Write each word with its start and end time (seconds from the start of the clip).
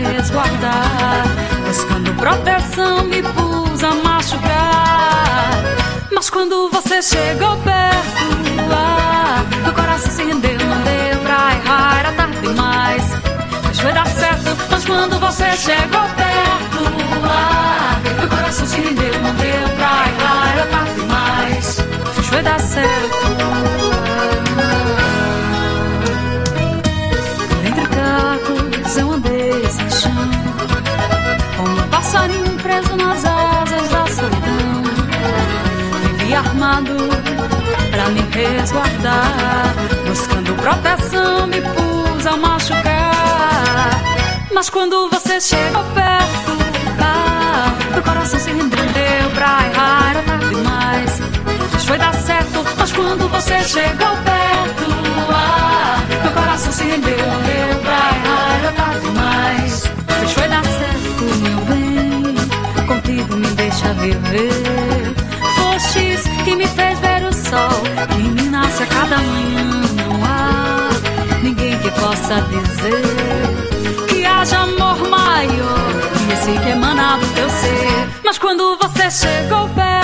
resguardar. 0.00 1.24
Buscando 1.66 2.14
proteção, 2.14 3.04
me 3.04 3.22
pus 3.22 3.84
a 3.84 3.94
machucar. 3.94 5.50
Mas 6.12 6.28
quando 6.28 6.68
você 6.70 7.00
chegou 7.02 7.56
perto, 7.58 8.24
ah, 8.72 9.44
meu 9.62 9.72
coração 9.72 10.12
se 10.12 10.22
rendeu, 10.24 10.58
não 10.58 10.82
deu 10.82 11.20
pra 11.22 11.54
errar, 11.54 11.98
era 12.00 12.12
tarde 12.12 12.40
demais. 12.40 13.04
Mas 13.64 13.80
foi 13.80 13.92
dar 13.92 14.06
certo, 14.06 14.56
mas 14.70 14.84
quando 14.84 15.18
você 15.18 15.56
chegou 15.56 16.02
perto, 16.16 16.84
ah, 17.24 18.00
meu 18.18 18.28
coração 18.28 18.66
se 18.66 18.80
rendeu, 18.80 19.20
não 19.22 19.34
deu 19.34 19.68
pra 19.76 20.04
errar, 20.08 20.52
era 20.52 20.66
tarde 20.66 20.94
demais. 20.94 21.84
Mas 22.16 22.26
foi 22.26 22.42
dar 22.42 22.60
certo. 22.60 23.20
Eu 29.00 29.12
andei 29.12 29.64
sem 29.68 29.90
chão, 29.90 30.30
como 31.56 31.80
um 31.80 31.88
passarinho 31.88 32.56
preso 32.62 32.96
nas 32.96 33.24
asas 33.24 33.88
da 33.88 34.06
solidão. 34.06 34.82
Vivi 36.18 36.34
armado 36.34 36.96
pra 37.90 38.08
me 38.10 38.20
resguardar, 38.30 39.74
buscando 40.06 40.54
proteção, 40.54 41.46
me 41.46 41.60
pus 41.60 42.26
a 42.26 42.36
machucar. 42.36 43.90
Mas 44.52 44.68
quando 44.68 45.08
você 45.10 45.40
chegou 45.40 45.82
perto, 45.94 46.52
ah, 47.00 47.72
meu 47.92 48.02
coração 48.02 48.38
se 48.38 48.50
rendeu 48.50 49.30
pra 49.34 49.66
errar, 49.66 50.10
era 50.10 50.22
tarde 50.22 50.48
demais. 50.50 51.20
Mas 51.72 51.84
foi 51.84 51.98
dar 51.98 52.14
certo, 52.14 52.64
mas 52.76 52.92
quando 52.92 53.28
você 53.30 53.62
chegou 53.64 54.16
perto, 54.24 54.86
ah, 55.32 55.98
meu 56.22 56.32
coração 56.32 56.72
se 56.72 56.84
rendeu, 56.84 57.16
deu 57.16 57.80
pra 57.80 57.92
errar, 57.92 58.39
era 58.60 58.72
tarde 58.72 59.00
demais. 59.00 59.84
Mas 60.20 60.32
foi 60.32 60.48
dar 60.48 60.64
certo, 60.64 61.24
meu 61.42 61.60
bem, 61.66 62.86
contigo 62.86 63.36
me 63.36 63.46
deixa 63.48 63.92
viver. 63.94 65.14
Fostes 65.56 66.22
que 66.44 66.54
me 66.56 66.66
fez 66.66 66.98
ver 67.00 67.24
o 67.24 67.32
sol, 67.32 67.82
que 68.08 68.22
me 68.22 68.42
nasce 68.50 68.82
a 68.82 68.86
cada 68.86 69.18
manhã, 69.18 69.70
não 69.96 70.24
há 70.24 70.90
ninguém 71.42 71.78
que 71.78 71.90
possa 71.92 72.40
dizer 72.42 74.06
que 74.08 74.24
haja 74.24 74.58
amor 74.58 74.98
maior 75.08 75.92
que 76.26 76.32
esse 76.32 76.60
que 76.60 76.68
emana 76.70 77.16
do 77.16 77.26
teu 77.34 77.48
ser. 77.48 78.08
Mas 78.24 78.38
quando 78.38 78.78
você 78.78 79.10
chegou 79.10 79.68
perto, 79.70 79.99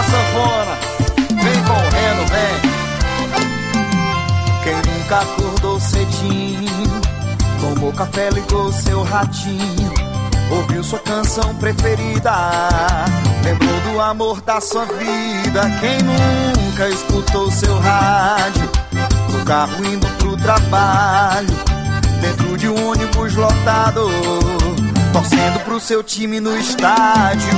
da 0.00 0.04
sanfona. 0.04 0.78
Vem 1.42 1.64
correndo, 1.64 2.26
vem. 2.30 2.70
Quem 4.62 4.92
nunca 4.92 5.20
acordou 5.20 5.80
cedinho, 5.80 7.00
tomou 7.60 7.92
café, 7.92 8.30
ligou 8.30 8.72
seu 8.72 9.02
ratinho, 9.02 9.92
ouviu 10.50 10.82
sua 10.84 10.98
canção 11.00 11.54
preferida, 11.56 12.32
lembrou 13.44 13.80
do 13.80 14.00
amor 14.00 14.40
da 14.42 14.60
sua 14.60 14.84
vida. 14.84 15.62
Quem 15.80 15.98
nunca 16.02 16.88
escutou 16.88 17.50
seu 17.50 17.78
rádio, 17.78 18.70
no 19.30 19.44
carro 19.44 19.84
indo 19.84 20.06
pro 20.18 20.36
trabalho, 20.36 21.56
dentro 22.20 22.56
de 22.56 22.68
um 22.68 22.90
ônibus 22.90 23.34
lotado, 23.34 24.08
torcendo 25.12 25.60
pro 25.64 25.80
seu 25.80 26.02
time 26.02 26.38
no 26.40 26.56
estádio. 26.56 27.50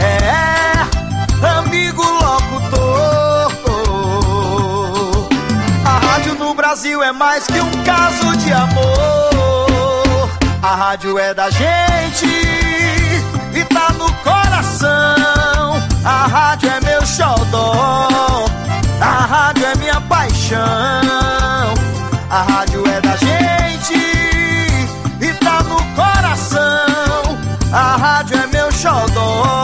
É, 0.00 0.53
amigo 1.74 2.02
locutor. 2.02 3.52
A 5.84 5.98
rádio 6.06 6.34
no 6.36 6.54
Brasil 6.54 7.02
é 7.02 7.10
mais 7.10 7.46
que 7.46 7.60
um 7.60 7.84
caso 7.84 8.36
de 8.36 8.52
amor. 8.52 10.30
A 10.62 10.74
rádio 10.76 11.18
é 11.18 11.34
da 11.34 11.50
gente 11.50 12.26
e 12.26 13.64
tá 13.64 13.92
no 13.98 14.10
coração. 14.22 15.82
A 16.04 16.26
rádio 16.26 16.70
é 16.70 16.80
meu 16.80 17.04
xodó. 17.04 18.46
A 19.00 19.26
rádio 19.26 19.66
é 19.66 19.74
minha 19.76 20.00
paixão. 20.02 20.60
A 22.30 22.42
rádio 22.42 22.84
é 22.86 23.00
da 23.00 23.16
gente 23.16 23.94
e 25.20 25.34
tá 25.44 25.62
no 25.64 25.76
coração. 25.94 27.38
A 27.72 27.96
rádio 27.96 28.38
é 28.38 28.46
meu 28.46 28.70
xodó. 28.72 29.63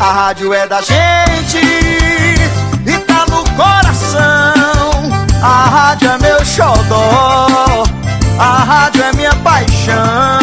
A 0.00 0.12
rádio 0.12 0.54
é 0.54 0.66
da 0.66 0.80
gente 0.80 1.58
e 2.86 2.98
tá 3.00 3.26
no 3.28 3.42
coração. 3.56 5.10
A 5.42 5.68
rádio 5.68 6.10
é 6.10 6.18
meu 6.18 6.44
xodó. 6.44 7.82
A 8.38 8.64
rádio 8.64 9.02
é 9.02 9.12
minha 9.14 9.34
paixão. 9.36 10.37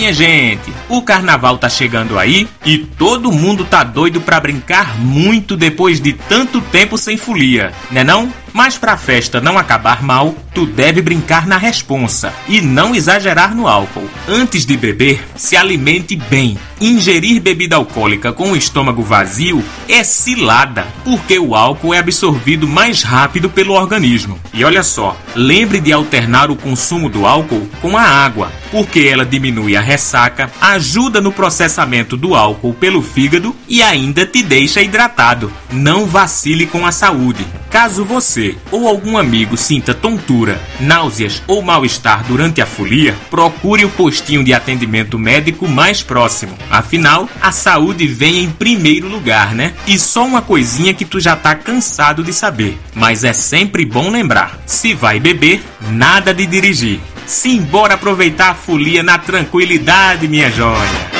Minha 0.00 0.14
gente, 0.14 0.72
o 0.88 1.02
carnaval 1.02 1.58
tá 1.58 1.68
chegando 1.68 2.18
aí 2.18 2.48
e 2.64 2.78
todo 2.78 3.30
mundo 3.30 3.66
tá 3.66 3.84
doido 3.84 4.18
pra 4.18 4.40
brincar 4.40 4.98
muito 4.98 5.58
depois 5.58 6.00
de 6.00 6.14
tanto 6.14 6.62
tempo 6.62 6.96
sem 6.96 7.18
folia, 7.18 7.70
né 7.90 8.02
não? 8.02 8.32
Mas 8.52 8.76
pra 8.76 8.96
festa 8.96 9.40
não 9.40 9.56
acabar 9.56 10.02
mal, 10.02 10.34
tu 10.54 10.66
deve 10.66 11.00
brincar 11.00 11.46
na 11.46 11.56
responsa 11.56 12.32
e 12.48 12.60
não 12.60 12.94
exagerar 12.94 13.54
no 13.54 13.68
álcool. 13.68 14.08
Antes 14.28 14.66
de 14.66 14.76
beber, 14.76 15.24
se 15.36 15.56
alimente 15.56 16.16
bem. 16.16 16.58
Ingerir 16.80 17.40
bebida 17.40 17.76
alcoólica 17.76 18.32
com 18.32 18.52
o 18.52 18.56
estômago 18.56 19.02
vazio 19.02 19.62
é 19.88 20.02
cilada, 20.02 20.86
porque 21.04 21.38
o 21.38 21.54
álcool 21.54 21.94
é 21.94 21.98
absorvido 21.98 22.66
mais 22.66 23.02
rápido 23.02 23.50
pelo 23.50 23.74
organismo. 23.74 24.38
E 24.52 24.64
olha 24.64 24.82
só, 24.82 25.16
lembre 25.34 25.78
de 25.78 25.92
alternar 25.92 26.50
o 26.50 26.56
consumo 26.56 27.08
do 27.08 27.26
álcool 27.26 27.68
com 27.82 27.96
a 27.96 28.02
água, 28.02 28.50
porque 28.70 29.00
ela 29.00 29.26
diminui 29.26 29.76
a 29.76 29.80
ressaca, 29.80 30.50
ajuda 30.60 31.20
no 31.20 31.30
processamento 31.30 32.16
do 32.16 32.34
álcool 32.34 32.72
pelo 32.72 33.02
fígado 33.02 33.54
e 33.68 33.82
ainda 33.82 34.24
te 34.24 34.42
deixa 34.42 34.82
hidratado. 34.82 35.52
Não 35.70 36.06
vacile 36.06 36.66
com 36.66 36.86
a 36.86 36.92
saúde. 36.92 37.46
Caso 37.70 38.04
você 38.04 38.39
ou 38.70 38.88
algum 38.88 39.16
amigo 39.16 39.56
sinta 39.56 39.92
tontura, 39.92 40.60
náuseas 40.80 41.42
ou 41.46 41.62
mal-estar 41.62 42.24
durante 42.24 42.60
a 42.60 42.66
folia, 42.66 43.14
procure 43.30 43.84
o 43.84 43.90
postinho 43.90 44.42
de 44.42 44.54
atendimento 44.54 45.18
médico 45.18 45.68
mais 45.68 46.02
próximo. 46.02 46.56
Afinal, 46.70 47.28
a 47.40 47.52
saúde 47.52 48.06
vem 48.06 48.44
em 48.44 48.50
primeiro 48.50 49.08
lugar, 49.08 49.54
né? 49.54 49.74
E 49.86 49.98
só 49.98 50.24
uma 50.24 50.42
coisinha 50.42 50.94
que 50.94 51.04
tu 51.04 51.20
já 51.20 51.36
tá 51.36 51.54
cansado 51.54 52.22
de 52.22 52.32
saber, 52.32 52.78
mas 52.94 53.24
é 53.24 53.32
sempre 53.32 53.84
bom 53.84 54.10
lembrar: 54.10 54.58
se 54.66 54.94
vai 54.94 55.20
beber, 55.20 55.62
nada 55.90 56.32
de 56.32 56.46
dirigir. 56.46 57.00
Simbora 57.26 57.94
aproveitar 57.94 58.50
a 58.50 58.54
folia 58.54 59.02
na 59.02 59.18
tranquilidade, 59.18 60.26
minha 60.26 60.50
joia. 60.50 61.19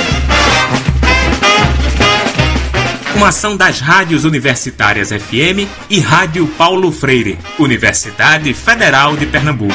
Uma 3.14 3.28
ação 3.28 3.56
das 3.56 3.80
rádios 3.80 4.24
universitárias 4.24 5.10
FM 5.10 5.68
e 5.88 6.00
Rádio 6.00 6.46
Paulo 6.46 6.90
Freire, 6.92 7.38
Universidade 7.58 8.54
Federal 8.54 9.16
de 9.16 9.26
Pernambuco. 9.26 9.74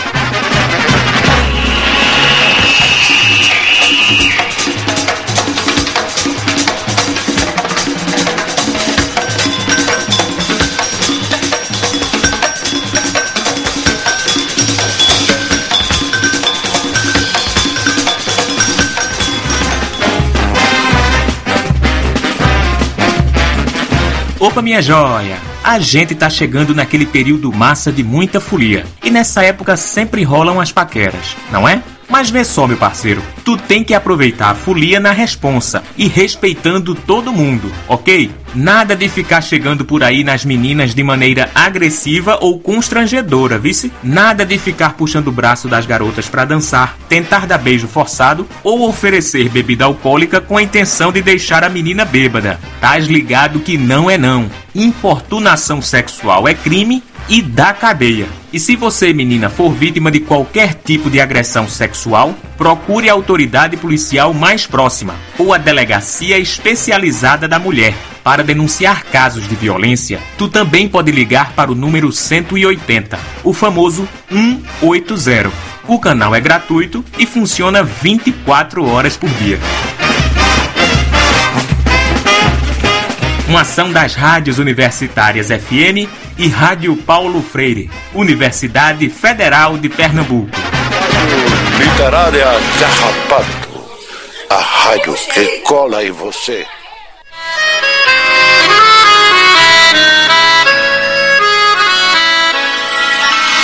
Opa, 24.55 24.61
minha 24.61 24.81
joia! 24.81 25.37
A 25.61 25.79
gente 25.79 26.15
tá 26.15 26.29
chegando 26.29 26.73
naquele 26.73 27.05
período 27.05 27.51
massa 27.51 27.91
de 27.91 28.01
muita 28.01 28.39
folia. 28.39 28.85
E 29.03 29.09
nessa 29.09 29.43
época 29.43 29.75
sempre 29.75 30.23
rolam 30.23 30.61
as 30.61 30.71
paqueras, 30.71 31.35
não 31.51 31.67
é? 31.67 31.83
Mas 32.17 32.29
vê 32.29 32.45
só, 32.45 32.65
meu 32.65 32.77
parceiro, 32.77 33.21
tu 33.43 33.57
tem 33.57 33.83
que 33.83 33.93
aproveitar 33.93 34.51
a 34.51 34.55
folia 34.55 35.01
na 35.01 35.11
responsa 35.11 35.83
e 35.97 36.07
respeitando 36.07 36.95
todo 36.95 37.33
mundo, 37.33 37.69
ok? 37.89 38.31
Nada 38.55 38.95
de 38.95 39.09
ficar 39.09 39.41
chegando 39.41 39.83
por 39.83 40.01
aí 40.01 40.23
nas 40.23 40.45
meninas 40.45 40.95
de 40.95 41.03
maneira 41.03 41.51
agressiva 41.53 42.37
ou 42.39 42.57
constrangedora, 42.57 43.59
vice? 43.59 43.91
Nada 44.01 44.45
de 44.45 44.57
ficar 44.57 44.93
puxando 44.93 45.27
o 45.27 45.31
braço 45.33 45.67
das 45.67 45.85
garotas 45.85 46.29
para 46.29 46.45
dançar, 46.45 46.97
tentar 47.09 47.45
dar 47.45 47.57
beijo 47.57 47.85
forçado 47.85 48.47
ou 48.63 48.87
oferecer 48.87 49.49
bebida 49.49 49.83
alcoólica 49.83 50.39
com 50.39 50.55
a 50.55 50.63
intenção 50.63 51.11
de 51.11 51.21
deixar 51.21 51.65
a 51.65 51.69
menina 51.69 52.05
bêbada. 52.05 52.61
Tás 52.79 53.07
ligado 53.07 53.59
que 53.59 53.77
não 53.77 54.09
é 54.09 54.17
não. 54.17 54.49
Importunação 54.73 55.81
sexual 55.81 56.47
é 56.47 56.53
crime 56.53 57.03
e 57.27 57.41
dá 57.41 57.73
cadeia. 57.73 58.27
E 58.53 58.59
se 58.59 58.75
você, 58.75 59.13
menina, 59.13 59.49
for 59.49 59.71
vítima 59.71 60.09
de 60.11 60.19
qualquer 60.19 60.73
tipo 60.73 61.09
de 61.09 61.19
agressão 61.19 61.67
sexual, 61.67 62.33
procure 62.57 63.09
a 63.09 63.13
autoridade 63.13 63.75
policial 63.77 64.33
mais 64.33 64.65
próxima 64.65 65.15
ou 65.37 65.53
a 65.53 65.57
delegacia 65.57 66.37
especializada 66.37 67.47
da 67.47 67.59
mulher. 67.59 67.93
Para 68.23 68.43
denunciar 68.43 69.03
casos 69.03 69.47
de 69.47 69.55
violência, 69.55 70.19
tu 70.37 70.47
também 70.47 70.87
pode 70.87 71.11
ligar 71.11 71.53
para 71.53 71.71
o 71.71 71.75
número 71.75 72.11
180, 72.11 73.19
o 73.43 73.53
famoso 73.53 74.07
180. 74.29 75.51
O 75.87 75.99
canal 75.99 76.33
é 76.33 76.39
gratuito 76.39 77.05
e 77.19 77.27
funciona 77.27 77.83
24 77.83 78.83
horas 78.83 79.15
por 79.15 79.29
dia. 79.29 79.59
Uma 83.47 83.61
ação 83.61 83.91
das 83.91 84.15
rádios 84.15 84.57
universitárias 84.57 85.49
FM 85.49 86.09
e 86.35 86.47
Rádio 86.47 86.97
Paulo 86.97 87.43
Freire, 87.43 87.91
Universidade 88.11 89.07
Federal 89.07 89.77
de 89.77 89.87
Pernambuco. 89.87 90.49
Literária 91.77 92.47
Carrapato, 92.79 93.85
a 94.49 94.57
rádio 94.57 95.13
que 95.31 95.59
cola 95.59 96.03
em 96.03 96.11
você. 96.11 96.65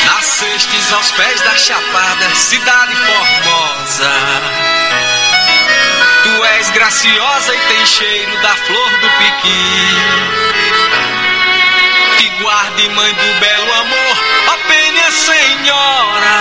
Nascestes 0.06 0.94
aos 0.94 1.12
pés 1.12 1.42
da 1.42 1.56
Chapada, 1.56 2.36
cidade 2.36 2.96
formosa. 2.96 4.81
Tu 6.42 6.46
és 6.48 6.70
graciosa 6.72 7.54
e 7.54 7.60
tem 7.68 7.86
cheiro 7.86 8.42
da 8.42 8.56
flor 8.56 8.90
do 8.98 9.10
piqui 9.12 10.32
guarde, 12.42 12.90
mãe 12.90 13.14
do 13.14 13.40
belo 13.40 13.74
amor, 13.74 14.18
ó 14.48 14.58
penha 14.68 15.12
senhora. 15.12 16.38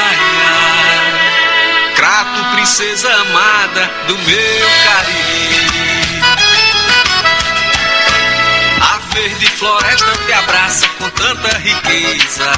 Crato, 1.97 2.45
princesa 2.55 3.13
amada 3.13 3.91
do 4.07 4.17
meu 4.17 4.71
Cariri. 4.85 6.23
A 8.81 8.99
verde 9.13 9.51
floresta 9.51 10.17
te 10.25 10.33
abraça 10.33 10.89
com 10.99 11.11
tanta 11.11 11.59
riqueza. 11.59 12.51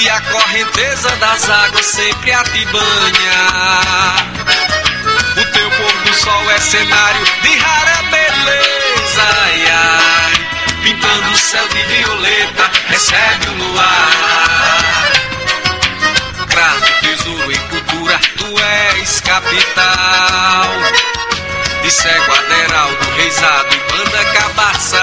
E 0.00 0.08
a 0.10 0.20
correnteza 0.22 1.10
das 1.16 1.48
águas 1.48 1.86
sempre 1.86 2.32
a 2.32 2.42
te 2.42 2.64
banha. 2.66 4.55
Sol 6.16 6.50
é 6.50 6.58
cenário 6.58 7.24
de 7.42 7.56
rara 7.58 8.02
beleza. 8.10 9.22
Ai, 9.44 9.64
ai 9.70 10.46
pintando 10.82 11.30
o 11.30 11.36
céu 11.36 11.68
de 11.68 11.82
violeta, 11.82 12.70
recebe 12.88 13.48
o 13.48 13.54
luar. 13.54 15.12
Crato, 16.48 16.92
tesouro 17.00 17.52
em 17.52 17.58
cultura, 17.68 18.20
tu 18.36 18.54
és 18.62 19.20
capital. 19.20 20.68
De 21.82 21.90
cego 21.90 22.32
aderaldo, 22.32 23.10
reisado 23.16 23.74
e 23.74 23.78
banda 23.92 24.24
cabaçal. 24.32 25.00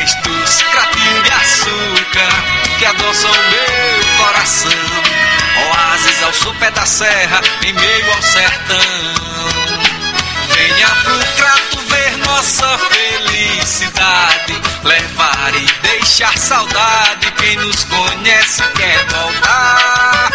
És 0.00 0.12
tu, 0.22 0.32
de 1.22 1.30
açúcar, 1.30 2.32
que 2.78 2.84
adoça 2.84 3.28
o 3.28 3.32
meu 3.32 4.24
coração. 4.24 5.41
Oásis 5.56 6.22
ao 6.22 6.32
sopé 6.32 6.70
da 6.70 6.86
serra, 6.86 7.40
em 7.62 7.72
meio 7.72 8.12
ao 8.12 8.22
sertão. 8.22 8.78
Venha 10.54 10.88
pro 10.88 11.18
crato 11.36 11.78
ver 11.88 12.16
nossa 12.18 12.78
felicidade, 12.78 14.60
levar 14.84 15.54
e 15.54 15.66
deixar 15.82 16.36
saudade. 16.36 17.30
Quem 17.38 17.56
nos 17.56 17.84
conhece 17.84 18.62
quer 18.76 19.04
voltar. 19.06 20.30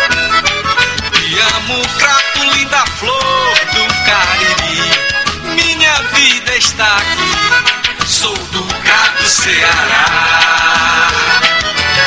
Te 1.14 1.40
amo, 1.56 1.88
crato, 1.98 2.40
linda 2.56 2.86
flor 2.98 3.54
do 3.74 3.88
Cariri. 4.06 5.18
Minha 5.56 6.02
vida 6.14 6.56
está 6.58 6.98
aqui, 6.98 8.06
sou 8.06 8.36
do 8.36 8.64
crato 8.84 9.26
Ceará. 9.26 11.08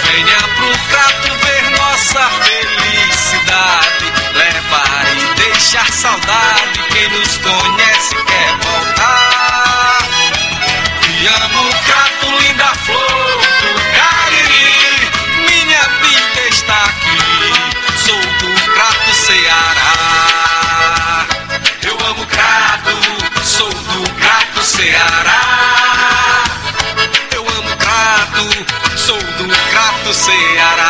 Venha 0.05 0.39
pro 0.57 0.79
crato 0.89 1.29
ver 1.45 1.71
nossa 1.79 2.21
felicidade, 2.45 2.80
levar 4.35 5.17
e 5.17 5.35
deixar 5.35 5.91
saudade. 5.93 6.83
Quem 6.91 7.09
nos 7.11 7.37
conhece 7.39 8.15
quer 8.27 8.57
voltar. 8.59 9.99
Te 11.01 11.27
amo, 11.27 11.63
crato, 11.87 12.27
linda 12.41 12.75
flor 12.87 13.41
do 13.61 13.71
Cariri. 13.95 15.11
Minha 15.49 15.83
vida 16.03 16.41
está 16.49 16.85
aqui. 16.85 17.21
Sou 18.05 18.21
do 18.21 18.51
crato 18.73 19.11
Ceará. 19.15 19.91
Eu 21.83 21.97
amo 22.07 22.27
crato, 22.27 22.95
sou 23.45 23.69
do 23.71 24.11
crato 24.15 24.63
Ceará. 24.63 26.45
Eu 27.35 27.43
amo 27.49 27.77
crato, 27.77 28.43
sou 28.97 29.19
do 29.19 29.49
crato 29.71 30.15
Ceará. 30.15 30.90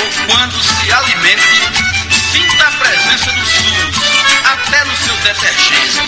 ou 0.00 0.10
quando 0.26 0.62
se 0.62 0.92
alimente, 0.92 1.84
sinta 2.32 2.66
a 2.66 2.70
presença 2.72 3.32
do 3.32 3.44
SUS, 3.44 3.96
até 4.44 4.84
no 4.84 4.96
seu 4.96 5.14
detergente. 5.16 6.00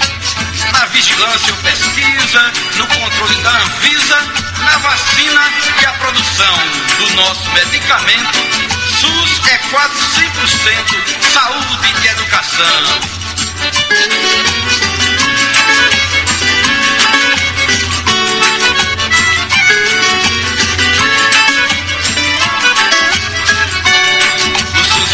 Na 0.73 0.87
vigilância 0.87 1.53
ou 1.53 1.61
pesquisa, 1.61 2.53
no 2.77 2.87
controle 2.87 3.35
da 3.43 3.51
Anvisa, 3.51 4.19
na 4.65 4.79
vacina 4.79 5.43
e 5.81 5.87
a 5.87 5.93
produção 5.93 6.55
do 6.99 7.11
nosso 7.17 7.51
medicamento, 7.51 8.39
SUS 9.01 9.47
é 9.49 9.59
quase 9.71 9.95
100% 9.95 11.33
saúde 11.33 11.95
e 12.03 12.07
educação. 12.09 12.83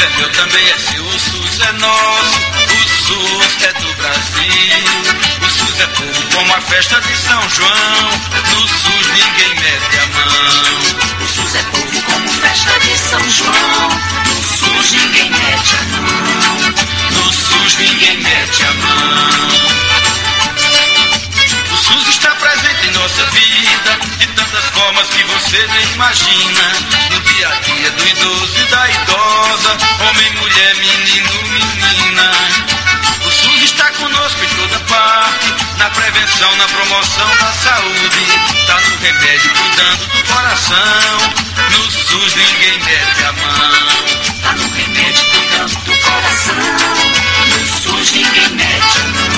Meu 0.06 0.30
também 0.30 0.64
é 0.68 0.78
seu, 0.78 1.04
o 1.04 1.18
SUS 1.18 1.60
é 1.60 1.72
nosso, 1.72 2.38
o 2.70 2.88
SUS 2.88 3.62
é 3.62 3.72
do 3.72 3.92
Brasil. 3.94 4.48
O 5.42 5.50
SUS 5.50 5.80
é 5.80 5.86
povo 5.88 6.22
como 6.34 6.54
a 6.54 6.60
festa 6.60 7.00
de 7.00 7.16
São 7.16 7.50
João, 7.50 8.10
no 8.54 8.68
SUS 8.68 9.06
ninguém 9.12 9.54
mete 9.56 9.98
a 9.98 10.06
mão. 10.06 11.18
O 11.20 11.26
SUS 11.26 11.54
é 11.54 11.62
povo 11.62 12.02
como 12.02 12.28
festa 12.28 12.78
de 12.80 12.98
São 12.98 13.30
João, 13.30 13.88
no 14.26 14.42
SUS 14.42 14.92
ninguém 14.92 15.30
mete 15.30 15.74
a 15.74 15.82
mão. 15.96 16.58
No 17.10 17.32
SUS 17.32 17.76
ninguém 17.78 18.18
mete 18.18 18.62
a 18.62 18.72
mão. 18.74 19.48
O 21.72 21.76
SUS 21.76 22.08
está 22.08 22.30
presente 22.36 22.88
em 22.88 22.92
nossa 22.92 23.24
vida, 23.26 23.98
de 24.18 24.26
tantas 24.28 24.64
formas 24.66 25.08
que 25.08 25.24
você 25.24 25.66
nem 25.66 25.92
imagina. 25.94 26.72
No 27.10 27.20
dia 27.20 27.48
a 27.48 27.54
dia 27.60 27.90
do 27.90 28.08
idoso 28.08 28.67
homem, 29.66 30.32
mulher, 30.34 30.76
menino, 30.76 31.30
menina. 31.48 32.30
O 33.26 33.30
SUS 33.30 33.62
está 33.64 33.90
conosco 33.92 34.44
em 34.44 34.48
toda 34.48 34.78
parte, 34.80 35.54
na 35.78 35.90
prevenção, 35.90 36.56
na 36.56 36.68
promoção 36.68 37.28
da 37.36 37.52
saúde. 37.52 38.26
Tá 38.66 38.80
no 38.80 38.96
remédio, 38.98 39.50
cuidando 39.52 40.06
do 40.06 40.22
coração. 40.32 41.18
No 41.70 41.90
SUS 41.90 42.34
ninguém 42.34 42.78
mete 42.78 43.24
a 43.24 43.32
mão. 43.32 44.42
Tá 44.42 44.52
no 44.52 44.68
remédio 44.74 45.24
cuidando 45.30 45.76
do 45.84 45.98
coração. 45.98 46.54
No 47.46 47.66
SUS 47.66 48.12
ninguém 48.12 48.48
mete 48.50 48.98
a 48.98 49.32
mão. 49.32 49.37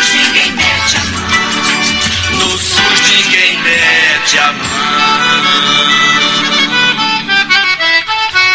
No 0.00 0.06
SUS 0.06 0.14
ninguém 0.14 0.52
mete 0.52 0.96
a 0.96 1.04
mão. 1.04 1.28
No 2.38 2.58
SUS 2.58 3.00
ninguém 3.10 3.58
mete 3.58 4.38
a 4.38 4.52
mão. 4.52 4.64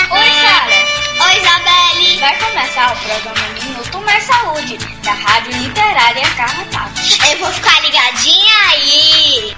Oi, 0.09 0.29
Sara. 0.41 0.77
Oi, 1.21 1.33
Isabelle. 1.39 2.19
Vai 2.19 2.35
começar 2.39 2.93
o 2.93 2.95
programa 2.97 3.47
Minuto 3.61 4.01
Mais 4.01 4.23
Saúde, 4.23 4.77
da 5.03 5.13
Rádio 5.13 5.51
Literária 5.61 6.27
Carrapato. 6.35 7.01
Eu 7.29 7.37
vou 7.37 7.51
ficar 7.53 7.79
ligadinha 7.83 8.53
aí. 8.71 9.55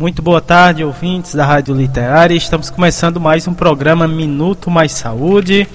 Muito 0.00 0.22
boa 0.22 0.40
tarde, 0.40 0.82
ouvintes 0.82 1.34
da 1.34 1.44
Rádio 1.44 1.74
Literária. 1.74 2.34
Estamos 2.34 2.70
começando 2.70 3.20
mais 3.20 3.46
um 3.46 3.52
programa 3.52 4.08
Minuto 4.08 4.70
Mais 4.70 4.92
Saúde. 4.92 5.68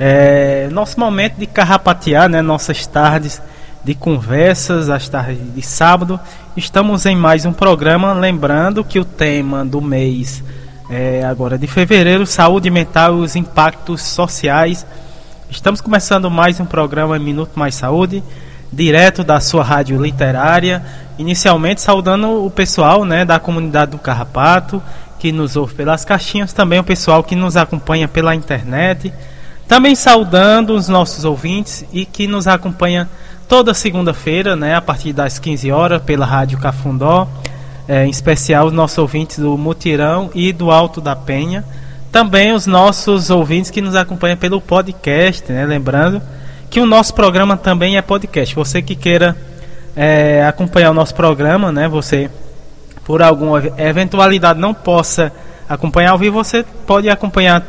É, 0.00 0.70
nosso 0.72 0.98
momento 0.98 1.34
de 1.34 1.46
carrapatear, 1.46 2.30
né, 2.30 2.40
nossas 2.40 2.86
tardes 2.86 3.42
de 3.84 3.94
conversas, 3.94 4.88
as 4.88 5.06
tardes 5.06 5.54
de 5.54 5.60
sábado. 5.60 6.18
Estamos 6.56 7.04
em 7.04 7.14
mais 7.14 7.44
um 7.44 7.52
programa. 7.52 8.14
Lembrando 8.14 8.82
que 8.82 8.98
o 8.98 9.04
tema 9.04 9.66
do 9.66 9.82
mês 9.82 10.42
é 10.88 11.22
agora 11.22 11.58
de 11.58 11.66
fevereiro, 11.66 12.24
saúde 12.24 12.70
mental 12.70 13.18
e 13.18 13.20
os 13.20 13.36
impactos 13.36 14.00
sociais. 14.00 14.86
Estamos 15.50 15.82
começando 15.82 16.30
mais 16.30 16.58
um 16.58 16.64
programa 16.64 17.18
Minuto 17.18 17.50
Mais 17.58 17.74
Saúde, 17.74 18.24
direto 18.72 19.22
da 19.22 19.40
sua 19.40 19.62
rádio 19.62 20.00
literária. 20.00 20.82
Inicialmente 21.18 21.80
saudando 21.80 22.44
o 22.44 22.50
pessoal 22.50 23.04
né, 23.04 23.24
da 23.24 23.40
comunidade 23.40 23.90
do 23.90 23.98
Carrapato, 23.98 24.80
que 25.18 25.32
nos 25.32 25.56
ouve 25.56 25.74
pelas 25.74 26.04
caixinhas, 26.04 26.52
também 26.52 26.78
o 26.78 26.84
pessoal 26.84 27.24
que 27.24 27.34
nos 27.34 27.56
acompanha 27.56 28.06
pela 28.06 28.34
internet. 28.34 29.12
Também 29.66 29.94
saudando 29.94 30.74
os 30.74 30.88
nossos 30.88 31.24
ouvintes 31.24 31.84
e 31.92 32.06
que 32.06 32.26
nos 32.26 32.46
acompanha 32.46 33.08
toda 33.48 33.74
segunda-feira, 33.74 34.54
né, 34.54 34.76
a 34.76 34.80
partir 34.80 35.12
das 35.12 35.38
15 35.38 35.72
horas, 35.72 36.02
pela 36.02 36.24
Rádio 36.24 36.58
Cafundó. 36.58 37.26
É, 37.88 38.04
em 38.04 38.10
especial 38.10 38.66
os 38.66 38.72
nossos 38.72 38.98
ouvintes 38.98 39.38
do 39.38 39.56
Mutirão 39.56 40.30
e 40.34 40.52
do 40.52 40.70
Alto 40.70 41.00
da 41.00 41.16
Penha. 41.16 41.64
Também 42.12 42.52
os 42.52 42.66
nossos 42.66 43.30
ouvintes 43.30 43.70
que 43.70 43.80
nos 43.80 43.94
acompanham 43.94 44.36
pelo 44.36 44.60
podcast, 44.60 45.50
né? 45.50 45.64
Lembrando 45.64 46.20
que 46.68 46.80
o 46.80 46.86
nosso 46.86 47.14
programa 47.14 47.56
também 47.56 47.96
é 47.96 48.02
podcast. 48.02 48.54
Você 48.54 48.82
que 48.82 48.94
queira 48.94 49.34
é, 50.00 50.44
acompanhar 50.46 50.92
o 50.92 50.94
nosso 50.94 51.12
programa, 51.12 51.72
né? 51.72 51.88
Você 51.88 52.30
por 53.04 53.20
alguma 53.20 53.60
eventualidade 53.76 54.60
não 54.60 54.72
possa 54.72 55.32
acompanhar 55.68 56.12
ao 56.12 56.18
vivo, 56.18 56.36
você 56.36 56.64
pode 56.86 57.10
acompanhar 57.10 57.66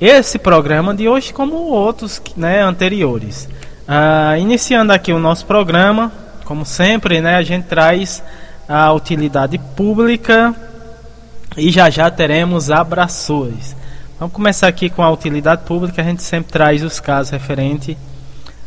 esse 0.00 0.40
programa 0.40 0.92
de 0.92 1.08
hoje 1.08 1.32
como 1.32 1.54
outros 1.54 2.20
né, 2.36 2.62
anteriores. 2.62 3.48
Ah, 3.86 4.36
iniciando 4.38 4.92
aqui 4.92 5.12
o 5.12 5.20
nosso 5.20 5.46
programa, 5.46 6.10
como 6.44 6.64
sempre, 6.64 7.20
né, 7.20 7.36
a 7.36 7.42
gente 7.42 7.66
traz 7.66 8.24
a 8.68 8.92
utilidade 8.92 9.56
pública 9.76 10.52
e 11.56 11.70
já 11.70 11.88
já 11.90 12.10
teremos 12.10 12.72
abraços. 12.72 13.76
Vamos 14.18 14.34
começar 14.34 14.66
aqui 14.66 14.90
com 14.90 15.02
a 15.02 15.10
utilidade 15.10 15.62
pública. 15.62 16.02
A 16.02 16.04
gente 16.04 16.24
sempre 16.24 16.52
traz 16.52 16.82
os 16.82 16.98
casos 16.98 17.30
referentes 17.30 17.96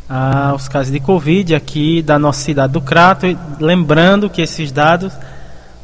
aos 0.10 0.68
casos 0.68 0.92
de 0.92 1.00
Covid 1.00 1.56
aqui 1.56 2.02
da 2.02 2.20
nossa 2.20 2.42
cidade 2.42 2.74
do 2.74 2.82
Crato. 2.82 3.26
Lembrando 3.60 4.30
que 4.30 4.42
esses 4.42 4.72
dados 4.72 5.14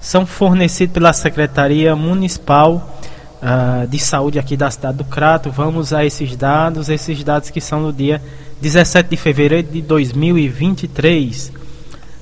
são 0.01 0.25
fornecidos 0.25 0.93
pela 0.93 1.13
Secretaria 1.13 1.95
Municipal 1.95 2.99
uh, 3.41 3.87
de 3.87 3.99
Saúde 3.99 4.39
aqui 4.39 4.55
da 4.55 4.69
cidade 4.69 4.97
do 4.97 5.03
Crato. 5.03 5.51
Vamos 5.51 5.93
a 5.93 6.05
esses 6.05 6.35
dados, 6.35 6.89
esses 6.89 7.23
dados 7.23 7.49
que 7.49 7.61
são 7.61 7.81
no 7.81 7.93
dia 7.93 8.21
17 8.61 9.09
de 9.09 9.17
fevereiro 9.17 9.67
de 9.67 9.81
2023. 9.81 11.51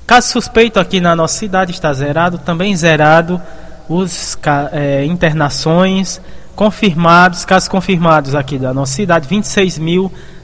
Caso 0.06 0.28
suspeito 0.28 0.80
aqui 0.80 1.00
na 1.00 1.14
nossa 1.14 1.38
cidade 1.38 1.72
está 1.72 1.92
zerado, 1.92 2.38
também 2.38 2.74
zerado 2.74 3.40
os 3.88 4.38
é, 4.72 5.04
internações 5.04 6.20
confirmados, 6.56 7.44
casos 7.44 7.68
confirmados 7.68 8.34
aqui 8.34 8.58
da 8.58 8.72
nossa 8.74 8.92
cidade, 8.94 9.28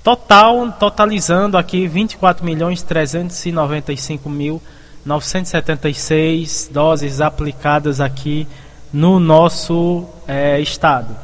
Total, 0.03 0.73
totalizando 0.73 1.57
aqui 1.57 1.87
24 1.87 2.45
milhões 2.45 2.83
395 2.83 4.29
mil 4.29 4.61
976 5.05 6.69
doses 6.73 7.21
aplicadas 7.21 8.01
aqui 8.01 8.49
no 8.93 9.21
nosso 9.21 10.05
é, 10.27 10.61
estado. 10.61 11.16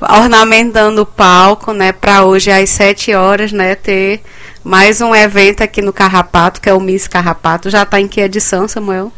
ornamentando 0.01 1.01
o 1.01 1.05
palco, 1.05 1.73
né? 1.73 1.91
Para 1.91 2.23
hoje 2.23 2.51
às 2.51 2.69
7 2.69 3.13
horas, 3.13 3.51
né? 3.51 3.75
Ter 3.75 4.21
mais 4.63 5.01
um 5.01 5.13
evento 5.15 5.62
aqui 5.62 5.82
no 5.82 5.93
Carrapato, 5.93 6.62
que 6.62 6.69
é 6.69 6.73
o 6.73 6.79
Miss 6.79 7.08
Carrapato. 7.08 7.69
Já 7.69 7.84
está 7.84 7.99
em 7.99 8.08
que 8.08 8.21
edição, 8.21 8.67
Samuel? 8.67 9.12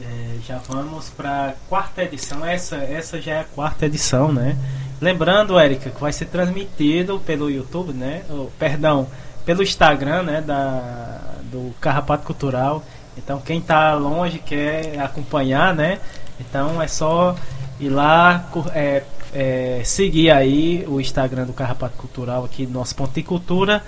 É, 0.00 0.36
já 0.46 0.58
vamos 0.68 1.10
para 1.10 1.54
quarta 1.68 2.02
edição. 2.02 2.44
Essa, 2.44 2.76
essa 2.76 3.20
já 3.20 3.32
é 3.34 3.40
a 3.40 3.44
quarta 3.44 3.86
edição, 3.86 4.32
né? 4.32 4.56
Lembrando, 5.00 5.58
Érica, 5.58 5.90
que 5.90 6.00
vai 6.00 6.12
ser 6.12 6.26
transmitido 6.26 7.18
pelo 7.20 7.50
YouTube, 7.50 7.92
né? 7.92 8.22
Oh, 8.28 8.48
perdão, 8.58 9.08
pelo 9.44 9.62
Instagram, 9.62 10.22
né? 10.24 10.40
Da, 10.40 11.20
do 11.44 11.74
Carrapato 11.80 12.26
Cultural 12.26 12.84
então 13.22 13.40
quem 13.40 13.58
está 13.58 13.94
longe 13.94 14.38
quer 14.38 14.98
acompanhar, 14.98 15.74
né? 15.74 15.98
Então 16.40 16.80
é 16.80 16.88
só 16.88 17.36
ir 17.78 17.88
lá 17.88 18.48
é, 18.74 19.02
é, 19.32 19.82
seguir 19.84 20.30
aí 20.30 20.84
o 20.88 21.00
Instagram 21.00 21.44
do 21.44 21.52
Carrapato 21.52 21.96
Cultural 21.96 22.44
aqui 22.44 22.66
do 22.66 22.72
nosso 22.72 22.94
Ponto 22.94 23.12
de 23.12 23.22
Cultura 23.22 23.82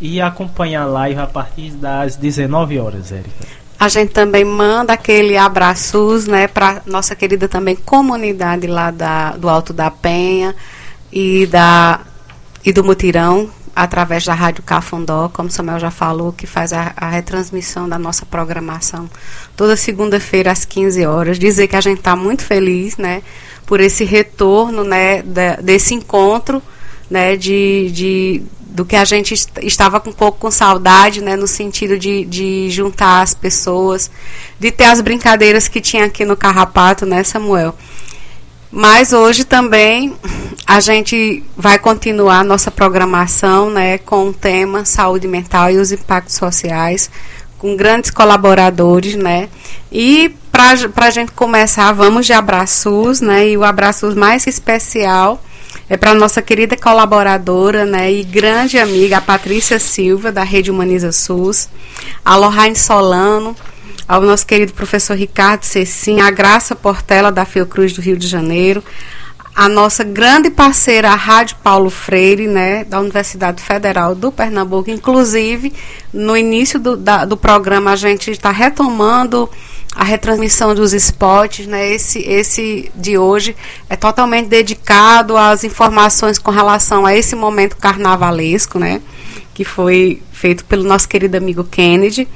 e 0.00 0.20
acompanhar 0.20 0.82
a 0.82 0.86
live 0.86 1.20
a 1.20 1.26
partir 1.26 1.70
das 1.70 2.16
19 2.16 2.78
horas, 2.78 3.12
Érica. 3.12 3.46
A 3.78 3.88
gente 3.88 4.12
também 4.12 4.44
manda 4.44 4.92
aquele 4.92 5.36
abraços, 5.36 6.26
né, 6.26 6.48
para 6.48 6.82
nossa 6.84 7.14
querida 7.14 7.48
também 7.48 7.76
comunidade 7.76 8.66
lá 8.66 8.90
da, 8.90 9.36
do 9.36 9.48
Alto 9.48 9.72
da 9.72 9.90
Penha 9.90 10.54
e 11.12 11.46
da 11.46 12.00
e 12.64 12.72
do 12.72 12.82
Mutirão, 12.82 13.48
através 13.78 14.24
da 14.24 14.34
Rádio 14.34 14.64
Cafundó, 14.64 15.28
como 15.32 15.48
Samuel 15.48 15.78
já 15.78 15.90
falou, 15.90 16.32
que 16.32 16.48
faz 16.48 16.72
a, 16.72 16.92
a 16.96 17.08
retransmissão 17.08 17.88
da 17.88 17.96
nossa 17.96 18.26
programação 18.26 19.08
toda 19.56 19.76
segunda-feira 19.76 20.50
às 20.50 20.64
15 20.64 21.06
horas. 21.06 21.38
Dizer 21.38 21.68
que 21.68 21.76
a 21.76 21.80
gente 21.80 21.98
está 21.98 22.16
muito 22.16 22.42
feliz, 22.42 22.96
né, 22.96 23.22
por 23.64 23.78
esse 23.78 24.02
retorno, 24.02 24.82
né, 24.82 25.22
desse 25.62 25.94
encontro, 25.94 26.60
né, 27.08 27.36
de, 27.36 27.88
de 27.92 28.42
do 28.60 28.84
que 28.84 28.96
a 28.96 29.04
gente 29.04 29.32
estava 29.62 30.02
um 30.06 30.12
pouco 30.12 30.38
com 30.38 30.50
saudade, 30.50 31.20
né, 31.20 31.36
no 31.36 31.46
sentido 31.46 31.96
de, 31.96 32.24
de 32.24 32.68
juntar 32.70 33.22
as 33.22 33.32
pessoas, 33.32 34.10
de 34.58 34.72
ter 34.72 34.84
as 34.86 35.00
brincadeiras 35.00 35.68
que 35.68 35.80
tinha 35.80 36.04
aqui 36.04 36.24
no 36.24 36.36
Carrapato, 36.36 37.06
né, 37.06 37.22
Samuel? 37.22 37.76
Mas 38.70 39.12
hoje 39.12 39.44
também 39.44 40.14
a 40.66 40.80
gente 40.80 41.42
vai 41.56 41.78
continuar 41.78 42.44
nossa 42.44 42.70
programação 42.70 43.70
né, 43.70 43.98
com 43.98 44.28
o 44.28 44.32
tema 44.32 44.84
saúde 44.84 45.26
mental 45.26 45.70
e 45.70 45.78
os 45.78 45.90
impactos 45.90 46.34
sociais, 46.34 47.10
com 47.58 47.74
grandes 47.74 48.10
colaboradores, 48.10 49.16
né? 49.16 49.48
E 49.90 50.34
para 50.52 51.06
a 51.06 51.10
gente 51.10 51.32
começar, 51.32 51.92
vamos 51.92 52.26
de 52.26 52.32
abraços, 52.32 53.20
né? 53.20 53.48
E 53.48 53.56
o 53.56 53.64
abraços 53.64 54.14
mais 54.14 54.46
especial 54.46 55.42
é 55.88 55.96
para 55.96 56.14
nossa 56.14 56.42
querida 56.42 56.76
colaboradora, 56.76 57.84
né? 57.84 58.12
E 58.12 58.22
grande 58.22 58.78
amiga, 58.78 59.16
a 59.16 59.22
Patrícia 59.22 59.78
Silva, 59.78 60.30
da 60.30 60.42
Rede 60.42 60.70
Humaniza 60.70 61.10
SUS, 61.10 61.68
a 62.24 62.36
Lohane 62.36 62.76
Solano, 62.76 63.56
ao 64.08 64.22
nosso 64.22 64.46
querido 64.46 64.72
professor 64.72 65.14
Ricardo 65.14 65.64
Cecim, 65.64 66.20
a 66.20 66.30
Graça 66.30 66.74
Portela, 66.74 67.30
da 67.30 67.44
Fiocruz 67.44 67.92
do 67.92 68.00
Rio 68.00 68.16
de 68.16 68.26
Janeiro, 68.26 68.82
a 69.54 69.68
nossa 69.68 70.02
grande 70.02 70.50
parceira, 70.50 71.10
a 71.10 71.14
Rádio 71.14 71.56
Paulo 71.62 71.90
Freire, 71.90 72.46
né, 72.46 72.84
da 72.84 73.00
Universidade 73.00 73.62
Federal 73.62 74.14
do 74.14 74.32
Pernambuco. 74.32 74.88
Inclusive, 74.88 75.74
no 76.12 76.36
início 76.36 76.78
do, 76.78 76.96
da, 76.96 77.24
do 77.24 77.36
programa, 77.36 77.90
a 77.90 77.96
gente 77.96 78.30
está 78.30 78.50
retomando 78.50 79.50
a 79.94 80.04
retransmissão 80.04 80.74
dos 80.74 80.92
spots, 80.92 81.66
né? 81.66 81.90
Esse, 81.90 82.20
esse 82.20 82.92
de 82.94 83.18
hoje 83.18 83.56
é 83.90 83.96
totalmente 83.96 84.46
dedicado 84.46 85.36
às 85.36 85.64
informações 85.64 86.38
com 86.38 86.52
relação 86.52 87.04
a 87.04 87.16
esse 87.16 87.34
momento 87.34 87.76
carnavalesco, 87.76 88.78
né? 88.78 89.02
Que 89.52 89.64
foi 89.64 90.22
feito 90.30 90.64
pelo 90.66 90.84
nosso 90.84 91.08
querido 91.08 91.36
amigo 91.36 91.64
Kennedy 91.64 92.28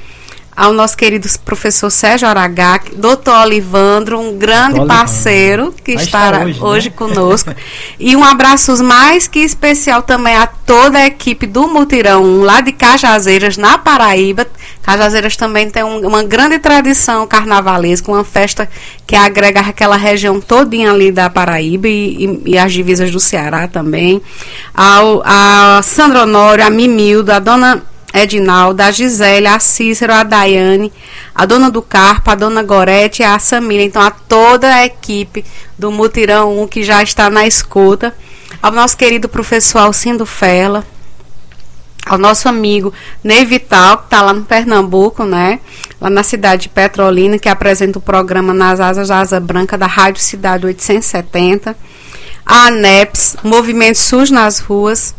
ao 0.55 0.73
nosso 0.73 0.97
querido 0.97 1.27
professor 1.45 1.91
Sérgio 1.91 2.29
Aragá, 2.29 2.81
doutor 2.97 3.35
Olivandro, 3.47 4.21
um 4.21 4.37
grande 4.37 4.75
doutor 4.77 4.87
parceiro 4.87 5.63
Olivandro. 5.65 5.85
que 5.85 5.93
estará 5.93 6.45
hoje, 6.45 6.61
hoje 6.61 6.89
né? 6.91 6.95
conosco. 6.97 7.55
e 7.99 8.15
um 8.15 8.23
abraço 8.23 8.83
mais 8.85 9.27
que 9.27 9.39
especial 9.41 10.03
também 10.03 10.37
a 10.37 10.47
toda 10.47 10.99
a 10.99 11.07
equipe 11.07 11.47
do 11.47 11.67
Mutirão 11.69 12.23
1, 12.23 12.43
lá 12.43 12.61
de 12.61 12.73
Cajazeiras, 12.73 13.57
na 13.57 13.79
Paraíba. 13.79 14.47
Cajazeiras 14.83 15.37
também 15.37 15.71
tem 15.71 15.83
um, 15.83 16.07
uma 16.07 16.23
grande 16.23 16.59
tradição 16.59 17.27
carnavalesca, 17.27 18.11
uma 18.11 18.25
festa 18.25 18.69
que 19.07 19.17
agrega 19.17 19.61
aquela 19.61 19.97
região 19.97 20.41
todinha 20.41 20.93
ali 20.93 21.11
da 21.11 21.31
Paraíba 21.31 21.89
e, 21.89 22.25
e, 22.25 22.43
e 22.53 22.59
as 22.59 22.73
divisas 22.73 23.11
do 23.11 23.21
Ceará 23.21 23.67
também. 23.69 24.21
Ao, 24.75 25.23
a 25.25 25.81
Sandra 25.83 26.25
Honório, 26.25 26.67
a 26.67 26.71
Mimildo, 26.71 27.33
a 27.33 27.39
dona 27.39 27.92
Edinalda, 28.13 28.87
a 28.87 28.91
Gisele, 28.91 29.47
a 29.47 29.59
Cícero, 29.59 30.13
a 30.13 30.23
Daiane, 30.23 30.93
a 31.35 31.47
dona 31.47 31.71
do 31.71 31.81
Carpo, 31.81 32.31
a 32.31 32.35
dona 32.35 32.63
Gorete 32.63 33.23
a 33.23 33.39
Samira. 33.39 33.83
Então, 33.83 34.03
a 34.03 34.11
toda 34.11 34.73
a 34.73 34.85
equipe 34.85 35.45
do 35.79 35.91
Mutirão 35.91 36.61
1 36.63 36.69
que 36.69 36.83
já 36.83 37.03
está 37.03 37.31
na 37.31 37.47
escuta. 37.47 38.15
Ao 38.63 38.71
nosso 38.71 38.97
querido 38.97 39.29
professor 39.29 39.79
Alcindo 39.79 40.27
Fela, 40.27 40.85
ao 42.05 42.19
nosso 42.19 42.49
amigo 42.49 42.93
Ney 43.25 43.45
Vital, 43.45 43.99
que 43.99 44.05
está 44.05 44.23
lá 44.23 44.33
no 44.33 44.45
Pernambuco, 44.45 45.25
né? 45.25 45.61
Lá 46.01 46.11
na 46.11 46.23
cidade 46.23 46.63
de 46.63 46.69
Petrolina, 46.69 47.39
que 47.39 47.49
apresenta 47.49 47.99
o 47.99 48.03
programa 48.03 48.53
Nas 48.53 48.79
Asas 48.79 49.09
da 49.09 49.21
Asa 49.21 49.41
Branca 49.41 49.79
da 49.79 49.87
Rádio 49.87 50.21
Cidade 50.21 50.67
870. 50.67 51.77
A 52.45 52.67
ANEPS, 52.67 53.37
Movimento 53.43 53.99
SUS 53.99 54.31
nas 54.31 54.59
Ruas 54.59 55.15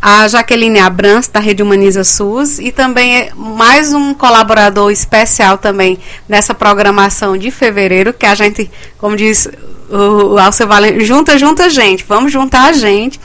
a 0.00 0.28
Jaqueline 0.28 0.78
Abrams, 0.78 1.30
da 1.30 1.40
Rede 1.40 1.62
Humaniza 1.62 2.04
SUS, 2.04 2.58
e 2.58 2.70
também 2.70 3.16
é 3.16 3.30
mais 3.34 3.92
um 3.92 4.14
colaborador 4.14 4.90
especial 4.90 5.58
também 5.58 5.98
nessa 6.28 6.54
programação 6.54 7.36
de 7.36 7.50
fevereiro, 7.50 8.12
que 8.12 8.24
a 8.24 8.34
gente, 8.34 8.70
como 8.96 9.16
diz 9.16 9.48
o, 9.90 10.38
Alceu 10.38 10.68
Valente, 10.68 11.04
junta, 11.04 11.36
junta 11.36 11.68
gente, 11.68 12.04
vamos 12.06 12.32
juntar 12.32 12.68
a 12.68 12.72
gente. 12.72 13.18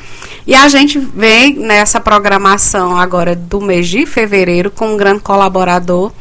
E 0.48 0.56
a 0.56 0.68
gente 0.68 1.00
vem 1.00 1.56
nessa 1.56 2.00
programação 2.00 2.98
agora 2.98 3.36
do 3.36 3.62
mês 3.62 3.88
de 3.88 4.06
fevereiro 4.06 4.72
com 4.72 4.94
um 4.94 4.98
grande 4.98 5.22
colaborador, 5.22 6.12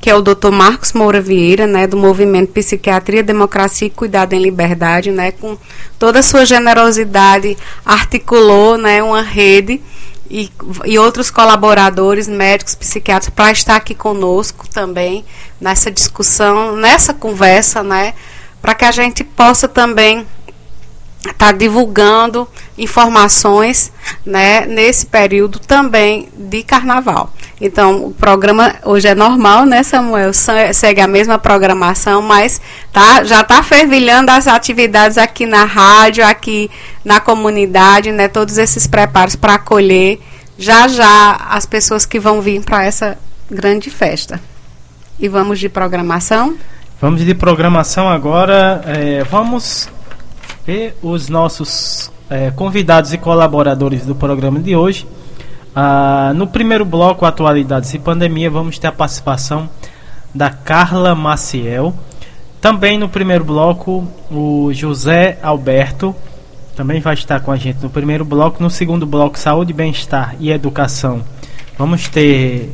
que 0.00 0.08
é 0.08 0.14
o 0.14 0.22
Dr. 0.22 0.50
Marcos 0.50 0.92
Moura 0.92 1.20
Vieira, 1.20 1.66
né, 1.66 1.86
do 1.86 1.96
Movimento 1.96 2.52
Psiquiatria, 2.52 3.22
Democracia 3.22 3.88
e 3.88 3.90
Cuidado 3.90 4.34
em 4.34 4.40
Liberdade, 4.40 5.10
né, 5.10 5.32
com 5.32 5.58
toda 5.98 6.20
a 6.20 6.22
sua 6.22 6.46
generosidade, 6.46 7.56
articulou, 7.84 8.78
né, 8.78 9.02
uma 9.02 9.22
rede 9.22 9.80
e, 10.30 10.50
e 10.84 10.98
outros 10.98 11.30
colaboradores, 11.30 12.28
médicos, 12.28 12.74
psiquiatras, 12.74 13.30
para 13.30 13.52
estar 13.52 13.76
aqui 13.76 13.94
conosco 13.94 14.68
também 14.68 15.24
nessa 15.60 15.90
discussão, 15.90 16.76
nessa 16.76 17.14
conversa, 17.14 17.82
né, 17.82 18.14
para 18.60 18.74
que 18.74 18.84
a 18.84 18.92
gente 18.92 19.22
possa 19.24 19.68
também 19.68 20.26
estar 21.18 21.34
tá 21.34 21.52
divulgando 21.52 22.48
informações 22.76 23.92
né, 24.24 24.66
nesse 24.66 25.06
período 25.06 25.58
também 25.58 26.28
de 26.36 26.62
carnaval. 26.62 27.32
Então, 27.58 28.06
o 28.06 28.10
programa 28.12 28.74
hoje 28.84 29.08
é 29.08 29.14
normal, 29.14 29.64
né, 29.64 29.82
Samuel? 29.82 30.30
Segue 30.74 31.00
a 31.00 31.06
mesma 31.06 31.38
programação, 31.38 32.20
mas 32.20 32.60
tá, 32.92 33.24
já 33.24 33.40
está 33.40 33.62
fervilhando 33.62 34.30
as 34.30 34.46
atividades 34.46 35.16
aqui 35.16 35.46
na 35.46 35.64
rádio, 35.64 36.26
aqui 36.26 36.70
na 37.02 37.18
comunidade, 37.18 38.12
né? 38.12 38.28
Todos 38.28 38.58
esses 38.58 38.86
preparos 38.86 39.36
para 39.36 39.54
acolher 39.54 40.20
já 40.58 40.88
já 40.88 41.36
as 41.50 41.66
pessoas 41.66 42.06
que 42.06 42.18
vão 42.18 42.40
vir 42.40 42.62
para 42.62 42.84
essa 42.84 43.18
grande 43.50 43.90
festa. 43.90 44.40
E 45.18 45.28
vamos 45.28 45.58
de 45.58 45.68
programação? 45.68 46.56
Vamos 47.00 47.24
de 47.24 47.34
programação 47.34 48.08
agora. 48.08 48.82
É, 48.86 49.24
vamos 49.24 49.88
ver 50.66 50.96
os 51.02 51.28
nossos 51.28 52.10
é, 52.28 52.50
convidados 52.50 53.12
e 53.12 53.18
colaboradores 53.18 54.04
do 54.04 54.14
programa 54.14 54.58
de 54.58 54.74
hoje. 54.74 55.06
Ah, 55.78 56.32
no 56.34 56.46
primeiro 56.46 56.86
bloco, 56.86 57.26
Atualidades 57.26 57.92
e 57.92 57.98
Pandemia, 57.98 58.48
vamos 58.48 58.78
ter 58.78 58.86
a 58.86 58.92
participação 58.92 59.68
da 60.34 60.48
Carla 60.48 61.14
Maciel. 61.14 61.92
Também 62.62 62.96
no 62.96 63.10
primeiro 63.10 63.44
bloco, 63.44 64.08
o 64.30 64.72
José 64.72 65.38
Alberto 65.42 66.16
também 66.74 66.98
vai 66.98 67.12
estar 67.12 67.40
com 67.40 67.52
a 67.52 67.56
gente 67.56 67.82
no 67.82 67.90
primeiro 67.90 68.24
bloco. 68.24 68.62
No 68.62 68.70
segundo 68.70 69.04
bloco, 69.04 69.38
Saúde, 69.38 69.74
Bem-Estar 69.74 70.34
e 70.40 70.50
Educação. 70.50 71.22
Vamos 71.76 72.08
ter 72.08 72.70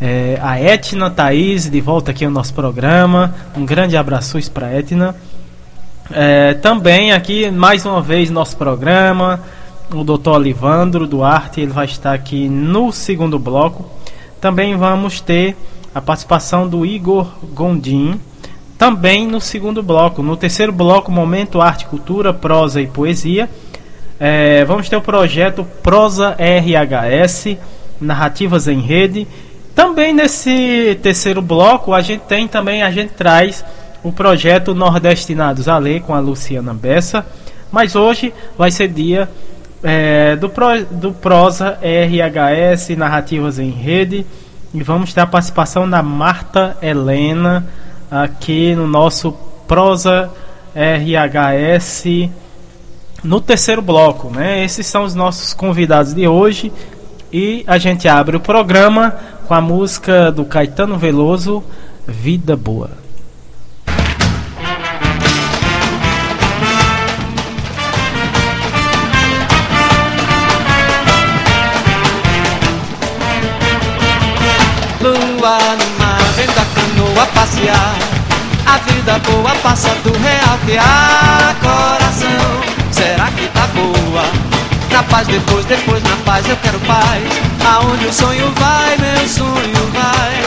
é, 0.00 0.38
a 0.42 0.58
Etna 0.58 1.10
Thaís 1.10 1.68
de 1.68 1.80
volta 1.82 2.10
aqui 2.10 2.24
no 2.24 2.30
nosso 2.30 2.54
programa. 2.54 3.34
Um 3.54 3.66
grande 3.66 3.98
abraço 3.98 4.38
para 4.50 4.68
a 4.68 4.78
Etna. 4.78 5.14
É, 6.10 6.54
também 6.54 7.12
aqui, 7.12 7.50
mais 7.50 7.84
uma 7.84 8.00
vez, 8.00 8.30
nosso 8.30 8.56
programa, 8.56 9.40
o 9.92 10.04
Dr. 10.04 10.30
Olivandro 10.30 11.06
Duarte, 11.06 11.60
ele 11.60 11.72
vai 11.72 11.84
estar 11.84 12.12
aqui 12.12 12.48
no 12.48 12.92
segundo 12.92 13.38
bloco. 13.38 13.84
Também 14.40 14.76
vamos 14.76 15.20
ter 15.20 15.56
a 15.94 16.00
participação 16.00 16.68
do 16.68 16.86
Igor 16.86 17.26
Gondim, 17.52 18.20
também 18.78 19.26
no 19.26 19.40
segundo 19.40 19.82
bloco. 19.82 20.22
No 20.22 20.36
terceiro 20.36 20.72
bloco, 20.72 21.10
Momento 21.10 21.60
Arte, 21.60 21.86
Cultura, 21.86 22.32
Prosa 22.32 22.80
e 22.80 22.86
Poesia. 22.86 23.48
É, 24.18 24.64
vamos 24.64 24.88
ter 24.88 24.96
o 24.96 25.02
projeto 25.02 25.66
Prosa 25.82 26.36
RHS, 26.38 27.56
Narrativas 28.00 28.68
em 28.68 28.80
Rede. 28.80 29.26
Também 29.74 30.12
nesse 30.12 30.98
terceiro 31.02 31.42
bloco, 31.42 31.92
a 31.92 32.00
gente 32.00 32.22
tem 32.22 32.46
também, 32.46 32.82
a 32.82 32.90
gente 32.90 33.12
traz 33.14 33.64
o 34.02 34.12
projeto 34.12 34.74
Nordestinados 34.74 35.68
a 35.68 35.78
Ler 35.78 36.02
com 36.02 36.14
a 36.14 36.20
Luciana 36.20 36.72
Bessa. 36.72 37.26
Mas 37.70 37.94
hoje 37.94 38.32
vai 38.58 38.70
ser 38.70 38.88
dia 38.88 39.28
é, 39.82 40.36
do, 40.36 40.48
pro, 40.48 40.84
do 40.84 41.12
Prosa 41.12 41.78
RHS 41.82 42.96
Narrativas 42.96 43.58
em 43.58 43.70
Rede. 43.70 44.26
E 44.72 44.82
vamos 44.82 45.12
ter 45.12 45.20
a 45.20 45.26
participação 45.26 45.88
da 45.88 46.02
Marta 46.02 46.76
Helena 46.80 47.66
aqui 48.10 48.74
no 48.74 48.86
nosso 48.86 49.32
Prosa 49.66 50.30
RHS 50.74 52.30
no 53.22 53.40
terceiro 53.40 53.82
bloco. 53.82 54.30
Né? 54.30 54.64
Esses 54.64 54.86
são 54.86 55.04
os 55.04 55.14
nossos 55.14 55.52
convidados 55.54 56.14
de 56.14 56.26
hoje. 56.26 56.72
E 57.32 57.64
a 57.66 57.78
gente 57.78 58.08
abre 58.08 58.36
o 58.36 58.40
programa 58.40 59.14
com 59.46 59.54
a 59.54 59.60
música 59.60 60.32
do 60.32 60.44
Caetano 60.44 60.98
Veloso, 60.98 61.62
Vida 62.06 62.56
Boa. 62.56 62.99
Lua 75.50 75.58
no 75.58 75.98
mar, 75.98 76.20
vendo 76.36 76.52
a 76.52 76.64
canoa 76.76 77.26
passear 77.34 77.98
A 78.66 78.78
vida 78.88 79.18
boa 79.18 79.50
passa 79.56 79.88
do 80.04 80.12
real 80.18 80.56
que 80.64 80.78
há 80.78 81.56
coração 81.60 82.60
Será 82.92 83.26
que 83.32 83.48
tá 83.48 83.66
boa? 83.74 84.22
Na 84.92 85.02
paz 85.02 85.26
depois, 85.26 85.64
depois 85.64 86.00
na 86.04 86.16
paz 86.24 86.48
eu 86.48 86.56
quero 86.58 86.78
paz 86.80 87.24
Aonde 87.66 88.06
o 88.06 88.12
sonho 88.12 88.52
vai, 88.60 88.96
meu 88.98 89.28
sonho 89.28 89.90
vai 89.92 90.44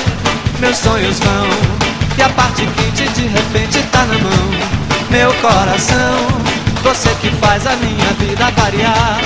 Meus 0.60 0.78
sonhos 0.78 1.20
vão 1.20 1.50
E 2.18 2.22
a 2.22 2.30
parte 2.30 2.66
quente 2.66 3.06
de 3.10 3.28
repente 3.28 3.84
tá 3.92 4.06
na 4.06 4.18
mão 4.20 4.50
Meu 5.10 5.34
coração 5.42 6.28
Você 6.82 7.10
que 7.20 7.30
faz 7.42 7.68
a 7.68 7.76
minha 7.76 8.14
vida 8.20 8.50
variar. 8.56 9.20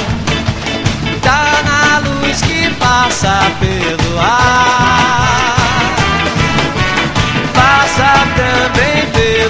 Tá 1.22 1.62
na 1.64 2.00
luz 2.00 2.42
que 2.42 2.68
passa 2.80 3.42
pelo 3.60 4.20
ar. 4.20 5.27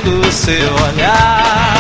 Pelo 0.08 0.32
seu 0.32 0.74
olhar. 0.74 1.74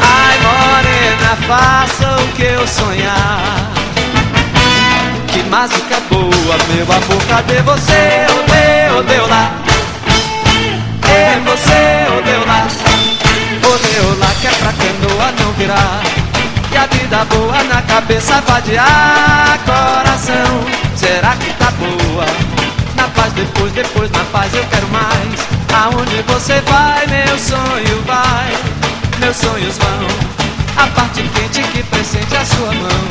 Ai, 0.00 0.38
morena, 0.46 1.36
faça 1.46 2.16
o 2.16 2.28
que 2.28 2.44
eu 2.44 2.66
sonhar. 2.66 3.70
Que 5.28 5.42
mágica 5.44 6.00
boa, 6.10 6.56
meu 6.68 6.84
amor, 6.84 7.26
cadê 7.28 7.60
você? 7.60 8.26
Odeio, 8.38 8.98
odeio 9.00 9.28
lá. 9.28 9.52
É 11.10 11.38
você, 11.44 12.18
odeio 12.18 12.46
lá. 12.46 12.66
Odeio 13.74 14.18
lá 14.18 14.28
que 14.40 14.46
é 14.46 14.50
pra 14.52 14.72
canoa 14.72 15.32
não 15.38 15.52
virar. 15.52 16.00
E 16.72 16.76
a 16.76 16.86
vida 16.86 17.24
boa 17.26 17.62
na 17.64 17.82
cabeça 17.82 18.40
vadiar 18.46 19.58
coração. 19.66 20.64
Será 20.96 21.36
que 21.36 21.52
tá 21.54 21.70
boa? 21.72 22.26
Na 22.96 23.08
paz 23.08 23.30
depois, 23.34 23.72
depois 23.72 24.10
na 24.10 24.24
paz 24.32 24.54
eu 24.54 24.64
quero 24.70 24.88
mais. 24.88 25.55
Aonde 25.82 26.22
você 26.22 26.58
vai, 26.62 27.06
meu 27.06 27.38
sonho 27.38 28.02
vai. 28.06 28.56
Meus 29.18 29.36
sonhos 29.36 29.76
vão. 29.76 30.06
A 30.82 30.86
parte 30.88 31.22
quente 31.22 31.62
que 31.68 31.82
presente 31.82 32.34
a 32.34 32.44
sua 32.46 32.72
mão. 32.72 33.06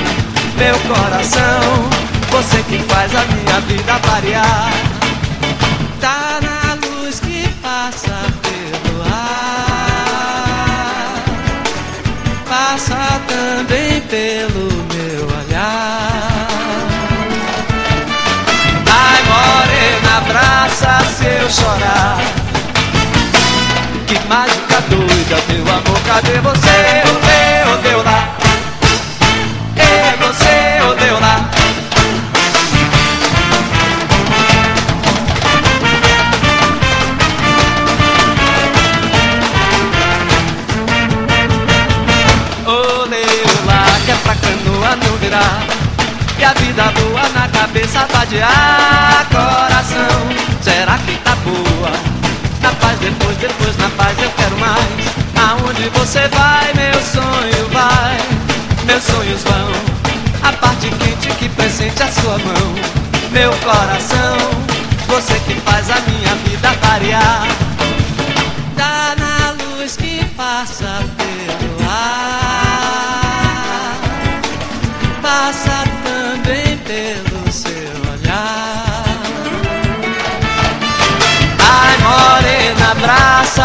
Meu 0.57 0.75
coração, 0.79 1.89
você 2.31 2.63
que 2.63 2.79
faz 2.91 3.15
a 3.15 3.23
minha 3.25 3.59
vida 3.61 3.99
variar. 4.07 4.71
Tá 6.01 6.39
na 6.41 6.73
luz 6.87 7.19
que 7.19 7.47
passa 7.61 8.17
pelo 8.41 9.03
ar. 9.03 10.03
Passa 12.49 13.21
também 13.27 14.01
pelo 14.01 14.71
meu 14.91 15.27
olhar. 15.37 16.47
Ai, 18.87 19.23
morena, 19.29 20.17
abraça 20.17 21.05
se 21.15 21.25
eu 21.25 21.49
chorar. 21.49 22.44
Que 24.15 24.27
mágica 24.29 24.81
doida, 24.89 25.43
meu 25.49 25.73
amor, 25.73 25.99
cadê 26.07 26.39
você? 26.39 27.03
Odeio, 27.11 27.73
odeio 27.73 28.03
lá. 28.03 28.37
É 29.75 30.15
você, 30.15 30.81
odeio 30.89 31.19
lá. 31.19 31.49
Odeio 42.65 43.65
lá, 43.65 43.85
que 44.05 44.11
é 44.11 44.15
pra 44.15 44.35
canoa 44.35 44.95
não 44.95 45.17
virar. 45.17 45.63
E 46.39 46.43
a 46.45 46.53
vida 46.53 46.83
boa 46.83 47.29
na 47.33 47.49
cabeça 47.49 48.07
vadiar 48.13 49.27
coração. 49.29 50.29
Será 50.61 50.97
que 50.99 51.17
tá 51.17 51.35
boa? 51.43 52.14
Na 52.65 52.71
paz 52.77 52.97
depois, 52.97 53.37
depois 53.37 53.77
na 53.77 53.87
paz 53.91 54.17
eu 54.17 54.29
quero 54.31 54.57
mais. 54.57 54.81
Aonde 55.37 55.87
você 55.89 56.27
vai, 56.29 56.73
meu 56.73 56.99
sonho 56.99 57.69
vai. 57.71 58.17
Meus 58.87 59.03
sonhos 59.03 59.43
vão. 59.43 59.71
A 60.41 60.51
parte 60.53 60.89
quente 60.89 61.27
que 61.37 61.47
presente 61.49 62.01
a 62.01 62.11
sua 62.11 62.39
mão. 62.39 62.73
Meu 63.29 63.51
coração, 63.57 64.37
você 65.05 65.35
que 65.41 65.53
faz 65.61 65.91
a 65.91 65.99
minha 66.09 66.33
vida 66.43 66.73
variar. 66.81 67.64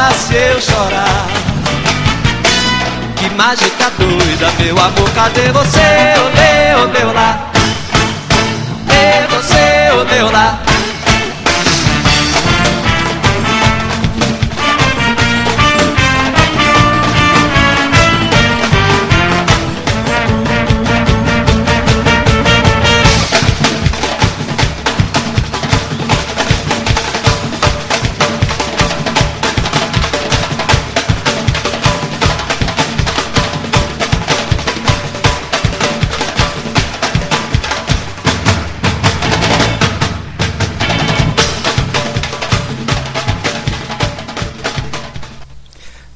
Se 0.09 0.35
eu 0.35 0.61
chorar. 0.61 1.27
Que 3.17 3.29
mágica 3.37 3.91
doida, 3.99 4.51
meu 4.59 4.79
amor, 4.79 5.11
cadê 5.15 5.53
você? 5.53 6.15
Odeio, 6.27 6.85
odeio 6.85 7.13
lá. 7.13 7.51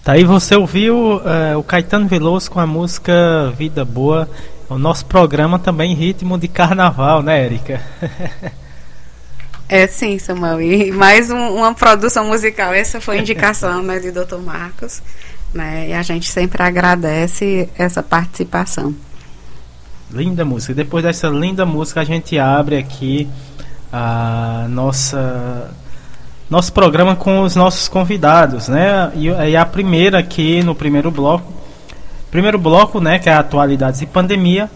Tá 0.05 0.13
aí 0.13 0.25
você 0.25 0.55
ouviu 0.55 1.21
eh, 1.25 1.57
o 1.57 1.63
Caetano 1.63 2.07
Veloso 2.07 2.51
com 2.51 2.61
a 2.61 2.67
música 2.67 3.51
Vida 3.57 3.85
Boa. 3.85 4.29
O 4.69 4.77
nosso 4.79 5.07
programa 5.07 5.59
também 5.59 5.93
em 5.93 5.95
ritmo 5.95 6.39
de 6.39 6.47
carnaval, 6.49 7.23
né, 7.23 7.43
Érica? 7.45 7.81
É 9.67 9.87
sim, 9.87 10.19
Samuel. 10.19 10.61
E 10.61 10.93
mais 10.93 11.31
um- 11.31 11.55
uma 11.57 11.73
produção 11.75 12.27
musical. 12.27 12.75
Essa 12.75 13.01
foi 13.01 13.17
a 13.19 13.21
indicação 13.21 13.83
né, 13.83 13.99
de 13.99 14.11
Dr. 14.11 14.37
Marcos. 14.45 15.03
Né, 15.55 15.89
e 15.89 15.93
a 15.95 16.03
gente 16.03 16.31
sempre 16.31 16.63
agradece 16.63 17.69
essa 17.79 18.03
participação. 18.03 18.95
Linda 20.11 20.45
música. 20.45 20.75
Depois 20.75 21.03
dessa 21.03 21.29
linda 21.29 21.65
música, 21.65 22.01
a 22.01 22.05
gente 22.05 22.39
abre 22.39 22.77
aqui 22.77 23.29
a 23.93 24.67
nossa 24.69 25.71
nosso 26.49 26.73
programa 26.73 27.17
com 27.17 27.41
os 27.41 27.57
nossos 27.57 27.89
convidados, 27.89 28.69
né? 28.69 29.11
E, 29.15 29.29
e 29.29 29.57
a 29.57 29.65
primeira 29.65 30.19
aqui 30.19 30.63
no 30.63 30.75
primeiro 30.75 31.11
bloco, 31.11 31.53
primeiro 32.31 32.59
bloco, 32.59 33.01
né, 33.01 33.19
que 33.19 33.29
é 33.29 33.35
atualidades 33.35 34.03
e 34.03 34.07
pandemia. 34.07 34.71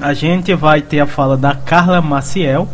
A 0.00 0.14
gente 0.14 0.54
vai 0.54 0.80
ter 0.80 1.00
a 1.00 1.06
fala 1.06 1.36
da 1.36 1.54
Carla 1.54 2.00
Maciel, 2.00 2.66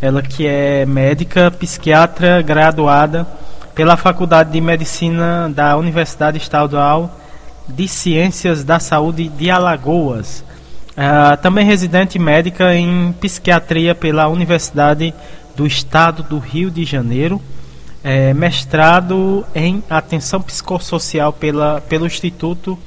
ela 0.00 0.20
que 0.20 0.46
é 0.46 0.84
médica 0.84 1.50
psiquiatra 1.50 2.42
graduada 2.42 3.26
pela 3.74 3.96
Faculdade 3.96 4.50
de 4.50 4.60
Medicina 4.60 5.50
da 5.54 5.76
Universidade 5.76 6.36
Estadual 6.36 7.16
de 7.68 7.86
Ciências 7.86 8.64
da 8.64 8.78
Saúde 8.78 9.28
de 9.28 9.50
Alagoas. 9.50 10.44
Ah, 10.96 11.38
também 11.40 11.64
residente 11.64 12.18
médica 12.18 12.74
em 12.74 13.12
psiquiatria 13.20 13.94
pela 13.94 14.26
Universidade 14.26 15.14
do 15.58 15.66
Estado 15.66 16.22
do 16.22 16.38
Rio 16.38 16.70
de 16.70 16.84
Janeiro. 16.84 17.42
É, 18.04 18.32
mestrado 18.32 19.44
em 19.52 19.82
atenção 19.90 20.40
psicossocial 20.40 21.32
pela, 21.32 21.80
pelo 21.80 22.06
Instituto 22.06 22.78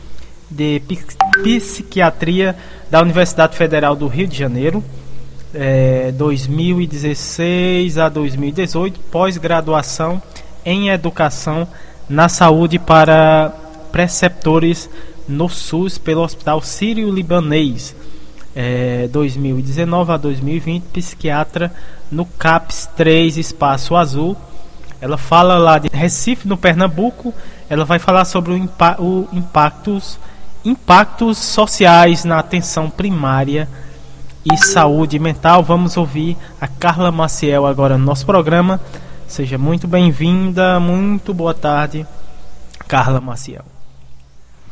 de 0.50 0.80
Psiqui- 0.88 1.18
Psiquiatria 1.44 2.56
da 2.90 3.02
Universidade 3.02 3.58
Federal 3.58 3.94
do 3.94 4.08
Rio 4.08 4.26
de 4.26 4.38
Janeiro. 4.38 4.82
É, 5.54 6.14
2016 6.14 7.98
a 7.98 8.08
2018, 8.08 9.02
pós-graduação 9.12 10.22
em 10.64 10.88
educação 10.90 11.68
na 12.08 12.30
saúde 12.30 12.80
para 12.80 13.54
preceptores 13.92 14.90
no 15.28 15.50
SUS 15.50 15.98
pelo 15.98 16.22
Hospital 16.22 16.62
Sírio-Libanês. 16.62 17.94
É, 18.56 19.10
2019 19.12 20.12
a 20.14 20.18
2020, 20.18 20.84
psiquiatra 20.84 21.74
no 22.12 22.26
CAPS 22.26 22.90
3 22.96 23.38
Espaço 23.38 23.96
Azul. 23.96 24.36
Ela 25.00 25.18
fala 25.18 25.58
lá 25.58 25.80
de 25.80 25.88
Recife, 25.88 26.48
no 26.48 26.58
Pernambuco. 26.58 27.34
Ela 27.70 27.86
vai 27.86 27.98
falar 27.98 28.26
sobre 28.26 28.52
o, 28.52 28.58
impa 28.58 28.98
o 29.00 29.28
impactos, 29.32 30.20
impactos 30.64 31.38
sociais 31.38 32.26
na 32.26 32.38
atenção 32.38 32.90
primária 32.90 33.68
e 34.46 34.58
saúde 34.58 35.18
mental. 35.18 35.64
Vamos 35.64 35.98
ouvir 35.98 36.38
a 36.60 36.68
Carla 36.68 37.12
Maciel 37.12 37.66
agora 37.66 37.98
no 37.98 38.06
nosso 38.06 38.26
programa. 38.26 38.80
Seja 39.28 39.58
muito 39.58 39.88
bem-vinda, 39.88 40.80
muito 40.80 41.34
boa 41.34 41.54
tarde, 41.54 42.06
Carla 42.88 43.22
Maciel. 43.22 43.64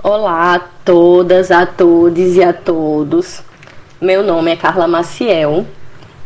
Olá 0.04 0.56
a 0.56 0.60
todas, 0.84 1.50
a 1.50 1.66
todos 1.66 2.36
e 2.36 2.44
a 2.44 2.54
todos. 2.54 3.42
Meu 4.02 4.24
nome 4.24 4.52
é 4.52 4.56
Carla 4.56 4.88
Maciel. 4.88 5.66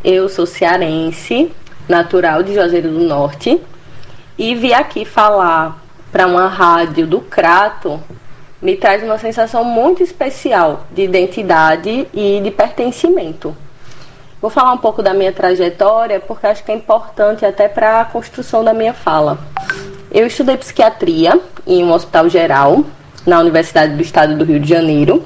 Eu 0.03 0.27
sou 0.27 0.45
cearense, 0.45 1.49
natural 1.87 2.43
de 2.43 2.53
Juazeiro 2.53 2.89
do 2.89 2.99
Norte, 2.99 3.61
e 4.37 4.53
vim 4.53 4.73
aqui 4.73 5.05
falar 5.05 5.81
para 6.11 6.27
uma 6.27 6.47
rádio 6.47 7.07
do 7.07 7.21
Crato 7.21 8.01
me 8.61 8.75
traz 8.75 9.01
uma 9.03 9.17
sensação 9.17 9.63
muito 9.63 10.03
especial 10.03 10.85
de 10.91 11.03
identidade 11.03 12.07
e 12.13 12.41
de 12.41 12.51
pertencimento. 12.51 13.55
Vou 14.41 14.49
falar 14.49 14.73
um 14.73 14.77
pouco 14.77 15.01
da 15.01 15.13
minha 15.13 15.31
trajetória 15.31 16.19
porque 16.19 16.47
acho 16.47 16.63
que 16.63 16.71
é 16.71 16.75
importante 16.75 17.45
até 17.45 17.67
para 17.67 18.01
a 18.01 18.05
construção 18.05 18.63
da 18.63 18.73
minha 18.73 18.93
fala. 18.93 19.37
Eu 20.11 20.27
estudei 20.27 20.57
psiquiatria 20.57 21.39
em 21.65 21.83
um 21.83 21.93
hospital 21.93 22.27
geral 22.27 22.83
na 23.25 23.39
Universidade 23.39 23.95
do 23.95 24.01
Estado 24.01 24.37
do 24.37 24.43
Rio 24.43 24.59
de 24.59 24.67
Janeiro, 24.67 25.25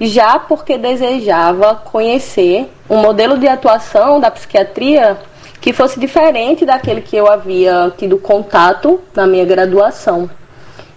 já 0.00 0.38
porque 0.38 0.76
desejava 0.76 1.74
conhecer 1.74 2.70
um 2.88 2.96
modelo 2.96 3.38
de 3.38 3.48
atuação 3.48 4.20
da 4.20 4.30
psiquiatria 4.30 5.16
que 5.60 5.72
fosse 5.72 5.98
diferente 5.98 6.64
daquele 6.64 7.00
que 7.00 7.16
eu 7.16 7.26
havia 7.30 7.92
tido 7.96 8.18
contato 8.18 9.00
na 9.14 9.26
minha 9.26 9.44
graduação 9.44 10.30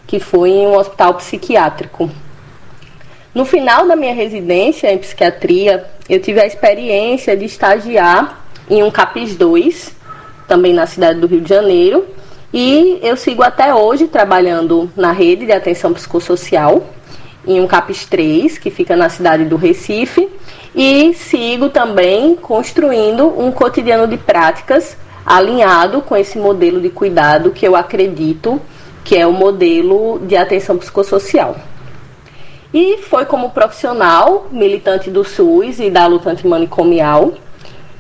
que 0.10 0.20
foi 0.20 0.50
em 0.50 0.66
um 0.66 0.76
hospital 0.76 1.14
psiquiátrico. 1.14 2.10
No 3.32 3.46
final 3.46 3.88
da 3.88 3.96
minha 3.96 4.14
residência 4.14 4.92
em 4.92 4.98
psiquiatria, 4.98 5.86
eu 6.10 6.20
tive 6.20 6.42
a 6.42 6.48
experiência 6.48 7.38
de 7.38 7.46
estagiar 7.46 8.44
em 8.68 8.82
um 8.82 8.90
CAPIS 8.90 9.36
2, 9.36 9.96
também 10.48 10.74
na 10.74 10.88
cidade 10.88 11.20
do 11.20 11.28
Rio 11.28 11.42
de 11.42 11.50
Janeiro, 11.50 12.08
e 12.52 12.98
eu 13.04 13.16
sigo 13.16 13.44
até 13.44 13.72
hoje 13.72 14.08
trabalhando 14.08 14.92
na 14.96 15.12
rede 15.12 15.46
de 15.46 15.52
atenção 15.52 15.94
psicossocial, 15.94 16.84
em 17.50 17.60
um 17.60 17.68
CAPIS 17.68 18.06
3, 18.06 18.58
que 18.58 18.70
fica 18.70 18.96
na 18.96 19.10
cidade 19.10 19.44
do 19.46 19.56
Recife, 19.58 20.30
e 20.76 21.14
sigo 21.16 21.70
também 21.70 22.36
construindo 22.36 23.28
um 23.28 23.52
cotidiano 23.52 24.08
de 24.08 24.18
práticas 24.18 24.96
alinhado 25.26 26.02
com 26.02 26.16
esse 26.16 26.38
modelo 26.38 26.80
de 26.80 26.90
cuidado 26.90 27.52
que 27.52 27.68
eu 27.68 27.76
acredito 27.76 28.62
que 29.04 29.16
é 29.16 29.26
o 29.26 29.34
modelo 29.34 30.20
de 30.20 30.36
atenção 30.36 30.78
psicossocial. 30.78 31.56
E 32.72 32.98
foi 32.98 33.26
como 33.26 33.50
profissional, 33.50 34.48
militante 34.52 35.10
do 35.10 35.24
SUS 35.24 35.80
e 35.80 35.90
da 35.90 36.06
luta 36.06 36.30
antimanicomial, 36.30 37.34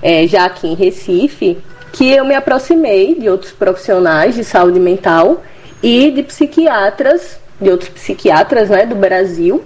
é, 0.03 0.27
já 0.27 0.45
aqui 0.45 0.67
em 0.67 0.75
Recife, 0.75 1.57
que 1.91 2.12
eu 2.12 2.23
me 2.23 2.35
aproximei 2.35 3.15
de 3.15 3.27
outros 3.27 3.51
profissionais 3.51 4.35
de 4.35 4.43
saúde 4.43 4.79
mental 4.79 5.41
e 5.81 6.12
de 6.12 6.21
psiquiatras, 6.21 7.38
de 7.60 7.69
outros 7.69 7.89
psiquiatras 7.89 8.69
né, 8.69 8.86
do 8.86 8.95
Brasil, 8.95 9.63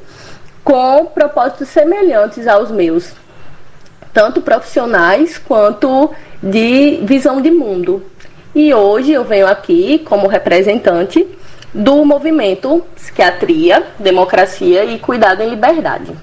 com 0.64 1.06
propósitos 1.06 1.70
semelhantes 1.70 2.48
aos 2.48 2.72
meus, 2.72 3.12
tanto 4.14 4.42
profissionais 4.42 5.38
quanto 5.38 6.12
de 6.42 7.02
visão 7.04 7.42
de 7.42 7.52
mundo. 7.52 8.04
E 8.56 8.74
hoje 8.74 9.12
eu 9.12 9.24
venho 9.24 9.48
aqui 9.48 10.00
como 10.06 10.28
representante 10.28 11.28
do 11.74 12.06
movimento 12.06 12.84
Psiquiatria, 12.96 13.84
Democracia 13.98 14.86
e 14.86 15.00
Cuidado 15.00 15.42
em 15.42 15.50
Liberdade. 15.50 16.14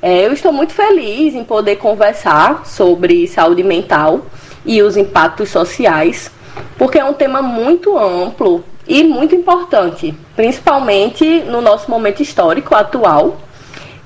É, 0.00 0.26
eu 0.26 0.32
estou 0.32 0.52
muito 0.52 0.72
feliz 0.72 1.34
em 1.34 1.44
poder 1.44 1.76
conversar 1.76 2.66
sobre 2.66 3.26
saúde 3.28 3.62
mental 3.62 4.26
e 4.64 4.82
os 4.82 4.96
impactos 4.96 5.48
sociais, 5.48 6.30
porque 6.76 6.98
é 6.98 7.04
um 7.04 7.14
tema 7.14 7.40
muito 7.40 7.96
amplo 7.96 8.64
e 8.86 9.04
muito 9.04 9.34
importante, 9.34 10.14
principalmente 10.34 11.40
no 11.40 11.60
nosso 11.60 11.90
momento 11.90 12.22
histórico 12.22 12.74
atual, 12.74 13.38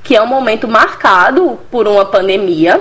que 0.02 0.14
é 0.14 0.22
um 0.22 0.26
momento 0.26 0.68
marcado 0.68 1.58
por 1.70 1.88
uma 1.88 2.04
pandemia 2.04 2.80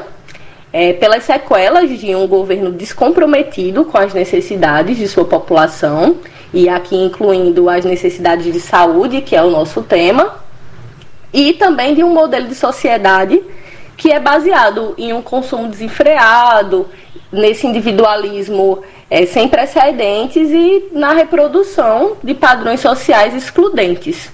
é, 0.72 0.92
pelas 0.94 1.24
sequelas 1.24 1.90
de 1.98 2.14
um 2.14 2.28
governo 2.28 2.72
descomprometido 2.72 3.86
com 3.86 3.98
as 3.98 4.14
necessidades 4.14 4.98
de 4.98 5.08
sua 5.08 5.24
população, 5.24 6.18
e 6.54 6.68
aqui 6.68 6.98
incluindo 6.98 7.70
as 7.70 7.86
necessidades 7.86 8.52
de 8.52 8.60
saúde, 8.60 9.22
que 9.22 9.36
é 9.36 9.42
o 9.42 9.50
nosso 9.50 9.82
tema, 9.82 10.36
e 11.34 11.54
também 11.54 11.96
de 11.96 12.04
um 12.04 12.14
modelo 12.14 12.48
de 12.48 12.56
sociedade 12.56 13.42
que 13.98 14.12
é 14.12 14.20
baseado 14.20 14.94
em 14.98 15.14
um 15.14 15.22
consumo 15.22 15.70
desenfreado, 15.70 16.88
nesse 17.32 17.66
individualismo 17.66 18.82
é, 19.10 19.26
sem 19.26 19.48
precedentes 19.48 20.50
e 20.52 20.90
na 20.92 21.14
reprodução 21.14 22.18
de 22.24 22.34
padrões 22.34 22.80
sociais 22.80 23.34
excludentes. 23.34 24.32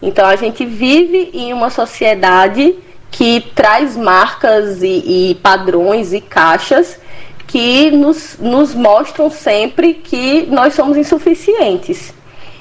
Então 0.00 0.26
a 0.26 0.36
gente 0.36 0.64
vive 0.64 1.30
em 1.34 1.52
uma 1.52 1.70
sociedade 1.70 2.76
que 3.10 3.40
traz 3.54 3.96
marcas 3.96 4.82
e, 4.82 5.30
e 5.30 5.34
padrões 5.42 6.12
e 6.12 6.20
caixas 6.20 6.98
que 7.46 7.90
nos, 7.90 8.36
nos 8.38 8.74
mostram 8.74 9.30
sempre 9.30 9.94
que 9.94 10.46
nós 10.46 10.74
somos 10.74 10.96
insuficientes. 10.96 12.12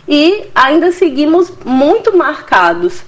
E 0.07 0.45
ainda 0.55 0.91
seguimos 0.93 1.51
muito 1.65 2.15
marcados 2.15 3.01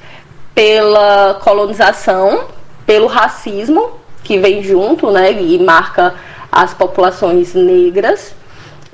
pela 0.53 1.39
colonização, 1.41 2.47
pelo 2.85 3.07
racismo 3.07 3.91
que 4.21 4.37
vem 4.37 4.61
junto, 4.61 5.09
né, 5.09 5.31
e 5.31 5.57
marca 5.57 6.13
as 6.51 6.73
populações 6.73 7.53
negras, 7.53 8.33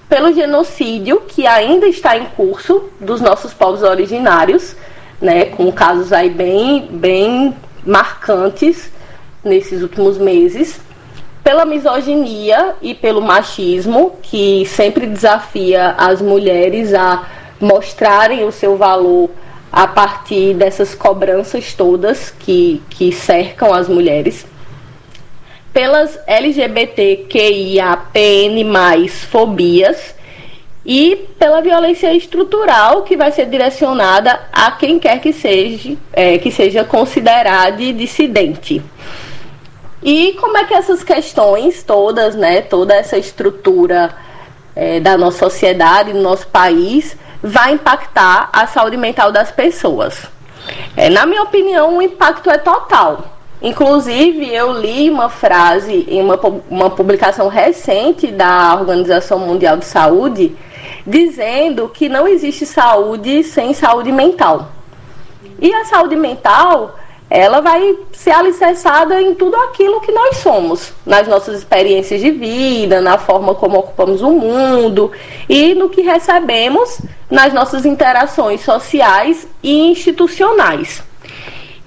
pelo 0.08 0.34
genocídio 0.34 1.22
que 1.28 1.48
ainda 1.48 1.88
está 1.88 2.18
em 2.18 2.26
curso 2.26 2.84
dos 3.00 3.22
nossos 3.22 3.54
povos 3.54 3.82
originários, 3.82 4.76
né, 5.22 5.46
com 5.46 5.72
casos 5.72 6.14
aí 6.14 6.30
bem, 6.30 6.88
bem 6.92 7.56
marcantes 7.86 8.92
nesses 9.44 9.82
últimos 9.82 10.18
meses, 10.18 10.80
pela 11.44 11.66
misoginia 11.66 12.76
e 12.82 12.94
pelo 12.94 13.22
machismo, 13.22 14.18
que 14.22 14.66
sempre 14.66 15.06
desafia 15.06 15.96
as 15.98 16.22
mulheres 16.22 16.94
a 16.94 17.24
mostrarem 17.60 18.44
o 18.44 18.52
seu 18.52 18.76
valor 18.76 19.30
a 19.72 19.88
partir 19.88 20.54
dessas 20.56 20.96
cobranças 20.96 21.74
todas 21.74 22.32
que, 22.32 22.82
que 22.90 23.12
cercam 23.12 23.74
as 23.74 23.88
mulheres. 23.88 24.46
Pelas 25.76 26.18
LGBTQIAPN+, 26.26 27.10
fobias, 29.30 30.16
e 30.86 31.28
pela 31.38 31.62
violência 31.62 32.14
estrutural 32.14 33.02
que 33.02 33.18
vai 33.18 33.30
ser 33.32 33.48
direcionada 33.48 34.40
a 34.54 34.72
quem 34.72 35.00
quer 35.00 35.20
que 35.20 35.34
seja, 35.34 35.98
é, 36.14 36.38
que 36.38 36.50
seja 36.50 36.86
considerado 36.86 37.78
dissidente. 37.92 38.82
E 40.02 40.38
como 40.40 40.58
é 40.58 40.64
que 40.64 40.74
essas 40.74 41.04
questões 41.04 41.84
todas, 41.84 42.36
né, 42.36 42.62
toda 42.62 42.96
essa 42.96 43.18
estrutura 43.18 44.16
é, 44.74 45.02
da 45.02 45.18
nossa 45.18 45.40
sociedade, 45.40 46.14
do 46.14 46.22
nosso 46.22 46.48
país, 46.48 47.18
vai 47.44 47.74
impactar 47.74 48.50
a 48.54 48.66
saúde 48.66 48.96
mental 48.96 49.30
das 49.30 49.52
pessoas? 49.52 50.26
É, 50.96 51.10
na 51.10 51.26
minha 51.26 51.44
opinião, 51.44 51.98
o 51.98 52.02
impacto 52.02 52.50
é 52.50 52.58
total. 52.58 53.35
Inclusive, 53.62 54.54
eu 54.54 54.74
li 54.74 55.10
uma 55.10 55.30
frase 55.30 56.06
em 56.10 56.22
uma, 56.22 56.40
uma 56.70 56.90
publicação 56.90 57.48
recente 57.48 58.32
da 58.32 58.76
Organização 58.76 59.40
Mundial 59.40 59.78
de 59.78 59.86
Saúde 59.86 60.56
dizendo 61.06 61.90
que 61.90 62.10
não 62.10 62.28
existe 62.28 62.66
saúde 62.66 63.44
sem 63.44 63.74
saúde 63.74 64.12
mental. 64.12 64.70
E 65.60 65.74
a 65.74 65.86
saúde 65.86 66.16
mental, 66.16 66.96
ela 67.30 67.62
vai 67.62 67.98
ser 68.12 68.32
alicerçada 68.32 69.22
em 69.22 69.34
tudo 69.34 69.56
aquilo 69.56 70.02
que 70.02 70.12
nós 70.12 70.38
somos, 70.38 70.94
nas 71.06 71.28
nossas 71.28 71.60
experiências 71.60 72.20
de 72.20 72.32
vida, 72.32 73.02
na 73.02 73.18
forma 73.18 73.56
como 73.56 73.78
ocupamos 73.78 74.22
o 74.22 74.32
mundo 74.32 75.12
e 75.48 75.74
no 75.74 75.90
que 75.90 76.02
recebemos 76.02 77.00
nas 77.30 77.54
nossas 77.54 77.86
interações 77.86 78.62
sociais 78.62 79.48
e 79.64 79.92
institucionais. 79.92 81.04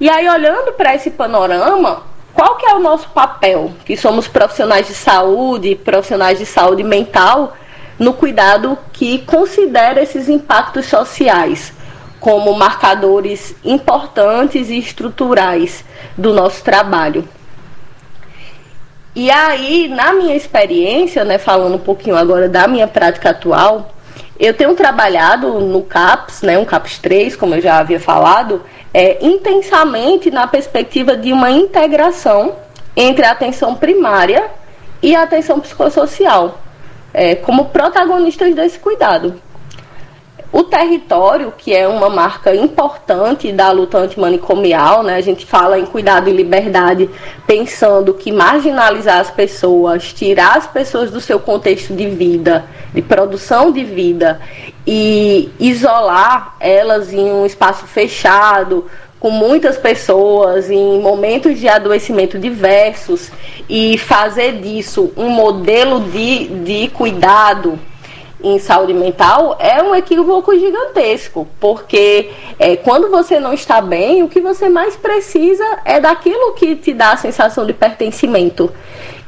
E 0.00 0.08
aí, 0.08 0.28
olhando 0.28 0.72
para 0.74 0.94
esse 0.94 1.10
panorama, 1.10 2.02
qual 2.32 2.56
que 2.56 2.66
é 2.66 2.74
o 2.74 2.78
nosso 2.78 3.08
papel? 3.08 3.72
Que 3.84 3.96
somos 3.96 4.28
profissionais 4.28 4.86
de 4.86 4.94
saúde, 4.94 5.74
profissionais 5.74 6.38
de 6.38 6.46
saúde 6.46 6.84
mental, 6.84 7.56
no 7.98 8.12
cuidado 8.12 8.78
que 8.92 9.18
considera 9.20 10.00
esses 10.00 10.28
impactos 10.28 10.86
sociais 10.86 11.72
como 12.20 12.54
marcadores 12.54 13.56
importantes 13.64 14.70
e 14.70 14.78
estruturais 14.78 15.84
do 16.16 16.32
nosso 16.32 16.62
trabalho. 16.62 17.28
E 19.16 19.32
aí, 19.32 19.88
na 19.88 20.12
minha 20.12 20.36
experiência, 20.36 21.24
né, 21.24 21.38
falando 21.38 21.74
um 21.74 21.80
pouquinho 21.80 22.16
agora 22.16 22.48
da 22.48 22.68
minha 22.68 22.86
prática 22.86 23.30
atual, 23.30 23.92
eu 24.38 24.54
tenho 24.54 24.74
trabalhado 24.74 25.60
no 25.60 25.82
CAPS, 25.82 26.42
né, 26.42 26.58
um 26.58 26.64
CAPS 26.64 26.98
3, 26.98 27.36
como 27.36 27.54
eu 27.54 27.60
já 27.60 27.78
havia 27.78 27.98
falado, 27.98 28.62
é, 28.94 29.24
intensamente 29.24 30.30
na 30.30 30.46
perspectiva 30.46 31.16
de 31.16 31.32
uma 31.32 31.50
integração 31.50 32.56
entre 32.96 33.24
a 33.24 33.32
atenção 33.32 33.74
primária 33.74 34.50
e 35.02 35.14
a 35.14 35.22
atenção 35.22 35.60
psicossocial 35.60 36.60
é, 37.12 37.34
como 37.34 37.66
protagonistas 37.66 38.54
desse 38.54 38.78
cuidado. 38.78 39.40
O 40.50 40.64
território, 40.64 41.52
que 41.56 41.74
é 41.74 41.86
uma 41.86 42.08
marca 42.08 42.54
importante 42.54 43.52
da 43.52 43.70
luta 43.70 43.98
antimanicomial, 43.98 45.02
né? 45.02 45.16
a 45.16 45.20
gente 45.20 45.44
fala 45.44 45.78
em 45.78 45.84
cuidado 45.84 46.30
e 46.30 46.32
liberdade, 46.32 47.10
pensando 47.46 48.14
que 48.14 48.32
marginalizar 48.32 49.20
as 49.20 49.30
pessoas, 49.30 50.10
tirar 50.14 50.56
as 50.56 50.66
pessoas 50.66 51.10
do 51.10 51.20
seu 51.20 51.38
contexto 51.38 51.94
de 51.94 52.08
vida, 52.08 52.64
de 52.94 53.02
produção 53.02 53.70
de 53.70 53.84
vida, 53.84 54.40
e 54.86 55.50
isolar 55.60 56.56
elas 56.60 57.12
em 57.12 57.30
um 57.30 57.44
espaço 57.44 57.86
fechado, 57.86 58.86
com 59.20 59.30
muitas 59.30 59.76
pessoas, 59.76 60.70
em 60.70 60.98
momentos 61.02 61.58
de 61.60 61.68
adoecimento 61.68 62.38
diversos, 62.38 63.30
e 63.68 63.98
fazer 63.98 64.62
disso 64.62 65.12
um 65.14 65.28
modelo 65.28 66.00
de, 66.00 66.46
de 66.64 66.88
cuidado 66.88 67.78
em 68.42 68.58
saúde 68.58 68.94
mental 68.94 69.56
é 69.58 69.82
um 69.82 69.94
equívoco 69.94 70.56
gigantesco, 70.56 71.46
porque 71.58 72.30
é, 72.58 72.76
quando 72.76 73.10
você 73.10 73.40
não 73.40 73.52
está 73.52 73.80
bem, 73.80 74.22
o 74.22 74.28
que 74.28 74.40
você 74.40 74.68
mais 74.68 74.96
precisa 74.96 75.64
é 75.84 75.98
daquilo 75.98 76.54
que 76.54 76.76
te 76.76 76.92
dá 76.92 77.12
a 77.12 77.16
sensação 77.16 77.66
de 77.66 77.72
pertencimento. 77.72 78.72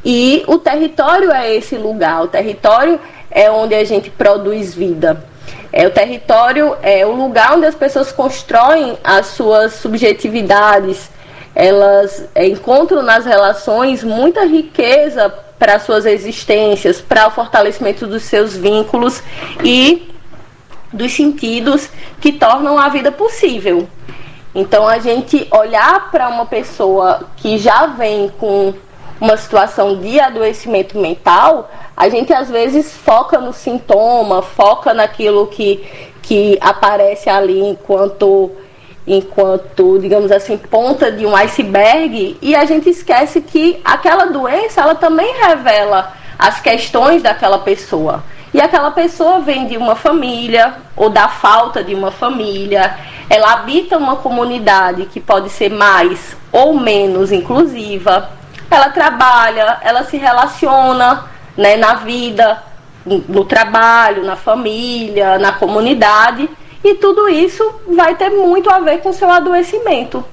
E 0.05 0.45
o 0.47 0.59
território 0.59 1.31
é 1.33 1.55
esse 1.55 1.77
lugar, 1.77 2.23
o 2.23 2.29
território 2.29 3.01
é 3.31 3.51
onde 3.51 3.75
a 3.75 3.85
gente 3.85 4.11
produz 4.11 4.75
vida. 4.75 5.25
É, 5.73 5.87
o 5.87 5.91
território 5.91 6.77
é 6.83 7.05
o 7.05 7.13
lugar 7.13 7.57
onde 7.57 7.67
as 7.67 7.75
pessoas 7.75 8.11
constroem 8.11 8.97
as 9.05 9.27
suas 9.27 9.75
subjetividades, 9.75 11.11
elas 11.55 12.29
é, 12.35 12.47
encontram 12.47 13.03
nas 13.03 13.25
relações 13.25 14.05
muita 14.05 14.45
riqueza 14.45 15.33
para 15.61 15.79
suas 15.79 16.07
existências, 16.07 17.03
para 17.03 17.29
o 17.29 17.31
fortalecimento 17.31 18.07
dos 18.07 18.23
seus 18.23 18.57
vínculos 18.57 19.23
e 19.63 20.11
dos 20.91 21.13
sentidos 21.13 21.91
que 22.19 22.33
tornam 22.33 22.79
a 22.79 22.89
vida 22.89 23.13
possível. 23.13 23.87
Então, 24.55 24.89
a 24.89 24.99
gente 24.99 25.47
olhar 25.53 26.11
para 26.11 26.29
uma 26.29 26.47
pessoa 26.47 27.29
que 27.37 27.59
já 27.59 27.87
vem 27.87 28.31
com 28.41 28.73
uma 29.21 29.37
situação 29.37 29.99
de 30.01 30.19
adoecimento 30.19 30.99
mental, 30.99 31.71
a 31.95 32.09
gente 32.09 32.33
às 32.33 32.49
vezes 32.49 32.97
foca 32.97 33.39
no 33.39 33.53
sintoma, 33.53 34.41
foca 34.41 34.95
naquilo 34.95 35.47
que, 35.49 35.87
que 36.23 36.59
aparece 36.61 37.29
ali 37.29 37.61
enquanto 37.61 38.51
enquanto, 39.17 39.99
digamos 39.99 40.31
assim, 40.31 40.57
ponta 40.57 41.11
de 41.11 41.27
um 41.27 41.35
iceberg, 41.35 42.39
e 42.41 42.55
a 42.55 42.65
gente 42.65 42.89
esquece 42.89 43.41
que 43.41 43.81
aquela 43.85 44.27
doença, 44.27 44.83
ela 44.83 44.95
também 44.95 45.35
revela 45.43 46.13
as 46.39 46.61
questões 46.61 47.21
daquela 47.21 47.59
pessoa. 47.59 48.23
E 48.55 48.61
aquela 48.61 48.93
pessoa 48.93 49.41
vem 49.41 49.67
de 49.67 49.77
uma 49.77 49.97
família, 49.97 50.75
ou 50.97 51.11
da 51.11 51.27
falta 51.27 51.83
de 51.83 51.93
uma 51.93 52.13
família, 52.13 52.97
ela 53.29 53.55
habita 53.55 53.99
uma 53.99 54.17
comunidade 54.17 55.07
que 55.07 55.19
pode 55.19 55.51
ser 55.51 55.71
mais 55.71 56.37
ou 56.53 56.79
menos 56.79 57.33
inclusiva, 57.33 58.31
ela 58.71 58.91
trabalha, 58.91 59.79
ela 59.83 60.05
se 60.05 60.17
relaciona 60.17 61.25
né, 61.57 61.77
na 61.77 61.95
vida, 61.95 62.63
no 63.05 63.45
trabalho, 63.45 64.25
na 64.25 64.37
família, 64.37 65.37
na 65.39 65.51
comunidade, 65.53 66.49
e 66.83 66.95
tudo 66.95 67.29
isso 67.29 67.81
vai 67.89 68.15
ter 68.15 68.31
muito 68.31 68.71
a 68.71 68.81
ver 68.81 69.01
com 69.01 69.13
seu 69.13 69.31
adoecimento. 69.31 70.25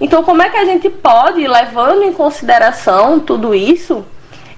Então, 0.00 0.22
como 0.22 0.42
é 0.42 0.50
que 0.50 0.56
a 0.56 0.64
gente 0.64 0.90
pode, 0.90 1.46
levando 1.46 2.02
em 2.02 2.12
consideração 2.12 3.18
tudo 3.18 3.54
isso, 3.54 4.04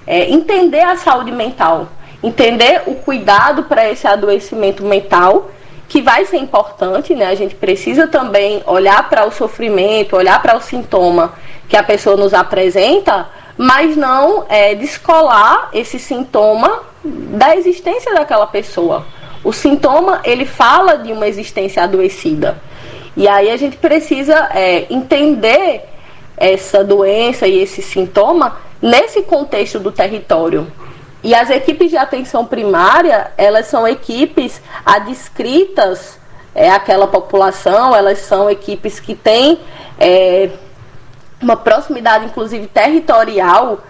é, 0.06 0.30
entender 0.30 0.82
a 0.82 0.96
saúde 0.96 1.30
mental, 1.30 1.88
entender 2.22 2.82
o 2.86 2.94
cuidado 2.96 3.64
para 3.64 3.88
esse 3.88 4.06
adoecimento 4.06 4.84
mental, 4.84 5.50
que 5.88 6.02
vai 6.02 6.24
ser 6.26 6.36
importante, 6.36 7.14
né? 7.14 7.26
A 7.26 7.34
gente 7.34 7.54
precisa 7.54 8.06
também 8.06 8.62
olhar 8.66 9.08
para 9.08 9.26
o 9.26 9.32
sofrimento, 9.32 10.16
olhar 10.16 10.40
para 10.42 10.56
o 10.56 10.60
sintoma 10.60 11.32
que 11.68 11.76
a 11.76 11.82
pessoa 11.82 12.16
nos 12.16 12.34
apresenta, 12.34 13.28
mas 13.56 13.96
não 13.96 14.44
é, 14.48 14.74
descolar 14.74 15.70
esse 15.72 15.98
sintoma 15.98 16.82
da 17.02 17.56
existência 17.56 18.12
daquela 18.14 18.46
pessoa. 18.46 19.06
O 19.44 19.52
sintoma, 19.52 20.20
ele 20.24 20.44
fala 20.44 20.96
de 20.96 21.12
uma 21.12 21.26
existência 21.26 21.82
adoecida. 21.82 22.60
E 23.16 23.26
aí 23.26 23.50
a 23.50 23.56
gente 23.56 23.76
precisa 23.76 24.48
é, 24.54 24.86
entender 24.90 25.84
essa 26.36 26.84
doença 26.84 27.46
e 27.46 27.58
esse 27.58 27.82
sintoma 27.82 28.58
nesse 28.80 29.22
contexto 29.22 29.78
do 29.78 29.90
território. 29.90 30.70
E 31.22 31.34
as 31.34 31.50
equipes 31.50 31.90
de 31.90 31.96
atenção 31.96 32.46
primária, 32.46 33.32
elas 33.36 33.66
são 33.66 33.86
equipes 33.88 34.62
adscritas 34.86 36.18
é, 36.54 36.70
àquela 36.70 37.08
população, 37.08 37.94
elas 37.94 38.18
são 38.18 38.48
equipes 38.48 39.00
que 39.00 39.14
têm 39.14 39.58
é, 39.98 40.50
uma 41.40 41.56
proximidade, 41.56 42.26
inclusive 42.26 42.66
territorial, 42.68 43.80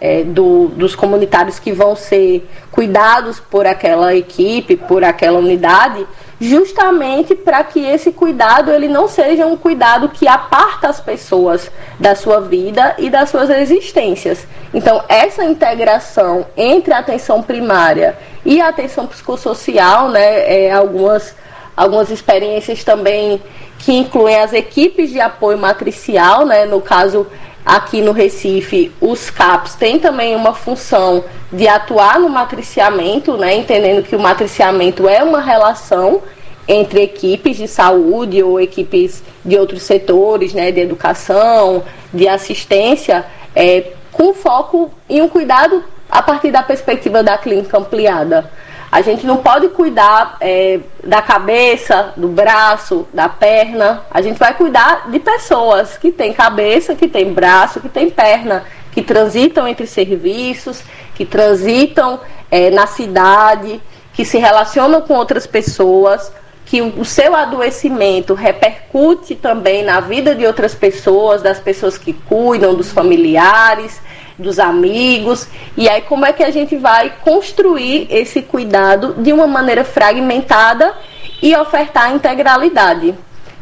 é, 0.00 0.22
do, 0.22 0.68
dos 0.68 0.94
comunitários 0.94 1.58
que 1.58 1.72
vão 1.72 1.96
ser 1.96 2.48
cuidados 2.70 3.40
por 3.40 3.66
aquela 3.66 4.14
equipe, 4.14 4.76
por 4.76 5.02
aquela 5.02 5.38
unidade, 5.38 6.06
justamente 6.40 7.34
para 7.34 7.64
que 7.64 7.84
esse 7.84 8.12
cuidado 8.12 8.70
ele 8.70 8.86
não 8.86 9.08
seja 9.08 9.44
um 9.44 9.56
cuidado 9.56 10.08
que 10.08 10.28
aparta 10.28 10.88
as 10.88 11.00
pessoas 11.00 11.70
da 11.98 12.14
sua 12.14 12.40
vida 12.40 12.94
e 12.98 13.10
das 13.10 13.30
suas 13.30 13.50
existências. 13.50 14.46
Então, 14.72 15.02
essa 15.08 15.44
integração 15.44 16.46
entre 16.56 16.94
a 16.94 16.98
atenção 16.98 17.42
primária 17.42 18.16
e 18.44 18.60
a 18.60 18.68
atenção 18.68 19.06
psicossocial, 19.06 20.10
né, 20.10 20.66
é, 20.66 20.70
algumas, 20.70 21.34
algumas 21.76 22.10
experiências 22.10 22.84
também 22.84 23.42
que 23.78 23.92
incluem 23.92 24.38
as 24.40 24.52
equipes 24.52 25.10
de 25.10 25.20
apoio 25.20 25.58
matricial, 25.58 26.44
né, 26.46 26.66
no 26.66 26.80
caso 26.80 27.26
aqui 27.68 28.00
no 28.00 28.12
Recife, 28.12 28.90
os 28.98 29.28
CAPs 29.28 29.74
têm 29.74 29.98
também 29.98 30.34
uma 30.34 30.54
função 30.54 31.22
de 31.52 31.68
atuar 31.68 32.18
no 32.18 32.30
matriciamento, 32.30 33.36
né, 33.36 33.56
entendendo 33.56 34.02
que 34.02 34.16
o 34.16 34.18
matriciamento 34.18 35.06
é 35.06 35.22
uma 35.22 35.38
relação 35.38 36.22
entre 36.66 37.02
equipes 37.02 37.58
de 37.58 37.68
saúde 37.68 38.42
ou 38.42 38.58
equipes 38.58 39.22
de 39.44 39.58
outros 39.58 39.82
setores, 39.82 40.54
né, 40.54 40.72
de 40.72 40.80
educação, 40.80 41.84
de 42.12 42.26
assistência, 42.26 43.26
é, 43.54 43.92
com 44.12 44.32
foco 44.32 44.90
em 45.06 45.20
um 45.20 45.28
cuidado 45.28 45.84
a 46.10 46.22
partir 46.22 46.50
da 46.50 46.62
perspectiva 46.62 47.22
da 47.22 47.36
clínica 47.36 47.76
ampliada. 47.76 48.50
A 48.90 49.02
gente 49.02 49.26
não 49.26 49.38
pode 49.38 49.68
cuidar 49.68 50.38
é, 50.40 50.80
da 51.04 51.20
cabeça, 51.20 52.14
do 52.16 52.28
braço, 52.28 53.06
da 53.12 53.28
perna. 53.28 54.02
A 54.10 54.22
gente 54.22 54.38
vai 54.38 54.54
cuidar 54.54 55.10
de 55.10 55.18
pessoas 55.18 55.98
que 55.98 56.10
têm 56.10 56.32
cabeça, 56.32 56.94
que 56.94 57.06
têm 57.06 57.32
braço, 57.32 57.80
que 57.80 57.88
têm 57.88 58.08
perna, 58.08 58.64
que 58.90 59.02
transitam 59.02 59.68
entre 59.68 59.86
serviços, 59.86 60.82
que 61.14 61.26
transitam 61.26 62.18
é, 62.50 62.70
na 62.70 62.86
cidade, 62.86 63.80
que 64.14 64.24
se 64.24 64.38
relacionam 64.38 65.02
com 65.02 65.14
outras 65.14 65.46
pessoas, 65.46 66.32
que 66.64 66.80
o 66.80 67.04
seu 67.04 67.34
adoecimento 67.34 68.32
repercute 68.32 69.34
também 69.34 69.82
na 69.82 70.00
vida 70.00 70.34
de 70.34 70.46
outras 70.46 70.74
pessoas, 70.74 71.42
das 71.42 71.58
pessoas 71.58 71.98
que 71.98 72.14
cuidam, 72.14 72.74
dos 72.74 72.90
familiares 72.90 74.00
dos 74.38 74.58
amigos. 74.58 75.48
E 75.76 75.88
aí, 75.88 76.02
como 76.02 76.24
é 76.24 76.32
que 76.32 76.44
a 76.44 76.50
gente 76.50 76.76
vai 76.76 77.12
construir 77.22 78.06
esse 78.10 78.42
cuidado 78.42 79.14
de 79.14 79.32
uma 79.32 79.46
maneira 79.46 79.84
fragmentada 79.84 80.94
e 81.42 81.54
ofertar 81.56 82.14
integralidade 82.14 83.14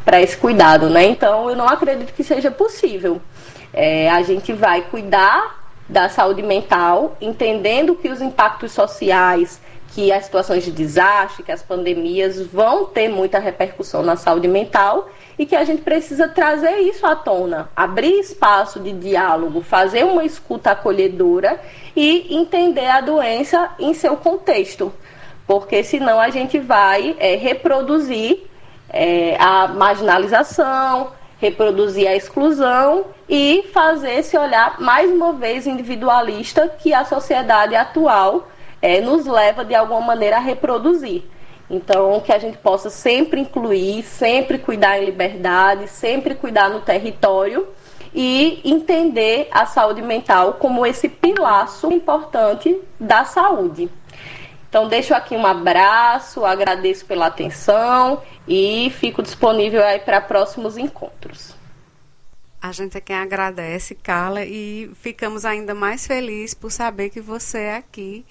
para 0.05 0.21
esse 0.21 0.37
cuidado, 0.37 0.89
né? 0.89 1.07
Então, 1.07 1.49
eu 1.51 1.57
não 1.57 1.67
acredito 1.67 2.13
que 2.13 2.23
seja 2.23 2.51
possível. 2.51 3.21
É, 3.73 4.11
a 4.11 4.23
gente 4.23 4.53
vai 4.53 4.83
cuidar 4.83 5.67
da 5.89 6.09
saúde 6.09 6.43
mental, 6.43 7.17
entendendo 7.21 7.95
que 7.95 8.09
os 8.09 8.21
impactos 8.21 8.73
sociais, 8.73 9.61
que 9.89 10.13
as 10.13 10.25
situações 10.25 10.65
de 10.65 10.71
desastre, 10.71 11.43
que 11.43 11.53
as 11.53 11.63
pandemias 11.63 12.41
vão 12.47 12.87
ter 12.87 13.09
muita 13.09 13.39
repercussão 13.39 14.03
na 14.03 14.17
saúde 14.17 14.49
mental 14.49 15.09
e 15.39 15.45
que 15.45 15.55
a 15.55 15.65
gente 15.65 15.83
precisa 15.83 16.29
trazer 16.29 16.79
isso 16.79 17.07
à 17.07 17.15
tona, 17.15 17.69
abrir 17.77 18.19
espaço 18.19 18.81
de 18.81 18.93
diálogo, 18.93 19.61
fazer 19.61 20.05
uma 20.05 20.25
escuta 20.25 20.71
acolhedora 20.71 21.61
e 21.95 22.35
entender 22.35 22.87
a 22.87 23.01
doença 23.01 23.71
em 23.79 23.93
seu 23.93 24.17
contexto, 24.17 24.93
porque 25.47 25.85
senão 25.85 26.19
a 26.19 26.31
gente 26.31 26.59
vai 26.59 27.17
é, 27.19 27.37
reproduzir 27.37 28.45
é, 28.89 29.37
a 29.39 29.69
marginalização, 29.69 31.13
reproduzir 31.39 32.09
a 32.09 32.17
exclusão 32.17 33.05
e 33.29 33.69
fazer 33.73 34.15
esse 34.15 34.39
olhar 34.39 34.81
mais 34.81 35.11
uma 35.11 35.33
vez 35.33 35.67
individualista 35.67 36.69
que 36.69 36.95
a 36.95 37.05
sociedade 37.05 37.75
atual 37.75 38.49
é, 38.81 39.01
nos 39.01 39.27
leva 39.27 39.65
de 39.65 39.75
alguma 39.75 40.01
maneira 40.01 40.37
a 40.37 40.41
reproduzir. 40.41 41.25
Então, 41.69 42.21
que 42.21 42.33
a 42.33 42.39
gente 42.39 42.59
possa 42.59 42.91
sempre 42.91 43.41
incluir, 43.41 44.03
sempre 44.05 44.59
cuidar 44.59 44.99
em 44.99 45.07
liberdade, 45.07 45.89
sempre 45.89 46.35
cuidar 46.35 46.71
no 46.71 46.81
território 46.81 47.67
e 48.15 48.61
entender 48.65 49.49
a 49.51 49.67
saúde 49.67 50.01
mental 50.01 50.55
como 50.55 50.87
esse 50.87 51.09
pilaço 51.09 51.91
importante 51.93 52.81
da 53.01 53.25
saúde. 53.25 53.91
Então 54.69 54.89
deixo 54.89 55.15
aqui 55.15 55.35
um 55.35 55.47
abraço, 55.47 56.45
agradeço 56.45 57.07
pela 57.07 57.27
atenção 57.27 58.21
e 58.47 58.91
fico 58.91 59.23
disponível 59.23 59.83
aí 59.83 59.99
para 59.99 60.21
próximos 60.21 60.77
encontros. 60.77 61.56
A 62.61 62.73
gente 62.73 62.97
é 62.97 63.01
quem 63.01 63.15
agradece, 63.15 63.95
Carla, 63.95 64.45
e 64.45 64.91
ficamos 65.01 65.45
ainda 65.45 65.75
mais 65.75 66.07
felizes 66.07 66.55
por 66.55 66.73
saber 66.73 67.11
que 67.11 67.21
você 67.21 67.59
é 67.59 67.77
aqui, 67.77 68.25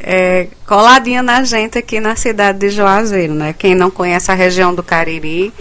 é, 0.00 0.48
coladinha 0.66 1.22
na 1.22 1.44
gente 1.44 1.78
aqui 1.78 2.00
na 2.00 2.16
cidade 2.16 2.58
de 2.58 2.70
Juazeiro, 2.70 3.34
né? 3.34 3.52
Quem 3.52 3.74
não 3.74 3.90
conhece 3.90 4.30
a 4.30 4.34
região 4.34 4.74
do 4.74 4.82
Cariri, 4.82 5.52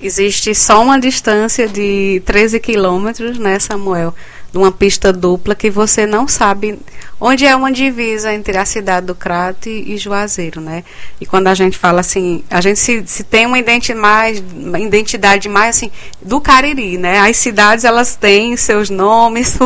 existe 0.00 0.54
só 0.54 0.82
uma 0.82 0.98
distância 0.98 1.68
de 1.68 2.22
13 2.24 2.58
quilômetros, 2.58 3.38
né, 3.38 3.58
Samuel? 3.58 4.14
de 4.52 4.58
uma 4.58 4.72
pista 4.72 5.12
dupla 5.12 5.54
que 5.54 5.70
você 5.70 6.06
não 6.06 6.26
sabe 6.26 6.78
onde 7.20 7.46
é 7.46 7.54
uma 7.54 7.70
divisa 7.70 8.32
entre 8.32 8.56
a 8.56 8.64
cidade 8.64 9.06
do 9.06 9.14
Crato 9.14 9.68
e, 9.68 9.92
e 9.92 9.98
Juazeiro, 9.98 10.60
né? 10.60 10.82
E 11.20 11.26
quando 11.26 11.48
a 11.48 11.54
gente 11.54 11.76
fala 11.76 12.00
assim, 12.00 12.42
a 12.48 12.60
gente 12.60 12.78
se, 12.78 13.04
se 13.06 13.22
tem 13.22 13.46
uma 13.46 13.58
identidade 13.58 14.00
mais, 14.00 14.42
uma 14.54 14.80
identidade 14.80 15.48
mais 15.48 15.76
assim 15.76 15.90
do 16.22 16.40
Cariri, 16.40 16.96
né? 16.96 17.18
As 17.18 17.36
cidades 17.36 17.84
elas 17.84 18.16
têm 18.16 18.56
seus 18.56 18.88
nomes, 18.88 19.58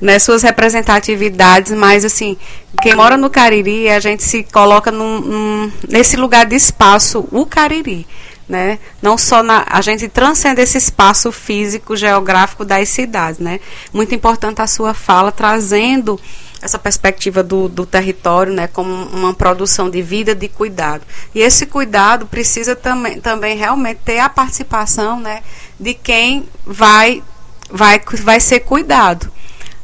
né, 0.00 0.18
suas 0.18 0.42
representatividades, 0.42 1.72
mas 1.72 2.04
assim 2.04 2.36
quem 2.82 2.94
mora 2.94 3.16
no 3.16 3.30
Cariri 3.30 3.88
a 3.88 4.00
gente 4.00 4.22
se 4.22 4.42
coloca 4.42 4.90
num, 4.90 5.20
num, 5.20 5.72
nesse 5.88 6.16
lugar 6.16 6.46
de 6.46 6.56
espaço, 6.56 7.26
o 7.30 7.44
Cariri 7.44 8.06
né? 8.48 8.78
Não 9.02 9.18
só 9.18 9.42
na, 9.42 9.64
a 9.68 9.80
gente 9.80 10.08
transcende 10.08 10.60
esse 10.60 10.78
espaço 10.78 11.32
físico 11.32 11.96
geográfico 11.96 12.64
das 12.64 12.88
cidades, 12.88 13.40
né? 13.40 13.60
Muito 13.92 14.14
importante 14.14 14.62
a 14.62 14.66
sua 14.66 14.94
fala 14.94 15.32
trazendo 15.32 16.18
essa 16.60 16.78
perspectiva 16.78 17.42
do, 17.42 17.68
do 17.68 17.84
território, 17.84 18.52
né, 18.52 18.66
como 18.66 18.90
uma 18.90 19.34
produção 19.34 19.90
de 19.90 20.02
vida, 20.02 20.34
de 20.34 20.48
cuidado. 20.48 21.02
E 21.34 21.40
esse 21.40 21.66
cuidado 21.66 22.26
precisa 22.26 22.74
também, 22.74 23.20
também 23.20 23.56
realmente 23.56 24.00
ter 24.04 24.18
a 24.18 24.28
participação, 24.28 25.20
né, 25.20 25.42
de 25.78 25.94
quem 25.94 26.48
vai 26.64 27.22
vai 27.68 28.00
vai 28.22 28.38
ser 28.38 28.60
cuidado 28.60 29.30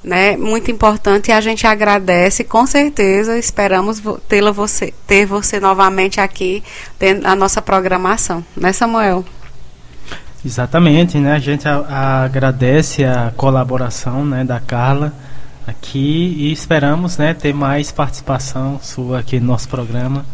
né? 0.03 0.37
Muito 0.37 0.71
importante 0.71 1.29
e 1.29 1.33
a 1.33 1.41
gente 1.41 1.67
agradece, 1.67 2.43
com 2.43 2.67
certeza, 2.67 3.39
esperamos 3.39 4.03
tê-la 4.29 4.51
você, 4.51 4.93
ter 5.07 5.27
você 5.27 5.61
novamente 5.61 6.21
aqui 6.21 6.63
na 7.21 7.37
nossa 7.37 7.63
programação, 7.63 8.45
né, 8.57 8.73
Samuel? 8.73 9.25
Exatamente, 10.45 11.19
né? 11.19 11.35
A 11.35 11.39
gente 11.39 11.69
a, 11.69 11.85
a 11.89 12.25
agradece 12.25 13.05
a 13.05 13.33
colaboração, 13.37 14.25
né, 14.25 14.45
da 14.45 14.59
Carla 14.59 15.13
aqui 15.67 16.35
e 16.39 16.53
esperamos, 16.53 17.19
né, 17.19 17.35
ter 17.35 17.53
mais 17.53 17.93
participação 17.93 18.81
sua 18.83 19.21
aqui 19.21 19.39
no 19.39 19.47
nosso 19.47 19.69
programa, 19.69 20.25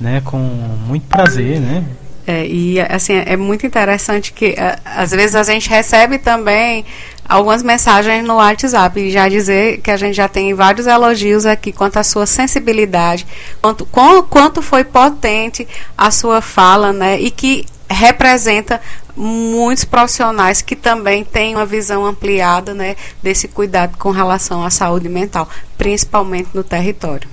né, 0.00 0.20
com 0.24 0.38
muito 0.38 1.06
prazer, 1.06 1.60
né? 1.60 1.84
É, 2.26 2.44
e 2.44 2.80
assim 2.80 3.12
é 3.14 3.36
muito 3.36 3.64
interessante 3.64 4.32
que 4.32 4.56
às 4.84 5.12
vezes 5.12 5.36
a 5.36 5.44
gente 5.44 5.70
recebe 5.70 6.18
também 6.18 6.84
algumas 7.28 7.62
mensagens 7.62 8.24
no 8.24 8.34
WhatsApp 8.34 8.98
e 8.98 9.12
já 9.12 9.28
dizer 9.28 9.80
que 9.80 9.92
a 9.92 9.96
gente 9.96 10.16
já 10.16 10.26
tem 10.26 10.52
vários 10.52 10.88
elogios 10.88 11.46
aqui 11.46 11.70
quanto 11.70 11.98
à 11.98 12.02
sua 12.02 12.26
sensibilidade, 12.26 13.24
quanto, 13.62 13.86
quanto 13.86 14.60
foi 14.60 14.82
potente 14.82 15.68
a 15.96 16.10
sua 16.10 16.40
fala, 16.40 16.92
né? 16.92 17.20
E 17.20 17.30
que 17.30 17.64
representa 17.88 18.80
muitos 19.16 19.84
profissionais 19.84 20.60
que 20.60 20.76
também 20.76 21.24
têm 21.24 21.54
uma 21.54 21.64
visão 21.64 22.04
ampliada, 22.04 22.74
né, 22.74 22.96
desse 23.22 23.48
cuidado 23.48 23.96
com 23.96 24.10
relação 24.10 24.64
à 24.64 24.70
saúde 24.70 25.08
mental, 25.08 25.48
principalmente 25.78 26.50
no 26.52 26.62
território. 26.62 27.28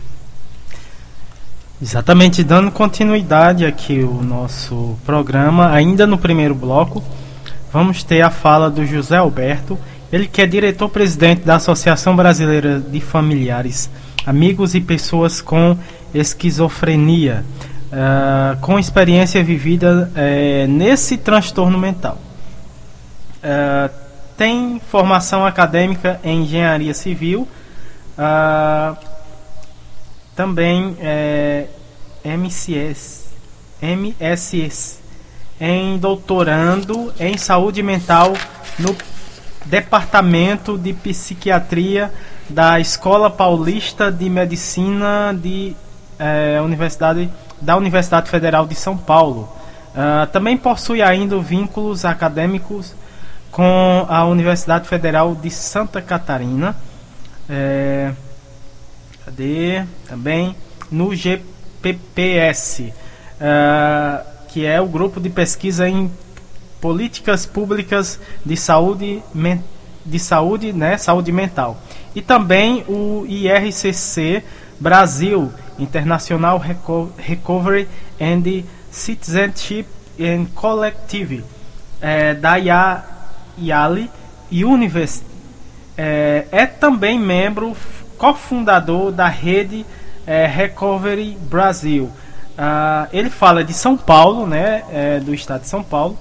Exatamente, 1.81 2.43
dando 2.43 2.71
continuidade 2.71 3.65
aqui 3.65 3.99
o 3.99 4.23
nosso 4.23 4.97
programa, 5.05 5.69
ainda 5.69 6.07
no 6.07 6.17
primeiro 6.17 6.55
bloco, 6.55 7.03
vamos 7.73 8.03
ter 8.03 8.21
a 8.21 8.29
fala 8.29 8.69
do 8.69 8.85
José 8.85 9.17
Alberto, 9.17 9.77
ele 10.11 10.27
que 10.27 10.41
é 10.41 10.45
diretor-presidente 10.45 11.41
da 11.41 11.55
Associação 11.55 12.15
Brasileira 12.15 12.79
de 12.79 13.01
Familiares, 13.01 13.89
Amigos 14.25 14.75
e 14.75 14.79
Pessoas 14.79 15.41
com 15.41 15.77
Esquizofrenia, 16.13 17.43
uh, 17.93 18.59
com 18.59 18.79
experiência 18.79 19.43
vivida 19.43 20.11
uh, 20.11 20.67
nesse 20.67 21.17
transtorno 21.17 21.77
mental. 21.77 22.17
Uh, 23.37 23.93
tem 24.35 24.81
formação 24.89 25.45
acadêmica 25.45 26.19
em 26.23 26.41
engenharia 26.41 26.93
civil, 26.93 27.47
também 30.35 30.97
é, 30.99 31.67
MCS, 32.25 33.29
MSS, 33.79 34.99
em 35.61 35.97
doutorando 35.97 37.13
em 37.19 37.37
saúde 37.37 37.83
mental 37.83 38.33
no 38.79 38.95
Departamento 39.65 40.77
de 40.77 40.93
Psiquiatria 40.93 42.11
da 42.49 42.79
Escola 42.79 43.29
Paulista 43.29 44.11
de 44.11 44.29
Medicina 44.29 45.33
de, 45.33 45.75
é, 46.19 46.59
Universidade, 46.61 47.29
da 47.63 47.75
Universidade 47.77 48.29
Federal 48.29 48.67
de 48.67 48.75
São 48.75 48.97
Paulo. 48.97 49.49
Uh, 49.93 50.27
também 50.27 50.57
possui 50.57 51.01
ainda 51.01 51.37
vínculos 51.39 52.05
acadêmicos 52.05 52.95
com 53.51 54.05
a 54.09 54.25
Universidade 54.25 54.87
Federal 54.87 55.35
de 55.35 55.49
Santa 55.49 56.01
Catarina. 56.01 56.75
É, 57.49 58.11
Cadê? 59.25 59.85
Também 60.07 60.55
no 60.91 61.15
GPPS, 61.15 62.83
uh, 62.83 62.93
ah, 63.39 64.21
que 64.49 64.65
é 64.65 64.81
o 64.81 64.85
grupo 64.85 65.19
de 65.19 65.29
pesquisa 65.29 65.87
em 65.87 66.11
políticas 66.81 67.45
públicas 67.45 68.19
de 68.45 68.57
saúde, 68.57 69.23
de 70.05 70.19
saúde, 70.19 70.73
né, 70.73 70.97
saúde 70.97 71.31
mental. 71.31 71.77
E 72.13 72.21
também 72.21 72.83
o 72.89 73.25
IRCC 73.25 74.43
Brasil, 74.83 75.49
International 75.79 76.61
Recovery 77.17 77.87
and 78.19 78.63
Citizenship 78.91 79.85
and 80.19 80.47
Collective, 80.53 81.41
é, 82.01 82.33
da 82.33 82.57
IALI 82.57 84.11
University. 84.51 85.25
É, 85.97 86.45
é 86.51 86.65
também 86.65 87.17
membro 87.17 87.73
cofundador 88.17 89.13
da 89.13 89.29
rede 89.29 89.85
é, 90.27 90.45
Recovery 90.47 91.37
Brasil. 91.49 92.11
Uh, 92.53 93.07
ele 93.11 93.29
fala 93.29 93.63
de 93.63 93.73
São 93.73 93.97
Paulo, 93.97 94.45
né, 94.45 94.83
é, 94.91 95.19
do 95.19 95.33
estado 95.33 95.61
de 95.61 95.67
São 95.67 95.81
Paulo, 95.81 96.19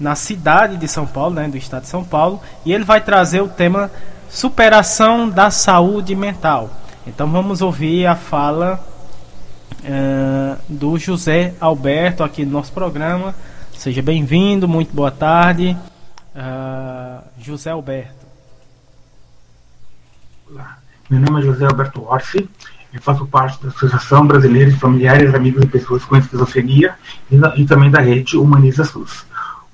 na 0.00 0.16
cidade 0.16 0.76
de 0.76 0.88
São 0.88 1.06
Paulo, 1.06 1.34
né, 1.34 1.46
do 1.46 1.56
estado 1.56 1.82
de 1.82 1.88
São 1.88 2.02
Paulo, 2.02 2.40
e 2.64 2.72
ele 2.72 2.84
vai 2.84 3.00
trazer 3.00 3.42
o 3.42 3.48
tema 3.48 3.90
superação 4.28 5.28
da 5.28 5.50
saúde 5.50 6.16
mental. 6.16 6.81
Então 7.04 7.28
vamos 7.28 7.62
ouvir 7.62 8.06
a 8.06 8.14
fala 8.14 8.78
uh, 9.80 10.56
do 10.68 10.96
José 10.96 11.52
Alberto 11.60 12.22
aqui 12.22 12.44
no 12.44 12.52
nosso 12.52 12.72
programa. 12.72 13.34
Seja 13.76 14.00
bem-vindo, 14.00 14.68
muito 14.68 14.94
boa 14.94 15.10
tarde, 15.10 15.76
uh, 16.36 17.24
José 17.40 17.70
Alberto. 17.70 18.24
Olá. 20.48 20.78
Meu 21.10 21.18
nome 21.18 21.40
é 21.40 21.42
José 21.42 21.64
Alberto 21.64 22.04
Orsi, 22.04 22.48
eu 22.94 23.02
faço 23.02 23.26
parte 23.26 23.60
da 23.60 23.70
Associação 23.70 24.24
Brasileira 24.24 24.70
de 24.70 24.78
Familiares, 24.78 25.34
Amigos 25.34 25.64
e 25.64 25.66
Pessoas 25.66 26.04
com 26.04 26.16
Esquizofrenia 26.16 26.94
e, 27.28 27.36
e 27.60 27.66
também 27.66 27.90
da 27.90 28.00
rede 28.00 28.36
Humaniza 28.36 28.84
SUS. 28.84 29.26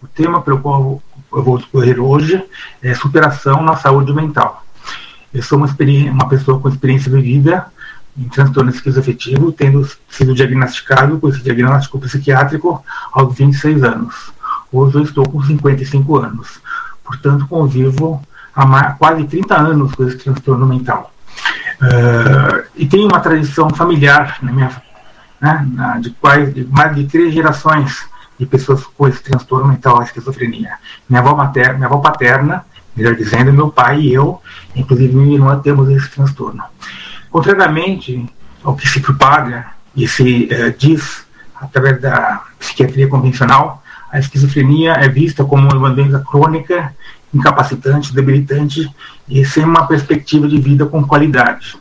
O 0.02 0.06
tema 0.06 0.40
pelo 0.40 0.60
qual 0.60 1.02
eu 1.30 1.42
vou 1.42 1.58
discorrer 1.58 2.00
hoje 2.00 2.42
é 2.82 2.94
superação 2.94 3.62
na 3.62 3.76
saúde 3.76 4.14
mental. 4.14 4.64
Eu 5.38 5.42
sou 5.44 5.56
uma, 5.56 5.68
uma 6.10 6.28
pessoa 6.28 6.58
com 6.58 6.68
experiência 6.68 7.12
vivida 7.12 7.66
em 8.16 8.24
transtorno 8.24 8.70
esquizoafetivo, 8.70 9.52
tendo 9.52 9.88
sido 10.10 10.34
diagnosticado 10.34 11.16
com 11.20 11.28
esse 11.28 11.40
diagnóstico 11.40 12.00
psiquiátrico 12.00 12.84
aos 13.12 13.36
26 13.36 13.84
anos. 13.84 14.32
Hoje 14.72 14.96
eu 14.96 15.02
estou 15.04 15.28
com 15.28 15.40
55 15.40 16.16
anos. 16.16 16.60
Portanto, 17.04 17.46
convivo 17.46 18.20
há 18.52 18.94
quase 18.94 19.22
30 19.22 19.56
anos 19.56 19.94
com 19.94 20.08
esse 20.08 20.16
transtorno 20.16 20.66
mental. 20.66 21.14
Uh, 21.80 22.64
e 22.74 22.84
tem 22.86 23.04
uma 23.04 23.20
tradição 23.20 23.70
familiar 23.70 24.38
na 24.42 24.50
minha, 24.50 24.82
né, 25.40 25.68
na, 25.72 25.98
de, 26.00 26.10
quase, 26.10 26.50
de 26.50 26.64
mais 26.64 26.96
de 26.96 27.04
três 27.04 27.32
gerações 27.32 28.04
de 28.36 28.44
pessoas 28.44 28.82
com 28.82 29.06
esse 29.06 29.22
transtorno 29.22 29.68
mental, 29.68 30.00
a 30.00 30.04
esquizofrenia. 30.04 30.72
Minha 31.08 31.20
avó, 31.20 31.36
materna, 31.36 31.74
minha 31.74 31.86
avó 31.86 31.98
paterna, 31.98 32.64
melhor 32.98 33.14
dizendo, 33.14 33.52
meu 33.52 33.70
pai 33.70 34.00
e 34.00 34.12
eu, 34.12 34.42
inclusive 34.74 35.14
minha 35.14 35.36
irmã, 35.36 35.58
temos 35.60 35.88
esse 35.88 36.10
transtorno. 36.10 36.62
Contrariamente 37.30 38.26
ao 38.64 38.74
que 38.74 38.88
se 38.88 39.00
propaga 39.00 39.66
e 39.94 40.08
se 40.08 40.48
uh, 40.52 40.76
diz 40.76 41.24
através 41.54 42.00
da 42.00 42.42
psiquiatria 42.58 43.08
convencional, 43.08 43.82
a 44.10 44.18
esquizofrenia 44.18 44.92
é 44.92 45.08
vista 45.08 45.44
como 45.44 45.68
uma 45.72 45.90
doença 45.90 46.18
crônica 46.20 46.94
incapacitante, 47.32 48.14
debilitante 48.14 48.90
e 49.28 49.44
sem 49.44 49.64
uma 49.64 49.86
perspectiva 49.86 50.48
de 50.48 50.58
vida 50.60 50.86
com 50.86 51.04
qualidade. 51.04 51.76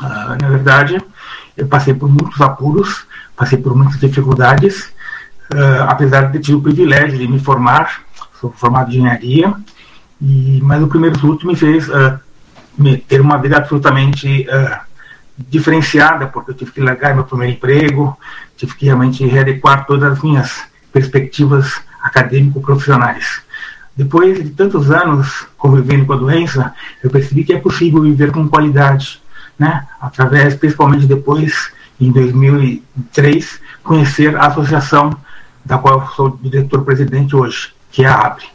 Uh, 0.00 0.42
na 0.42 0.48
verdade, 0.48 1.00
eu 1.56 1.68
passei 1.68 1.94
por 1.94 2.08
muitos 2.08 2.40
apuros, 2.40 3.04
passei 3.36 3.58
por 3.58 3.76
muitas 3.76 4.00
dificuldades, 4.00 4.86
uh, 5.52 5.84
apesar 5.86 6.22
de 6.22 6.32
ter 6.32 6.40
tido 6.40 6.58
o 6.58 6.62
privilégio 6.62 7.18
de 7.18 7.28
me 7.28 7.38
formar, 7.38 8.02
sou 8.40 8.50
formado 8.50 8.90
em 8.90 8.96
engenharia, 8.96 9.54
e, 10.22 10.60
mas 10.62 10.80
o 10.80 10.86
primeiro 10.86 11.18
surto 11.18 11.46
me 11.46 11.56
fez 11.56 11.88
uh, 11.88 12.18
me, 12.78 12.96
ter 12.96 13.20
uma 13.20 13.38
vida 13.38 13.56
absolutamente 13.56 14.46
uh, 14.48 14.80
diferenciada, 15.48 16.28
porque 16.28 16.52
eu 16.52 16.54
tive 16.54 16.70
que 16.70 16.80
largar 16.80 17.14
meu 17.14 17.24
primeiro 17.24 17.54
emprego, 17.54 18.16
tive 18.56 18.74
que 18.74 18.86
realmente 18.86 19.26
readequar 19.26 19.84
todas 19.84 20.12
as 20.12 20.22
minhas 20.22 20.62
perspectivas 20.92 21.80
acadêmico-profissionais. 22.00 23.42
Depois 23.96 24.42
de 24.42 24.50
tantos 24.50 24.90
anos 24.90 25.46
convivendo 25.56 26.06
com 26.06 26.12
a 26.12 26.16
doença, 26.16 26.72
eu 27.02 27.10
percebi 27.10 27.44
que 27.44 27.52
é 27.52 27.58
possível 27.58 28.02
viver 28.02 28.30
com 28.30 28.48
qualidade, 28.48 29.20
né? 29.58 29.86
através, 30.00 30.54
principalmente 30.54 31.06
depois, 31.06 31.72
em 32.00 32.12
2003, 32.12 33.60
conhecer 33.82 34.36
a 34.36 34.46
associação 34.46 35.16
da 35.64 35.78
qual 35.78 36.00
eu 36.00 36.06
sou 36.08 36.38
diretor-presidente 36.40 37.34
hoje, 37.34 37.72
que 37.90 38.04
é 38.04 38.08
a 38.08 38.14
ABRE. 38.14 38.51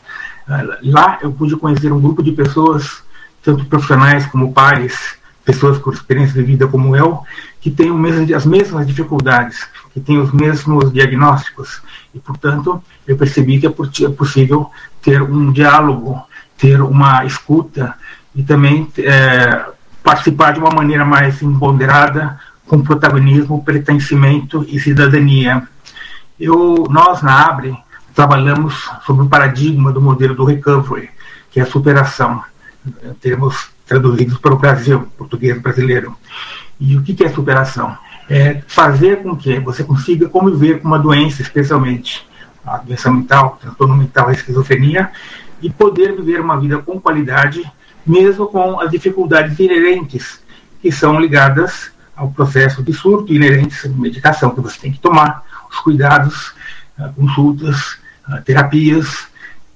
Lá 0.84 1.20
eu 1.22 1.32
pude 1.32 1.56
conhecer 1.58 1.91
um 1.91 2.00
grupo 2.00 2.24
de 2.24 2.32
pessoas, 2.32 3.04
tanto 3.43 3.66
profissionais 3.66 4.26
como 4.28 4.54
pares, 4.54 5.18
pessoas 5.43 5.78
com 5.78 5.91
experiência 5.91 6.34
de 6.34 6.43
vida 6.43 6.68
como 6.68 6.95
eu, 6.95 7.22
que 7.60 7.72
têm 7.72 7.91
as 8.36 8.45
mesmas 8.45 8.86
dificuldades, 8.86 9.68
que 9.93 10.00
têm 10.00 10.18
os 10.18 10.32
mesmos 10.32 10.91
diagnósticos. 10.91 11.82
E, 12.14 12.20
portanto, 12.20 12.82
eu 13.08 13.18
percebi 13.18 13.60
que 13.60 13.68
é, 13.68 13.70
é 13.70 14.10
possível 14.10 14.70
ter 15.02 15.22
um 15.22 15.52
diálogo, 15.52 16.22
ter 16.58 16.82
uma 16.82 17.26
escuta 17.26 17.95
e 18.36 18.43
também 18.43 18.88
é, 18.98 19.66
participar 20.04 20.52
de 20.52 20.60
uma 20.60 20.72
maneira 20.72 21.04
mais 21.04 21.41
empoderada, 21.41 22.39
com 22.66 22.82
protagonismo, 22.82 23.64
pertencimento 23.64 24.66
e 24.68 24.80
cidadania. 24.80 25.68
Eu, 26.39 26.86
nós, 26.89 27.22
na 27.22 27.48
ABRE, 27.48 27.78
trabalhamos 28.18 28.89
sobre 29.05 29.26
o 29.26 29.30
paradigma 29.30 29.91
do 29.91 30.01
modelo 30.01 30.34
do 30.34 30.43
recovery, 30.43 31.07
que 31.51 31.59
é 31.59 31.63
a 31.63 31.68
superação. 31.68 32.43
Termos 33.22 33.70
traduzidos 33.86 34.39
para 34.39 34.55
o 34.55 34.57
Brasil, 34.57 35.07
português 35.15 35.61
brasileiro. 35.61 36.18
E 36.80 36.97
o 36.97 37.03
que 37.03 37.24
é 37.24 37.30
superação? 37.30 37.95
É 38.28 38.63
fazer 38.68 39.22
com 39.22 39.36
que 39.36 39.59
você 39.59 39.84
consiga 39.84 40.28
conviver 40.28 40.82
com 40.82 40.88
uma 40.88 40.97
doença, 40.97 41.43
especialmente 41.43 42.28
a 42.65 42.78
doença 42.78 43.11
mental, 43.11 43.59
transtorno 43.61 43.95
mental, 43.95 44.30
a 44.30 44.32
esquizofrenia, 44.32 45.11
e 45.61 45.70
poder 45.70 46.15
viver 46.15 46.41
uma 46.41 46.59
vida 46.59 46.80
com 46.80 46.99
qualidade, 46.99 47.72
mesmo 48.03 48.47
com 48.47 48.80
as 48.80 48.89
dificuldades 48.89 49.59
inerentes 49.59 50.41
que 50.82 50.91
são 50.91 51.20
ligadas 51.20 51.91
ao 52.15 52.32
processo 52.32 52.82
de 52.82 52.93
surto, 52.93 53.32
inerentes 53.32 53.86
à 53.86 53.89
medicação 53.89 54.55
que 54.55 54.61
você 54.61 54.80
tem 54.80 54.91
que 54.91 54.99
tomar, 54.99 55.43
os 55.70 55.78
cuidados, 55.82 56.55
consultas, 57.15 57.99
terapias, 58.45 59.28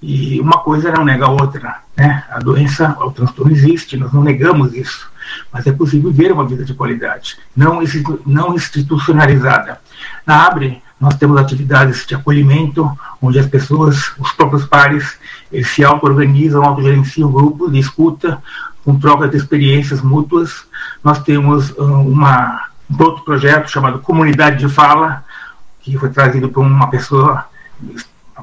e 0.01 0.39
uma 0.41 0.57
coisa 0.59 0.91
não 0.91 1.05
nega 1.05 1.25
a 1.25 1.29
outra. 1.29 1.77
Né? 1.95 2.23
A 2.31 2.39
doença, 2.39 2.97
o 2.99 3.11
transtorno 3.11 3.51
existe, 3.51 3.97
nós 3.97 4.11
não 4.11 4.23
negamos 4.23 4.73
isso, 4.73 5.09
mas 5.51 5.67
é 5.67 5.71
possível 5.71 6.11
viver 6.11 6.31
uma 6.31 6.45
vida 6.45 6.65
de 6.65 6.73
qualidade, 6.73 7.37
não, 7.55 7.79
não 8.25 8.55
institucionalizada. 8.55 9.79
Na 10.25 10.47
ABRE, 10.47 10.81
nós 10.99 11.15
temos 11.15 11.39
atividades 11.39 12.05
de 12.05 12.15
acolhimento, 12.15 12.89
onde 13.21 13.39
as 13.39 13.47
pessoas, 13.47 14.11
os 14.19 14.31
próprios 14.33 14.65
pares, 14.65 15.17
eles 15.51 15.67
se 15.67 15.83
auto-organizam, 15.83 16.63
autogerenciam 16.63 17.31
grupos 17.31 17.71
de 17.71 17.79
escuta, 17.79 18.41
com 18.83 18.99
troca 18.99 19.27
de 19.27 19.37
experiências 19.37 20.01
mútuas. 20.01 20.65
Nós 21.03 21.19
temos 21.23 21.71
uma, 21.71 22.67
um 22.89 23.03
outro 23.03 23.23
projeto 23.23 23.69
chamado 23.69 23.99
Comunidade 23.99 24.59
de 24.59 24.71
Fala, 24.71 25.23
que 25.81 25.97
foi 25.97 26.09
trazido 26.09 26.49
por 26.49 26.61
uma 26.61 26.87
pessoa 26.87 27.45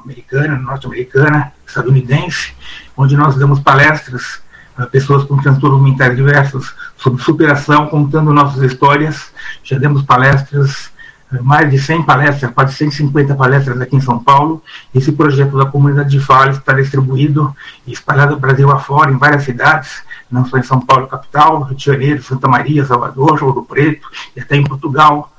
americana, 0.04 0.56
norte-americana, 0.56 1.52
estadunidense, 1.66 2.54
onde 2.96 3.16
nós 3.16 3.36
damos 3.36 3.60
palestras 3.60 4.40
a 4.78 4.86
pessoas 4.86 5.24
com 5.24 5.36
transtornos 5.36 5.82
mentais 5.82 6.14
diversos 6.14 6.72
sobre 6.96 7.22
superação, 7.22 7.88
contando 7.88 8.32
nossas 8.32 8.62
histórias. 8.62 9.32
Já 9.64 9.76
demos 9.76 10.02
palestras, 10.02 10.92
eh, 11.32 11.40
mais 11.42 11.68
de 11.68 11.78
100 11.80 12.04
palestras, 12.04 12.52
quase 12.52 12.74
150 12.74 13.34
palestras 13.34 13.80
aqui 13.80 13.96
em 13.96 14.00
São 14.00 14.22
Paulo. 14.22 14.62
Esse 14.94 15.10
projeto 15.10 15.58
da 15.58 15.66
comunidade 15.66 16.10
de 16.10 16.20
fala 16.20 16.52
está 16.52 16.72
distribuído 16.72 17.54
e 17.86 17.92
espalhado 17.92 18.38
Brasil 18.38 18.70
afora, 18.70 19.10
em 19.10 19.18
várias 19.18 19.42
cidades, 19.42 20.02
não 20.30 20.46
só 20.46 20.56
em 20.56 20.62
São 20.62 20.80
Paulo, 20.80 21.08
capital, 21.08 21.62
Rio 21.62 21.76
de 21.76 21.84
Janeiro, 21.84 22.22
Santa 22.22 22.46
Maria, 22.46 22.84
Salvador, 22.84 23.42
Ouro 23.42 23.64
Preto, 23.64 24.08
e 24.36 24.40
até 24.40 24.54
em 24.56 24.64
Portugal, 24.64 25.32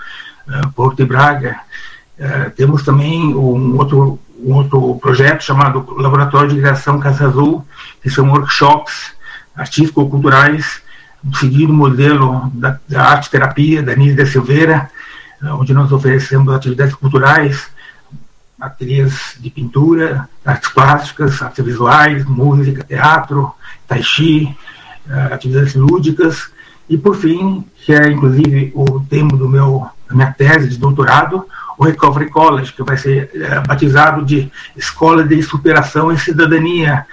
eh, 0.49 0.61
Porto 0.75 1.01
e 1.01 1.05
Braga. 1.05 1.61
Eh, 2.17 2.51
temos 2.57 2.83
também 2.83 3.33
um 3.33 3.77
outro 3.77 4.19
outro 4.45 4.95
projeto 4.99 5.43
chamado 5.43 5.85
Laboratório 5.97 6.49
de 6.49 6.59
Criação 6.59 6.99
Casa 6.99 7.27
Azul, 7.27 7.65
que 8.01 8.09
são 8.09 8.29
workshops 8.29 9.13
artístico-culturais, 9.55 10.81
seguindo 11.35 11.71
o 11.71 11.75
modelo 11.75 12.49
da, 12.53 12.79
da 12.87 13.03
arte-terapia 13.03 13.83
da 13.83 13.95
Nise 13.95 14.15
da 14.15 14.25
Silveira, 14.25 14.89
onde 15.41 15.73
nós 15.73 15.91
oferecemos 15.91 16.53
atividades 16.53 16.95
culturais, 16.95 17.67
ateliês 18.59 19.35
de 19.39 19.49
pintura, 19.49 20.27
artes 20.45 20.69
plásticas, 20.69 21.41
artes 21.41 21.63
visuais, 21.63 22.25
música, 22.25 22.83
teatro, 22.83 23.51
tai 23.87 24.03
chi, 24.03 24.55
eh, 25.09 25.29
atividades 25.33 25.75
lúdicas, 25.75 26.51
e 26.89 26.97
por 26.97 27.15
fim, 27.15 27.65
que 27.75 27.93
é 27.93 28.09
inclusive 28.09 28.71
o 28.75 28.99
tema 29.01 29.37
do 29.37 29.47
meu, 29.47 29.87
da 30.07 30.15
minha 30.15 30.33
tese 30.33 30.69
de 30.69 30.77
doutorado, 30.77 31.45
o 31.79 31.85
Recovery 31.85 32.29
College, 32.29 32.73
que 32.73 32.83
vai 32.83 32.97
ser 32.97 33.31
é, 33.33 33.61
batizado 33.61 34.25
de 34.25 34.51
Escola 34.75 35.23
de 35.23 35.41
Superação 35.41 36.11
e 36.11 36.19
Cidadania, 36.19 37.05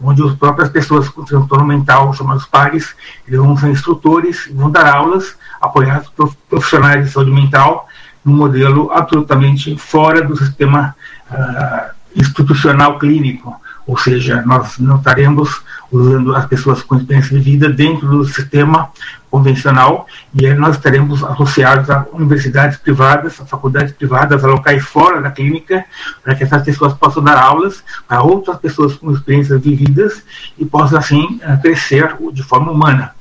onde 0.00 0.22
as 0.22 0.32
próprias 0.36 0.68
pessoas 0.68 1.08
com 1.08 1.24
transtorno 1.24 1.66
mental, 1.66 2.14
chamados 2.14 2.46
pares, 2.46 2.94
eles 3.26 3.40
vão 3.40 3.56
ser 3.56 3.70
instrutores 3.70 4.48
vão 4.54 4.70
dar 4.70 4.86
aulas 4.86 5.36
apoiados 5.60 6.08
por 6.10 6.32
profissionais 6.48 7.04
de 7.04 7.10
saúde 7.10 7.32
mental, 7.32 7.88
num 8.24 8.34
modelo 8.34 8.92
absolutamente 8.92 9.76
fora 9.76 10.22
do 10.22 10.36
sistema 10.36 10.94
uh, 11.28 11.90
institucional 12.14 13.00
clínico, 13.00 13.60
ou 13.86 13.98
seja, 13.98 14.42
nós 14.42 14.78
não 14.78 14.96
estaremos 14.96 15.62
usando 15.90 16.34
as 16.34 16.46
pessoas 16.46 16.82
com 16.82 16.96
experiência 16.96 17.36
de 17.36 17.42
vida 17.42 17.68
dentro 17.68 18.08
do 18.08 18.24
sistema 18.24 18.90
convencional 19.30 20.06
e 20.34 20.52
nós 20.54 20.76
estaremos 20.76 21.22
associados 21.24 21.90
a 21.90 22.06
universidades 22.12 22.78
privadas, 22.78 23.40
a 23.40 23.46
faculdades 23.46 23.92
privadas, 23.92 24.44
a 24.44 24.46
locais 24.46 24.82
fora 24.84 25.20
da 25.20 25.30
clínica, 25.30 25.84
para 26.22 26.34
que 26.34 26.44
essas 26.44 26.62
pessoas 26.62 26.94
possam 26.94 27.22
dar 27.22 27.38
aulas 27.38 27.82
para 28.06 28.22
outras 28.22 28.58
pessoas 28.58 28.94
com 28.94 29.10
experiências 29.10 29.60
vividas 29.60 30.22
e 30.58 30.64
possam 30.64 30.98
assim 30.98 31.40
eh, 31.42 31.56
crescer 31.56 32.16
de 32.32 32.42
forma 32.42 32.70
humana. 32.70 33.12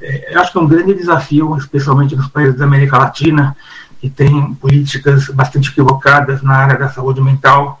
Eh, 0.00 0.34
eu 0.34 0.40
acho 0.40 0.52
que 0.52 0.58
é 0.58 0.60
um 0.60 0.66
grande 0.68 0.94
desafio, 0.94 1.56
especialmente 1.56 2.14
nos 2.14 2.28
países 2.28 2.56
da 2.56 2.64
América 2.64 2.98
Latina, 2.98 3.56
que 4.00 4.10
têm 4.10 4.54
políticas 4.54 5.28
bastante 5.28 5.70
equivocadas 5.70 6.42
na 6.42 6.54
área 6.56 6.78
da 6.78 6.88
saúde 6.88 7.20
mental, 7.20 7.80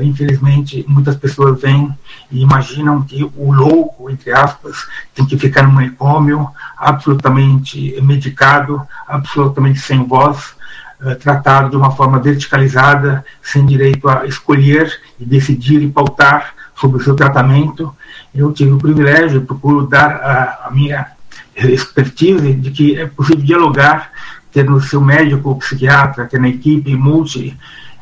infelizmente, 0.00 0.84
muitas 0.88 1.16
pessoas 1.16 1.60
vêm 1.60 1.92
e 2.30 2.40
imaginam 2.40 3.02
que 3.02 3.24
o 3.36 3.52
louco, 3.52 4.08
entre 4.08 4.32
aspas, 4.32 4.86
tem 5.14 5.26
que 5.26 5.36
ficar 5.36 5.64
no 5.64 5.72
manicômio, 5.72 6.48
absolutamente 6.78 8.00
medicado, 8.00 8.80
absolutamente 9.08 9.80
sem 9.80 10.04
voz, 10.04 10.54
uh, 11.00 11.16
tratado 11.16 11.70
de 11.70 11.76
uma 11.76 11.90
forma 11.90 12.18
verticalizada, 12.20 13.24
sem 13.42 13.66
direito 13.66 14.08
a 14.08 14.24
escolher 14.26 14.90
e 15.18 15.24
decidir 15.24 15.82
e 15.82 15.90
pautar 15.90 16.54
sobre 16.74 16.98
o 16.98 17.04
seu 17.04 17.14
tratamento. 17.14 17.94
Eu 18.34 18.52
tive 18.52 18.72
o 18.72 18.78
privilégio, 18.78 19.42
procuro 19.42 19.86
dar 19.86 20.10
a, 20.10 20.68
a 20.68 20.70
minha 20.70 21.06
expertise 21.56 22.54
de 22.54 22.70
que 22.70 22.98
é 22.98 23.06
possível 23.06 23.44
dialogar, 23.44 24.10
ter 24.52 24.64
no 24.64 24.80
seu 24.80 25.00
médico, 25.00 25.58
psiquiatra, 25.58 26.26
ter 26.26 26.40
na 26.40 26.48
equipe 26.48 26.94
multi 26.94 27.56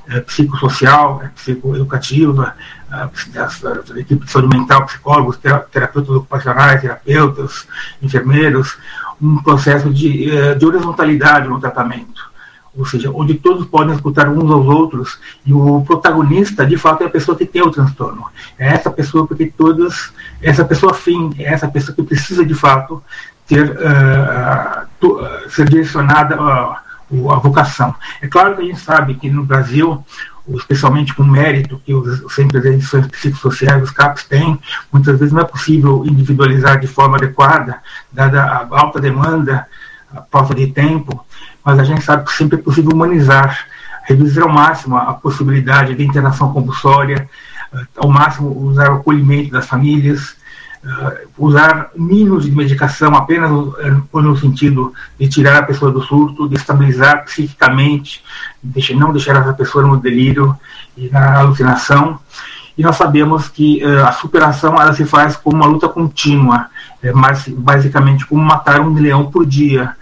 é, 0.09 0.21
psicossocial, 0.21 1.23
é, 1.23 1.29
psicoeducativa, 1.29 2.55
a, 2.91 3.05
a, 3.05 3.05
a, 3.07 4.01
equipe 4.01 4.25
de 4.25 4.31
saúde 4.31 4.57
mental, 4.57 4.87
psicólogos, 4.87 5.37
terapeutas 5.37 6.17
ocupacionais, 6.17 6.81
terapeutas, 6.81 7.67
enfermeiros, 8.03 8.77
um 9.21 9.43
processo 9.43 9.91
de, 9.91 10.31
é, 10.31 10.55
de 10.55 10.67
horizontalidade 10.67 11.49
no 11.49 11.61
tratamento 11.61 12.31
ou 12.77 12.87
seja, 12.87 13.11
onde 13.13 13.35
todos 13.35 13.67
podem 13.67 13.95
escutar 13.95 14.29
uns 14.29 14.51
aos 14.51 14.67
outros 14.67 15.19
e 15.45 15.53
o 15.53 15.83
protagonista, 15.83 16.65
de 16.65 16.77
fato, 16.77 17.03
é 17.03 17.07
a 17.07 17.11
pessoa 17.11 17.37
que 17.37 17.45
tem 17.45 17.63
o 17.63 17.71
transtorno. 17.71 18.27
É 18.59 18.69
essa 18.69 18.91
pessoa 18.91 19.27
porque 19.27 19.47
todas, 19.47 20.13
essa 20.41 20.65
pessoa 20.65 20.95
fim, 20.95 21.35
é 21.39 21.53
essa 21.53 21.69
pessoa 21.69 21.95
que 21.95 22.03
precisa 22.03 22.45
de 22.45 22.55
fato 22.55 23.03
ter 23.47 23.71
uh, 23.71 24.87
tu, 25.01 25.21
uh, 25.21 25.51
ser 25.51 25.69
direcionada 25.69 26.41
uh, 26.41 26.77
a 27.31 27.37
vocação. 27.37 27.95
É 28.21 28.27
claro 28.27 28.55
que 28.55 28.63
a 28.63 28.65
gente 28.65 28.81
sabe 28.81 29.15
que 29.15 29.29
no 29.29 29.45
Brasil, 29.45 30.05
especialmente 30.49 31.15
com 31.15 31.23
o 31.23 31.27
mérito 31.27 31.81
que 31.85 31.95
os 31.95 32.35
centros 32.35 32.63
de 32.63 32.69
edições 32.69 33.07
psicossociais, 33.09 33.83
os 33.83 33.91
CAPs 33.91 34.25
têm, 34.25 34.59
muitas 34.93 35.19
vezes 35.19 35.33
não 35.33 35.43
é 35.43 35.45
possível 35.45 36.05
individualizar 36.07 36.79
de 36.79 36.87
forma 36.87 37.17
adequada, 37.17 37.79
dada 38.13 38.43
a 38.43 38.81
alta 38.81 39.01
demanda, 39.01 39.67
a 40.15 40.23
falta 40.23 40.55
de 40.55 40.69
tempo, 40.69 41.25
mas 41.65 41.79
a 41.79 41.85
gente 41.85 42.03
sabe 42.03 42.25
que 42.25 42.33
sempre 42.33 42.59
é 42.59 42.63
possível 42.63 42.93
humanizar, 42.93 43.67
reduzir 44.05 44.43
ao 44.43 44.49
máximo 44.49 44.97
a 44.97 45.15
possibilidade 45.15 45.95
de 45.95 46.05
internação 46.05 46.53
compulsória, 46.53 47.29
uh, 47.73 47.87
ao 47.97 48.11
máximo 48.11 48.51
usar 48.67 48.91
o 48.91 48.97
acolhimento 48.97 49.51
das 49.51 49.67
famílias, 49.67 50.37
usar 51.37 51.91
mínimos 51.95 52.45
de 52.45 52.51
medicação 52.51 53.15
apenas 53.15 53.51
no, 53.51 53.77
no, 54.13 54.37
sentido 54.37 54.95
de 55.19 55.29
tirar 55.29 55.59
a 55.59 55.63
pessoa 55.63 55.91
do 55.91 56.01
surto, 56.01 56.49
de 56.49 56.57
estabilizar 56.57 57.25
psiquicamente, 57.25 58.23
de 58.63 58.95
não 58.95 59.13
deixar 59.13 59.37
essa 59.37 59.53
pessoa 59.53 59.87
no 59.87 59.99
delírio 59.99 60.57
e 60.97 61.09
na 61.11 61.41
alucinação. 61.41 62.19
E 62.79 62.83
nós 62.83 62.97
sabemos 62.97 63.49
que 63.49 63.85
uh, 63.85 64.07
a 64.07 64.13
superação 64.13 64.81
ela 64.81 64.95
se 64.95 65.05
faz 65.05 65.37
como 65.37 65.57
uma 65.57 65.67
luta 65.67 65.87
contínua, 65.87 66.69
é, 67.03 67.13
mas 67.13 67.47
basicamente 67.49 68.25
como 68.25 68.43
matar 68.43 68.81
um 68.81 68.95
leão 68.95 69.31
por 69.31 69.45
dia. 69.45 69.95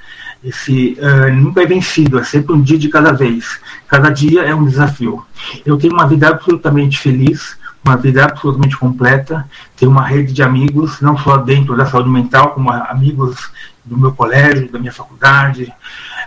Esse 0.45 0.97
uh, 1.01 1.35
nunca 1.35 1.61
é 1.61 1.67
vencido, 1.67 2.21
é 2.21 2.23
sempre 2.23 2.55
um 2.55 2.63
dia 2.63 2.79
de 2.79 2.89
cada 2.89 3.11
vez. 3.11 3.59
Cada 3.89 4.11
dia 4.11 4.43
é 4.43 4.55
um 4.55 4.65
desafio. 4.65 5.27
Eu 5.67 5.77
tenho 5.77 5.93
uma 5.93 6.07
vida 6.07 6.29
absolutamente 6.29 7.01
feliz, 7.01 7.58
uma 7.89 7.97
vida 7.97 8.25
absolutamente 8.25 8.77
completa. 8.77 9.49
Tenho 9.77 9.91
uma 9.91 10.07
rede 10.07 10.33
de 10.33 10.43
amigos, 10.43 11.01
não 11.01 11.17
só 11.17 11.37
dentro 11.39 11.77
da 11.77 11.87
saúde 11.87 12.09
mental, 12.09 12.51
como 12.51 12.71
amigos 12.71 13.51
do 13.85 13.97
meu 13.97 14.13
colégio, 14.13 14.71
da 14.71 14.79
minha 14.79 14.93
faculdade. 14.93 15.73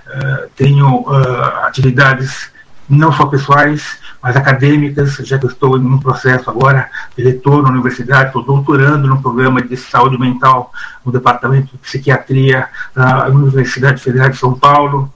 Uh, 0.07 0.49
tenho 0.55 1.01
uh, 1.01 1.66
atividades 1.66 2.51
não 2.89 3.12
só 3.12 3.26
pessoais, 3.26 3.99
mas 4.22 4.36
acadêmicas, 4.36 5.16
já 5.16 5.39
que 5.39 5.45
eu 5.45 5.49
estou 5.49 5.78
em 5.78 5.86
um 5.86 5.97
processo 5.97 6.49
agora 6.49 6.89
de 7.16 7.24
retorno 7.24 7.68
à 7.68 7.72
universidade, 7.72 8.28
estou 8.28 8.43
doutorando 8.43 9.07
no 9.07 9.22
programa 9.22 9.62
de 9.62 9.78
saúde 9.78 10.20
mental 10.20 10.72
no 11.05 11.12
Departamento 11.12 11.72
de 11.72 11.78
Psiquiatria 11.78 12.68
da 12.93 13.30
Universidade 13.30 14.01
Federal 14.01 14.30
de 14.30 14.38
São 14.38 14.53
Paulo. 14.53 15.12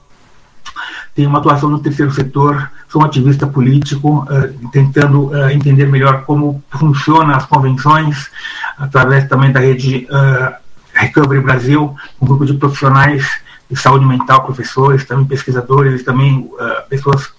Tenho 1.16 1.30
uma 1.30 1.40
atuação 1.40 1.70
no 1.70 1.80
terceiro 1.80 2.12
setor, 2.12 2.70
sou 2.90 3.02
um 3.02 3.06
ativista 3.06 3.48
político, 3.48 4.28
uh, 4.30 4.70
tentando 4.70 5.28
uh, 5.28 5.50
entender 5.50 5.86
melhor 5.88 6.26
como 6.26 6.62
funcionam 6.70 7.34
as 7.34 7.46
convenções, 7.46 8.30
através 8.78 9.26
também 9.30 9.50
da 9.50 9.62
rede 9.62 10.10
uh, 10.12 10.54
Recovery 10.94 11.40
Brasil, 11.40 11.96
um 12.22 12.28
grupo 12.28 12.46
de 12.46 12.54
profissionais 12.56 13.26
de 13.72 13.78
saúde 13.78 14.06
mental, 14.06 14.44
professores, 14.44 15.06
também 15.06 15.26
pesquisadores, 15.26 16.04
também 16.04 16.52
pessoas 16.88 17.34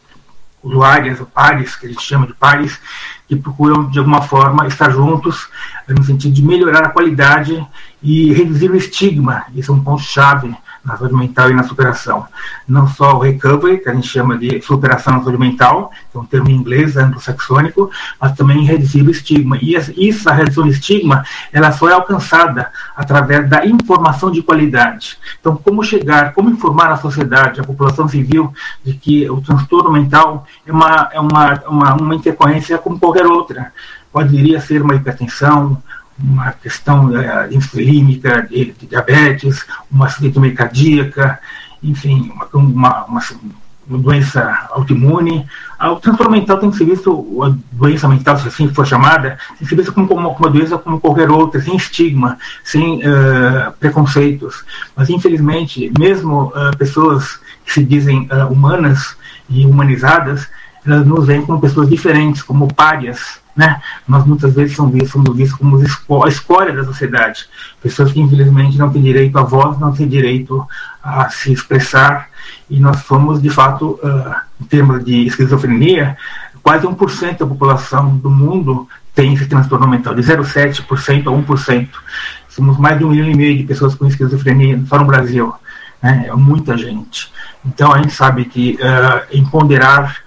usuárias, 0.63 1.21
pares, 1.33 1.77
que 1.77 1.87
a 1.87 1.89
gente 1.89 2.03
chama 2.03 2.27
de 2.27 2.35
pares, 2.35 2.81
que 3.29 3.37
procuram, 3.37 3.89
de 3.89 3.99
alguma 3.99 4.23
forma, 4.23 4.67
estar 4.67 4.91
juntos 4.91 5.49
no 5.89 6.03
sentido 6.03 6.35
de 6.35 6.43
melhorar 6.43 6.85
a 6.87 6.89
qualidade 6.89 7.65
e 8.03 8.33
reduzir 8.33 8.71
o 8.71 8.77
estigma. 8.77 9.45
Isso 9.55 9.71
é 9.71 9.75
um 9.75 9.81
ponto-chave 9.81 10.53
na 10.87 10.97
saúde 10.97 11.15
mental 11.15 11.51
e 11.51 11.55
na 11.55 11.65
superação. 11.65 12.27
Não 12.67 12.87
só 12.87 13.17
o 13.17 13.19
recovery, 13.19 13.79
que 13.79 13.89
a 13.89 13.95
gente 13.95 14.07
chama 14.07 14.39
de 14.39 14.63
superação 14.63 15.15
na 15.15 15.21
saúde 15.21 15.39
mental, 15.39 15.91
que 16.11 16.17
é 16.17 16.21
um 16.21 16.25
termo 16.25 16.49
em 16.49 16.55
inglês 16.55 16.97
anglo-saxônico, 16.97 17.91
mas 18.21 18.33
também 18.37 18.65
reduzir 18.65 19.03
o 19.03 19.11
estigma. 19.11 19.59
E 19.61 19.77
isso, 19.97 20.31
a 20.31 20.33
redução 20.33 20.65
do 20.65 20.71
estigma, 20.71 21.25
ela 21.53 21.73
só 21.73 21.89
é 21.89 21.93
alcançada 21.93 22.71
através 22.97 23.49
da 23.51 23.67
informação 23.67 24.31
de 24.31 24.43
qualidade. 24.43 25.19
Então, 25.41 25.57
como 25.57 25.83
chegar, 25.83 26.33
como 26.33 26.49
informar 26.49 26.93
a 26.93 26.97
sociedade, 26.97 27.61
a 27.61 27.65
população 27.65 28.09
civil, 28.09 28.53
de 28.85 28.95
que 28.95 29.29
o 29.29 29.41
transtorno 29.41 29.91
mental 29.91 30.47
é 30.65 30.73
uma, 30.73 31.09
é 31.13 31.21
uma, 31.21 31.63
uma, 31.67 31.95
uma 31.95 32.15
intercorrência 32.15 32.79
como 32.79 32.99
qualquer 32.99 33.27
outra. 33.27 33.73
Poderia 34.13 34.61
ser 34.61 34.83
uma 34.83 34.95
hipertensão, 34.95 35.83
uma 36.19 36.53
questão 36.53 37.17
é, 37.17 37.53
insulínica, 37.53 38.43
de, 38.43 38.73
de, 38.73 38.87
diabetes, 38.87 39.65
uma 39.91 40.09
síndrome 40.09 40.53
cardíaca, 40.53 41.39
enfim, 41.83 42.33
uma, 42.35 42.49
uma, 42.53 43.05
uma, 43.05 43.21
uma 43.89 43.99
doença 43.99 44.67
autoimune. 44.71 45.47
O 45.81 45.97
transtorno 45.97 46.33
mental 46.33 46.59
tem 46.59 46.71
que 46.71 46.77
ser 46.79 46.87
visto, 46.87 47.43
a 47.43 47.55
doença 47.73 48.09
mental, 48.09 48.39
se 48.39 48.49
assim 48.49 48.69
for 48.73 48.87
chamada, 48.87 49.39
tem 49.51 49.59
que 49.59 49.67
ser 49.67 49.77
visto 49.77 49.93
como, 49.93 50.09
como 50.09 50.29
uma 50.29 50.51
doença 50.51 50.79
como 50.79 51.01
qualquer 51.01 51.31
outra, 51.31 51.61
sem 51.61 51.77
estigma, 51.77 52.39
sem 52.65 52.99
uh, 53.01 53.73
preconceitos. 53.79 54.65
Mas, 54.97 55.11
infelizmente, 55.11 55.93
mesmo 55.99 56.47
uh, 56.47 56.77
pessoas 56.77 57.39
que 57.65 57.73
se 57.73 57.85
dizem 57.85 58.29
uh, 58.33 58.51
humanas 58.51 59.17
e 59.49 59.67
humanizadas, 59.67 60.49
elas 60.85 61.07
nos 61.07 61.27
veem 61.27 61.45
como 61.45 61.61
pessoas 61.61 61.89
diferentes, 61.89 62.43
como 62.43 62.73
párias, 62.73 63.41
né? 63.57 63.81
Nós 64.07 64.27
muitas 64.27 64.55
vezes 64.55 64.77
somos 64.77 64.93
vistos, 64.93 65.13
somos 65.13 65.39
vistos 65.81 65.99
como 66.05 66.25
a 66.25 66.29
escória 66.29 66.75
da 66.75 66.85
sociedade. 66.85 67.47
Pessoas 67.83 68.13
que 68.13 68.21
infelizmente 68.21 68.77
não 68.77 68.91
têm 68.91 69.03
direito 69.03 69.39
à 69.39 69.43
voz, 69.43 69.79
não 69.79 69.93
têm 69.93 70.07
direito 70.07 70.67
a 71.03 71.31
se 71.31 71.53
expressar, 71.53 72.29
e 72.69 72.79
nós 72.79 72.99
somos, 73.05 73.41
de 73.41 73.49
fato, 73.49 73.99
uh, 74.03 74.35
em 74.61 74.65
termos 74.67 75.05
de 75.05 75.27
esquizofrenia, 75.27 76.17
quase 76.63 76.87
1% 76.87 77.39
da 77.39 77.47
população 77.47 78.17
do 78.17 78.29
mundo 78.29 78.89
tem 79.15 79.33
esse 79.33 79.47
transtorno 79.47 79.89
mental, 79.89 80.15
de 80.15 80.23
0,7% 80.23 81.27
a 81.27 81.31
1%. 81.31 81.89
Somos 82.49 82.77
mais 82.77 82.99
de 82.99 83.05
um 83.05 83.11
milhão 83.11 83.31
e 83.31 83.35
meio 83.35 83.57
de 83.57 83.65
pessoas 83.65 83.95
com 83.95 84.07
esquizofrenia 84.07 84.83
só 84.89 84.99
no 84.99 85.07
Brasil. 85.07 85.55
Né? 86.03 86.27
É 86.29 86.35
muita 86.35 86.77
gente. 86.77 87.33
Então 87.65 87.93
a 87.93 87.99
gente 87.99 88.13
sabe 88.13 88.45
que 88.45 88.79
uh, 88.81 89.37
empoderar 89.37 90.26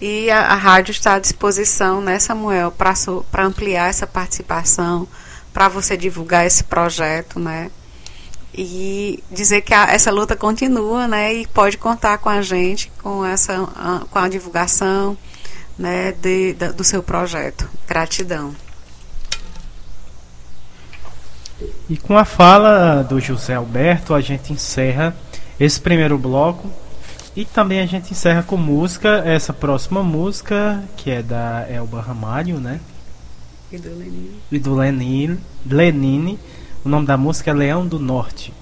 E 0.00 0.30
a, 0.30 0.48
a 0.48 0.54
rádio 0.54 0.90
está 0.90 1.14
à 1.14 1.18
disposição, 1.18 2.00
né, 2.00 2.18
Samuel, 2.18 2.70
para 2.70 3.44
ampliar 3.44 3.88
essa 3.88 4.06
participação, 4.06 5.08
para 5.52 5.68
você 5.68 5.96
divulgar 5.96 6.44
esse 6.44 6.64
projeto, 6.64 7.38
né? 7.38 7.70
E 8.52 9.22
dizer 9.30 9.62
que 9.62 9.72
a, 9.72 9.84
essa 9.84 10.10
luta 10.10 10.36
continua, 10.36 11.08
né? 11.08 11.32
E 11.32 11.46
pode 11.46 11.78
contar 11.78 12.18
com 12.18 12.28
a 12.28 12.42
gente, 12.42 12.90
com 13.02 13.24
essa 13.24 13.54
com 14.10 14.18
a 14.18 14.28
divulgação, 14.28 15.16
né, 15.78 16.12
de, 16.12 16.54
da, 16.54 16.72
do 16.72 16.84
seu 16.84 17.02
projeto. 17.02 17.68
Gratidão. 17.86 18.54
E 21.88 21.96
com 21.96 22.16
a 22.16 22.24
fala 22.24 23.02
do 23.02 23.20
José 23.20 23.54
Alberto, 23.54 24.14
a 24.14 24.20
gente 24.20 24.52
encerra 24.52 25.14
esse 25.58 25.80
primeiro 25.80 26.18
bloco 26.18 26.70
e 27.36 27.44
também 27.44 27.80
a 27.80 27.86
gente 27.86 28.12
encerra 28.12 28.42
com 28.42 28.56
música, 28.56 29.22
essa 29.24 29.52
próxima 29.52 30.02
música, 30.02 30.82
que 30.96 31.10
é 31.10 31.22
da 31.22 31.66
Elba 31.68 32.00
Ramalho, 32.00 32.58
né? 32.60 32.80
E 33.72 33.78
do 33.78 33.88
Lenine. 33.90 34.40
E 34.52 34.58
do 34.58 34.74
Lenine. 34.74 35.38
Lenine. 35.66 36.38
O 36.84 36.88
nome 36.88 37.06
da 37.06 37.16
música 37.16 37.50
é 37.50 37.54
Leão 37.54 37.86
do 37.86 37.98
Norte. 37.98 38.52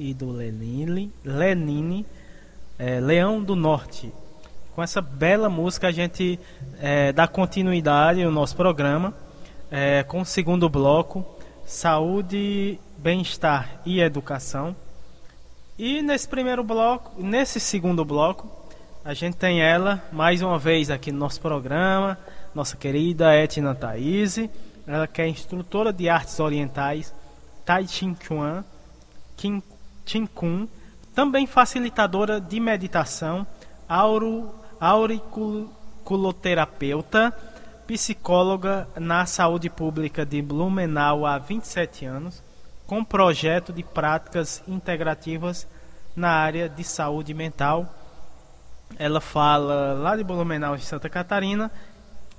E 0.00 0.14
do 0.14 0.32
Lenine, 0.32 1.12
Lenine 1.22 2.06
é, 2.78 2.98
Leão 2.98 3.42
do 3.42 3.54
Norte. 3.54 4.10
Com 4.74 4.82
essa 4.82 5.02
bela 5.02 5.50
música 5.50 5.88
a 5.88 5.92
gente 5.92 6.40
é, 6.80 7.12
dá 7.12 7.28
continuidade 7.28 8.22
ao 8.22 8.32
nosso 8.32 8.56
programa 8.56 9.12
é, 9.70 10.02
com 10.02 10.22
o 10.22 10.24
segundo 10.24 10.70
bloco, 10.70 11.22
Saúde, 11.66 12.80
Bem-Estar 12.96 13.82
e 13.84 14.00
Educação. 14.00 14.74
E 15.78 16.00
nesse 16.00 16.26
primeiro 16.26 16.64
bloco, 16.64 17.22
nesse 17.22 17.60
segundo 17.60 18.02
bloco, 18.02 18.50
a 19.04 19.12
gente 19.12 19.36
tem 19.36 19.60
ela 19.60 20.02
mais 20.10 20.40
uma 20.40 20.58
vez 20.58 20.90
aqui 20.90 21.12
no 21.12 21.18
nosso 21.18 21.42
programa, 21.42 22.18
nossa 22.54 22.74
querida 22.74 23.34
Etna 23.34 23.74
Thaís. 23.74 24.38
Ela 24.86 25.06
que 25.06 25.20
é 25.20 25.28
instrutora 25.28 25.92
de 25.92 26.08
artes 26.08 26.40
orientais, 26.40 27.14
Tai 27.66 27.86
Chi 27.86 28.16
Chuan, 28.22 28.64
Qin 29.36 29.62
Kun, 30.34 30.66
também 31.14 31.46
facilitadora 31.46 32.40
de 32.40 32.58
meditação, 32.58 33.46
auro, 33.88 34.52
auriculoterapeuta, 34.80 37.32
psicóloga 37.86 38.88
na 38.96 39.26
saúde 39.26 39.68
pública 39.68 40.24
de 40.24 40.40
Blumenau 40.40 41.26
há 41.26 41.36
27 41.38 42.06
anos, 42.06 42.42
com 42.86 43.04
projeto 43.04 43.72
de 43.72 43.82
práticas 43.82 44.62
integrativas 44.66 45.68
na 46.14 46.30
área 46.30 46.68
de 46.68 46.84
saúde 46.84 47.34
mental. 47.34 47.92
Ela 48.98 49.20
fala 49.20 49.94
lá 49.94 50.16
de 50.16 50.24
Blumenau, 50.24 50.76
de 50.76 50.84
Santa 50.84 51.08
Catarina, 51.08 51.70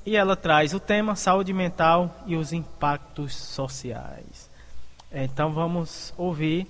e 0.06 0.16
ela 0.16 0.36
traz 0.36 0.74
o 0.74 0.80
tema 0.80 1.16
saúde 1.16 1.54
mental 1.54 2.24
e 2.26 2.36
os 2.36 2.54
impactos 2.54 3.36
sociais. 3.36 4.50
Então 5.12 5.54
vamos 5.54 6.14
ouvir 6.18 6.68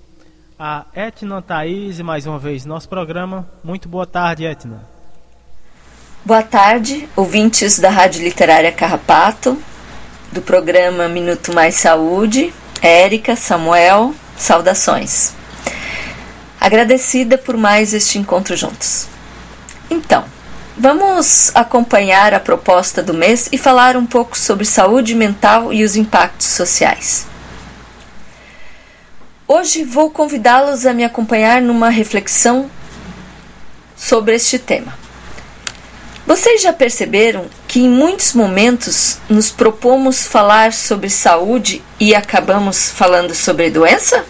a 0.63 0.85
Etna 0.93 1.41
Thaís 1.41 1.99
mais 2.01 2.27
uma 2.27 2.37
vez 2.37 2.65
no 2.65 2.75
nosso 2.75 2.87
programa. 2.87 3.49
Muito 3.63 3.89
boa 3.89 4.05
tarde, 4.05 4.45
Etna. 4.45 4.83
Boa 6.23 6.43
tarde, 6.43 7.09
ouvintes 7.15 7.79
da 7.79 7.89
Rádio 7.89 8.21
Literária 8.23 8.71
Carrapato, 8.71 9.57
do 10.31 10.39
programa 10.39 11.07
Minuto 11.07 11.51
Mais 11.51 11.73
Saúde, 11.73 12.53
Érica, 12.79 13.35
Samuel, 13.35 14.13
saudações. 14.37 15.33
Agradecida 16.59 17.39
por 17.39 17.57
mais 17.57 17.91
este 17.91 18.19
encontro 18.19 18.55
juntos. 18.55 19.07
Então, 19.89 20.23
vamos 20.77 21.51
acompanhar 21.55 22.35
a 22.35 22.39
proposta 22.39 23.01
do 23.01 23.15
mês 23.15 23.49
e 23.51 23.57
falar 23.57 23.97
um 23.97 24.05
pouco 24.05 24.37
sobre 24.37 24.65
saúde 24.65 25.15
mental 25.15 25.73
e 25.73 25.83
os 25.83 25.95
impactos 25.95 26.49
sociais. 26.49 27.30
Hoje 29.53 29.83
vou 29.83 30.09
convidá-los 30.09 30.85
a 30.85 30.93
me 30.93 31.03
acompanhar 31.03 31.61
numa 31.61 31.89
reflexão 31.89 32.71
sobre 33.97 34.33
este 34.33 34.57
tema. 34.57 34.97
Vocês 36.25 36.61
já 36.61 36.71
perceberam 36.71 37.47
que 37.67 37.81
em 37.81 37.89
muitos 37.89 38.33
momentos 38.33 39.17
nos 39.27 39.51
propomos 39.51 40.25
falar 40.25 40.71
sobre 40.71 41.09
saúde 41.09 41.83
e 41.99 42.15
acabamos 42.15 42.91
falando 42.91 43.35
sobre 43.35 43.69
doença? 43.69 44.23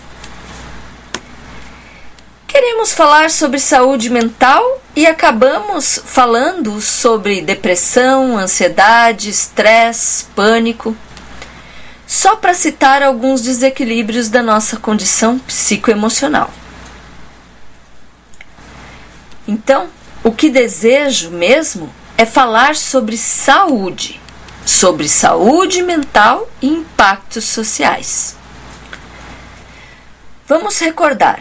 Queremos 2.48 2.92
falar 2.92 3.30
sobre 3.30 3.60
saúde 3.60 4.10
mental 4.10 4.82
e 4.96 5.06
acabamos 5.06 6.02
falando 6.04 6.82
sobre 6.82 7.42
depressão, 7.42 8.40
ansiedade, 8.40 9.30
estresse, 9.30 10.26
pânico. 10.36 10.98
Só 12.12 12.36
para 12.36 12.54
citar 12.54 13.02
alguns 13.02 13.42
desequilíbrios 13.42 14.28
da 14.28 14.44
nossa 14.44 14.76
condição 14.76 15.40
psicoemocional. 15.40 16.52
Então, 19.48 19.88
o 20.22 20.30
que 20.30 20.50
desejo 20.50 21.32
mesmo 21.32 21.90
é 22.18 22.26
falar 22.26 22.76
sobre 22.76 23.16
saúde, 23.16 24.20
sobre 24.66 25.08
saúde 25.08 25.82
mental 25.82 26.52
e 26.62 26.68
impactos 26.68 27.46
sociais. 27.46 28.36
Vamos 30.46 30.78
recordar: 30.80 31.40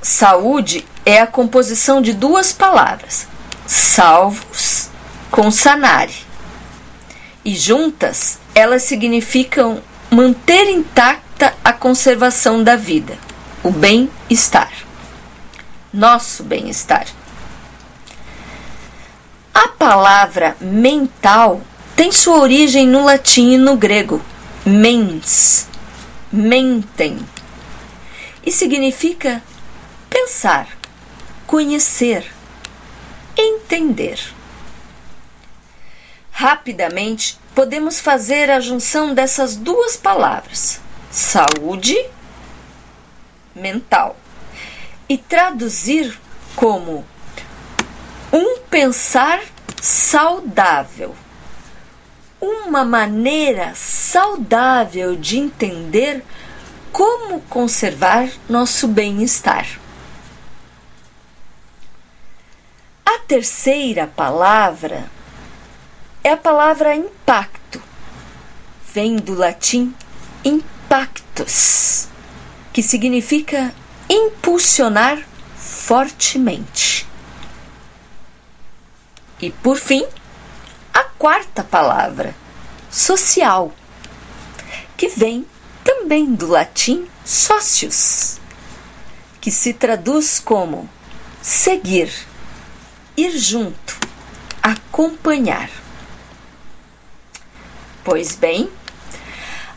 saúde 0.00 0.86
é 1.04 1.20
a 1.20 1.26
composição 1.26 2.00
de 2.00 2.12
duas 2.12 2.52
palavras, 2.52 3.26
salvos 3.66 4.88
com 5.32 5.50
sanare, 5.50 6.23
e 7.44 7.54
juntas 7.54 8.38
elas 8.54 8.84
significam 8.84 9.82
manter 10.10 10.70
intacta 10.70 11.54
a 11.62 11.72
conservação 11.72 12.62
da 12.62 12.76
vida, 12.76 13.18
o 13.62 13.70
bem-estar, 13.70 14.72
nosso 15.92 16.42
bem-estar. 16.42 17.06
A 19.52 19.68
palavra 19.68 20.56
mental 20.60 21.60
tem 21.94 22.10
sua 22.10 22.38
origem 22.38 22.86
no 22.86 23.04
latim 23.04 23.52
e 23.52 23.58
no 23.58 23.76
grego, 23.76 24.20
mens, 24.64 25.68
mentem, 26.32 27.18
e 28.44 28.50
significa 28.50 29.42
pensar, 30.10 30.68
conhecer, 31.46 32.24
entender. 33.36 34.33
Rapidamente, 36.36 37.38
podemos 37.54 38.00
fazer 38.00 38.50
a 38.50 38.58
junção 38.58 39.14
dessas 39.14 39.54
duas 39.54 39.96
palavras, 39.96 40.80
saúde 41.08 41.96
mental, 43.54 44.16
e 45.08 45.16
traduzir 45.16 46.18
como 46.56 47.06
um 48.32 48.58
pensar 48.68 49.40
saudável. 49.80 51.14
Uma 52.40 52.84
maneira 52.84 53.72
saudável 53.76 55.14
de 55.14 55.38
entender 55.38 56.24
como 56.90 57.42
conservar 57.42 58.28
nosso 58.48 58.88
bem-estar. 58.88 59.68
A 63.06 63.20
terceira 63.20 64.08
palavra 64.08 65.08
é 66.24 66.30
a 66.30 66.36
palavra 66.38 66.96
impacto. 66.96 67.80
Vem 68.94 69.16
do 69.16 69.34
latim 69.34 69.94
impactus, 70.42 72.08
que 72.72 72.82
significa 72.82 73.74
impulsionar 74.08 75.22
fortemente. 75.54 77.06
E 79.38 79.50
por 79.50 79.76
fim, 79.76 80.06
a 80.94 81.04
quarta 81.04 81.62
palavra, 81.62 82.34
social, 82.90 83.70
que 84.96 85.08
vem 85.08 85.46
também 85.84 86.34
do 86.34 86.46
latim 86.46 87.06
socius, 87.24 88.38
que 89.40 89.50
se 89.50 89.74
traduz 89.74 90.40
como 90.40 90.88
seguir 91.42 92.10
ir 93.16 93.36
junto, 93.38 93.98
acompanhar. 94.62 95.83
Pois 98.04 98.36
bem, 98.36 98.70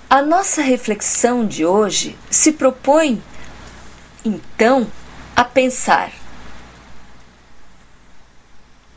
a 0.10 0.22
nossa 0.22 0.62
reflexão 0.62 1.48
de 1.48 1.66
hoje 1.66 2.20
se 2.30 2.52
propõe, 2.52 3.24
então, 4.26 4.92
a 5.34 5.46
pensar 5.46 6.12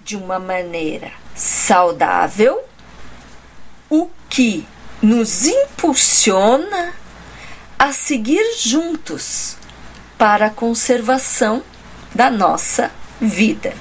de 0.02 0.16
uma 0.16 0.40
maneira 0.40 1.12
saudável 1.36 2.60
o 3.88 4.10
que 4.28 4.66
nos 5.00 5.46
impulsiona 5.46 6.92
a 7.78 7.92
seguir 7.92 8.56
juntos 8.58 9.56
para 10.18 10.46
a 10.46 10.50
conservação 10.50 11.62
da 12.12 12.28
nossa 12.28 12.90
vida 13.20 13.72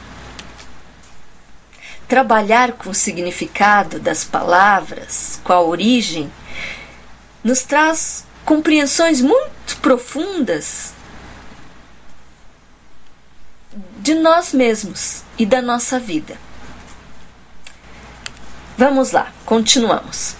trabalhar 2.09 2.71
com 2.71 2.89
o 2.89 2.93
significado 2.93 3.99
das 3.99 4.25
palavras, 4.25 5.39
com 5.43 5.53
a 5.53 5.61
origem, 5.61 6.29
nos 7.43 7.61
traz 7.61 8.25
compreensões 8.43 9.21
muito 9.21 9.77
profundas 9.79 10.91
de 13.99 14.15
nós 14.15 14.53
mesmos 14.53 15.23
e 15.37 15.45
da 15.45 15.61
nossa 15.61 15.99
vida. 15.99 16.35
Vamos 18.75 19.11
lá, 19.11 19.31
continuamos. 19.45 20.35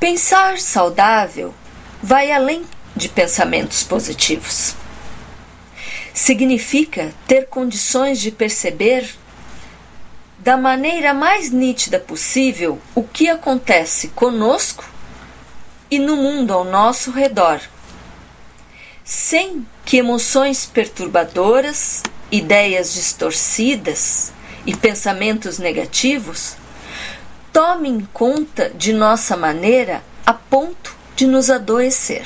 Pensar 0.00 0.58
saudável 0.58 1.54
vai 2.02 2.32
além 2.32 2.64
de 2.96 3.10
pensamentos 3.10 3.82
positivos. 3.82 4.74
Significa 6.14 7.12
ter 7.26 7.48
condições 7.48 8.18
de 8.18 8.30
perceber 8.30 9.14
da 10.46 10.56
maneira 10.56 11.12
mais 11.12 11.50
nítida 11.50 11.98
possível 11.98 12.80
o 12.94 13.02
que 13.02 13.28
acontece 13.28 14.06
conosco 14.10 14.88
e 15.90 15.98
no 15.98 16.14
mundo 16.14 16.52
ao 16.54 16.62
nosso 16.62 17.10
redor, 17.10 17.60
sem 19.02 19.66
que 19.84 19.96
emoções 19.96 20.64
perturbadoras, 20.64 22.04
ideias 22.30 22.94
distorcidas 22.94 24.32
e 24.64 24.76
pensamentos 24.76 25.58
negativos 25.58 26.54
tomem 27.52 28.06
conta 28.12 28.70
de 28.70 28.92
nossa 28.92 29.36
maneira 29.36 30.00
a 30.24 30.32
ponto 30.32 30.96
de 31.16 31.26
nos 31.26 31.50
adoecer. 31.50 32.24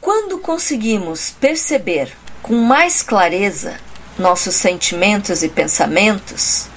Quando 0.00 0.38
conseguimos 0.38 1.28
perceber 1.28 2.10
com 2.42 2.54
mais 2.54 3.02
clareza 3.02 3.78
nossos 4.18 4.54
sentimentos 4.54 5.42
e 5.42 5.48
pensamentos, 5.48 6.68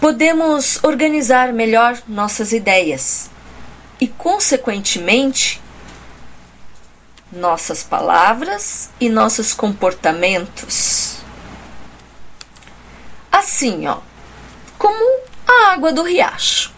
podemos 0.00 0.78
organizar 0.82 1.52
melhor 1.52 2.00
nossas 2.06 2.52
ideias 2.52 3.30
e, 4.00 4.06
consequentemente, 4.06 5.60
nossas 7.32 7.82
palavras 7.82 8.90
e 9.00 9.08
nossos 9.08 9.52
comportamentos. 9.52 11.16
Assim, 13.30 13.86
ó, 13.86 13.98
como 14.78 15.20
a 15.46 15.72
água 15.72 15.92
do 15.92 16.02
riacho. 16.02 16.72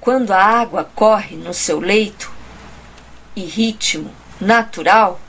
Quando 0.00 0.32
a 0.32 0.40
água 0.40 0.88
corre 0.94 1.36
no 1.36 1.52
seu 1.52 1.80
leito 1.80 2.30
e 3.34 3.44
ritmo 3.44 4.14
natural, 4.40 5.20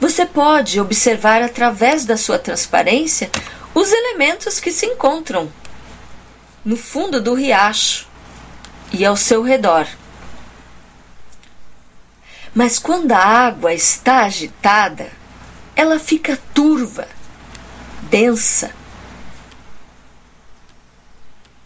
você 0.00 0.24
pode 0.24 0.80
observar 0.80 1.42
através 1.42 2.04
da 2.04 2.16
sua 2.16 2.38
transparência 2.38 3.30
os 3.74 3.92
elementos 3.92 4.60
que 4.60 4.70
se 4.70 4.86
encontram 4.86 5.50
no 6.64 6.76
fundo 6.76 7.20
do 7.20 7.34
riacho 7.34 8.06
e 8.92 9.04
ao 9.04 9.16
seu 9.16 9.42
redor. 9.42 9.86
Mas 12.54 12.78
quando 12.78 13.12
a 13.12 13.18
água 13.18 13.74
está 13.74 14.24
agitada, 14.24 15.10
ela 15.74 15.98
fica 15.98 16.38
turva, 16.54 17.06
densa, 18.02 18.72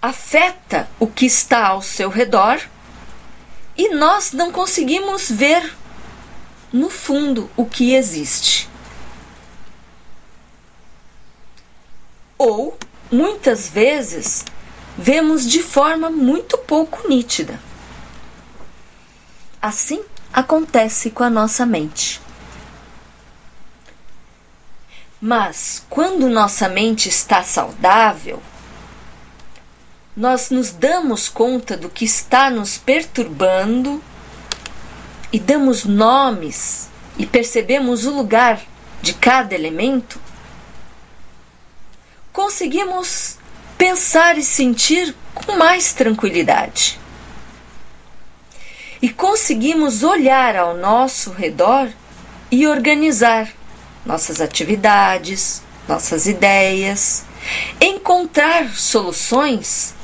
afeta 0.01 0.89
o 0.99 1.07
que 1.07 1.27
está 1.27 1.69
ao 1.69 1.81
seu 1.81 2.11
redor 2.11 2.61
e 3.77 3.95
nós 3.95 4.33
não 4.33 4.51
conseguimos 4.51 5.31
ver 5.31 5.73
no 6.73 6.89
fundo, 6.89 7.51
o 7.57 7.67
que 7.67 7.95
existe. 7.95 8.69
Ou, 12.39 12.77
muitas 13.11 13.69
vezes, 13.69 14.45
vemos 14.97 15.49
de 15.49 15.63
forma 15.63 16.11
muito 16.11 16.57
pouco 16.59 17.07
nítida. 17.09 17.61
Assim 19.61 20.03
acontece 20.33 21.11
com 21.11 21.23
a 21.23 21.31
nossa 21.31 21.67
mente. 21.67 22.21
Mas 25.21 25.87
quando 25.89 26.29
nossa 26.29 26.69
mente 26.69 27.09
está 27.09 27.45
saudável, 27.45 28.43
nós 30.17 30.51
nos 30.51 30.73
damos 30.73 31.29
conta 31.29 31.77
do 31.77 31.89
que 31.89 32.05
está 32.05 32.51
nos 32.51 32.77
perturbando 32.77 34.03
e 35.33 35.39
damos 35.39 35.85
nomes 35.85 36.91
e 37.19 37.25
percebemos 37.25 38.05
o 38.07 38.11
lugar 38.11 38.61
de 39.01 39.15
cada 39.15 39.55
elemento, 39.55 40.21
conseguimos 42.33 43.39
pensar 43.79 44.39
e 44.39 44.43
sentir 44.43 45.15
com 45.35 45.57
mais 45.57 45.93
tranquilidade. 45.93 47.01
E 49.01 49.09
conseguimos 49.09 50.03
olhar 50.03 50.55
ao 50.55 50.77
nosso 50.77 51.33
redor 51.33 51.89
e 52.51 52.67
organizar 52.67 53.49
nossas 54.07 54.41
atividades, 54.41 55.63
nossas 55.89 56.27
ideias, 56.27 57.25
encontrar 57.81 58.69
soluções 58.77 59.95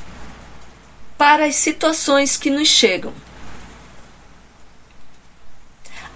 para 1.17 1.45
as 1.45 1.55
situações 1.55 2.35
que 2.35 2.49
nos 2.49 2.67
chegam. 2.67 3.13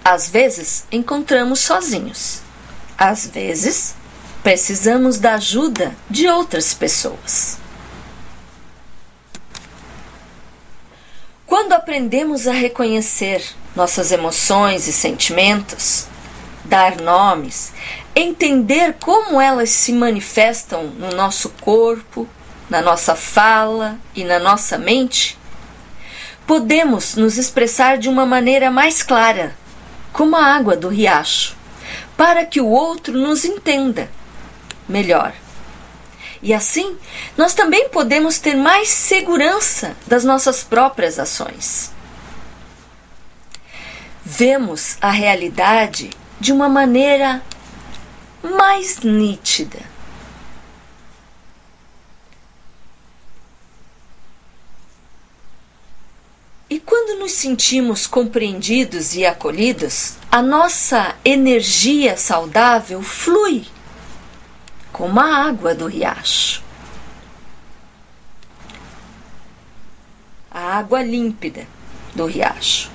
Às 0.03 0.27
vezes 0.27 0.85
encontramos 0.91 1.59
sozinhos, 1.59 2.41
às 2.97 3.25
vezes 3.25 3.95
precisamos 4.43 5.17
da 5.17 5.35
ajuda 5.35 5.95
de 6.09 6.27
outras 6.27 6.73
pessoas. 6.73 7.57
Quando 11.45 11.71
aprendemos 11.71 12.45
a 12.45 12.51
reconhecer 12.51 13.41
nossas 13.73 14.11
emoções 14.11 14.89
e 14.89 14.93
sentimentos, 14.93 16.07
dar 16.65 16.99
nomes, 16.99 17.71
entender 18.13 18.97
como 18.99 19.39
elas 19.39 19.69
se 19.69 19.93
manifestam 19.93 20.87
no 20.87 21.11
nosso 21.11 21.47
corpo, 21.61 22.27
na 22.69 22.81
nossa 22.81 23.15
fala 23.15 23.97
e 24.13 24.25
na 24.25 24.39
nossa 24.39 24.77
mente, 24.77 25.37
podemos 26.45 27.15
nos 27.15 27.37
expressar 27.37 27.97
de 27.97 28.09
uma 28.09 28.25
maneira 28.25 28.69
mais 28.69 29.01
clara 29.01 29.62
como 30.13 30.35
a 30.35 30.45
água 30.45 30.77
do 30.77 30.87
riacho, 30.87 31.57
para 32.15 32.45
que 32.45 32.61
o 32.61 32.67
outro 32.67 33.13
nos 33.17 33.43
entenda 33.43 34.09
melhor. 34.87 35.33
E 36.41 36.53
assim, 36.53 36.97
nós 37.37 37.53
também 37.53 37.89
podemos 37.89 38.37
ter 38.37 38.55
mais 38.55 38.89
segurança 38.89 39.95
das 40.05 40.23
nossas 40.23 40.63
próprias 40.63 41.17
ações. 41.17 41.91
Vemos 44.23 44.97
a 45.01 45.09
realidade 45.09 46.09
de 46.39 46.51
uma 46.51 46.69
maneira 46.69 47.41
mais 48.43 48.99
nítida. 48.99 49.92
E 56.73 56.79
quando 56.79 57.19
nos 57.19 57.33
sentimos 57.33 58.07
compreendidos 58.07 59.13
e 59.13 59.23
acolhidos, 59.23 60.15
a 60.31 60.41
nossa 60.41 61.15
energia 61.23 62.17
saudável 62.17 62.99
flui 63.03 63.67
como 64.91 65.19
a 65.19 65.45
água 65.45 65.75
do 65.75 65.85
riacho. 65.85 66.63
A 70.49 70.79
água 70.79 71.03
límpida 71.03 71.67
do 72.15 72.25
riacho. 72.25 72.89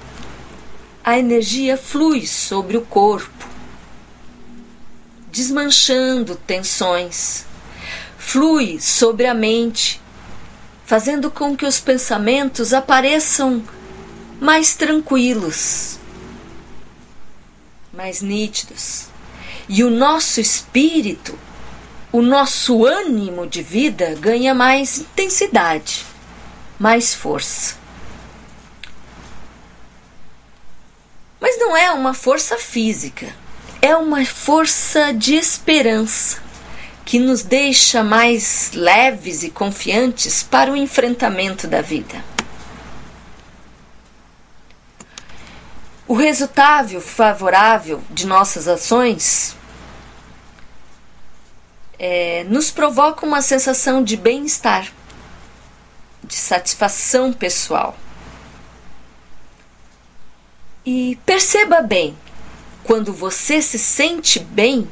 A 1.05 1.17
energia 1.17 1.77
flui 1.77 2.27
sobre 2.27 2.77
o 2.77 2.83
corpo, 2.85 3.47
desmanchando 5.31 6.35
tensões. 6.35 7.47
Flui 8.19 8.81
sobre 8.81 9.29
a 9.29 9.35
mente, 9.35 10.03
fazendo 10.89 11.31
com 11.31 11.55
que 11.55 11.67
os 11.67 11.79
pensamentos 11.79 12.73
apareçam 12.73 13.63
mais 14.41 14.75
tranquilos, 14.75 15.99
mais 17.93 18.23
nítidos. 18.23 19.09
E 19.69 19.85
o 19.85 19.91
nosso 19.91 20.41
espírito, 20.41 21.39
o 22.11 22.23
nosso 22.23 22.87
ânimo 22.87 23.47
de 23.47 23.63
vida 23.63 24.15
ganha 24.19 24.55
mais 24.55 24.97
intensidade, 24.97 26.07
mais 26.79 27.13
força. 27.13 27.75
Mas 31.39 31.59
não 31.59 31.77
é 31.77 31.91
uma 31.91 32.15
força 32.15 32.57
física, 32.57 33.27
é 33.83 33.95
uma 33.95 34.25
força 34.25 35.13
de 35.13 35.35
esperança 35.35 36.48
que 37.09 37.19
nos 37.19 37.43
deixa 37.43 38.05
mais 38.05 38.73
leves 38.75 39.43
e 39.43 39.51
confiantes 39.51 40.43
para 40.43 40.71
o 40.71 40.77
enfrentamento 40.77 41.67
da 41.67 41.81
vida. 41.81 42.23
O 46.07 46.13
resultado 46.13 47.01
favorável 47.01 48.03
de 48.11 48.27
nossas 48.27 48.69
ações 48.69 49.57
é, 51.99 52.45
nos 52.45 52.71
provoca 52.71 53.25
uma 53.25 53.41
sensação 53.41 54.05
de 54.05 54.15
bem-estar, 54.15 54.93
de 56.23 56.35
satisfação 56.35 57.33
pessoal. 57.33 57.97
E 60.85 61.19
perceba 61.25 61.81
bem, 61.81 62.15
quando 62.85 63.15
você 63.15 63.63
se 63.63 63.79
sente 63.79 64.39
bem, 64.39 64.87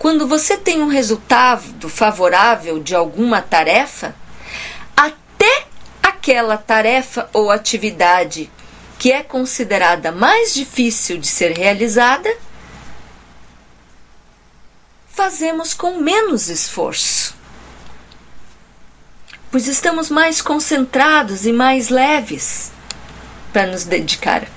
quando 0.00 0.26
você 0.26 0.56
tem 0.56 0.80
um 0.80 0.86
resultado 0.86 1.86
favorável 1.86 2.82
de 2.82 2.94
alguma 2.94 3.42
tarefa, 3.42 4.16
até 4.96 5.66
aquela 6.02 6.56
tarefa 6.56 7.28
ou 7.34 7.50
atividade 7.50 8.50
que 8.98 9.12
é 9.12 9.22
considerada 9.22 10.10
mais 10.10 10.54
difícil 10.54 11.18
de 11.18 11.26
ser 11.26 11.52
realizada, 11.52 12.34
fazemos 15.12 15.74
com 15.74 15.98
menos 15.98 16.48
esforço. 16.48 17.36
Pois 19.50 19.68
estamos 19.68 20.08
mais 20.08 20.40
concentrados 20.40 21.44
e 21.44 21.52
mais 21.52 21.90
leves 21.90 22.72
para 23.52 23.66
nos 23.66 23.84
dedicar 23.84 24.48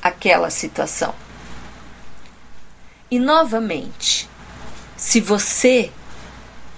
àquela 0.00 0.50
situação. 0.50 1.12
E 3.10 3.18
novamente, 3.18 4.28
se 4.96 5.20
você 5.20 5.90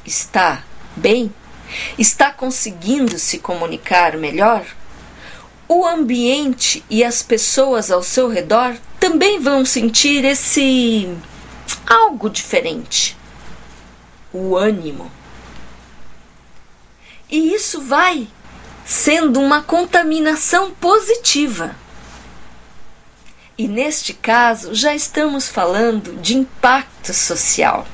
está 0.05 0.65
bem, 0.97 1.33
está 1.99 2.33
conseguindo 2.33 3.19
se 3.19 3.39
comunicar 3.39 4.17
melhor, 4.17 4.65
o 5.69 5.87
ambiente 5.87 6.83
e 6.89 7.05
as 7.05 7.23
pessoas 7.23 7.91
ao 7.91 8.03
seu 8.03 8.29
redor 8.29 8.77
também 8.99 9.39
vão 9.39 9.65
sentir 9.65 10.25
esse 10.25 11.15
algo 11.87 12.31
diferente. 12.31 13.17
O 14.33 14.57
ânimo. 14.57 15.11
E 17.31 17.55
isso 17.55 17.81
vai 17.83 18.27
sendo 18.85 19.39
uma 19.41 19.63
contaminação 19.63 20.71
positiva. 20.71 21.77
E 23.57 23.69
neste 23.69 24.15
caso, 24.15 24.75
já 24.75 24.95
estamos 24.95 25.49
falando 25.49 26.19
de 26.23 26.37
impacto 26.37 27.13
social. 27.13 27.87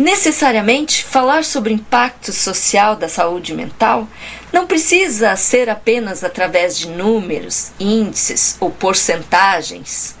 Necessariamente, 0.00 1.04
falar 1.04 1.44
sobre 1.44 1.74
impacto 1.74 2.32
social 2.32 2.96
da 2.96 3.06
saúde 3.06 3.52
mental 3.52 4.08
não 4.50 4.66
precisa 4.66 5.36
ser 5.36 5.68
apenas 5.68 6.24
através 6.24 6.78
de 6.78 6.88
números, 6.88 7.70
índices 7.78 8.56
ou 8.58 8.70
porcentagens. 8.70 10.16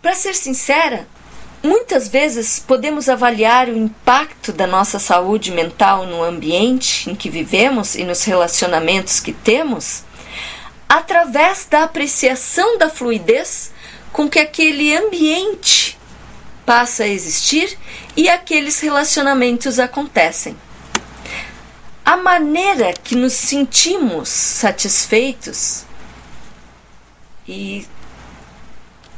Para 0.00 0.14
ser 0.14 0.34
sincera, 0.34 1.06
muitas 1.62 2.08
vezes 2.08 2.58
podemos 2.58 3.10
avaliar 3.10 3.68
o 3.68 3.76
impacto 3.76 4.50
da 4.50 4.66
nossa 4.66 4.98
saúde 4.98 5.50
mental 5.52 6.06
no 6.06 6.22
ambiente 6.22 7.10
em 7.10 7.14
que 7.14 7.28
vivemos 7.28 7.96
e 7.96 8.02
nos 8.02 8.24
relacionamentos 8.24 9.20
que 9.20 9.34
temos 9.34 10.04
através 10.88 11.66
da 11.66 11.84
apreciação 11.84 12.78
da 12.78 12.88
fluidez 12.88 13.71
com 14.12 14.28
que 14.28 14.38
aquele 14.38 14.94
ambiente 14.94 15.98
passa 16.66 17.04
a 17.04 17.08
existir 17.08 17.76
e 18.16 18.28
aqueles 18.28 18.78
relacionamentos 18.80 19.78
acontecem. 19.78 20.56
A 22.04 22.16
maneira 22.16 22.92
que 22.92 23.16
nos 23.16 23.32
sentimos 23.32 24.28
satisfeitos 24.28 25.84
e 27.48 27.86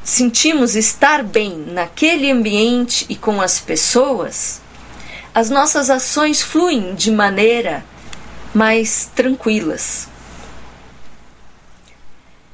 sentimos 0.03 0.77
estar 0.77 1.23
bem 1.23 1.57
naquele 1.69 2.31
ambiente 2.31 3.07
e 3.09 3.16
com 3.16 3.41
as 3.41 3.59
pessoas, 3.59 4.61
as 5.35 5.51
nossas 5.51 5.91
ações 5.91 6.43
fluem 6.43 6.95
de 6.95 7.11
maneira 7.11 7.85
mais 8.55 9.11
tranquilas. 9.15 10.09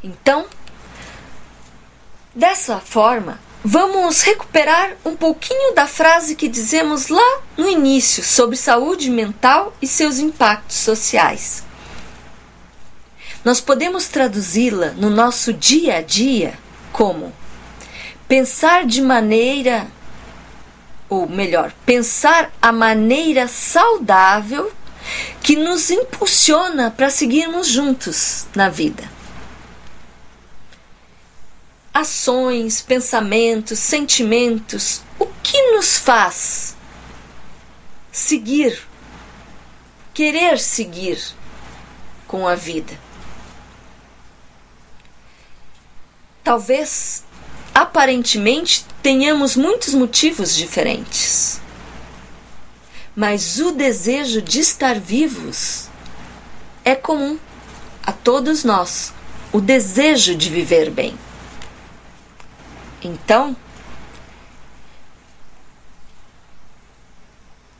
Então, 0.02 0.46
Dessa 2.34 2.78
forma, 2.78 3.40
vamos 3.64 4.22
recuperar 4.22 4.92
um 5.04 5.16
pouquinho 5.16 5.74
da 5.74 5.84
frase 5.84 6.36
que 6.36 6.48
dizemos 6.48 7.08
lá 7.08 7.40
no 7.56 7.68
início 7.68 8.22
sobre 8.22 8.56
saúde 8.56 9.10
mental 9.10 9.74
e 9.82 9.86
seus 9.86 10.20
impactos 10.20 10.76
sociais. 10.76 11.64
Nós 13.44 13.60
podemos 13.60 14.06
traduzi-la 14.06 14.92
no 14.92 15.10
nosso 15.10 15.52
dia 15.52 15.96
a 15.96 16.02
dia 16.02 16.56
como 16.92 17.32
pensar 18.28 18.86
de 18.86 19.02
maneira, 19.02 19.88
ou 21.08 21.28
melhor, 21.28 21.72
pensar 21.84 22.52
a 22.62 22.70
maneira 22.70 23.48
saudável 23.48 24.70
que 25.42 25.56
nos 25.56 25.90
impulsiona 25.90 26.92
para 26.92 27.10
seguirmos 27.10 27.66
juntos 27.66 28.46
na 28.54 28.68
vida 28.68 29.19
ações, 31.92 32.80
pensamentos, 32.80 33.78
sentimentos, 33.78 35.02
o 35.18 35.26
que 35.42 35.72
nos 35.72 35.98
faz 35.98 36.76
seguir, 38.12 38.80
querer 40.14 40.58
seguir 40.58 41.20
com 42.26 42.46
a 42.46 42.54
vida. 42.54 42.98
Talvez, 46.42 47.24
aparentemente, 47.74 48.84
tenhamos 49.02 49.56
muitos 49.56 49.94
motivos 49.94 50.54
diferentes, 50.54 51.60
mas 53.14 53.58
o 53.58 53.72
desejo 53.72 54.40
de 54.40 54.60
estar 54.60 54.98
vivos 54.98 55.88
é 56.84 56.94
comum 56.94 57.38
a 58.02 58.12
todos 58.12 58.64
nós 58.64 59.12
o 59.52 59.60
desejo 59.60 60.34
de 60.34 60.48
viver 60.48 60.90
bem. 60.90 61.16
Então, 63.02 63.56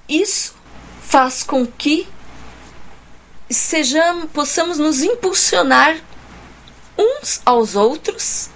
isso 0.08 0.54
faz 1.02 1.42
com 1.42 1.66
que 1.66 2.08
sejamos, 3.50 4.30
possamos 4.30 4.78
nos 4.78 5.02
impulsionar 5.02 5.96
uns 6.96 7.40
aos 7.44 7.74
outros 7.74 8.50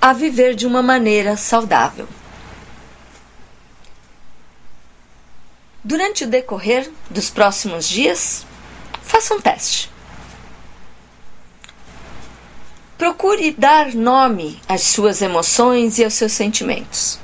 a 0.00 0.12
viver 0.12 0.54
de 0.54 0.66
uma 0.66 0.82
maneira 0.82 1.36
saudável. 1.36 2.08
Durante 5.82 6.24
o 6.24 6.26
decorrer 6.26 6.90
dos 7.10 7.28
próximos 7.28 7.88
dias, 7.88 8.46
faça 9.02 9.34
um 9.34 9.40
teste. 9.40 9.93
Procure 13.04 13.50
dar 13.50 13.92
nome 13.92 14.58
às 14.66 14.80
suas 14.80 15.20
emoções 15.20 15.98
e 15.98 16.04
aos 16.04 16.14
seus 16.14 16.32
sentimentos. 16.32 17.18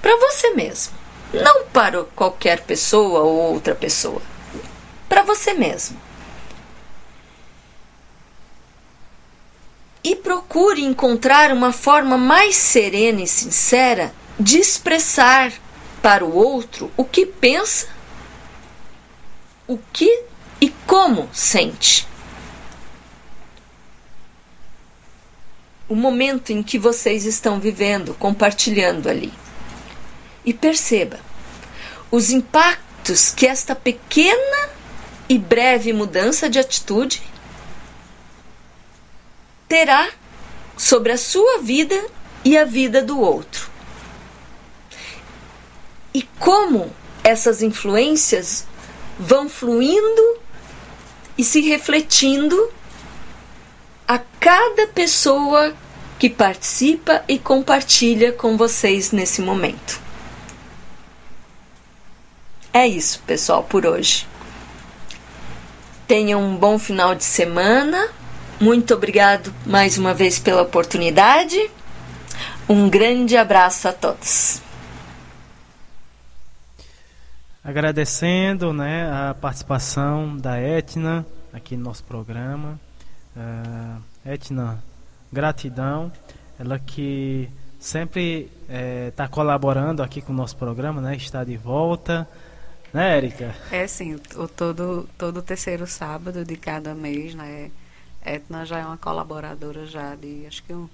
Para 0.00 0.16
você 0.16 0.54
mesmo, 0.54 0.94
não 1.34 1.66
para 1.66 2.02
qualquer 2.16 2.62
pessoa 2.62 3.20
ou 3.20 3.52
outra 3.52 3.74
pessoa. 3.74 4.22
Para 5.10 5.22
você 5.22 5.52
mesmo. 5.52 6.00
E 10.02 10.16
procure 10.16 10.82
encontrar 10.82 11.52
uma 11.52 11.74
forma 11.74 12.16
mais 12.16 12.56
serena 12.56 13.20
e 13.20 13.26
sincera 13.26 14.14
de 14.40 14.56
expressar 14.56 15.52
para 16.00 16.24
o 16.24 16.34
outro 16.34 16.90
o 16.96 17.04
que 17.04 17.26
pensa, 17.26 17.86
o 19.68 19.78
que 19.92 20.22
e 20.58 20.70
como 20.86 21.28
sente. 21.34 22.10
O 25.92 25.94
momento 25.94 26.54
em 26.54 26.62
que 26.62 26.78
vocês 26.78 27.26
estão 27.26 27.60
vivendo, 27.60 28.14
compartilhando 28.14 29.10
ali. 29.10 29.30
E 30.42 30.54
perceba 30.54 31.20
os 32.10 32.30
impactos 32.30 33.30
que 33.30 33.46
esta 33.46 33.74
pequena 33.74 34.70
e 35.28 35.36
breve 35.36 35.92
mudança 35.92 36.48
de 36.48 36.58
atitude 36.58 37.22
terá 39.68 40.08
sobre 40.78 41.12
a 41.12 41.18
sua 41.18 41.58
vida 41.58 42.02
e 42.42 42.56
a 42.56 42.64
vida 42.64 43.02
do 43.02 43.20
outro. 43.20 43.68
E 46.14 46.22
como 46.38 46.90
essas 47.22 47.60
influências 47.60 48.66
vão 49.18 49.46
fluindo 49.46 50.38
e 51.36 51.44
se 51.44 51.60
refletindo 51.60 52.72
a 54.14 54.20
cada 54.40 54.86
pessoa 54.88 55.74
que 56.18 56.28
participa 56.28 57.24
e 57.26 57.38
compartilha 57.38 58.32
com 58.32 58.56
vocês 58.56 59.12
nesse 59.12 59.40
momento. 59.40 60.00
É 62.72 62.86
isso, 62.86 63.22
pessoal, 63.26 63.64
por 63.64 63.86
hoje. 63.86 64.26
Tenham 66.06 66.42
um 66.42 66.56
bom 66.56 66.78
final 66.78 67.14
de 67.14 67.24
semana 67.24 68.10
muito 68.62 68.94
obrigado 68.94 69.52
mais 69.66 69.98
uma 69.98 70.14
vez 70.14 70.38
pela 70.38 70.62
oportunidade. 70.62 71.68
Um 72.68 72.88
grande 72.88 73.36
abraço 73.36 73.88
a 73.88 73.92
todos. 73.92 74.62
Agradecendo 77.64 78.72
né, 78.72 79.10
a 79.10 79.34
participação 79.34 80.36
da 80.36 80.60
Etna 80.60 81.26
aqui 81.52 81.76
no 81.76 81.82
nosso 81.82 82.04
programa. 82.04 82.78
Uh, 83.36 84.00
Etna, 84.24 84.82
gratidão. 85.32 86.12
Ela 86.58 86.78
que 86.78 87.48
sempre 87.80 88.48
está 89.08 89.24
eh, 89.24 89.28
colaborando 89.28 90.02
aqui 90.02 90.22
com 90.22 90.32
o 90.32 90.36
nosso 90.36 90.56
programa, 90.56 91.00
né, 91.00 91.16
está 91.16 91.42
de 91.42 91.56
volta. 91.56 92.28
Né, 92.92 93.16
Érica? 93.16 93.54
É 93.70 93.86
sim, 93.86 94.20
o, 94.36 94.46
todo, 94.46 95.08
todo 95.18 95.42
terceiro 95.42 95.86
sábado 95.86 96.44
de 96.44 96.56
cada 96.56 96.94
mês, 96.94 97.34
né? 97.34 97.70
Etna 98.24 98.64
já 98.64 98.78
é 98.78 98.84
uma 98.84 98.98
colaboradora 98.98 99.86
já 99.86 100.14
de, 100.14 100.44
acho 100.46 100.62
que 100.62 100.72
um, 100.72 100.88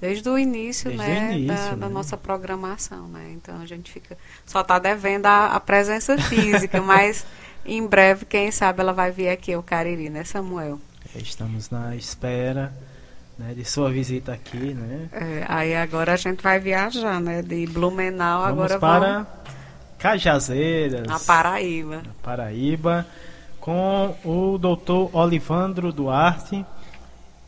desde 0.00 0.28
o 0.28 0.38
início, 0.38 0.90
desde 0.90 1.06
né, 1.06 1.28
o 1.28 1.32
início, 1.32 1.56
da, 1.56 1.70
né? 1.72 1.76
da, 1.76 1.88
nossa 1.88 2.16
programação, 2.16 3.08
né? 3.08 3.32
Então 3.34 3.60
a 3.60 3.66
gente 3.66 3.92
fica 3.92 4.16
só 4.46 4.62
está 4.62 4.78
devendo 4.78 5.26
a, 5.26 5.48
a, 5.48 5.60
presença 5.60 6.16
física, 6.16 6.80
mas 6.82 7.26
em 7.66 7.86
breve, 7.86 8.24
quem 8.24 8.50
sabe 8.50 8.80
ela 8.80 8.92
vai 8.92 9.10
vir 9.10 9.28
aqui 9.28 9.52
ao 9.52 9.62
Cariri, 9.62 10.08
né, 10.08 10.24
Samuel? 10.24 10.80
Estamos 11.14 11.70
na 11.70 11.94
espera 11.94 12.72
né, 13.38 13.54
de 13.54 13.64
sua 13.64 13.90
visita 13.90 14.32
aqui, 14.32 14.74
né? 14.74 15.08
É, 15.12 15.44
aí 15.48 15.74
agora 15.74 16.14
a 16.14 16.16
gente 16.16 16.42
vai 16.42 16.58
viajar, 16.58 17.20
né, 17.20 17.42
de 17.42 17.66
Blumenau 17.66 18.42
vamos 18.42 18.54
agora 18.54 18.78
para 18.78 19.12
vamos... 19.12 19.28
Cajazeiras, 19.98 21.06
na 21.06 21.18
Paraíba. 21.20 21.96
Na 21.96 22.14
Paraíba 22.22 23.06
com 23.62 24.16
o 24.24 24.58
doutor 24.58 25.08
Olivandro 25.14 25.92
Duarte, 25.92 26.66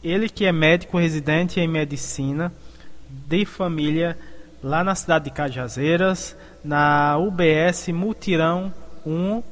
ele 0.02 0.28
que 0.28 0.44
é 0.44 0.52
médico 0.52 0.96
residente 0.96 1.58
em 1.58 1.66
medicina 1.66 2.52
de 3.08 3.44
família 3.44 4.16
lá 4.62 4.84
na 4.84 4.94
cidade 4.94 5.24
de 5.24 5.30
Cajazeiras, 5.32 6.36
na 6.64 7.18
UBS 7.18 7.88
Mutirão 7.88 8.72
1, 9.04 9.42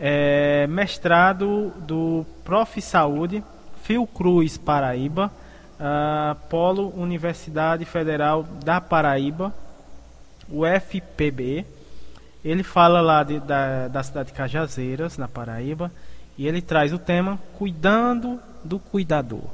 é, 0.00 0.66
mestrado 0.66 1.70
do 1.80 2.24
Prof. 2.42 2.80
Saúde, 2.80 3.44
Fiocruz 3.86 4.58
Paraíba, 4.58 5.30
uh, 5.78 6.34
Polo 6.48 6.92
Universidade 6.96 7.84
Federal 7.84 8.42
da 8.64 8.80
Paraíba, 8.80 9.54
UFPB. 10.50 11.64
Ele 12.44 12.64
fala 12.64 13.00
lá 13.00 13.22
de, 13.22 13.38
da, 13.38 13.86
da 13.86 14.02
cidade 14.02 14.30
de 14.30 14.34
Cajazeiras, 14.34 15.16
na 15.16 15.28
Paraíba, 15.28 15.92
e 16.36 16.48
ele 16.48 16.60
traz 16.60 16.92
o 16.92 16.98
tema 16.98 17.38
Cuidando 17.56 18.40
do 18.64 18.80
Cuidador. 18.80 19.44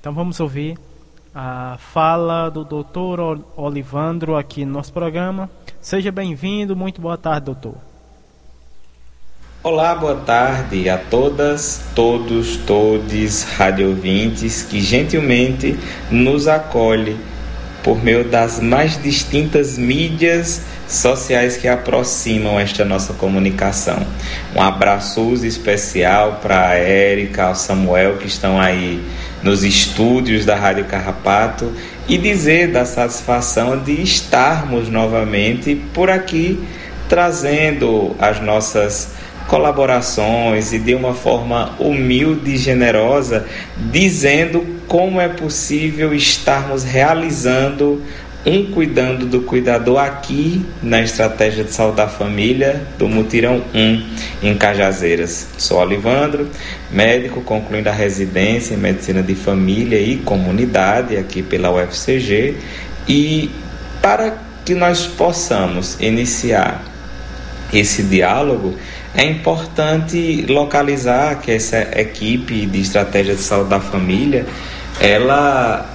Então 0.00 0.14
vamos 0.14 0.40
ouvir 0.40 0.78
a 1.34 1.76
fala 1.78 2.48
do 2.48 2.64
doutor 2.64 3.44
Olivandro 3.54 4.34
aqui 4.34 4.64
no 4.64 4.72
nosso 4.72 4.94
programa. 4.94 5.50
Seja 5.78 6.10
bem-vindo, 6.10 6.74
muito 6.74 7.02
boa 7.02 7.18
tarde, 7.18 7.46
doutor. 7.46 7.91
Olá, 9.64 9.94
boa 9.94 10.16
tarde 10.16 10.90
a 10.90 10.98
todas, 10.98 11.82
todos, 11.94 12.56
todes, 12.56 13.44
rádio 13.44 13.90
ouvintes 13.90 14.64
que 14.64 14.80
gentilmente 14.80 15.78
nos 16.10 16.48
acolhe 16.48 17.16
por 17.80 18.02
meio 18.02 18.24
das 18.24 18.58
mais 18.58 19.00
distintas 19.00 19.78
mídias 19.78 20.62
sociais 20.88 21.56
que 21.56 21.68
aproximam 21.68 22.58
esta 22.58 22.84
nossa 22.84 23.12
comunicação. 23.12 24.04
Um 24.52 24.60
abraço 24.60 25.32
especial 25.44 26.40
para 26.42 26.70
a 26.70 26.74
Érica, 26.74 27.44
ao 27.44 27.54
Samuel 27.54 28.16
que 28.16 28.26
estão 28.26 28.60
aí 28.60 29.00
nos 29.44 29.62
estúdios 29.62 30.44
da 30.44 30.56
Rádio 30.56 30.86
Carrapato 30.86 31.72
e 32.08 32.18
dizer 32.18 32.72
da 32.72 32.84
satisfação 32.84 33.78
de 33.78 34.02
estarmos 34.02 34.88
novamente 34.88 35.76
por 35.94 36.10
aqui 36.10 36.58
trazendo 37.08 38.16
as 38.18 38.40
nossas 38.40 39.21
colaborações 39.48 40.72
e 40.72 40.78
de 40.78 40.94
uma 40.94 41.14
forma 41.14 41.74
humilde 41.78 42.54
e 42.54 42.56
generosa, 42.56 43.46
dizendo 43.76 44.64
como 44.86 45.20
é 45.20 45.28
possível 45.28 46.14
estarmos 46.14 46.84
realizando 46.84 48.02
um 48.44 48.72
cuidando 48.72 49.24
do 49.24 49.42
cuidador 49.42 49.98
aqui 49.98 50.66
na 50.82 51.00
estratégia 51.00 51.62
de 51.62 51.72
saúde 51.72 51.96
da 51.96 52.08
família 52.08 52.82
do 52.98 53.08
Mutirão 53.08 53.62
1 53.72 54.04
em 54.42 54.54
Cajazeiras. 54.56 55.46
Sou 55.56 55.78
Olivandro, 55.78 56.48
médico 56.90 57.40
concluindo 57.42 57.88
a 57.88 57.92
residência 57.92 58.74
em 58.74 58.78
medicina 58.78 59.22
de 59.22 59.34
família 59.34 59.98
e 59.98 60.16
comunidade 60.16 61.16
aqui 61.16 61.40
pela 61.40 61.70
UFCG 61.70 62.56
e 63.08 63.50
para 64.00 64.38
que 64.64 64.74
nós 64.74 65.06
possamos 65.06 65.96
iniciar 66.00 66.84
esse 67.72 68.02
diálogo, 68.02 68.76
é 69.14 69.24
importante 69.24 70.46
localizar 70.48 71.40
que 71.40 71.50
essa 71.50 71.78
equipe 71.98 72.66
de 72.66 72.80
estratégia 72.80 73.34
de 73.34 73.42
saúde 73.42 73.70
da 73.70 73.80
família, 73.80 74.46
ela 75.00 75.86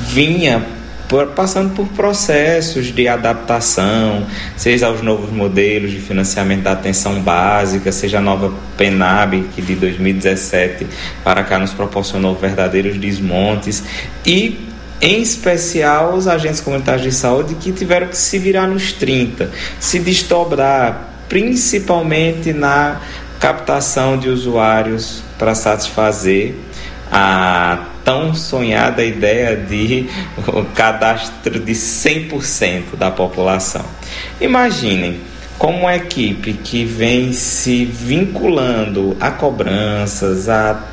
vinha 0.00 0.64
por, 1.08 1.28
passando 1.28 1.74
por 1.74 1.86
processos 1.88 2.86
de 2.86 3.06
adaptação, 3.06 4.26
seja 4.56 4.86
aos 4.86 5.02
novos 5.02 5.30
modelos 5.30 5.90
de 5.90 5.98
financiamento 5.98 6.62
da 6.62 6.72
atenção 6.72 7.20
básica, 7.20 7.92
seja 7.92 8.18
a 8.18 8.20
nova 8.20 8.52
PENAB, 8.76 9.44
que 9.54 9.62
de 9.62 9.74
2017 9.74 10.86
para 11.22 11.44
cá 11.44 11.58
nos 11.58 11.72
proporcionou 11.72 12.34
verdadeiros 12.34 12.96
desmontes, 12.96 13.84
e 14.24 14.68
em 15.00 15.20
especial 15.20 16.14
os 16.14 16.26
agentes 16.26 16.60
comunitários 16.60 17.02
de 17.02 17.12
saúde 17.12 17.54
que 17.56 17.70
tiveram 17.72 18.08
que 18.08 18.16
se 18.16 18.38
virar 18.38 18.66
nos 18.66 18.92
30, 18.92 19.50
se 19.78 19.98
desdobrar, 19.98 21.15
principalmente 21.28 22.52
na 22.52 23.00
captação 23.38 24.16
de 24.16 24.28
usuários 24.28 25.22
para 25.38 25.54
satisfazer 25.54 26.54
a 27.10 27.86
tão 28.04 28.34
sonhada 28.34 29.04
ideia 29.04 29.56
de 29.56 30.08
cadastro 30.74 31.58
de 31.58 31.72
100% 31.72 32.96
da 32.96 33.10
população. 33.10 33.84
Imaginem 34.40 35.20
como 35.58 35.80
uma 35.80 35.96
equipe 35.96 36.52
que 36.52 36.84
vem 36.84 37.32
se 37.32 37.84
vinculando 37.84 39.16
a 39.20 39.30
cobranças, 39.30 40.48
a 40.48 40.84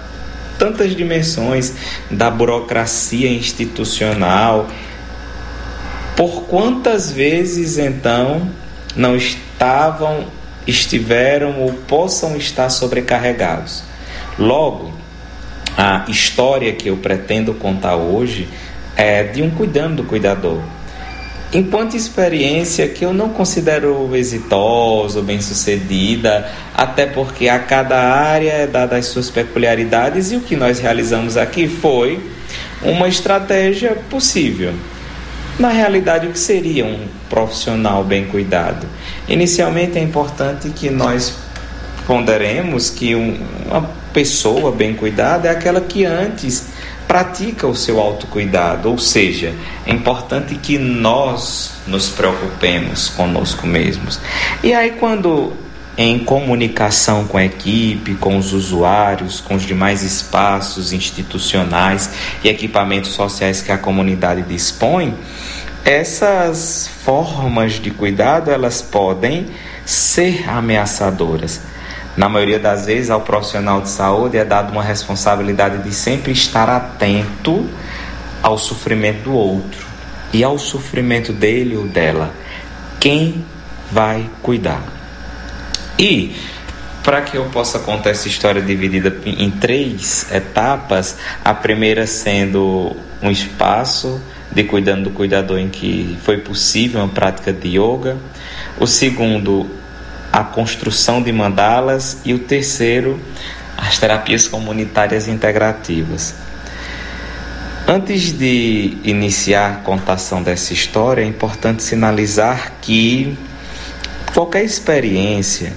tantas 0.57 0.95
dimensões 0.95 1.73
da 2.09 2.31
burocracia 2.31 3.29
institucional, 3.29 4.67
por 6.15 6.43
quantas 6.43 7.11
vezes 7.11 7.77
então 7.77 8.49
não 8.95 9.15
estavam, 9.15 10.25
estiveram 10.65 11.61
ou 11.61 11.73
possam 11.73 12.35
estar 12.35 12.69
sobrecarregados? 12.69 13.83
Logo, 14.37 14.91
a 15.77 16.05
história 16.07 16.71
que 16.73 16.89
eu 16.89 16.97
pretendo 16.97 17.53
contar 17.53 17.95
hoje 17.95 18.47
é 18.95 19.23
de 19.23 19.41
um 19.41 19.49
cuidando 19.49 19.97
do 19.97 20.03
cuidador. 20.03 20.61
Enquanto 21.53 21.95
experiência 21.95 22.87
que 22.87 23.05
eu 23.05 23.13
não 23.13 23.29
considero 23.29 24.15
exitosa 24.15 25.19
ou 25.19 25.25
bem-sucedida, 25.25 26.49
até 26.73 27.05
porque 27.05 27.47
a 27.47 27.59
cada 27.59 27.99
área 27.99 28.51
é 28.51 28.67
dada 28.67 28.97
as 28.97 29.05
suas 29.05 29.29
peculiaridades 29.29 30.31
e 30.31 30.35
o 30.35 30.41
que 30.41 30.55
nós 30.55 30.79
realizamos 30.79 31.37
aqui 31.37 31.67
foi 31.67 32.19
uma 32.81 33.07
estratégia 33.07 33.95
possível. 34.09 34.73
Na 35.59 35.69
realidade, 35.69 36.27
o 36.27 36.31
que 36.31 36.39
seria 36.39 36.85
um 36.85 37.07
profissional 37.29 38.03
bem 38.03 38.25
cuidado? 38.25 38.87
Inicialmente 39.27 39.97
é 39.97 40.01
importante 40.01 40.69
que 40.69 40.89
nós 40.89 41.35
ponderemos 42.07 42.89
que 42.89 43.15
um, 43.15 43.37
uma 43.67 43.89
pessoa 44.11 44.71
bem 44.71 44.93
cuidada 44.93 45.47
é 45.47 45.51
aquela 45.51 45.79
que 45.79 46.05
antes 46.05 46.67
pratica 47.07 47.67
o 47.67 47.75
seu 47.75 47.99
autocuidado, 47.99 48.89
ou 48.89 48.97
seja, 48.97 49.53
é 49.85 49.91
importante 49.91 50.55
que 50.55 50.77
nós 50.79 51.71
nos 51.85 52.09
preocupemos 52.09 53.09
conosco 53.09 53.67
mesmos. 53.67 54.19
E 54.63 54.73
aí, 54.73 54.91
quando 54.91 55.53
em 55.97 56.19
comunicação 56.19 57.25
com 57.25 57.37
a 57.37 57.45
equipe, 57.45 58.15
com 58.15 58.37
os 58.37 58.51
usuários, 58.53 59.39
com 59.39 59.55
os 59.55 59.63
demais 59.63 60.01
espaços 60.01 60.91
institucionais 60.91 62.09
e 62.43 62.49
equipamentos 62.49 63.11
sociais 63.11 63.61
que 63.61 63.71
a 63.71 63.77
comunidade 63.77 64.41
dispõe, 64.41 65.15
essas 65.85 66.89
formas 67.03 67.73
de 67.73 67.91
cuidado 67.91 68.49
elas 68.49 68.81
podem 68.81 69.47
ser 69.85 70.49
ameaçadoras. 70.49 71.61
Na 72.15 72.29
maioria 72.29 72.59
das 72.59 72.85
vezes, 72.85 73.09
ao 73.09 73.21
profissional 73.21 73.81
de 73.81 73.89
saúde 73.89 74.37
é 74.37 74.45
dada 74.45 74.71
uma 74.71 74.83
responsabilidade 74.83 75.83
de 75.83 75.93
sempre 75.93 76.31
estar 76.31 76.69
atento 76.69 77.67
ao 78.41 78.57
sofrimento 78.57 79.23
do 79.23 79.33
outro 79.33 79.85
e 80.31 80.43
ao 80.43 80.57
sofrimento 80.57 81.33
dele 81.33 81.75
ou 81.75 81.87
dela. 81.87 82.31
Quem 82.99 83.43
vai 83.91 84.29
cuidar? 84.41 84.92
E 85.97 86.35
para 87.03 87.21
que 87.21 87.37
eu 87.37 87.45
possa 87.45 87.79
contar 87.79 88.11
essa 88.11 88.27
história 88.27 88.61
dividida 88.61 89.15
em 89.25 89.51
três 89.51 90.31
etapas, 90.31 91.17
a 91.43 91.53
primeira 91.53 92.07
sendo 92.07 92.95
um 93.21 93.29
espaço 93.29 94.21
de 94.51 94.63
cuidando 94.63 95.05
do 95.05 95.09
cuidador 95.11 95.59
em 95.59 95.67
que 95.67 96.17
foi 96.23 96.37
possível 96.37 97.01
uma 97.01 97.09
prática 97.09 97.51
de 97.51 97.77
yoga. 97.77 98.17
O 98.79 98.87
segundo, 98.87 99.69
a 100.31 100.43
construção 100.43 101.21
de 101.21 101.31
mandalas 101.31 102.21
e 102.23 102.33
o 102.33 102.39
terceiro, 102.39 103.19
as 103.77 103.99
terapias 103.99 104.47
comunitárias 104.47 105.27
integrativas. 105.27 106.35
Antes 107.85 108.31
de 108.31 108.97
iniciar 109.03 109.71
a 109.71 109.75
contação 109.75 110.41
dessa 110.41 110.71
história, 110.71 111.21
é 111.21 111.25
importante 111.25 111.83
sinalizar 111.83 112.73
que 112.81 113.37
qualquer 114.33 114.63
experiência 114.63 115.73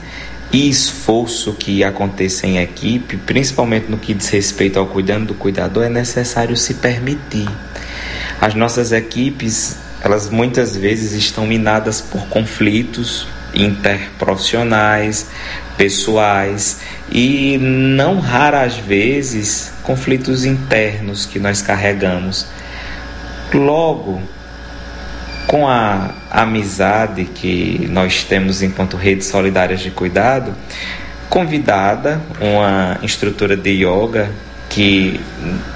e 0.53 0.69
esforço 0.69 1.53
que 1.53 1.85
aconteça 1.85 2.47
em 2.47 2.59
equipe, 2.59 3.17
principalmente 3.17 3.91
no 3.91 3.99
que 3.99 4.15
diz 4.15 4.29
respeito 4.29 4.79
ao 4.79 4.87
cuidando 4.87 5.27
do 5.27 5.35
cuidador, 5.35 5.85
é 5.85 5.89
necessário 5.89 6.57
se 6.57 6.75
permitir. 6.75 7.49
As 8.41 8.55
nossas 8.55 8.93
equipes, 8.93 9.77
elas 10.01 10.31
muitas 10.31 10.77
vezes 10.77 11.13
estão 11.13 11.47
minadas 11.47 12.01
por 12.01 12.27
conflitos, 12.29 13.27
interprofissionais, 13.55 15.27
pessoais 15.77 16.79
e 17.11 17.59
não 17.59 18.21
raras 18.21 18.77
vezes 18.77 19.73
conflitos 19.83 20.45
internos 20.45 21.27
que 21.27 21.39
nós 21.39 21.63
carregamos. 21.63 22.47
Logo, 23.53 24.21
com 25.47 25.69
a 25.69 26.11
amizade 26.31 27.25
que 27.25 27.87
nós 27.91 28.25
temos 28.25 28.63
enquanto 28.63 28.97
redes 28.97 29.27
solidárias 29.27 29.81
de 29.81 29.91
cuidado, 29.91 30.55
convidada 31.29 32.21
uma 32.41 32.99
instrutora 33.03 33.57
de 33.57 33.85
yoga 33.85 34.31
que 34.69 35.21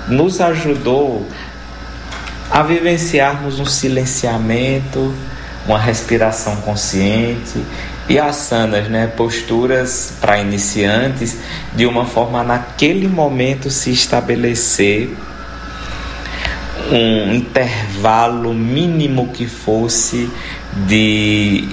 nos 0.09 0.41
ajudou 0.41 1.27
a 2.51 2.63
vivenciarmos 2.63 3.61
um 3.61 3.65
silenciamento 3.65 5.15
uma 5.67 5.79
respiração 5.79 6.57
consciente 6.57 7.65
e 8.09 8.19
asanas, 8.19 8.89
né, 8.89 9.07
posturas 9.07 10.15
para 10.21 10.39
iniciantes, 10.39 11.39
de 11.75 11.87
uma 11.87 12.05
forma 12.05 12.43
naquele 12.43 13.07
momento 13.07 13.71
se 13.71 13.91
estabelecer 13.91 15.15
um 16.91 17.35
intervalo 17.35 18.53
mínimo 18.53 19.29
que 19.29 19.47
fosse 19.47 20.29
de 20.87 21.69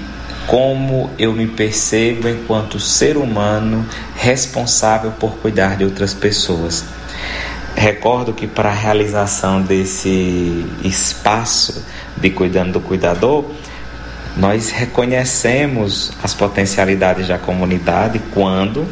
como 0.45 1.09
eu 1.19 1.33
me 1.33 1.47
percebo 1.47 2.29
enquanto 2.29 2.79
ser 2.79 3.17
humano 3.17 3.85
responsável 4.15 5.11
por 5.11 5.37
cuidar 5.37 5.75
de 5.75 5.83
outras 5.83 6.13
pessoas. 6.13 6.85
Recordo 7.75 8.33
que 8.33 8.47
para 8.47 8.69
a 8.69 8.73
realização 8.73 9.61
desse 9.61 10.65
espaço 10.83 11.85
de 12.15 12.29
cuidando 12.29 12.73
do 12.73 12.81
cuidador, 12.81 13.45
nós 14.35 14.69
reconhecemos 14.69 16.11
as 16.23 16.33
potencialidades 16.33 17.27
da 17.27 17.37
comunidade 17.37 18.21
quando 18.33 18.87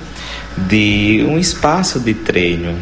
de 0.58 1.26
um 1.28 1.38
espaço 1.38 2.00
de 2.00 2.14
treino 2.14 2.78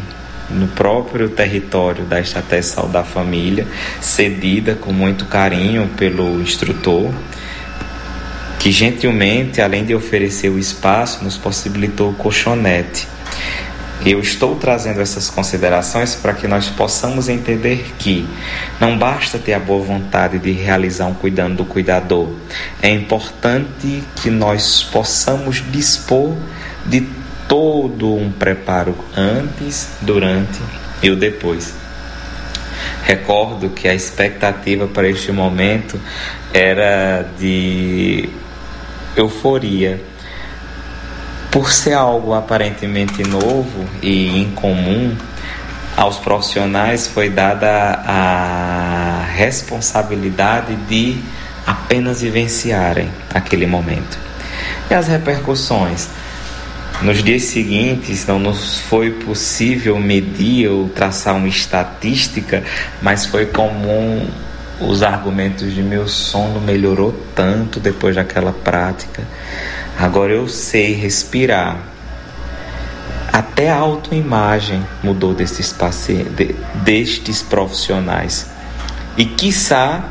no 0.54 0.68
próprio 0.68 1.28
território 1.28 2.04
da 2.04 2.20
Estratégia 2.20 2.82
da 2.84 3.02
Família, 3.02 3.66
cedida 4.00 4.74
com 4.74 4.92
muito 4.92 5.26
carinho 5.26 5.88
pelo 5.96 6.40
instrutor, 6.40 7.12
que 8.58 8.70
gentilmente, 8.70 9.60
além 9.60 9.84
de 9.84 9.94
oferecer 9.94 10.48
o 10.48 10.58
espaço, 10.58 11.22
nos 11.22 11.36
possibilitou 11.36 12.10
o 12.10 12.14
colchonete 12.14 13.06
eu 14.04 14.20
estou 14.20 14.54
trazendo 14.56 15.00
essas 15.00 15.30
considerações 15.30 16.14
para 16.14 16.34
que 16.34 16.46
nós 16.46 16.68
possamos 16.68 17.28
entender 17.28 17.94
que 17.98 18.28
não 18.78 18.98
basta 18.98 19.38
ter 19.38 19.54
a 19.54 19.58
boa 19.58 19.82
vontade 19.82 20.38
de 20.38 20.52
realizar 20.52 21.06
um 21.06 21.14
cuidando 21.14 21.56
do 21.56 21.64
cuidador. 21.64 22.28
É 22.82 22.90
importante 22.90 24.04
que 24.16 24.28
nós 24.28 24.82
possamos 24.82 25.64
dispor 25.72 26.34
de 26.84 27.08
todo 27.48 28.14
um 28.14 28.30
preparo 28.30 28.94
antes, 29.16 29.90
durante 30.00 30.60
e 31.02 31.10
o 31.10 31.16
depois. 31.16 31.74
Recordo 33.04 33.70
que 33.70 33.86
a 33.86 33.94
expectativa 33.94 34.86
para 34.86 35.08
este 35.08 35.30
momento 35.30 36.00
era 36.52 37.26
de 37.38 38.28
euforia 39.16 40.00
por 41.54 41.70
ser 41.70 41.92
algo 41.92 42.34
aparentemente 42.34 43.22
novo 43.22 43.88
e 44.02 44.40
incomum, 44.40 45.16
aos 45.96 46.18
profissionais 46.18 47.06
foi 47.06 47.30
dada 47.30 48.02
a 48.04 49.24
responsabilidade 49.36 50.74
de 50.88 51.16
apenas 51.64 52.22
vivenciarem 52.22 53.08
aquele 53.32 53.66
momento. 53.66 54.18
E 54.90 54.94
as 54.94 55.06
repercussões? 55.06 56.08
Nos 57.02 57.22
dias 57.22 57.42
seguintes 57.42 58.26
não 58.26 58.38
nos 58.38 58.78
foi 58.78 59.10
possível 59.10 59.98
medir 59.98 60.68
ou 60.68 60.88
traçar 60.88 61.36
uma 61.36 61.48
estatística, 61.48 62.62
mas 63.02 63.26
foi 63.26 63.46
comum 63.46 64.26
os 64.80 65.02
argumentos 65.02 65.74
de 65.74 65.82
meu 65.82 66.08
sono 66.08 66.60
melhorou 66.60 67.12
tanto 67.34 67.78
depois 67.78 68.14
daquela 68.14 68.52
prática. 68.52 69.22
Agora 69.98 70.32
eu 70.32 70.48
sei 70.48 70.94
respirar. 70.94 71.78
Até 73.32 73.70
a 73.70 73.76
autoimagem 73.76 74.84
mudou 75.02 75.34
destes, 75.34 75.74
destes 76.84 77.42
profissionais. 77.42 78.46
E 79.16 79.24
quiçá 79.24 80.04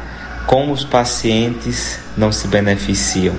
como 0.45 0.73
os 0.73 0.83
pacientes 0.83 1.97
não 2.15 2.31
se 2.31 2.47
beneficiam 2.47 3.33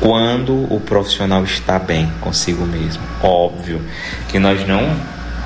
quando 0.00 0.66
o 0.72 0.80
profissional 0.80 1.44
está 1.44 1.78
bem 1.78 2.10
consigo 2.20 2.64
mesmo. 2.64 3.02
Óbvio 3.22 3.80
que 4.28 4.38
nós 4.38 4.66
não 4.66 4.96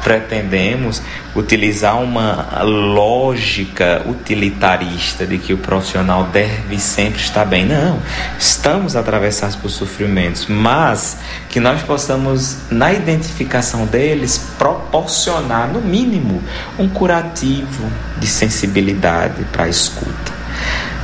pretendemos 0.04 1.00
utilizar 1.34 2.00
uma 2.00 2.62
lógica 2.62 4.04
utilitarista 4.06 5.26
de 5.26 5.38
que 5.38 5.54
o 5.54 5.56
profissional 5.58 6.24
deve 6.24 6.78
sempre 6.78 7.20
estar 7.20 7.46
bem. 7.46 7.64
Não, 7.64 7.98
estamos 8.38 8.94
atravessados 8.94 9.56
por 9.56 9.70
sofrimentos, 9.70 10.46
mas 10.46 11.16
que 11.48 11.58
nós 11.58 11.82
possamos, 11.82 12.58
na 12.70 12.92
identificação 12.92 13.86
deles, 13.86 14.52
proporcionar, 14.58 15.68
no 15.68 15.80
mínimo, 15.80 16.42
um 16.78 16.86
curativo 16.86 17.90
de 18.18 18.26
sensibilidade 18.26 19.42
para 19.50 19.64
a 19.64 19.68
escuta. 19.68 20.32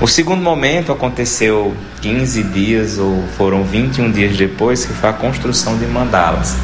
O 0.00 0.06
segundo 0.06 0.42
momento 0.42 0.92
aconteceu 0.92 1.76
15 2.00 2.42
dias 2.44 2.98
ou 2.98 3.22
foram 3.36 3.62
21 3.64 4.10
dias 4.10 4.36
depois, 4.36 4.84
que 4.86 4.92
foi 4.92 5.10
a 5.10 5.12
construção 5.12 5.76
de 5.76 5.86
mandalas 5.86 6.56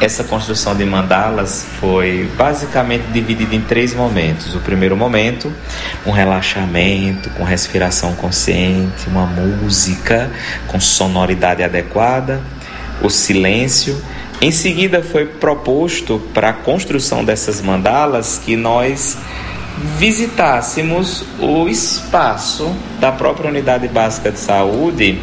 essa 0.00 0.22
construção 0.22 0.76
de 0.76 0.84
mandalas 0.84 1.66
foi 1.80 2.30
basicamente 2.36 3.06
dividida 3.12 3.54
em 3.54 3.60
três 3.60 3.94
momentos. 3.94 4.54
O 4.54 4.60
primeiro 4.60 4.96
momento, 4.96 5.52
um 6.06 6.10
relaxamento 6.10 7.28
com 7.30 7.42
respiração 7.42 8.14
consciente, 8.14 9.08
uma 9.08 9.26
música 9.26 10.30
com 10.68 10.78
sonoridade 10.78 11.62
adequada, 11.62 12.40
o 13.02 13.10
silêncio. 13.10 14.00
Em 14.40 14.52
seguida, 14.52 15.02
foi 15.02 15.26
proposto 15.26 16.20
para 16.32 16.50
a 16.50 16.52
construção 16.52 17.24
dessas 17.24 17.60
mandalas 17.60 18.40
que 18.44 18.56
nós 18.56 19.18
visitássemos 19.98 21.24
o 21.38 21.68
espaço 21.68 22.74
da 23.00 23.12
própria 23.12 23.50
unidade 23.50 23.88
básica 23.88 24.30
de 24.30 24.38
saúde 24.38 25.20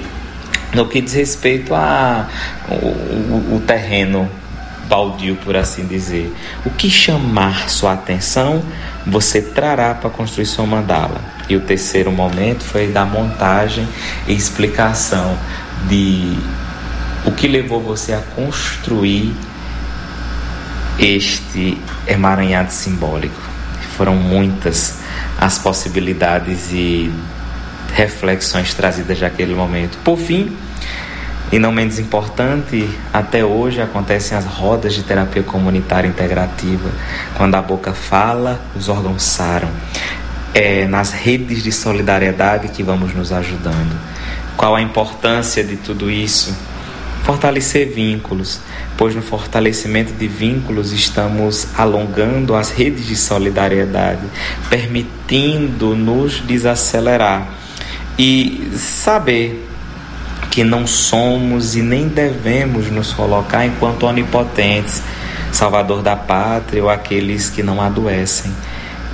no 0.73 0.87
que 0.87 1.01
diz 1.01 1.13
respeito 1.13 1.73
a 1.73 2.27
o, 2.69 3.55
o 3.55 3.63
terreno 3.65 4.29
baldio, 4.87 5.35
por 5.37 5.55
assim 5.55 5.85
dizer. 5.85 6.33
O 6.65 6.69
que 6.69 6.89
chamar 6.89 7.69
sua 7.69 7.93
atenção, 7.93 8.61
você 9.05 9.41
trará 9.41 9.93
para 9.93 10.09
construir 10.09 10.45
sua 10.45 10.65
mandala. 10.65 11.21
E 11.49 11.55
o 11.55 11.61
terceiro 11.61 12.11
momento 12.11 12.63
foi 12.63 12.87
da 12.87 13.05
montagem 13.05 13.87
e 14.27 14.33
explicação 14.33 15.37
de 15.87 16.37
o 17.25 17.31
que 17.31 17.47
levou 17.47 17.81
você 17.81 18.13
a 18.13 18.19
construir 18.35 19.33
este 20.99 21.77
emaranhado 22.07 22.71
simbólico. 22.71 23.44
Foram 23.95 24.15
muitas 24.15 24.99
as 25.39 25.57
possibilidades 25.57 26.71
e 26.71 27.11
reflexões 27.93 28.73
trazidas 28.73 29.19
naquele 29.19 29.53
momento. 29.53 29.97
Por 30.03 30.17
fim, 30.17 30.55
e 31.51 31.59
não 31.59 31.71
menos 31.71 31.99
importante, 31.99 32.89
até 33.13 33.45
hoje 33.45 33.81
acontecem 33.81 34.37
as 34.37 34.45
rodas 34.45 34.93
de 34.93 35.03
terapia 35.03 35.43
comunitária 35.43 36.07
integrativa. 36.07 36.89
Quando 37.35 37.55
a 37.55 37.61
boca 37.61 37.93
fala, 37.93 38.59
os 38.75 38.89
órgãos 38.89 39.23
saram. 39.23 39.69
É 40.53 40.85
nas 40.85 41.11
redes 41.11 41.63
de 41.63 41.71
solidariedade 41.71 42.69
que 42.69 42.81
vamos 42.81 43.13
nos 43.13 43.31
ajudando. 43.31 43.95
Qual 44.57 44.75
a 44.75 44.81
importância 44.81 45.63
de 45.63 45.77
tudo 45.77 46.09
isso? 46.09 46.55
Fortalecer 47.25 47.87
vínculos, 47.89 48.59
pois 48.95 49.15
no 49.15 49.21
fortalecimento 49.23 50.13
de 50.13 50.27
vínculos 50.27 50.91
estamos 50.91 51.67
alongando 51.75 52.55
as 52.55 52.69
redes 52.69 53.07
de 53.07 53.15
solidariedade, 53.15 54.21
permitindo-nos 54.69 56.41
desacelerar 56.41 57.49
e 58.15 58.69
saber 58.75 59.67
que 60.51 60.63
não 60.63 60.85
somos 60.85 61.75
e 61.75 61.81
nem 61.81 62.07
devemos 62.07 62.91
nos 62.91 63.11
colocar 63.11 63.65
enquanto 63.65 64.05
onipotentes, 64.05 65.01
salvador 65.51 66.03
da 66.03 66.15
pátria 66.15 66.83
ou 66.83 66.91
aqueles 66.91 67.49
que 67.49 67.63
não 67.63 67.81
adoecem. 67.81 68.51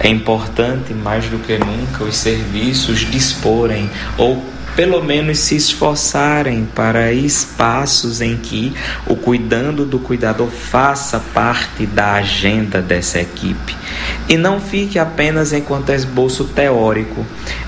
É 0.02 0.10
importante 0.10 0.94
mais 0.94 1.28
do 1.28 1.40
que 1.40 1.58
nunca 1.58 2.04
os 2.04 2.18
serviços 2.18 3.10
disporem 3.10 3.90
ou 4.18 4.44
pelo 4.82 5.04
menos 5.04 5.38
se 5.38 5.56
esforçarem 5.56 6.68
para 6.74 7.14
espaços 7.14 8.20
em 8.20 8.36
que 8.36 8.74
o 9.06 9.16
cuidando 9.16 9.86
do 9.86 10.00
cuidador 10.00 10.50
faça 10.50 11.20
parte 11.20 11.86
da 11.86 12.14
agenda 12.14 12.82
dessa 12.82 13.22
equipe 13.22 13.76
e 14.28 14.36
não 14.36 14.60
fique 14.60 14.98
apenas 14.98 15.54
enquanto 15.54 15.92
esboço 15.92 16.46
teórico. 16.46 17.24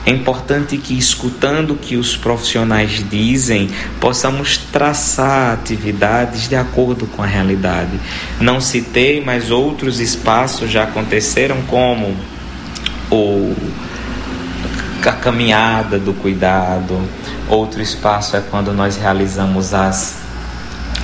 É 0.07 0.09
importante 0.09 0.75
que, 0.75 0.97
escutando 0.97 1.73
o 1.73 1.77
que 1.77 1.97
os 1.97 2.17
profissionais 2.17 3.05
dizem, 3.07 3.69
possamos 4.01 4.57
traçar 4.57 5.53
atividades 5.53 6.49
de 6.49 6.55
acordo 6.55 7.05
com 7.05 7.21
a 7.21 7.27
realidade. 7.27 7.91
Não 8.41 8.59
citei, 8.59 9.21
mas 9.23 9.51
outros 9.51 9.99
espaços 9.99 10.71
já 10.71 10.85
aconteceram, 10.85 11.61
como 11.67 12.15
o 13.11 13.55
a 15.09 15.13
caminhada 15.13 15.99
do 15.99 16.13
cuidado. 16.13 16.99
Outro 17.47 17.81
espaço 17.81 18.35
é 18.37 18.41
quando 18.41 18.73
nós 18.73 18.97
realizamos 18.97 19.73
as 19.73 20.23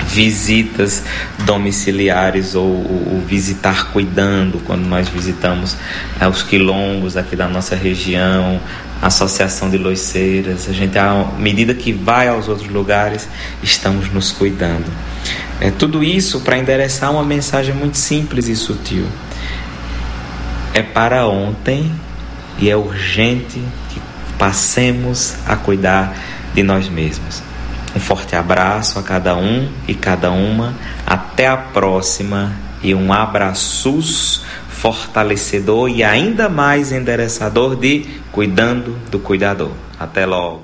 visitas 0.06 1.02
domiciliares 1.44 2.54
ou, 2.54 2.64
ou, 2.64 3.22
visitar 3.26 3.92
cuidando, 3.92 4.60
quando 4.66 4.86
nós 4.86 5.08
visitamos 5.08 5.76
é, 6.18 6.26
os 6.26 6.42
quilombos 6.42 7.16
aqui 7.16 7.36
da 7.36 7.46
nossa 7.46 7.76
região, 7.76 8.60
a 9.00 9.06
Associação 9.06 9.70
de 9.70 9.78
Loiceiras, 9.78 10.68
a 10.68 10.72
gente, 10.72 10.98
à 10.98 11.26
medida 11.38 11.74
que 11.74 11.92
vai 11.92 12.28
aos 12.28 12.48
outros 12.48 12.68
lugares, 12.68 13.28
estamos 13.62 14.12
nos 14.12 14.32
cuidando. 14.32 14.90
É 15.60 15.70
tudo 15.70 16.02
isso 16.02 16.40
para 16.40 16.58
endereçar 16.58 17.10
uma 17.10 17.24
mensagem 17.24 17.74
muito 17.74 17.96
simples 17.96 18.48
e 18.48 18.56
sutil. 18.56 19.06
É 20.72 20.82
para 20.82 21.26
ontem 21.26 21.92
e 22.58 22.68
é 22.68 22.76
urgente 22.76 23.60
passemos 24.40 25.36
a 25.46 25.54
cuidar 25.54 26.16
de 26.54 26.62
nós 26.62 26.88
mesmos. 26.88 27.42
Um 27.94 28.00
forte 28.00 28.34
abraço 28.34 28.98
a 28.98 29.02
cada 29.02 29.36
um 29.36 29.70
e 29.86 29.94
cada 29.94 30.30
uma. 30.30 30.74
Até 31.06 31.46
a 31.46 31.58
próxima 31.58 32.50
e 32.82 32.94
um 32.94 33.12
abraço 33.12 34.00
fortalecedor 34.70 35.90
e 35.90 36.02
ainda 36.02 36.48
mais 36.48 36.90
endereçador 36.90 37.76
de 37.76 38.06
cuidando 38.32 38.92
do 39.10 39.18
cuidador. 39.18 39.72
Até 39.98 40.24
logo. 40.24 40.62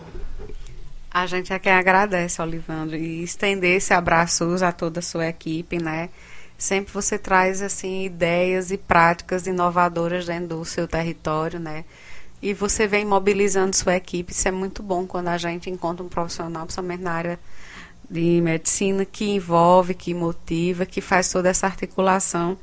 A 1.12 1.26
gente 1.26 1.52
é 1.52 1.58
quem 1.58 1.72
agradece, 1.72 2.40
Olivandro, 2.40 2.96
e 2.96 3.22
estender 3.22 3.76
esse 3.76 3.92
abraço 3.92 4.56
a 4.64 4.72
toda 4.72 5.00
a 5.00 5.02
sua 5.02 5.26
equipe, 5.26 5.82
né? 5.82 6.08
Sempre 6.56 6.94
você 6.94 7.18
traz 7.18 7.60
assim 7.60 8.04
ideias 8.04 8.70
e 8.70 8.78
práticas 8.78 9.46
inovadoras 9.46 10.24
dentro 10.24 10.56
do 10.58 10.64
seu 10.64 10.88
território, 10.88 11.60
né? 11.60 11.84
E 12.46 12.54
você 12.54 12.86
vem 12.86 13.04
mobilizando 13.04 13.74
sua 13.74 13.96
equipe. 13.96 14.30
Isso 14.30 14.46
é 14.46 14.52
muito 14.52 14.80
bom 14.80 15.04
quando 15.04 15.26
a 15.26 15.36
gente 15.36 15.68
encontra 15.68 16.04
um 16.04 16.08
profissional, 16.08 16.64
principalmente 16.64 17.02
na 17.02 17.10
área 17.10 17.40
de 18.08 18.40
medicina, 18.40 19.04
que 19.04 19.24
envolve, 19.24 19.94
que 19.94 20.14
motiva, 20.14 20.86
que 20.86 21.00
faz 21.00 21.28
toda 21.28 21.48
essa 21.48 21.66
articulação 21.66 22.56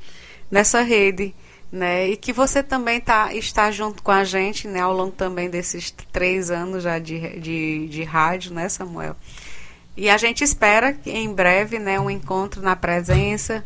nessa 0.50 0.80
rede. 0.80 1.34
Né? 1.70 2.08
E 2.08 2.16
que 2.16 2.32
você 2.32 2.62
também 2.62 2.98
tá, 2.98 3.34
está 3.34 3.70
junto 3.70 4.02
com 4.02 4.10
a 4.10 4.24
gente 4.24 4.66
né, 4.66 4.80
ao 4.80 4.94
longo 4.94 5.12
também 5.12 5.50
desses 5.50 5.90
três 6.10 6.50
anos 6.50 6.82
já 6.82 6.98
de, 6.98 7.38
de, 7.38 7.86
de 7.88 8.04
rádio, 8.04 8.54
né, 8.54 8.70
Samuel? 8.70 9.14
E 9.94 10.08
a 10.08 10.16
gente 10.16 10.42
espera 10.42 10.94
que 10.94 11.10
em 11.10 11.30
breve 11.30 11.78
né, 11.78 12.00
um 12.00 12.08
encontro 12.08 12.62
na 12.62 12.74
presença, 12.74 13.62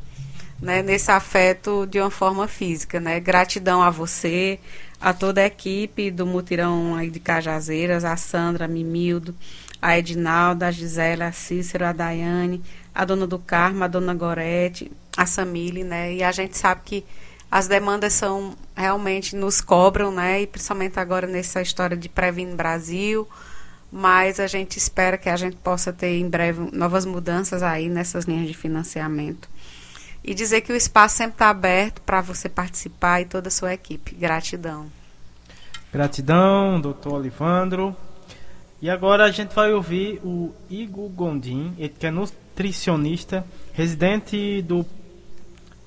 né, 0.60 0.82
nesse 0.82 1.12
afeto 1.12 1.86
de 1.86 2.00
uma 2.00 2.10
forma 2.10 2.48
física. 2.48 2.98
Né? 2.98 3.20
Gratidão 3.20 3.80
a 3.82 3.90
você, 3.90 4.58
a 5.00 5.12
toda 5.12 5.40
a 5.40 5.46
equipe 5.46 6.10
do 6.10 6.26
Mutirão 6.26 6.96
aí 6.96 7.10
de 7.10 7.20
Cajazeiras, 7.20 8.04
a 8.04 8.16
Sandra, 8.16 8.64
a 8.64 8.68
Mimildo, 8.68 9.34
a 9.80 9.98
Edinalda, 9.98 10.66
a 10.66 10.70
Gisela, 10.70 11.26
a 11.26 11.32
Cícero, 11.32 11.86
a 11.86 11.92
Daiane, 11.92 12.62
a 12.94 13.04
dona 13.04 13.26
do 13.26 13.38
Carmo, 13.38 13.84
a 13.84 13.88
dona 13.88 14.12
Gorete, 14.12 14.90
a 15.16 15.24
Samile, 15.24 15.84
né? 15.84 16.14
E 16.14 16.22
a 16.22 16.32
gente 16.32 16.56
sabe 16.56 16.80
que 16.84 17.04
as 17.50 17.68
demandas 17.68 18.12
são 18.12 18.56
realmente 18.76 19.36
nos 19.36 19.60
cobram, 19.60 20.10
né? 20.10 20.42
E 20.42 20.46
principalmente 20.46 20.98
agora 20.98 21.26
nessa 21.26 21.62
história 21.62 21.96
de 21.96 22.08
Previne 22.08 22.54
Brasil, 22.54 23.28
mas 23.90 24.40
a 24.40 24.46
gente 24.46 24.76
espera 24.76 25.16
que 25.16 25.28
a 25.28 25.36
gente 25.36 25.56
possa 25.56 25.92
ter 25.92 26.18
em 26.18 26.28
breve 26.28 26.68
novas 26.72 27.06
mudanças 27.06 27.62
aí 27.62 27.88
nessas 27.88 28.24
linhas 28.24 28.48
de 28.48 28.54
financiamento 28.54 29.48
e 30.28 30.34
dizer 30.34 30.60
que 30.60 30.70
o 30.70 30.76
espaço 30.76 31.16
sempre 31.16 31.36
está 31.36 31.48
aberto 31.48 32.02
para 32.02 32.20
você 32.20 32.50
participar 32.50 33.22
e 33.22 33.24
toda 33.24 33.48
a 33.48 33.50
sua 33.50 33.72
equipe. 33.72 34.14
Gratidão. 34.14 34.92
Gratidão, 35.90 36.78
doutor 36.78 37.14
Olivandro. 37.14 37.96
E 38.82 38.90
agora 38.90 39.24
a 39.24 39.30
gente 39.30 39.54
vai 39.54 39.72
ouvir 39.72 40.20
o 40.22 40.52
Igor 40.68 41.08
Gondim, 41.08 41.74
ele 41.78 41.94
que 41.98 42.06
é 42.06 42.10
nutricionista, 42.10 43.42
residente 43.72 44.60
do 44.60 44.84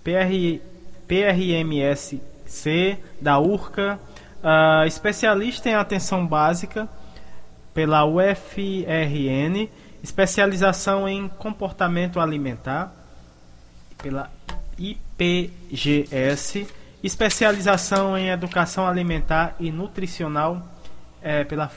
PR, 0.04 0.60
PRMSC 1.08 2.98
da 3.22 3.38
URCA, 3.38 4.00
uh, 4.44 4.88
especialista 4.88 5.70
em 5.70 5.76
atenção 5.76 6.26
básica 6.26 6.90
pela 7.76 8.06
UFRN, 8.06 9.70
especialização 10.02 11.08
em 11.08 11.28
comportamento 11.28 12.20
alimentar 12.20 13.01
pela 14.02 14.30
IPGS, 14.78 16.68
especialização 17.04 18.18
em 18.18 18.30
educação 18.30 18.88
alimentar 18.88 19.56
e 19.60 19.72
nutricional 19.72 20.66
é, 21.22 21.44
pela 21.44 21.72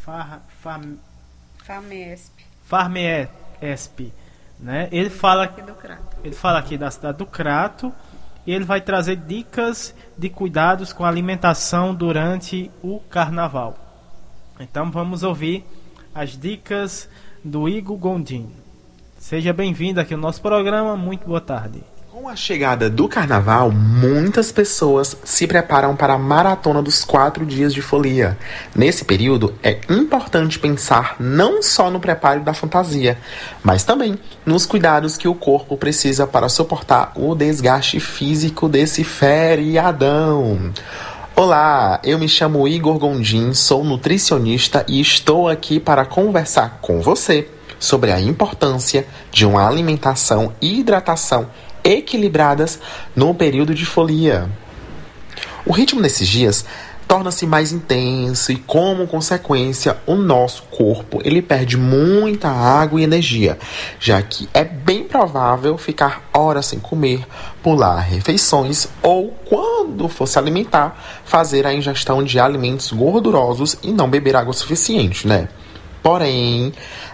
Far, 0.00 0.42
Farmesp. 0.58 2.32
Farmesp, 2.64 4.12
né? 4.58 4.88
Ele 4.90 5.10
fala 5.10 5.54
ele 6.24 6.34
fala 6.34 6.58
aqui 6.58 6.76
da 6.76 6.90
cidade 6.90 7.18
do 7.18 7.26
Crato 7.26 7.92
e 8.44 8.52
ele 8.52 8.64
vai 8.64 8.80
trazer 8.80 9.16
dicas 9.16 9.94
de 10.18 10.28
cuidados 10.28 10.92
com 10.92 11.04
a 11.04 11.08
alimentação 11.08 11.94
durante 11.94 12.70
o 12.82 12.98
carnaval. 12.98 13.78
Então 14.58 14.90
vamos 14.90 15.22
ouvir 15.22 15.64
as 16.14 16.36
dicas 16.36 17.08
do 17.44 17.68
Igor 17.68 17.96
Gondim. 17.96 18.61
Seja 19.22 19.52
bem-vindo 19.52 20.00
aqui 20.00 20.14
ao 20.14 20.18
nosso 20.18 20.42
programa. 20.42 20.96
Muito 20.96 21.28
boa 21.28 21.40
tarde. 21.40 21.80
Com 22.10 22.28
a 22.28 22.34
chegada 22.34 22.90
do 22.90 23.06
carnaval, 23.06 23.70
muitas 23.70 24.50
pessoas 24.50 25.16
se 25.22 25.46
preparam 25.46 25.94
para 25.94 26.14
a 26.14 26.18
maratona 26.18 26.82
dos 26.82 27.04
quatro 27.04 27.46
dias 27.46 27.72
de 27.72 27.80
folia. 27.80 28.36
Nesse 28.74 29.04
período, 29.04 29.54
é 29.62 29.78
importante 29.88 30.58
pensar 30.58 31.14
não 31.20 31.62
só 31.62 31.88
no 31.88 32.00
preparo 32.00 32.40
da 32.40 32.52
fantasia, 32.52 33.16
mas 33.62 33.84
também 33.84 34.18
nos 34.44 34.66
cuidados 34.66 35.16
que 35.16 35.28
o 35.28 35.36
corpo 35.36 35.76
precisa 35.76 36.26
para 36.26 36.48
suportar 36.48 37.12
o 37.14 37.32
desgaste 37.36 38.00
físico 38.00 38.68
desse 38.68 39.04
feriadão. 39.04 40.72
Olá, 41.36 42.00
eu 42.02 42.18
me 42.18 42.28
chamo 42.28 42.66
Igor 42.66 42.98
Gondim, 42.98 43.54
sou 43.54 43.84
nutricionista 43.84 44.84
e 44.88 45.00
estou 45.00 45.48
aqui 45.48 45.78
para 45.78 46.04
conversar 46.04 46.80
com 46.82 47.00
você 47.00 47.48
sobre 47.82 48.12
a 48.12 48.20
importância 48.20 49.04
de 49.32 49.44
uma 49.44 49.66
alimentação 49.66 50.52
e 50.62 50.78
hidratação 50.78 51.50
equilibradas 51.82 52.78
no 53.14 53.34
período 53.34 53.74
de 53.74 53.84
folia. 53.84 54.48
O 55.66 55.72
ritmo 55.72 56.00
desses 56.00 56.28
dias 56.28 56.64
torna-se 57.08 57.44
mais 57.44 57.72
intenso 57.72 58.52
e, 58.52 58.56
como 58.56 59.08
consequência, 59.08 59.96
o 60.06 60.14
nosso 60.14 60.62
corpo 60.70 61.20
ele 61.24 61.42
perde 61.42 61.76
muita 61.76 62.48
água 62.48 63.00
e 63.00 63.04
energia, 63.04 63.58
já 63.98 64.22
que 64.22 64.48
é 64.54 64.62
bem 64.62 65.02
provável 65.02 65.76
ficar 65.76 66.22
horas 66.32 66.66
sem 66.66 66.78
comer, 66.78 67.26
pular 67.64 67.98
refeições 67.98 68.86
ou, 69.02 69.36
quando 69.44 70.08
for 70.08 70.26
se 70.26 70.38
alimentar, 70.38 71.20
fazer 71.24 71.66
a 71.66 71.74
ingestão 71.74 72.22
de 72.22 72.38
alimentos 72.38 72.92
gordurosos 72.92 73.76
e 73.82 73.92
não 73.92 74.08
beber 74.08 74.36
água 74.36 74.52
suficiente, 74.52 75.26
né? 75.26 75.48
Porém, 76.02 76.72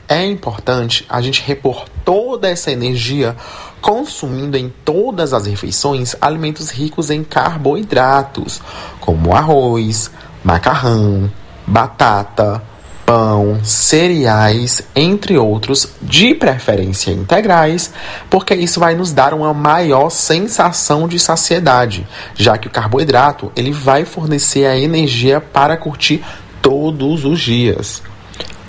é 0.08 0.24
importante 0.24 1.04
a 1.08 1.20
gente 1.20 1.42
repor 1.42 1.84
toda 2.04 2.48
essa 2.48 2.70
energia 2.70 3.36
consumindo 3.80 4.56
em 4.56 4.72
todas 4.84 5.32
as 5.32 5.46
refeições 5.46 6.16
alimentos 6.20 6.70
ricos 6.70 7.10
em 7.10 7.22
carboidratos, 7.22 8.62
como 8.98 9.34
arroz, 9.34 10.10
macarrão, 10.42 11.30
batata, 11.66 12.62
pão, 13.04 13.58
cereais, 13.62 14.82
entre 14.94 15.38
outros, 15.38 15.94
de 16.02 16.34
preferência 16.34 17.10
integrais, 17.10 17.92
porque 18.28 18.54
isso 18.54 18.80
vai 18.80 18.94
nos 18.94 19.12
dar 19.12 19.32
uma 19.32 19.54
maior 19.54 20.10
sensação 20.10 21.08
de 21.08 21.18
saciedade, 21.18 22.06
já 22.34 22.58
que 22.58 22.68
o 22.68 22.70
carboidrato 22.70 23.52
ele 23.56 23.70
vai 23.70 24.04
fornecer 24.04 24.66
a 24.66 24.78
energia 24.78 25.40
para 25.40 25.76
curtir 25.76 26.22
todos 26.60 27.24
os 27.24 27.40
dias. 27.40 28.02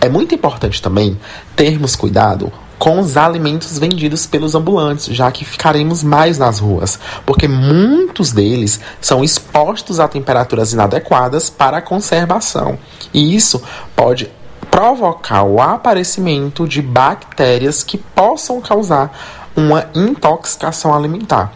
É 0.01 0.07
muito 0.07 0.33
importante 0.33 0.81
também 0.81 1.19
termos 1.55 1.95
cuidado 1.95 2.51
com 2.77 3.01
os 3.01 3.17
alimentos 3.17 3.77
vendidos 3.77 4.25
pelos 4.25 4.55
ambulantes, 4.55 5.13
já 5.13 5.29
que 5.29 5.43
ficaremos 5.43 6.01
mais 6.01 6.37
nas 6.37 6.59
ruas, 6.59 6.97
porque 7.25 7.45
muitos 7.45 8.31
deles 8.31 8.79
são 9.01 9.21
expostos 9.21 9.99
a 9.99 10.07
temperaturas 10.07 10.71
inadequadas 10.71 11.49
para 11.49 11.77
a 11.77 11.81
conservação. 11.81 12.79
E 13.13 13.35
isso 13.35 13.61
pode 13.93 14.31
provocar 14.71 15.43
o 15.43 15.59
aparecimento 15.59 16.65
de 16.65 16.81
bactérias 16.81 17.83
que 17.83 17.97
possam 17.97 18.61
causar 18.61 19.11
uma 19.53 19.89
intoxicação 19.93 20.93
alimentar. 20.93 21.51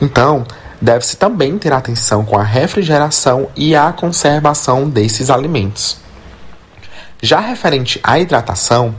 Então, 0.00 0.44
deve-se 0.82 1.16
também 1.16 1.56
ter 1.56 1.72
atenção 1.72 2.24
com 2.24 2.36
a 2.36 2.42
refrigeração 2.42 3.48
e 3.54 3.76
a 3.76 3.92
conservação 3.92 4.88
desses 4.88 5.30
alimentos. 5.30 6.03
Já 7.24 7.40
referente 7.40 7.98
à 8.02 8.20
hidratação, 8.20 8.94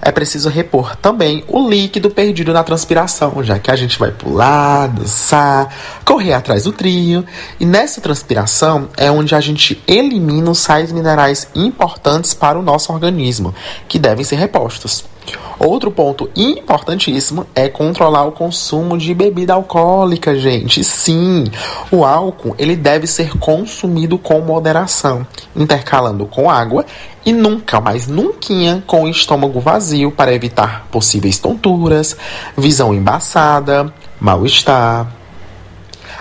é 0.00 0.10
preciso 0.10 0.48
repor 0.48 0.96
também 0.96 1.44
o 1.46 1.68
líquido 1.68 2.08
perdido 2.08 2.50
na 2.50 2.64
transpiração, 2.64 3.44
já 3.44 3.58
que 3.58 3.70
a 3.70 3.76
gente 3.76 3.98
vai 3.98 4.10
pular, 4.10 4.88
dançar, 4.88 5.68
correr 6.02 6.32
atrás 6.32 6.64
do 6.64 6.72
trio. 6.72 7.26
E 7.60 7.66
nessa 7.66 8.00
transpiração 8.00 8.88
é 8.96 9.10
onde 9.10 9.34
a 9.34 9.40
gente 9.40 9.82
elimina 9.86 10.50
os 10.50 10.60
sais 10.60 10.90
minerais 10.92 11.46
importantes 11.54 12.32
para 12.32 12.58
o 12.58 12.62
nosso 12.62 12.90
organismo, 12.90 13.54
que 13.86 13.98
devem 13.98 14.24
ser 14.24 14.36
repostos. 14.36 15.04
Outro 15.58 15.90
ponto 15.90 16.30
importantíssimo 16.36 17.46
é 17.54 17.68
controlar 17.68 18.24
o 18.24 18.32
consumo 18.32 18.96
de 18.96 19.12
bebida 19.12 19.54
alcoólica, 19.54 20.36
gente. 20.38 20.84
Sim, 20.84 21.44
o 21.90 22.04
álcool 22.04 22.54
ele 22.58 22.76
deve 22.76 23.06
ser 23.06 23.36
consumido 23.38 24.18
com 24.18 24.40
moderação, 24.40 25.26
intercalando 25.56 26.26
com 26.26 26.50
água 26.50 26.86
e 27.26 27.32
nunca, 27.32 27.80
mas 27.80 28.06
nunca 28.06 28.38
com 28.86 29.02
o 29.02 29.08
estômago 29.08 29.60
vazio 29.60 30.10
para 30.10 30.32
evitar 30.32 30.86
possíveis 30.90 31.38
tonturas, 31.38 32.16
visão 32.56 32.94
embaçada, 32.94 33.92
mal-estar, 34.20 35.17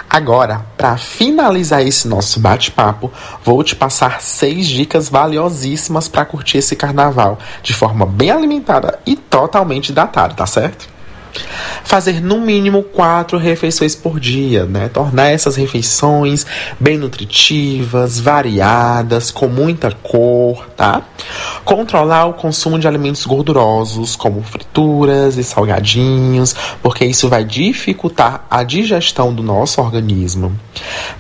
Agora, 0.10 0.66
para 0.78 0.98
finalizar 0.98 1.82
esse 1.86 2.08
nosso 2.08 2.40
bate-papo, 2.40 3.12
vou 3.44 3.62
te 3.62 3.76
passar 3.76 4.22
seis 4.22 4.66
dicas 4.66 5.10
valiosíssimas 5.10 6.08
para 6.08 6.26
curtir 6.26 6.60
esse 6.60 6.76
carnaval 6.76 7.38
de 7.62 7.74
forma 7.74 8.06
bem 8.06 8.32
alimentada 8.32 9.00
e 9.06 9.16
totalmente 9.16 9.92
datada, 9.92 10.34
tá 10.34 10.46
certo? 10.46 10.97
Fazer 11.84 12.22
no 12.22 12.40
mínimo 12.40 12.84
quatro 12.84 13.38
refeições 13.38 13.96
por 13.96 14.20
dia, 14.20 14.66
né? 14.66 14.90
Tornar 14.90 15.28
essas 15.28 15.56
refeições 15.56 16.46
bem 16.80 16.98
nutritivas, 16.98 18.20
variadas, 18.20 19.32
com 19.32 19.48
muita 19.48 19.92
cor, 19.92 20.68
tá? 20.76 21.02
Controlar 21.64 22.26
o 22.26 22.34
consumo 22.34 22.80
de 22.80 22.88
alimentos 22.88 23.26
gordurosos, 23.26 24.16
como 24.16 24.42
frituras 24.44 25.38
e 25.38 25.44
salgadinhos, 25.44 26.56
porque 26.82 27.06
isso 27.06 27.30
vai 27.30 27.44
dificultar 27.44 28.46
a 28.50 28.64
digestão 28.64 29.34
do 29.34 29.44
nosso 29.44 29.82
organismo. 29.82 30.58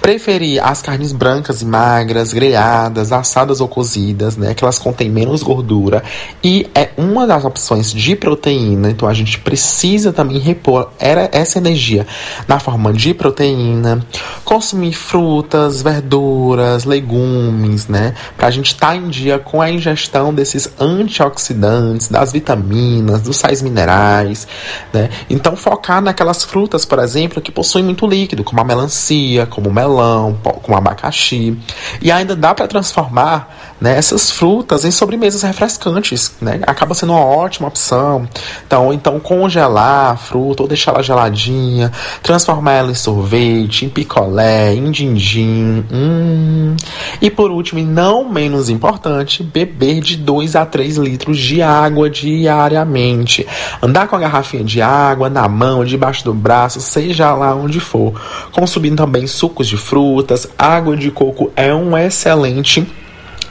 Preferir 0.01 0.63
as 0.63 0.81
carnes 0.81 1.11
brancas 1.11 1.61
e 1.61 1.65
magras, 1.65 2.33
grelhadas, 2.33 3.11
assadas 3.11 3.61
ou 3.61 3.67
cozidas, 3.67 4.37
né? 4.37 4.53
Que 4.53 4.63
elas 4.63 4.79
contêm 4.79 5.09
menos 5.09 5.43
gordura 5.43 6.03
e 6.43 6.69
é 6.73 6.89
uma 6.97 7.25
das 7.27 7.43
opções 7.45 7.91
de 7.91 8.15
proteína, 8.15 8.89
então 8.89 9.07
a 9.07 9.13
gente 9.13 9.39
precisa 9.39 10.06
precisa 10.07 10.13
também 10.13 10.39
repor 10.39 10.89
essa 10.99 11.57
energia 11.57 12.05
na 12.47 12.59
forma 12.59 12.93
de 12.93 13.13
proteína, 13.13 14.05
consumir 14.43 14.93
frutas, 14.93 15.81
verduras, 15.81 16.85
legumes, 16.85 17.87
né? 17.87 18.13
Pra 18.35 18.49
gente 18.49 18.67
estar 18.67 18.87
tá 18.87 18.95
em 18.95 19.09
dia 19.09 19.39
com 19.39 19.61
a 19.61 19.69
ingestão 19.69 20.33
desses 20.33 20.69
antioxidantes, 20.79 22.07
das 22.07 22.31
vitaminas, 22.31 23.21
dos 23.21 23.37
sais 23.37 23.61
minerais, 23.61 24.47
né? 24.93 25.09
Então 25.29 25.55
focar 25.55 26.01
naquelas 26.01 26.43
frutas, 26.43 26.85
por 26.85 26.99
exemplo, 26.99 27.41
que 27.41 27.51
possuem 27.51 27.83
muito 27.83 28.07
líquido, 28.07 28.43
como 28.43 28.61
a 28.61 28.63
melancia, 28.63 29.45
como 29.45 29.69
o 29.69 29.73
melão, 29.73 30.37
como 30.43 30.75
o 30.75 30.77
abacaxi. 30.77 31.57
E 32.01 32.11
ainda 32.11 32.35
dá 32.35 32.53
para 32.53 32.67
transformar 32.67 33.76
né, 33.79 33.97
essas 33.97 34.31
frutas 34.31 34.83
em 34.85 34.91
sobremesas 34.91 35.43
refrescantes, 35.43 36.33
né? 36.41 36.59
Acaba 36.65 36.95
sendo 36.95 37.13
uma 37.13 37.23
ótima 37.23 37.67
opção. 37.67 38.27
Então, 38.65 38.91
então 38.91 39.19
congelar 39.19 40.13
a 40.13 40.17
fruta 40.17 40.63
ou 40.63 40.67
deixar 40.67 40.91
ela 40.91 41.03
geladinha, 41.03 41.91
transformar 42.23 42.73
ela 42.73 42.91
em 42.91 42.95
sorvete, 42.95 43.85
em 43.85 43.89
picolé, 43.89 44.73
em 44.73 44.89
din-din. 44.91 45.85
Hum. 45.91 46.75
E 47.21 47.29
por 47.29 47.51
último, 47.51 47.79
e 47.79 47.83
não 47.83 48.27
menos 48.27 48.69
importante, 48.69 49.43
beber 49.43 50.01
de 50.01 50.17
2 50.17 50.55
a 50.55 50.65
3 50.65 50.97
litros 50.97 51.37
de 51.37 51.61
água 51.61 52.09
diariamente. 52.09 53.45
Andar 53.81 54.07
com 54.07 54.15
a 54.15 54.19
garrafinha 54.19 54.63
de 54.63 54.81
água 54.81 55.29
na 55.29 55.47
mão, 55.47 55.85
debaixo 55.85 56.23
do 56.23 56.33
braço, 56.33 56.81
seja 56.81 57.33
lá 57.33 57.53
onde 57.53 57.79
for. 57.79 58.19
Consumindo 58.51 58.95
também 58.95 59.27
sucos 59.27 59.67
de 59.67 59.77
frutas, 59.77 60.47
água 60.57 60.97
de 60.97 61.11
coco 61.11 61.51
é 61.55 61.73
um 61.73 61.95
excelente 61.95 62.87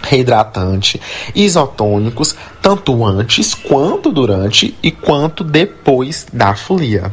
reidratante, 0.07 1.01
isotônicos, 1.35 2.35
tanto 2.63 3.05
antes 3.05 3.55
quanto 3.55 4.13
durante 4.13 4.77
e 4.83 4.91
quanto 4.91 5.45
depois 5.45 6.27
da 6.33 6.55
folia. 6.55 7.13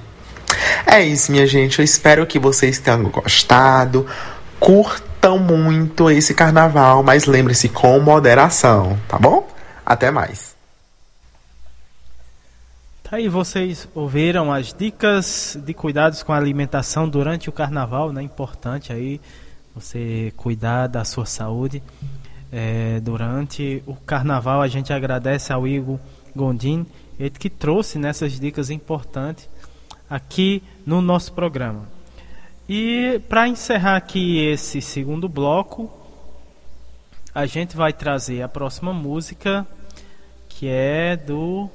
É 0.85 1.03
isso, 1.03 1.31
minha 1.31 1.47
gente. 1.47 1.79
Eu 1.79 1.85
espero 1.85 2.25
que 2.25 2.39
vocês 2.39 2.79
tenham 2.79 3.03
gostado. 3.03 4.05
Curtam 4.59 5.39
muito 5.39 6.09
esse 6.09 6.33
carnaval, 6.33 7.03
mas 7.03 7.25
lembre-se 7.25 7.69
com 7.69 7.99
moderação, 7.99 8.97
tá 9.07 9.17
bom? 9.17 9.47
Até 9.85 10.11
mais. 10.11 10.53
Tá 13.03 13.17
aí, 13.17 13.27
vocês 13.27 13.87
ouviram 13.93 14.51
as 14.51 14.73
dicas 14.73 15.57
de 15.63 15.73
cuidados 15.73 16.23
com 16.23 16.31
a 16.31 16.37
alimentação 16.37 17.07
durante 17.07 17.49
o 17.49 17.51
carnaval, 17.51 18.11
né? 18.11 18.21
Importante 18.21 18.93
aí 18.93 19.19
você 19.75 20.31
cuidar 20.37 20.87
da 20.87 21.03
sua 21.03 21.25
saúde 21.25 21.81
é, 22.53 22.99
durante 22.99 23.81
o 23.87 23.95
carnaval. 23.95 24.61
A 24.61 24.67
gente 24.67 24.93
agradece 24.93 25.51
ao 25.51 25.67
Igor 25.67 25.99
Gondim, 26.35 26.85
ele 27.19 27.31
que 27.31 27.49
trouxe 27.49 27.97
nessas 27.97 28.39
dicas 28.39 28.69
importantes 28.69 29.49
aqui 30.07 30.61
no 30.85 31.01
nosso 31.01 31.33
programa. 31.33 31.87
E 32.69 33.19
para 33.27 33.47
encerrar 33.47 33.97
aqui 33.97 34.45
esse 34.45 34.81
segundo 34.81 35.27
bloco, 35.27 35.91
a 37.33 37.47
gente 37.47 37.75
vai 37.75 37.91
trazer 37.91 38.43
a 38.43 38.47
próxima 38.47 38.93
música 38.93 39.65
que 40.47 40.67
é 40.69 41.17
do 41.17 41.67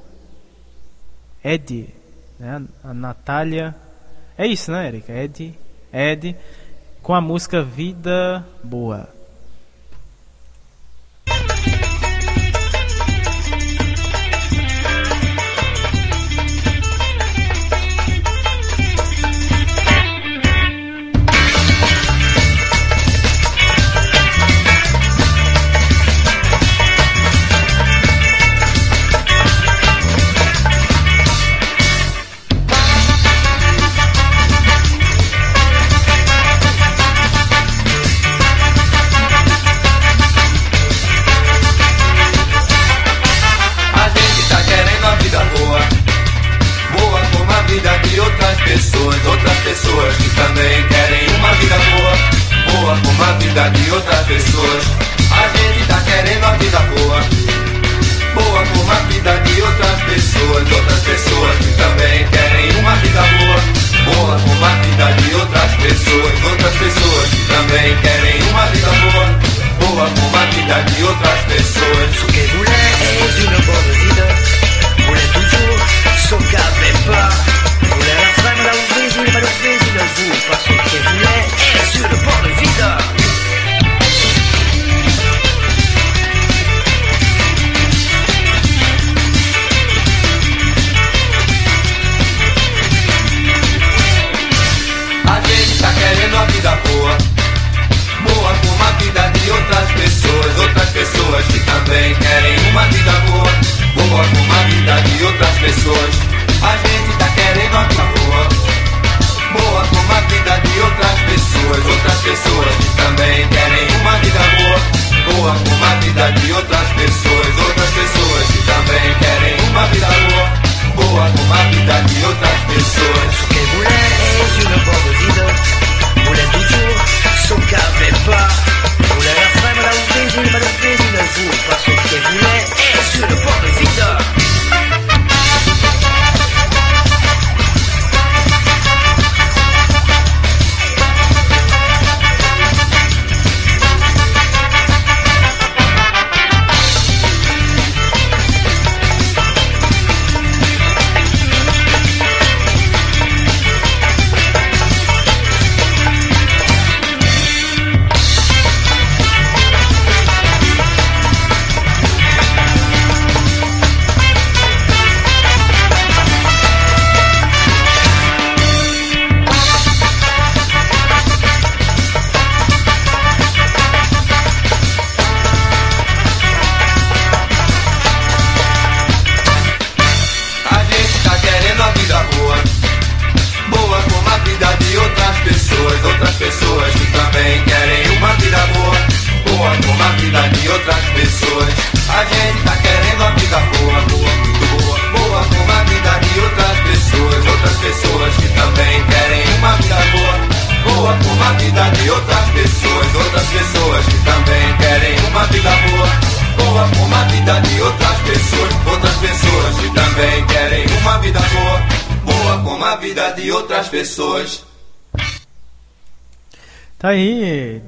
Ed, 1.44 1.92
né? 2.38 2.62
A 2.84 2.94
Natália. 2.94 3.74
É 4.36 4.46
isso, 4.46 4.70
né, 4.70 4.86
Erika? 4.86 5.12
Ed, 5.12 5.58
Ed, 5.92 6.36
com 7.02 7.12
a 7.12 7.20
música 7.20 7.62
Vida 7.62 8.46
Boa. 8.62 9.17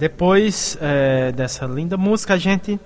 Depois 0.01 0.79
é, 0.81 1.31
dessa 1.31 1.67
linda 1.67 1.95
música, 1.95 2.33
a 2.33 2.39
gente 2.39 2.81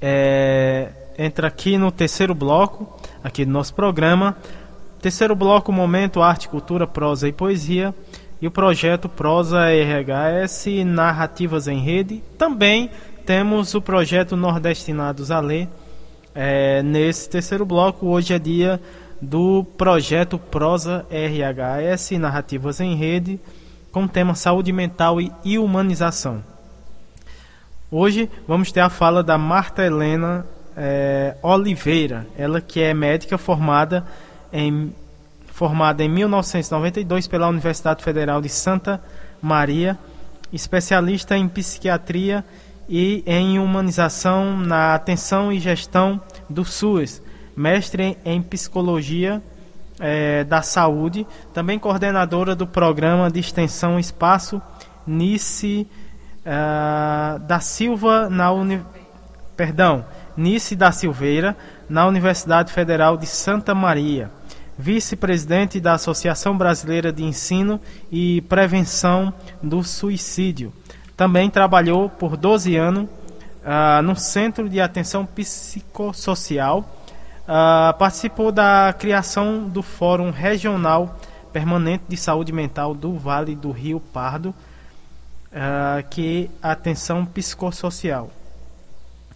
é, 0.00 0.92
entra 1.18 1.48
aqui 1.48 1.76
no 1.76 1.90
terceiro 1.90 2.36
bloco, 2.36 2.96
aqui 3.24 3.44
do 3.44 3.50
nosso 3.50 3.74
programa. 3.74 4.36
Terceiro 5.02 5.34
bloco, 5.34 5.72
momento 5.72 6.22
arte, 6.22 6.48
cultura, 6.48 6.86
prosa 6.86 7.26
e 7.26 7.32
poesia. 7.32 7.92
E 8.40 8.46
o 8.46 8.50
projeto 8.52 9.08
Prosa 9.08 9.58
RHS 9.70 10.84
Narrativas 10.84 11.66
em 11.66 11.80
Rede. 11.80 12.22
Também 12.38 12.90
temos 13.24 13.74
o 13.74 13.82
projeto 13.82 14.36
Nordestinados 14.36 15.32
a 15.32 15.40
Ler. 15.40 15.68
É, 16.32 16.80
nesse 16.80 17.28
terceiro 17.28 17.66
bloco, 17.66 18.06
hoje 18.06 18.32
é 18.32 18.38
dia 18.38 18.80
do 19.20 19.66
projeto 19.76 20.38
Prosa 20.38 21.04
RHS 21.10 22.12
Narrativas 22.12 22.78
em 22.78 22.94
Rede 22.94 23.40
com 23.96 24.04
o 24.04 24.08
tema 24.08 24.34
saúde 24.34 24.70
mental 24.74 25.16
e 25.42 25.58
humanização. 25.58 26.44
Hoje 27.90 28.28
vamos 28.46 28.70
ter 28.70 28.80
a 28.80 28.90
fala 28.90 29.22
da 29.22 29.38
Marta 29.38 29.82
Helena 29.82 30.44
é, 30.76 31.34
Oliveira, 31.42 32.26
ela 32.36 32.60
que 32.60 32.82
é 32.82 32.92
médica 32.92 33.38
formada 33.38 34.06
em, 34.52 34.92
formada 35.46 36.04
em 36.04 36.10
1992 36.10 37.26
pela 37.26 37.48
Universidade 37.48 38.04
Federal 38.04 38.42
de 38.42 38.50
Santa 38.50 39.02
Maria, 39.40 39.98
especialista 40.52 41.34
em 41.34 41.48
psiquiatria 41.48 42.44
e 42.86 43.24
em 43.26 43.58
humanização 43.58 44.58
na 44.58 44.94
atenção 44.94 45.50
e 45.50 45.58
gestão 45.58 46.20
do 46.50 46.66
SUS, 46.66 47.22
mestre 47.56 48.18
em 48.26 48.42
psicologia 48.42 49.42
é, 49.98 50.44
da 50.44 50.62
Saúde, 50.62 51.26
também 51.52 51.78
coordenadora 51.78 52.54
do 52.54 52.66
programa 52.66 53.30
de 53.30 53.40
extensão 53.40 53.98
Espaço 53.98 54.60
Nice 55.06 55.86
uh, 56.44 57.38
da 57.40 57.60
Silva 57.60 58.28
na 58.28 58.50
Uni... 58.50 58.82
perdão, 59.56 60.04
Nice 60.36 60.74
da 60.74 60.92
Silveira 60.92 61.56
na 61.88 62.06
Universidade 62.06 62.72
Federal 62.72 63.16
de 63.16 63.26
Santa 63.26 63.74
Maria, 63.74 64.30
vice-presidente 64.76 65.80
da 65.80 65.94
Associação 65.94 66.58
Brasileira 66.58 67.12
de 67.12 67.22
Ensino 67.24 67.80
e 68.10 68.42
Prevenção 68.42 69.32
do 69.62 69.82
Suicídio. 69.82 70.72
Também 71.16 71.48
trabalhou 71.48 72.10
por 72.10 72.36
12 72.36 72.76
anos 72.76 73.04
uh, 73.04 74.02
no 74.02 74.16
Centro 74.16 74.68
de 74.68 74.80
Atenção 74.80 75.24
Psicossocial 75.24 76.95
uh, 77.46 77.96
participou 77.96 78.52
da 78.52 78.94
criação 78.98 79.68
do 79.68 79.82
Fórum 79.82 80.30
Regional 80.30 81.18
Permanente 81.52 82.04
de 82.08 82.16
Saúde 82.16 82.52
Mental 82.52 82.94
do 82.94 83.16
Vale 83.16 83.54
do 83.54 83.70
Rio 83.70 83.98
Pardo, 83.98 84.50
uh, 84.50 86.06
que 86.10 86.50
é 86.62 86.68
atenção 86.70 87.24
psicossocial, 87.24 88.30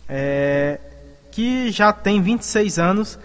é, 0.08 0.78
que 1.30 1.70
já 1.70 1.92
tem 1.92 2.20
26 2.20 2.78
anos, 2.78 3.18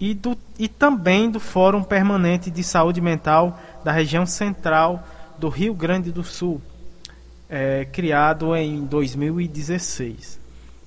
e, 0.00 0.14
do, 0.14 0.38
e 0.58 0.68
também 0.68 1.28
do 1.30 1.40
Fórum 1.40 1.82
Permanente 1.82 2.50
de 2.50 2.62
Saúde 2.62 3.00
Mental 3.00 3.58
da 3.84 3.90
região 3.90 4.24
central 4.24 5.04
do 5.38 5.48
Rio 5.48 5.74
Grande 5.74 6.12
do 6.12 6.22
Sul, 6.22 6.62
é, 7.50 7.84
criado 7.84 8.54
em 8.54 8.84
2016. 8.84 10.38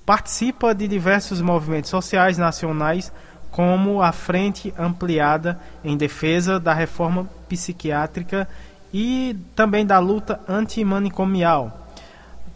Participa 0.04 0.74
de 0.74 0.88
diversos 0.88 1.40
movimentos 1.40 1.90
sociais 1.90 2.36
nacionais, 2.36 3.12
como 3.50 4.02
a 4.02 4.12
Frente 4.12 4.72
Ampliada 4.78 5.60
em 5.84 5.96
Defesa 5.96 6.58
da 6.58 6.72
Reforma 6.72 7.28
Psiquiátrica 7.48 8.48
e 8.92 9.36
também 9.54 9.86
da 9.86 9.98
luta 9.98 10.40
antimanicomial, 10.48 11.88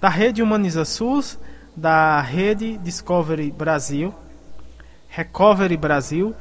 da 0.00 0.08
Rede 0.08 0.42
Humaniza 0.42 0.84
SUS, 0.84 1.38
da 1.76 2.20
Rede 2.20 2.78
Discovery 2.78 3.50
Brasil, 3.50 4.14
Recovery 5.08 5.76
Brasil, 5.76 6.34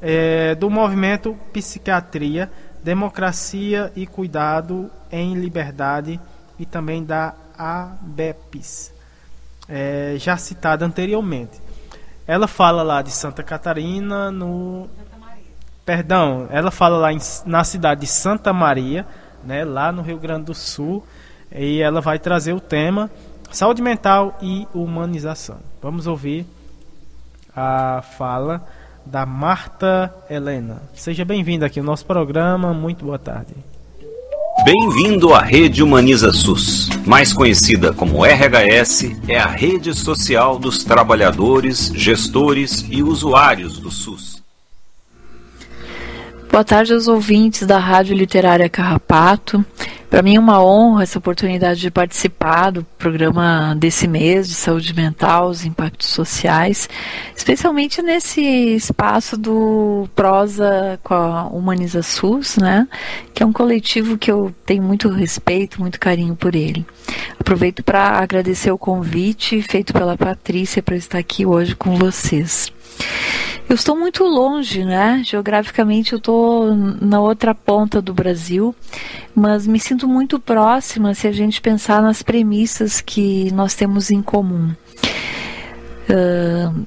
é, 0.00 0.54
do 0.54 0.68
movimento 0.68 1.34
Psiquiatria, 1.52 2.50
Democracia 2.84 3.92
e 3.94 4.06
Cuidado 4.06 4.90
em 5.10 5.34
Liberdade 5.34 6.20
e 6.58 6.66
também 6.66 7.04
da 7.04 7.34
ABEPS, 7.56 8.92
é, 9.72 10.16
já 10.18 10.36
citada 10.36 10.84
anteriormente. 10.84 11.58
Ela 12.26 12.46
fala 12.46 12.82
lá 12.82 13.00
de 13.00 13.10
Santa 13.10 13.42
Catarina, 13.42 14.30
no. 14.30 14.86
Perdão, 15.84 16.46
ela 16.50 16.70
fala 16.70 16.98
lá 16.98 17.12
em, 17.12 17.18
na 17.46 17.64
cidade 17.64 18.02
de 18.02 18.06
Santa 18.06 18.52
Maria, 18.52 19.04
né, 19.42 19.64
lá 19.64 19.90
no 19.90 20.02
Rio 20.02 20.18
Grande 20.18 20.44
do 20.44 20.54
Sul, 20.54 21.04
e 21.50 21.80
ela 21.80 22.00
vai 22.00 22.18
trazer 22.18 22.52
o 22.52 22.60
tema 22.60 23.10
saúde 23.50 23.82
mental 23.82 24.38
e 24.40 24.68
humanização. 24.72 25.58
Vamos 25.80 26.06
ouvir 26.06 26.46
a 27.56 28.02
fala 28.16 28.64
da 29.04 29.26
Marta 29.26 30.14
Helena. 30.30 30.82
Seja 30.94 31.24
bem-vinda 31.24 31.66
aqui 31.66 31.80
ao 31.80 31.84
nosso 31.84 32.06
programa. 32.06 32.72
Muito 32.72 33.04
boa 33.04 33.18
tarde. 33.18 33.71
Bem-vindo 34.64 35.34
à 35.34 35.40
Rede 35.40 35.82
Humaniza 35.82 36.32
SUS. 36.32 36.88
Mais 37.04 37.32
conhecida 37.32 37.92
como 37.92 38.24
RHS, 38.24 39.10
é 39.26 39.36
a 39.36 39.46
rede 39.46 39.92
social 39.92 40.56
dos 40.56 40.84
trabalhadores, 40.84 41.90
gestores 41.96 42.86
e 42.88 43.02
usuários 43.02 43.80
do 43.80 43.90
SUS. 43.90 44.31
Boa 46.52 46.62
tarde 46.62 46.92
aos 46.92 47.08
ouvintes 47.08 47.66
da 47.66 47.78
Rádio 47.78 48.14
Literária 48.14 48.68
Carrapato. 48.68 49.64
Para 50.10 50.20
mim 50.20 50.36
é 50.36 50.38
uma 50.38 50.62
honra 50.62 51.02
essa 51.02 51.18
oportunidade 51.18 51.80
de 51.80 51.90
participar 51.90 52.70
do 52.70 52.84
programa 52.98 53.74
desse 53.78 54.06
mês 54.06 54.48
de 54.48 54.54
saúde 54.54 54.94
mental, 54.94 55.48
os 55.48 55.64
impactos 55.64 56.08
sociais, 56.08 56.90
especialmente 57.34 58.02
nesse 58.02 58.42
espaço 58.42 59.38
do 59.38 60.06
Prosa 60.14 61.00
com 61.02 61.14
a 61.14 61.46
Humaniza 61.46 62.02
SUS, 62.02 62.58
né? 62.58 62.86
Que 63.32 63.42
é 63.42 63.46
um 63.46 63.52
coletivo 63.52 64.18
que 64.18 64.30
eu 64.30 64.54
tenho 64.66 64.82
muito 64.82 65.08
respeito, 65.08 65.80
muito 65.80 65.98
carinho 65.98 66.36
por 66.36 66.54
ele. 66.54 66.84
Aproveito 67.40 67.82
para 67.82 68.18
agradecer 68.18 68.70
o 68.70 68.76
convite 68.76 69.62
feito 69.62 69.94
pela 69.94 70.18
Patrícia 70.18 70.82
para 70.82 70.96
estar 70.96 71.16
aqui 71.16 71.46
hoje 71.46 71.74
com 71.74 71.96
vocês. 71.96 72.70
Eu 73.68 73.74
estou 73.74 73.96
muito 73.96 74.24
longe, 74.24 74.84
né? 74.84 75.22
Geograficamente 75.24 76.12
eu 76.12 76.18
estou 76.18 76.74
na 76.74 77.20
outra 77.20 77.54
ponta 77.54 78.02
do 78.02 78.12
Brasil, 78.12 78.74
mas 79.34 79.66
me 79.66 79.80
sinto 79.80 80.06
muito 80.06 80.38
próxima 80.38 81.14
se 81.14 81.26
a 81.26 81.32
gente 81.32 81.60
pensar 81.60 82.02
nas 82.02 82.22
premissas 82.22 83.00
que 83.00 83.50
nós 83.52 83.74
temos 83.74 84.10
em 84.10 84.20
comum. 84.20 84.74
Uh, 86.10 86.84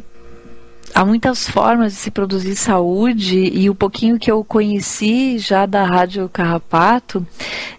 há 0.96 1.04
muitas 1.04 1.50
formas 1.50 1.92
de 1.92 2.00
se 2.00 2.10
produzir 2.10 2.56
saúde 2.56 3.52
e 3.54 3.70
o 3.70 3.76
pouquinho 3.76 4.18
que 4.18 4.32
eu 4.32 4.46
conheci 4.46 5.38
já 5.38 5.66
da 5.66 5.84
Rádio 5.84 6.30
Carrapato, 6.30 7.28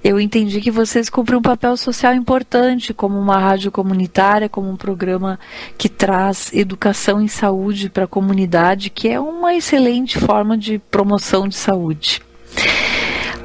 eu 0.05 0.21
entendi 0.21 0.61
que 0.61 0.71
vocês 0.71 1.09
cumprem 1.09 1.39
um 1.39 1.43
papel 1.43 1.79
social 1.79 2.15
importante 2.15 2.93
como 2.93 3.19
uma 3.19 3.39
rádio 3.39 3.73
comunitária, 3.73 4.51
como 4.51 4.69
um 4.69 4.77
programa 4.77 5.41
que 5.79 5.89
traz 5.89 6.53
educação 6.53 7.23
em 7.23 7.29
saúde 7.29 7.89
para 7.89 8.05
a 8.05 8.09
comunidade, 8.09 8.91
que 8.91 9.09
é 9.09 9.19
uma 9.19 9.55
excelente 9.55 10.19
forma 10.19 10.59
de 10.59 10.79
promoção 10.79 11.49
de 11.49 11.57
saúde. 11.57 12.21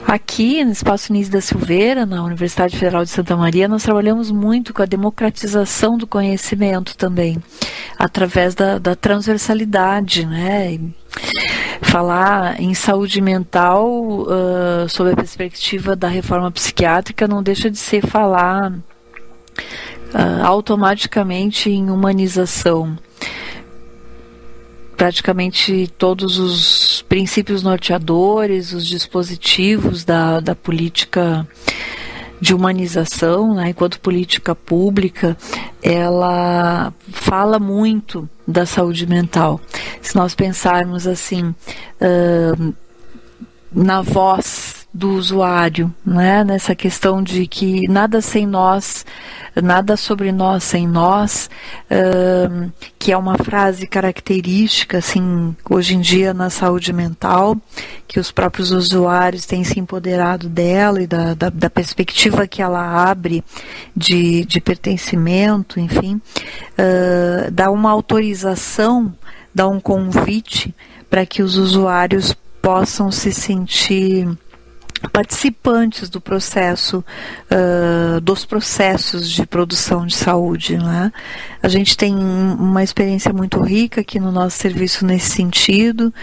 Aqui 0.07 0.63
no 0.63 0.71
Espaço 0.71 1.13
Nise 1.13 1.31
da 1.31 1.39
Silveira, 1.39 2.05
na 2.05 2.23
Universidade 2.23 2.77
Federal 2.77 3.03
de 3.03 3.09
Santa 3.09 3.35
Maria, 3.37 3.67
nós 3.67 3.83
trabalhamos 3.83 4.29
muito 4.31 4.73
com 4.73 4.81
a 4.81 4.85
democratização 4.85 5.97
do 5.97 6.05
conhecimento 6.05 6.97
também, 6.97 7.41
através 7.97 8.53
da, 8.53 8.77
da 8.77 8.95
transversalidade, 8.95 10.25
né? 10.25 10.79
falar 11.81 12.61
em 12.61 12.73
saúde 12.73 13.19
mental 13.21 13.85
uh, 13.91 14.87
sob 14.87 15.11
a 15.11 15.15
perspectiva 15.15 15.95
da 15.95 16.07
reforma 16.07 16.49
psiquiátrica 16.51 17.27
não 17.27 17.43
deixa 17.43 17.69
de 17.69 17.77
ser 17.77 18.05
falar 18.05 18.71
uh, 18.71 20.45
automaticamente 20.45 21.69
em 21.69 21.89
humanização 21.89 22.97
praticamente 25.01 25.91
todos 25.97 26.37
os 26.37 27.01
princípios 27.09 27.63
norteadores, 27.63 28.71
os 28.71 28.85
dispositivos 28.85 30.05
da, 30.05 30.39
da 30.39 30.53
política 30.53 31.47
de 32.39 32.53
humanização, 32.53 33.55
né, 33.55 33.69
enquanto 33.69 33.99
política 33.99 34.53
pública, 34.53 35.35
ela 35.81 36.93
fala 37.11 37.57
muito 37.57 38.29
da 38.47 38.63
saúde 38.67 39.07
mental. 39.07 39.59
Se 40.03 40.15
nós 40.15 40.35
pensarmos 40.35 41.07
assim, 41.07 41.47
uh, 41.47 42.73
na 43.71 44.03
voz 44.03 44.70
do 44.93 45.11
usuário, 45.11 45.93
né, 46.05 46.43
nessa 46.43 46.75
questão 46.75 47.23
de 47.23 47.47
que 47.47 47.87
nada 47.87 48.19
sem 48.19 48.45
nós 48.45 49.05
nada 49.61 49.97
sobre 49.97 50.31
nós 50.31 50.63
sem 50.63 50.87
nós, 50.87 51.49
uh, 51.89 52.71
que 52.97 53.11
é 53.11 53.17
uma 53.17 53.37
frase 53.37 53.85
característica, 53.85 54.99
assim, 54.99 55.55
hoje 55.69 55.95
em 55.95 56.01
dia 56.01 56.33
na 56.33 56.49
saúde 56.49 56.93
mental, 56.93 57.57
que 58.07 58.19
os 58.19 58.31
próprios 58.31 58.71
usuários 58.71 59.45
têm 59.45 59.63
se 59.63 59.79
empoderado 59.79 60.47
dela 60.47 61.01
e 61.01 61.07
da, 61.07 61.33
da, 61.33 61.49
da 61.49 61.69
perspectiva 61.69 62.47
que 62.47 62.61
ela 62.61 63.09
abre 63.09 63.43
de, 63.95 64.45
de 64.45 64.61
pertencimento, 64.61 65.79
enfim, 65.79 66.15
uh, 66.15 67.51
dá 67.51 67.69
uma 67.71 67.91
autorização, 67.91 69.13
dá 69.53 69.67
um 69.67 69.79
convite 69.79 70.73
para 71.09 71.25
que 71.25 71.41
os 71.41 71.57
usuários 71.57 72.33
possam 72.61 73.11
se 73.11 73.33
sentir 73.33 74.29
participantes 75.09 76.09
do 76.09 76.21
processo, 76.21 77.03
uh, 77.51 78.21
dos 78.21 78.45
processos 78.45 79.29
de 79.29 79.45
produção 79.45 80.05
de 80.05 80.15
saúde. 80.15 80.77
Né? 80.77 81.11
A 81.61 81.67
gente 81.67 81.97
tem 81.97 82.15
uma 82.15 82.83
experiência 82.83 83.33
muito 83.33 83.59
rica 83.61 84.01
aqui 84.01 84.19
no 84.19 84.31
nosso 84.31 84.57
serviço 84.57 85.05
nesse 85.05 85.31
sentido. 85.31 86.13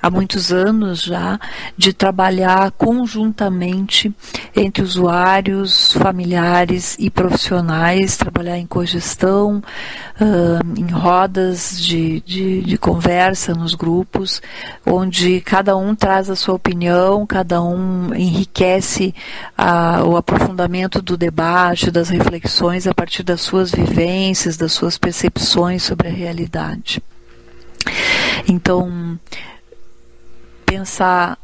Há 0.00 0.10
muitos 0.10 0.52
anos 0.52 1.02
já 1.02 1.40
de 1.76 1.92
trabalhar 1.92 2.70
conjuntamente 2.70 4.14
entre 4.54 4.82
usuários, 4.82 5.92
familiares 5.92 6.96
e 7.00 7.10
profissionais, 7.10 8.16
trabalhar 8.16 8.56
em 8.58 8.66
cogestão, 8.66 9.60
uh, 10.20 10.80
em 10.80 10.86
rodas 10.86 11.80
de, 11.80 12.20
de, 12.20 12.62
de, 12.62 12.78
conversa 12.78 13.54
nos 13.54 13.74
grupos, 13.74 14.40
onde 14.86 15.40
cada 15.40 15.76
um 15.76 15.96
traz 15.96 16.30
a 16.30 16.36
sua 16.36 16.54
opinião, 16.54 17.26
cada 17.26 17.60
um 17.60 18.14
enriquece 18.14 19.12
a, 19.56 20.04
o 20.04 20.16
aprofundamento 20.16 21.02
do 21.02 21.16
debate, 21.16 21.90
das 21.90 22.08
reflexões 22.08 22.86
a 22.86 22.94
partir 22.94 23.24
das 23.24 23.40
suas 23.40 23.72
vivências, 23.72 24.56
das 24.56 24.72
suas 24.72 24.96
percepções 24.96 25.82
sobre 25.82 26.06
a 26.06 26.12
realidade. 26.12 27.02
Então, 28.48 29.18
pensar 30.64 31.38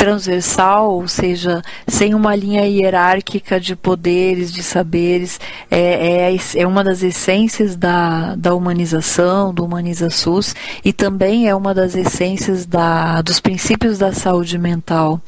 transversal, 0.00 0.94
ou 0.94 1.06
seja, 1.06 1.60
sem 1.86 2.14
uma 2.14 2.34
linha 2.34 2.64
hierárquica 2.64 3.60
de 3.60 3.76
poderes, 3.76 4.50
de 4.50 4.62
saberes, 4.62 5.38
é, 5.70 6.32
é, 6.32 6.36
é 6.56 6.66
uma 6.66 6.82
das 6.82 7.02
essências 7.02 7.76
da, 7.76 8.34
da 8.34 8.54
humanização, 8.54 9.52
do 9.52 9.62
Humaniza 9.62 10.08
SUS, 10.08 10.56
e 10.82 10.90
também 10.90 11.48
é 11.50 11.54
uma 11.54 11.74
das 11.74 11.94
essências 11.94 12.64
da, 12.64 13.20
dos 13.20 13.40
princípios 13.40 13.98
da 13.98 14.10
saúde 14.10 14.56
mental, 14.56 15.20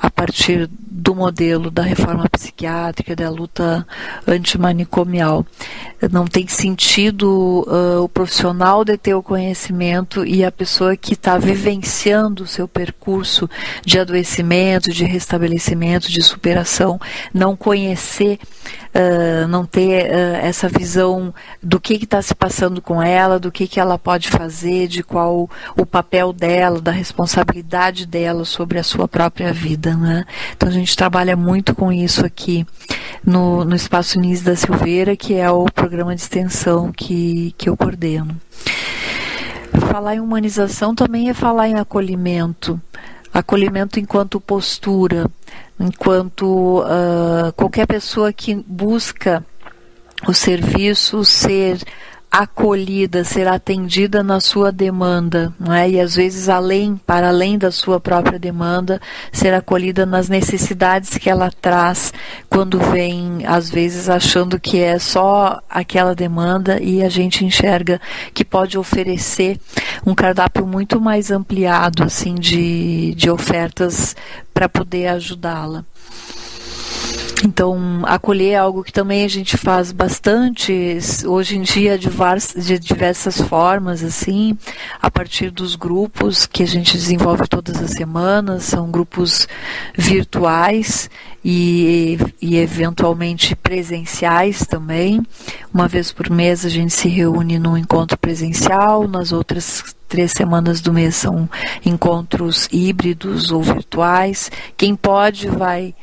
a 0.00 0.10
partir 0.10 0.68
do 0.90 1.14
modelo 1.14 1.70
da 1.70 1.82
reforma 1.82 2.28
psiquiátrica, 2.28 3.14
da 3.14 3.30
luta 3.30 3.86
antimanicomial. 4.26 5.46
Não 6.10 6.26
tem 6.26 6.48
sentido 6.48 7.64
uh, 7.68 8.02
o 8.02 8.08
profissional 8.08 8.84
deter 8.84 9.14
o 9.14 9.22
conhecimento 9.22 10.26
e 10.26 10.44
a 10.44 10.50
pessoa 10.50 10.96
que 10.96 11.12
está 11.12 11.38
vivenciando 11.38 12.42
o 12.42 12.46
seu 12.46 12.66
percurso 12.66 13.48
de 13.84 13.99
adoecimento, 14.00 14.90
de 14.90 15.04
restabelecimento, 15.04 16.10
de 16.10 16.22
superação, 16.22 17.00
não 17.32 17.56
conhecer, 17.56 18.38
uh, 18.94 19.46
não 19.48 19.64
ter 19.64 20.06
uh, 20.06 20.36
essa 20.42 20.68
visão 20.68 21.32
do 21.62 21.80
que 21.80 21.94
está 21.94 22.20
se 22.22 22.34
passando 22.34 22.80
com 22.82 23.02
ela, 23.02 23.38
do 23.38 23.52
que, 23.52 23.66
que 23.66 23.80
ela 23.80 23.98
pode 23.98 24.28
fazer, 24.28 24.88
de 24.88 25.02
qual 25.02 25.48
o 25.76 25.86
papel 25.86 26.32
dela, 26.32 26.80
da 26.80 26.90
responsabilidade 26.90 28.06
dela 28.06 28.44
sobre 28.44 28.78
a 28.78 28.82
sua 28.82 29.06
própria 29.06 29.52
vida. 29.52 29.94
Né? 29.96 30.24
Então 30.56 30.68
a 30.68 30.72
gente 30.72 30.96
trabalha 30.96 31.36
muito 31.36 31.74
com 31.74 31.92
isso 31.92 32.24
aqui 32.24 32.66
no, 33.24 33.64
no 33.64 33.76
Espaço 33.76 34.18
Nis 34.18 34.42
da 34.42 34.56
Silveira, 34.56 35.16
que 35.16 35.34
é 35.34 35.50
o 35.50 35.64
programa 35.66 36.14
de 36.14 36.20
extensão 36.20 36.92
que, 36.92 37.54
que 37.56 37.68
eu 37.68 37.76
coordeno. 37.76 38.36
Falar 39.88 40.16
em 40.16 40.20
humanização 40.20 40.94
também 40.94 41.30
é 41.30 41.34
falar 41.34 41.68
em 41.68 41.74
acolhimento 41.74 42.80
acolhimento 43.32 43.98
enquanto 43.98 44.40
postura, 44.40 45.30
enquanto 45.78 46.80
uh, 46.80 47.52
qualquer 47.56 47.86
pessoa 47.86 48.32
que 48.32 48.54
busca 48.54 49.44
o 50.26 50.34
serviço 50.34 51.24
ser 51.24 51.78
acolhida, 52.30 53.24
ser 53.24 53.48
atendida 53.48 54.22
na 54.22 54.38
sua 54.38 54.70
demanda, 54.70 55.52
não 55.58 55.74
é? 55.74 55.90
E 55.90 56.00
às 56.00 56.14
vezes 56.14 56.48
além, 56.48 56.96
para 56.96 57.28
além 57.28 57.58
da 57.58 57.72
sua 57.72 57.98
própria 57.98 58.38
demanda, 58.38 59.00
ser 59.32 59.52
acolhida 59.52 60.06
nas 60.06 60.28
necessidades 60.28 61.18
que 61.18 61.28
ela 61.28 61.50
traz 61.50 62.12
quando 62.48 62.78
vem, 62.78 63.44
às 63.44 63.68
vezes 63.68 64.08
achando 64.08 64.60
que 64.60 64.78
é 64.78 64.98
só 64.98 65.60
aquela 65.68 66.14
demanda 66.14 66.80
e 66.80 67.02
a 67.02 67.08
gente 67.08 67.44
enxerga 67.44 68.00
que 68.32 68.44
pode 68.44 68.78
oferecer 68.78 69.58
um 70.06 70.14
cardápio 70.14 70.64
muito 70.64 71.00
mais 71.00 71.32
ampliado 71.32 72.04
assim 72.04 72.36
de, 72.36 73.12
de 73.16 73.28
ofertas 73.28 74.14
para 74.54 74.68
poder 74.68 75.08
ajudá-la. 75.08 75.84
Então, 77.42 78.02
acolher 78.04 78.52
é 78.52 78.56
algo 78.56 78.84
que 78.84 78.92
também 78.92 79.24
a 79.24 79.28
gente 79.28 79.56
faz 79.56 79.92
bastante 79.92 80.98
hoje 81.26 81.56
em 81.56 81.62
dia 81.62 81.98
de, 81.98 82.08
diversas 82.78 83.40
formas, 83.40 84.04
assim, 84.04 84.58
a 85.00 85.10
partir 85.10 85.50
dos 85.50 85.74
grupos 85.74 86.44
que 86.44 86.62
a 86.62 86.66
gente 86.66 86.92
desenvolve 86.92 87.48
todas 87.48 87.80
as 87.82 87.92
semanas, 87.92 88.64
são 88.64 88.90
grupos 88.90 89.48
virtuais 89.96 91.08
e, 91.42 92.18
e 92.42 92.56
eventualmente 92.58 93.56
presenciais 93.56 94.66
também. 94.66 95.22
Uma 95.72 95.88
vez 95.88 96.12
por 96.12 96.28
mês 96.28 96.66
a 96.66 96.68
gente 96.68 96.92
se 96.92 97.08
reúne 97.08 97.58
num 97.58 97.76
encontro 97.76 98.18
presencial, 98.18 99.08
nas 99.08 99.32
outras 99.32 99.82
três 100.10 100.32
semanas 100.32 100.80
do 100.80 100.92
mês 100.92 101.14
são 101.14 101.48
encontros 101.86 102.68
híbridos 102.72 103.52
ou 103.52 103.62
virtuais. 103.62 104.50
Quem 104.76 104.96
pode 104.96 105.46
vai 105.46 105.94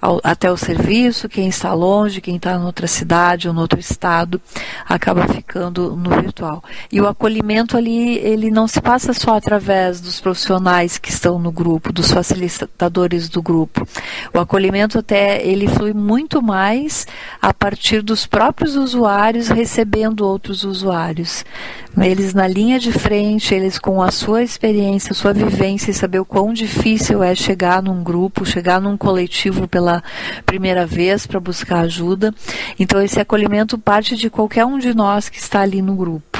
ao, 0.00 0.20
até 0.22 0.50
o 0.50 0.56
serviço, 0.56 1.28
quem 1.28 1.48
está 1.48 1.74
longe, 1.74 2.20
quem 2.20 2.36
está 2.36 2.52
em 2.52 2.62
outra 2.62 2.86
cidade 2.86 3.48
ou 3.48 3.54
em 3.54 3.58
outro 3.58 3.80
estado, 3.80 4.40
acaba 4.88 5.26
ficando 5.26 5.96
no 5.96 6.10
virtual. 6.10 6.62
E 6.92 7.00
o 7.00 7.08
acolhimento 7.08 7.76
ali, 7.76 8.18
ele 8.18 8.50
não 8.50 8.68
se 8.68 8.80
passa 8.80 9.12
só 9.12 9.36
através 9.36 10.00
dos 10.00 10.20
profissionais 10.20 10.96
que 10.96 11.10
estão 11.10 11.38
no 11.38 11.50
grupo, 11.50 11.92
dos 11.92 12.12
facilitadores 12.12 13.28
do 13.28 13.42
grupo. 13.42 13.86
O 14.32 14.38
acolhimento 14.38 14.98
até, 14.98 15.44
ele 15.44 15.66
flui 15.66 15.92
muito 15.92 16.40
mais 16.40 17.06
a 17.42 17.52
partir 17.52 18.00
dos 18.00 18.26
próprios 18.26 18.76
usuários 18.76 19.48
recebendo 19.48 20.20
outros 20.20 20.62
usuários. 20.62 21.44
Eles 21.98 22.34
na 22.34 22.46
linha 22.46 22.78
de 22.78 22.92
frente, 22.92 23.54
eles 23.56 23.78
com 23.78 24.02
a 24.02 24.10
sua 24.10 24.42
experiência, 24.42 25.14
sua 25.14 25.32
vivência 25.32 25.90
e 25.90 25.94
saber 25.94 26.20
o 26.20 26.24
quão 26.24 26.52
difícil 26.52 27.22
é 27.22 27.34
chegar 27.34 27.82
num 27.82 28.02
grupo, 28.02 28.44
chegar 28.44 28.80
num 28.80 28.96
coletivo 28.96 29.66
pela 29.66 30.02
primeira 30.44 30.86
vez 30.86 31.26
para 31.26 31.40
buscar 31.40 31.80
ajuda. 31.80 32.34
Então, 32.78 33.02
esse 33.02 33.18
acolhimento 33.18 33.78
parte 33.78 34.16
de 34.16 34.30
qualquer 34.30 34.64
um 34.64 34.78
de 34.78 34.94
nós 34.94 35.28
que 35.28 35.38
está 35.38 35.60
ali 35.60 35.82
no 35.82 35.94
grupo. 35.94 36.38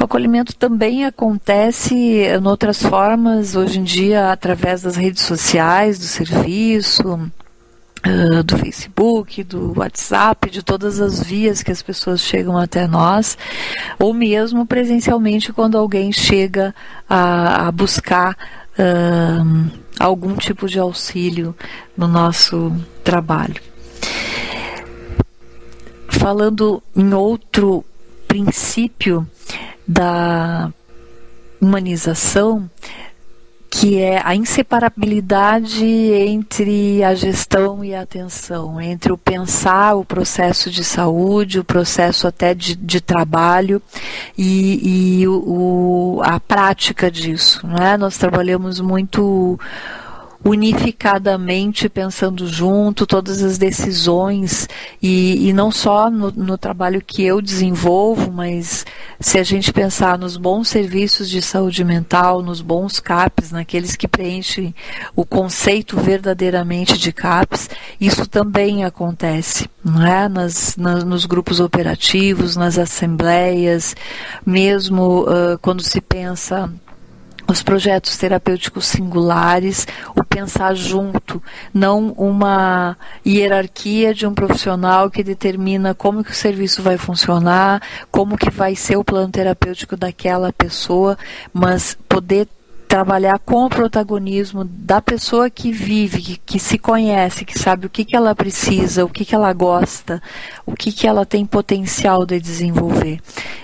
O 0.00 0.04
acolhimento 0.04 0.54
também 0.54 1.04
acontece 1.04 1.94
em 1.94 2.46
outras 2.46 2.82
formas, 2.82 3.56
hoje 3.56 3.80
em 3.80 3.84
dia, 3.84 4.30
através 4.30 4.82
das 4.82 4.96
redes 4.96 5.22
sociais, 5.22 5.98
do 5.98 6.04
serviço, 6.04 7.30
Uh, 8.06 8.44
do 8.44 8.56
Facebook, 8.56 9.42
do 9.42 9.76
WhatsApp, 9.76 10.50
de 10.50 10.62
todas 10.62 11.00
as 11.00 11.20
vias 11.20 11.64
que 11.64 11.72
as 11.72 11.82
pessoas 11.82 12.20
chegam 12.20 12.56
até 12.56 12.86
nós, 12.86 13.36
ou 13.98 14.14
mesmo 14.14 14.64
presencialmente 14.64 15.52
quando 15.52 15.76
alguém 15.76 16.12
chega 16.12 16.72
a, 17.08 17.66
a 17.66 17.72
buscar 17.72 18.36
uh, 18.78 19.70
algum 19.98 20.36
tipo 20.36 20.68
de 20.68 20.78
auxílio 20.78 21.56
no 21.96 22.06
nosso 22.06 22.72
trabalho. 23.02 23.60
Falando 26.08 26.82
em 26.94 27.12
outro 27.12 27.84
princípio 28.28 29.28
da 29.86 30.72
humanização, 31.60 32.70
que 33.80 33.96
é 33.96 34.20
a 34.24 34.34
inseparabilidade 34.34 35.84
entre 35.84 37.04
a 37.04 37.14
gestão 37.14 37.84
e 37.84 37.94
a 37.94 38.02
atenção, 38.02 38.80
entre 38.80 39.12
o 39.12 39.16
pensar 39.16 39.94
o 39.94 40.04
processo 40.04 40.68
de 40.68 40.82
saúde, 40.82 41.60
o 41.60 41.64
processo 41.64 42.26
até 42.26 42.54
de, 42.54 42.74
de 42.74 43.00
trabalho 43.00 43.80
e, 44.36 45.20
e 45.20 45.28
o, 45.28 46.20
a 46.24 46.40
prática 46.40 47.08
disso. 47.08 47.64
Não 47.64 47.76
é? 47.76 47.96
Nós 47.96 48.18
trabalhamos 48.18 48.80
muito 48.80 49.56
unificadamente 50.44 51.88
pensando 51.88 52.46
junto 52.46 53.06
todas 53.06 53.42
as 53.42 53.58
decisões 53.58 54.68
e, 55.02 55.48
e 55.48 55.52
não 55.52 55.70
só 55.70 56.08
no, 56.10 56.30
no, 56.30 56.56
trabalho 56.56 57.02
que 57.04 57.24
eu 57.24 57.42
desenvolvo, 57.42 58.30
mas 58.32 58.86
se 59.18 59.38
a 59.38 59.42
gente 59.42 59.72
pensar 59.72 60.16
nos 60.16 60.36
bons 60.36 60.68
serviços 60.68 61.28
de 61.28 61.42
saúde 61.42 61.84
mental, 61.84 62.40
nos 62.42 62.60
bons 62.60 63.00
CAPs, 63.00 63.50
naqueles 63.50 63.96
que 63.96 64.06
preenchem 64.06 64.74
o 65.14 65.24
conceito 65.24 65.96
verdadeiramente 65.96 66.96
de 66.96 67.12
CAPs, 67.12 67.68
isso 68.00 68.26
também 68.26 68.84
acontece, 68.84 69.68
é? 70.06 70.28
Nas, 70.28 70.76
nas 70.76 71.04
nos 71.04 71.26
grupos 71.26 71.58
operativos, 71.58 72.54
nas 72.54 72.78
assembleias, 72.78 73.96
mesmo 74.46 75.22
uh, 75.22 75.58
quando 75.60 75.82
se 75.82 76.00
pensa 76.00 76.70
os 77.48 77.62
projetos 77.62 78.16
terapêuticos 78.18 78.86
singulares, 78.86 79.86
o 80.14 80.22
pensar 80.22 80.74
junto, 80.74 81.42
não 81.72 82.12
uma 82.12 82.96
hierarquia 83.26 84.12
de 84.12 84.26
um 84.26 84.34
profissional 84.34 85.10
que 85.10 85.24
determina 85.24 85.94
como 85.94 86.22
que 86.22 86.30
o 86.30 86.34
serviço 86.34 86.82
vai 86.82 86.98
funcionar, 86.98 87.82
como 88.10 88.36
que 88.36 88.50
vai 88.50 88.76
ser 88.76 88.96
o 88.96 89.04
plano 89.04 89.30
terapêutico 89.30 89.96
daquela 89.96 90.52
pessoa, 90.52 91.16
mas 91.52 91.96
poder 92.06 92.46
trabalhar 92.88 93.38
com 93.38 93.66
o 93.66 93.68
protagonismo 93.68 94.64
da 94.64 95.00
pessoa 95.00 95.50
que 95.50 95.70
vive, 95.70 96.22
que, 96.22 96.36
que, 96.38 96.58
se 96.58 96.78
conhece, 96.78 97.44
que 97.44 97.58
sabe 97.58 97.86
o 97.86 97.90
que, 97.90 98.02
que 98.02 98.16
ela 98.16 98.34
precisa, 98.34 99.04
o 99.04 99.08
que, 99.10 99.26
que 99.26 99.34
ela 99.34 99.52
gosta, 99.52 100.22
o 100.64 100.74
que, 100.74 100.90
que 100.90 101.06
ela 101.06 101.26
tem 101.26 101.44
potencial 101.44 102.24
de 102.24 102.40
desenvolver. 102.40 103.20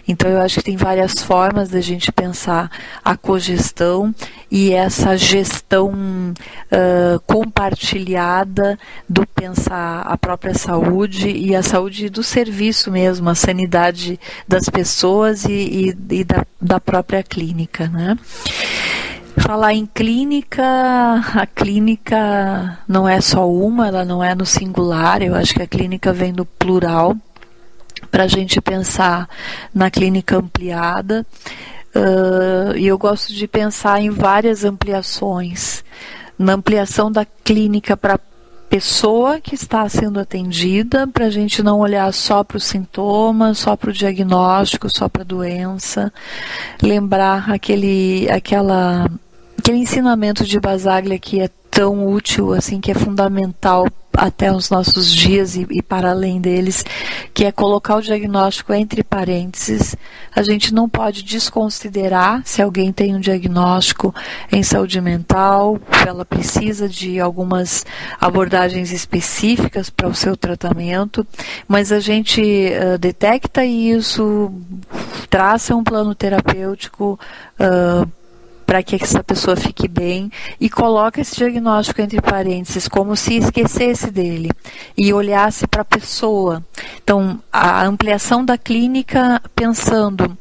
Então 0.06 0.30
eu 0.30 0.42
acho 0.42 0.58
que 0.58 0.64
tem 0.64 0.76
várias 0.76 1.14
formas 1.14 1.70
da 1.70 1.80
gente 1.80 2.12
pensar 2.12 2.70
a 3.02 3.16
cogestão 3.16 4.14
e 4.50 4.72
essa 4.72 5.16
gestão 5.16 5.90
uh, 5.90 7.18
compartilhada 7.26 8.78
do 9.08 9.26
pensar 9.26 10.02
a 10.02 10.18
própria 10.18 10.52
saúde 10.52 11.30
e 11.30 11.56
a 11.56 11.62
saúde 11.62 12.10
do 12.10 12.22
serviço 12.22 12.90
mesmo, 12.90 13.30
a 13.30 13.34
sanidade 13.34 14.20
das 14.46 14.68
pessoas 14.68 15.46
e, 15.46 15.94
e, 16.10 16.18
e 16.20 16.24
da, 16.24 16.46
da 16.60 16.78
própria 16.78 17.22
clínica. 17.22 17.88
Né? 17.88 18.18
Falar 19.36 19.74
em 19.74 19.84
clínica, 19.84 20.64
a 21.34 21.46
clínica 21.46 22.78
não 22.88 23.08
é 23.08 23.20
só 23.20 23.50
uma, 23.50 23.88
ela 23.88 24.04
não 24.04 24.22
é 24.22 24.34
no 24.34 24.46
singular, 24.46 25.22
eu 25.22 25.34
acho 25.34 25.54
que 25.54 25.62
a 25.62 25.66
clínica 25.66 26.12
vem 26.12 26.32
no 26.32 26.44
plural, 26.44 27.16
para 28.10 28.24
a 28.24 28.28
gente 28.28 28.60
pensar 28.60 29.28
na 29.74 29.90
clínica 29.90 30.36
ampliada. 30.36 31.26
Uh, 31.94 32.76
e 32.76 32.86
eu 32.86 32.96
gosto 32.96 33.32
de 33.32 33.46
pensar 33.46 34.00
em 34.00 34.10
várias 34.10 34.64
ampliações. 34.64 35.84
na 36.38 36.54
ampliação 36.54 37.10
da 37.12 37.24
clínica 37.24 37.96
para 37.96 38.18
pessoa 38.68 39.40
que 39.40 39.54
está 39.54 39.88
sendo 39.88 40.18
atendida, 40.18 41.06
para 41.06 41.26
a 41.26 41.30
gente 41.30 41.62
não 41.62 41.78
olhar 41.78 42.12
só 42.12 42.42
para 42.42 42.56
os 42.56 42.64
sintomas, 42.64 43.58
só 43.58 43.76
para 43.76 43.90
o 43.90 43.92
diagnóstico, 43.92 44.90
só 44.90 45.08
para 45.08 45.22
a 45.22 45.24
doença, 45.24 46.12
lembrar 46.82 47.52
aquele, 47.52 48.28
aquela, 48.28 49.08
aquele 49.64 49.78
ensinamento 49.78 50.44
de 50.44 50.60
Basaglia 50.60 51.18
que 51.18 51.40
é 51.40 51.48
tão 51.70 52.06
útil, 52.06 52.52
assim, 52.52 52.82
que 52.82 52.90
é 52.90 52.94
fundamental 52.94 53.88
até 54.12 54.52
os 54.52 54.68
nossos 54.68 55.10
dias 55.10 55.56
e, 55.56 55.66
e, 55.70 55.80
para 55.80 56.10
além 56.10 56.38
deles, 56.38 56.84
que 57.32 57.46
é 57.46 57.50
colocar 57.50 57.96
o 57.96 58.02
diagnóstico 58.02 58.74
entre 58.74 59.02
parênteses. 59.02 59.96
A 60.36 60.42
gente 60.42 60.74
não 60.74 60.86
pode 60.86 61.22
desconsiderar 61.22 62.42
se 62.44 62.60
alguém 62.60 62.92
tem 62.92 63.16
um 63.16 63.20
diagnóstico 63.20 64.14
em 64.52 64.62
saúde 64.62 65.00
mental, 65.00 65.80
ela 66.06 66.26
precisa 66.26 66.86
de 66.86 67.18
algumas 67.18 67.86
abordagens 68.20 68.92
específicas 68.92 69.88
para 69.88 70.08
o 70.08 70.14
seu 70.14 70.36
tratamento, 70.36 71.26
mas 71.66 71.90
a 71.90 72.00
gente 72.00 72.42
uh, 72.42 72.98
detecta 72.98 73.64
isso, 73.64 74.52
traça 75.30 75.74
um 75.74 75.82
plano 75.82 76.14
terapêutico. 76.14 77.18
Uh, 77.58 78.06
para 78.66 78.82
que 78.82 78.96
essa 78.96 79.22
pessoa 79.22 79.56
fique 79.56 79.86
bem 79.86 80.30
e 80.60 80.68
coloca 80.68 81.20
esse 81.20 81.36
diagnóstico 81.36 82.00
entre 82.00 82.20
parênteses, 82.20 82.88
como 82.88 83.16
se 83.16 83.36
esquecesse 83.36 84.10
dele 84.10 84.50
e 84.96 85.12
olhasse 85.12 85.66
para 85.66 85.82
a 85.82 85.84
pessoa. 85.84 86.64
Então, 87.02 87.40
a 87.52 87.84
ampliação 87.84 88.44
da 88.44 88.56
clínica 88.56 89.40
pensando 89.54 90.36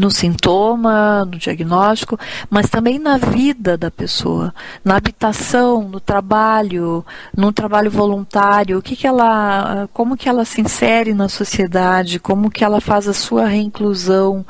no 0.00 0.10
sintoma, 0.10 1.26
no 1.26 1.36
diagnóstico, 1.36 2.18
mas 2.48 2.70
também 2.70 2.98
na 2.98 3.18
vida 3.18 3.76
da 3.76 3.90
pessoa, 3.90 4.54
na 4.82 4.96
habitação, 4.96 5.82
no 5.82 6.00
trabalho, 6.00 7.04
no 7.36 7.52
trabalho 7.52 7.90
voluntário, 7.90 8.78
o 8.78 8.82
que, 8.82 8.96
que 8.96 9.06
ela, 9.06 9.88
como 9.92 10.16
que 10.16 10.26
ela 10.26 10.46
se 10.46 10.62
insere 10.62 11.12
na 11.12 11.28
sociedade, 11.28 12.18
como 12.18 12.50
que 12.50 12.64
ela 12.64 12.80
faz 12.80 13.06
a 13.06 13.12
sua 13.12 13.46
reinclusão 13.46 14.44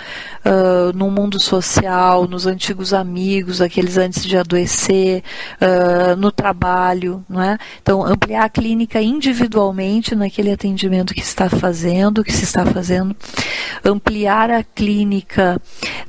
uh, 0.45 0.97
no 0.97 1.11
mundo 1.11 1.41
social, 1.41 2.29
nos 2.29 2.47
antigos 2.47 2.95
amigos, 2.95 3.61
aqueles 3.61 3.97
antes 3.99 4.25
de 4.25 4.37
adoecer, 4.37 5.25
uh, 5.61 6.15
no 6.15 6.31
trabalho, 6.31 7.25
não 7.29 7.43
é? 7.43 7.59
Então 7.83 8.07
ampliar 8.07 8.45
a 8.45 8.49
clínica 8.49 9.03
individualmente 9.03 10.15
naquele 10.15 10.53
atendimento 10.53 11.13
que 11.13 11.23
está 11.23 11.51
fazendo, 11.51 12.23
que 12.23 12.33
se 12.33 12.45
está 12.45 12.65
fazendo, 12.65 13.17
ampliar 13.85 14.49
a 14.49 14.63
clínica 14.63 15.40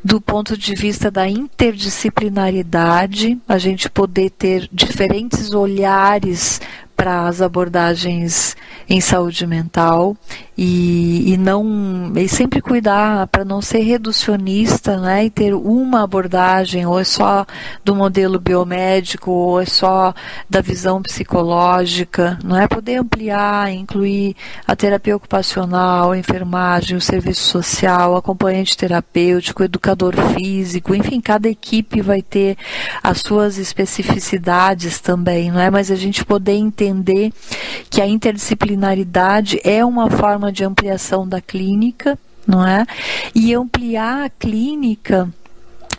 do 0.03 0.19
ponto 0.19 0.57
de 0.57 0.75
vista 0.75 1.11
da 1.11 1.27
interdisciplinaridade, 1.27 3.37
a 3.47 3.57
gente 3.57 3.89
poder 3.89 4.29
ter 4.31 4.67
diferentes 4.71 5.51
olhares 5.51 6.59
para 7.01 7.25
as 7.25 7.41
abordagens 7.41 8.55
em 8.87 9.01
saúde 9.01 9.47
mental 9.47 10.15
e, 10.55 11.33
e 11.33 11.37
não 11.37 12.13
e 12.15 12.27
sempre 12.27 12.61
cuidar 12.61 13.25
para 13.25 13.43
não 13.43 13.59
ser 13.59 13.79
reducionista 13.79 14.97
né, 14.97 15.25
e 15.25 15.29
ter 15.31 15.55
uma 15.55 16.03
abordagem 16.03 16.85
ou 16.85 16.99
é 16.99 17.03
só 17.03 17.43
do 17.83 17.95
modelo 17.95 18.39
biomédico 18.39 19.31
ou 19.31 19.59
é 19.59 19.65
só 19.65 20.13
da 20.47 20.61
visão 20.61 21.01
psicológica 21.01 22.37
não 22.43 22.55
é? 22.55 22.67
Poder 22.67 22.97
ampliar 22.97 23.71
incluir 23.71 24.35
a 24.67 24.75
terapia 24.75 25.15
ocupacional 25.15 26.11
a 26.11 26.17
enfermagem 26.19 26.95
o 26.95 27.01
serviço 27.01 27.45
social 27.45 28.15
acompanhante 28.15 28.77
terapêutico 28.77 29.63
educador 29.63 30.13
físico 30.35 30.93
enfim 30.93 31.19
cada 31.19 31.49
equipe 31.49 31.99
vai 31.99 32.21
ter 32.21 32.57
as 33.01 33.21
suas 33.21 33.57
especificidades 33.57 34.99
também 34.99 35.49
não 35.49 35.59
é? 35.59 35.71
Mas 35.71 35.89
a 35.89 35.95
gente 35.95 36.23
poder 36.23 36.53
entender 36.53 36.90
entender 36.91 37.33
que 37.89 38.01
a 38.01 38.07
interdisciplinaridade 38.07 39.59
é 39.63 39.83
uma 39.83 40.09
forma 40.09 40.51
de 40.51 40.63
ampliação 40.63 41.27
da 41.27 41.41
clínica, 41.41 42.17
não 42.45 42.65
é? 42.65 42.85
E 43.33 43.53
ampliar 43.53 44.25
a 44.25 44.29
clínica 44.29 45.29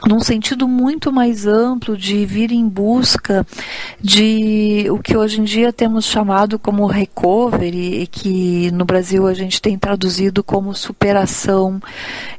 num 0.07 0.21
sentido 0.21 0.67
muito 0.67 1.13
mais 1.13 1.47
amplo 1.47 1.97
de 1.97 2.25
vir 2.27 2.51
em 2.51 2.69
busca 2.69 3.47
de 4.01 4.87
o 4.91 4.99
que 4.99 5.17
hoje 5.17 5.41
em 5.41 5.45
dia 5.45 5.73
temos 5.73 6.05
chamado 6.05 6.59
como 6.59 6.87
recovery 6.87 8.03
e 8.03 8.07
que 8.07 8.71
no 8.73 8.85
Brasil 8.85 9.27
a 9.29 9.35
gente 9.35 9.63
tem 9.63 9.79
traduzido 9.79 10.43
como 10.43 10.75
superação. 10.75 11.81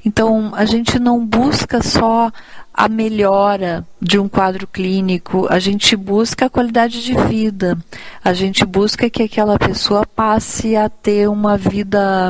Então, 0.06 0.52
a 0.54 0.66
gente 0.66 1.00
não 1.00 1.26
busca 1.26 1.82
só 1.82 2.32
a 2.74 2.90
melhora 2.90 3.86
de 4.02 4.18
um 4.20 4.28
quadro 4.28 4.68
clínico, 4.68 5.48
a 5.50 5.60
gente 5.60 5.96
busca 5.96 6.48
a 6.48 6.50
qualidade 6.50 7.04
de 7.04 7.16
vida, 7.16 7.78
a 8.24 8.34
gente 8.34 8.66
busca 8.66 9.10
que 9.10 9.24
aquela 9.24 9.58
pessoa 9.58 10.06
passe 10.06 10.76
a 10.76 10.90
ter 10.90 11.30
uma 11.30 11.56
vida 11.56 12.30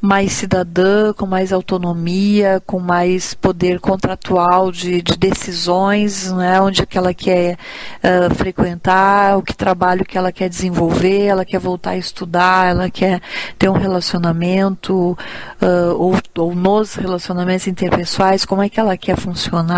mais 0.00 0.32
cidadã, 0.32 1.12
com 1.12 1.26
mais 1.26 1.52
autonomia, 1.52 2.62
com 2.66 2.78
mais 2.78 3.34
poder 3.34 3.80
contratual 3.80 4.70
de, 4.70 5.02
de 5.02 5.16
decisões, 5.16 6.30
né, 6.32 6.60
onde 6.60 6.86
que 6.86 6.98
ela 6.98 7.14
quer 7.14 7.54
uh, 7.54 8.32
frequentar, 8.34 9.38
o 9.38 9.42
que 9.42 9.56
trabalho 9.56 10.04
que 10.04 10.18
ela 10.18 10.30
quer 10.30 10.48
desenvolver, 10.48 11.24
ela 11.24 11.44
quer 11.44 11.58
voltar 11.58 11.92
a 11.92 11.96
estudar, 11.96 12.70
ela 12.70 12.90
quer 12.90 13.20
ter 13.58 13.68
um 13.68 13.72
relacionamento, 13.72 15.18
uh, 15.62 15.94
ou, 15.96 16.16
ou 16.36 16.54
nos 16.54 16.94
relacionamentos 16.94 17.66
interpessoais, 17.66 18.44
como 18.44 18.62
é 18.62 18.68
que 18.68 18.78
ela 18.78 18.96
quer 18.96 19.16
funcionar. 19.16 19.77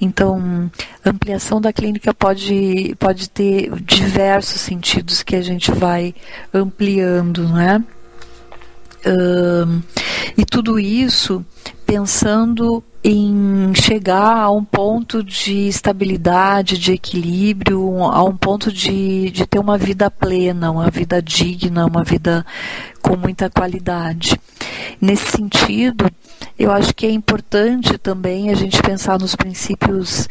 Então, 0.00 0.70
ampliação 1.04 1.60
da 1.60 1.72
clínica 1.72 2.12
pode, 2.14 2.94
pode 2.98 3.28
ter 3.30 3.70
diversos 3.82 4.60
sentidos 4.60 5.22
que 5.22 5.36
a 5.36 5.42
gente 5.42 5.70
vai 5.72 6.14
ampliando, 6.52 7.48
né? 7.48 7.84
Uh, 9.06 9.82
e 10.36 10.44
tudo 10.44 10.78
isso 10.78 11.44
pensando 11.88 12.84
em 13.02 13.72
chegar 13.74 14.36
a 14.36 14.50
um 14.50 14.62
ponto 14.62 15.24
de 15.24 15.68
estabilidade, 15.68 16.76
de 16.76 16.92
equilíbrio, 16.92 18.04
a 18.04 18.22
um 18.22 18.36
ponto 18.36 18.70
de, 18.70 19.30
de 19.30 19.46
ter 19.46 19.58
uma 19.58 19.78
vida 19.78 20.10
plena, 20.10 20.70
uma 20.70 20.90
vida 20.90 21.22
digna, 21.22 21.86
uma 21.86 22.04
vida 22.04 22.44
com 23.00 23.16
muita 23.16 23.48
qualidade. 23.48 24.38
Nesse 25.00 25.30
sentido, 25.32 26.10
eu 26.58 26.70
acho 26.70 26.94
que 26.94 27.06
é 27.06 27.10
importante 27.10 27.96
também 27.96 28.50
a 28.50 28.54
gente 28.54 28.82
pensar 28.82 29.18
nos 29.18 29.34
princípios 29.34 30.28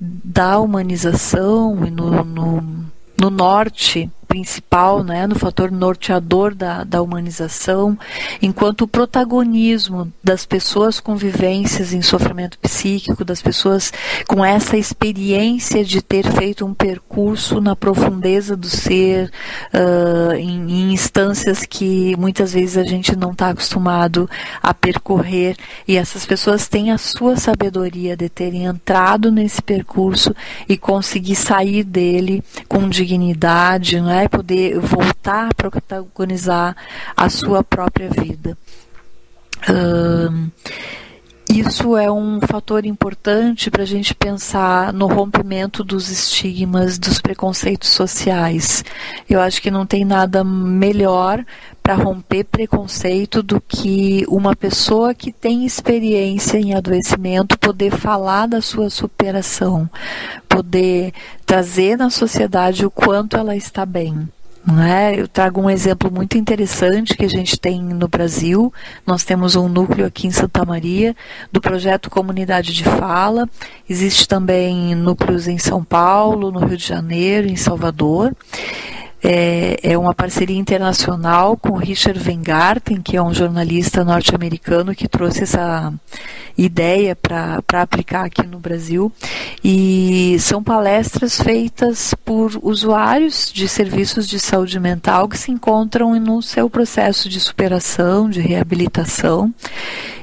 da 0.00 0.58
humanização 0.58 1.86
e 1.86 1.90
no, 1.90 2.24
no, 2.24 2.84
no 3.16 3.30
norte 3.30 4.10
principal, 4.26 5.02
né, 5.02 5.26
no 5.26 5.34
fator 5.34 5.70
norteador 5.70 6.54
da, 6.54 6.84
da 6.84 7.00
humanização, 7.00 7.98
enquanto 8.42 8.82
o 8.82 8.88
protagonismo 8.88 10.12
das 10.22 10.44
pessoas 10.44 11.00
com 11.00 11.16
vivências 11.16 11.92
em 11.92 12.02
sofrimento 12.02 12.58
psíquico, 12.58 13.24
das 13.24 13.40
pessoas 13.40 13.92
com 14.26 14.44
essa 14.44 14.76
experiência 14.76 15.84
de 15.84 16.02
ter 16.02 16.30
feito 16.32 16.66
um 16.66 16.74
percurso 16.74 17.60
na 17.60 17.74
profundeza 17.76 18.56
do 18.56 18.68
ser, 18.68 19.30
uh, 19.72 20.34
em, 20.34 20.70
em 20.70 20.92
instâncias 20.92 21.64
que 21.64 22.14
muitas 22.16 22.52
vezes 22.52 22.76
a 22.76 22.84
gente 22.84 23.16
não 23.16 23.32
está 23.32 23.50
acostumado 23.50 24.28
a 24.62 24.74
percorrer, 24.74 25.56
e 25.86 25.96
essas 25.96 26.26
pessoas 26.26 26.68
têm 26.68 26.90
a 26.90 26.98
sua 26.98 27.36
sabedoria 27.36 28.16
de 28.16 28.28
terem 28.28 28.64
entrado 28.64 29.30
nesse 29.30 29.62
percurso 29.62 30.34
e 30.68 30.76
conseguir 30.76 31.36
sair 31.36 31.84
dele 31.84 32.42
com 32.68 32.88
dignidade, 32.88 34.00
não 34.00 34.15
vai 34.16 34.28
poder 34.30 34.78
voltar 34.78 35.50
a 35.50 35.54
protagonizar 35.54 36.74
a 37.14 37.28
sua 37.28 37.62
própria 37.62 38.08
vida. 38.08 38.56
Uh, 39.68 40.50
isso 41.58 41.96
é 41.96 42.10
um 42.10 42.38
fator 42.40 42.84
importante 42.84 43.70
para 43.70 43.82
a 43.82 43.86
gente 43.86 44.14
pensar 44.14 44.92
no 44.92 45.06
rompimento 45.06 45.82
dos 45.82 46.10
estigmas, 46.10 46.98
dos 46.98 47.18
preconceitos 47.18 47.88
sociais. 47.88 48.84
Eu 49.28 49.40
acho 49.40 49.62
que 49.62 49.70
não 49.70 49.86
tem 49.86 50.04
nada 50.04 50.44
melhor 50.44 51.42
para 51.82 51.94
romper 51.94 52.44
preconceito 52.44 53.42
do 53.42 53.58
que 53.60 54.24
uma 54.28 54.54
pessoa 54.54 55.14
que 55.14 55.32
tem 55.32 55.64
experiência 55.64 56.58
em 56.58 56.74
adoecimento 56.74 57.58
poder 57.58 57.90
falar 57.90 58.46
da 58.46 58.60
sua 58.60 58.90
superação, 58.90 59.88
poder 60.48 61.14
trazer 61.46 61.96
na 61.96 62.10
sociedade 62.10 62.84
o 62.84 62.90
quanto 62.90 63.36
ela 63.36 63.56
está 63.56 63.86
bem. 63.86 64.28
É? 64.68 65.20
Eu 65.20 65.28
trago 65.28 65.60
um 65.60 65.70
exemplo 65.70 66.10
muito 66.10 66.36
interessante 66.36 67.16
que 67.16 67.24
a 67.24 67.28
gente 67.28 67.58
tem 67.58 67.80
no 67.80 68.08
Brasil. 68.08 68.72
Nós 69.06 69.22
temos 69.22 69.54
um 69.54 69.68
núcleo 69.68 70.04
aqui 70.04 70.26
em 70.26 70.32
Santa 70.32 70.64
Maria 70.64 71.14
do 71.52 71.60
projeto 71.60 72.10
Comunidade 72.10 72.74
de 72.74 72.82
Fala. 72.82 73.48
Existe 73.88 74.26
também 74.26 74.92
núcleos 74.96 75.46
em 75.46 75.56
São 75.56 75.84
Paulo, 75.84 76.50
no 76.50 76.58
Rio 76.58 76.76
de 76.76 76.84
Janeiro, 76.84 77.46
em 77.46 77.54
Salvador. 77.54 78.34
É, 79.28 79.76
é 79.82 79.98
uma 79.98 80.14
parceria 80.14 80.56
internacional 80.56 81.56
com 81.56 81.76
Richard 81.76 82.16
Vengarten, 82.16 83.02
que 83.02 83.16
é 83.16 83.22
um 83.22 83.34
jornalista 83.34 84.04
norte-americano 84.04 84.94
que 84.94 85.08
trouxe 85.08 85.42
essa 85.42 85.92
ideia 86.56 87.16
para 87.16 87.82
aplicar 87.82 88.24
aqui 88.24 88.46
no 88.46 88.60
Brasil. 88.60 89.10
E 89.64 90.36
são 90.38 90.62
palestras 90.62 91.42
feitas 91.42 92.14
por 92.24 92.52
usuários 92.62 93.50
de 93.52 93.68
serviços 93.68 94.28
de 94.28 94.38
saúde 94.38 94.78
mental 94.78 95.28
que 95.28 95.36
se 95.36 95.50
encontram 95.50 96.14
no 96.20 96.40
seu 96.40 96.70
processo 96.70 97.28
de 97.28 97.40
superação, 97.40 98.30
de 98.30 98.40
reabilitação. 98.40 99.52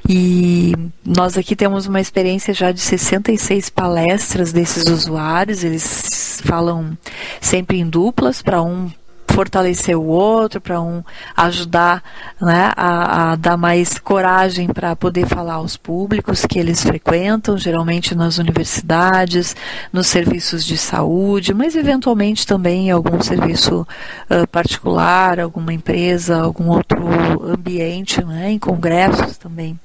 E 0.08 0.74
nós 1.06 1.38
aqui 1.38 1.56
temos 1.56 1.86
uma 1.88 2.02
experiência 2.02 2.54
já 2.54 2.72
de 2.72 2.82
66 2.82 3.70
palestras 3.70 4.52
desses 4.52 4.86
usuários, 4.86 5.64
eles 5.64 6.42
falam 6.46 6.98
sempre 7.40 7.80
em 7.80 7.90
duplas, 7.90 8.42
para 8.42 8.62
um 8.62 8.92
fortalecer 9.34 9.98
o 9.98 10.06
outro, 10.06 10.62
para 10.62 10.80
um 10.80 11.04
ajudar 11.36 12.04
né, 12.40 12.72
a, 12.78 13.32
a, 13.32 13.36
dar 13.36 13.58
mais 13.58 13.98
coragem 13.98 14.68
para 14.68 14.96
poder 14.96 15.26
falar 15.26 15.56
aos 15.56 15.76
públicos 15.76 16.46
que 16.46 16.60
eles 16.60 16.84
frequentam, 16.84 17.58
geralmente 17.58 18.14
nas 18.16 18.38
universidades, 18.38 19.56
nos 19.92 20.08
serviços 20.08 20.64
de 20.64 20.78
saúde, 20.78 21.54
mas 21.54 21.76
eventualmente 21.76 22.46
também 22.46 22.88
em 22.88 22.92
algum 22.92 23.22
serviço 23.22 23.88
uh, 24.30 24.48
particular, 24.48 25.40
alguma 25.40 25.74
empresa, 25.74 26.40
algum 26.40 26.70
outro 26.70 26.98
ambiente, 27.44 28.24
né, 28.24 28.52
em 28.52 28.60
congressos 28.60 29.38
também. 29.38 29.80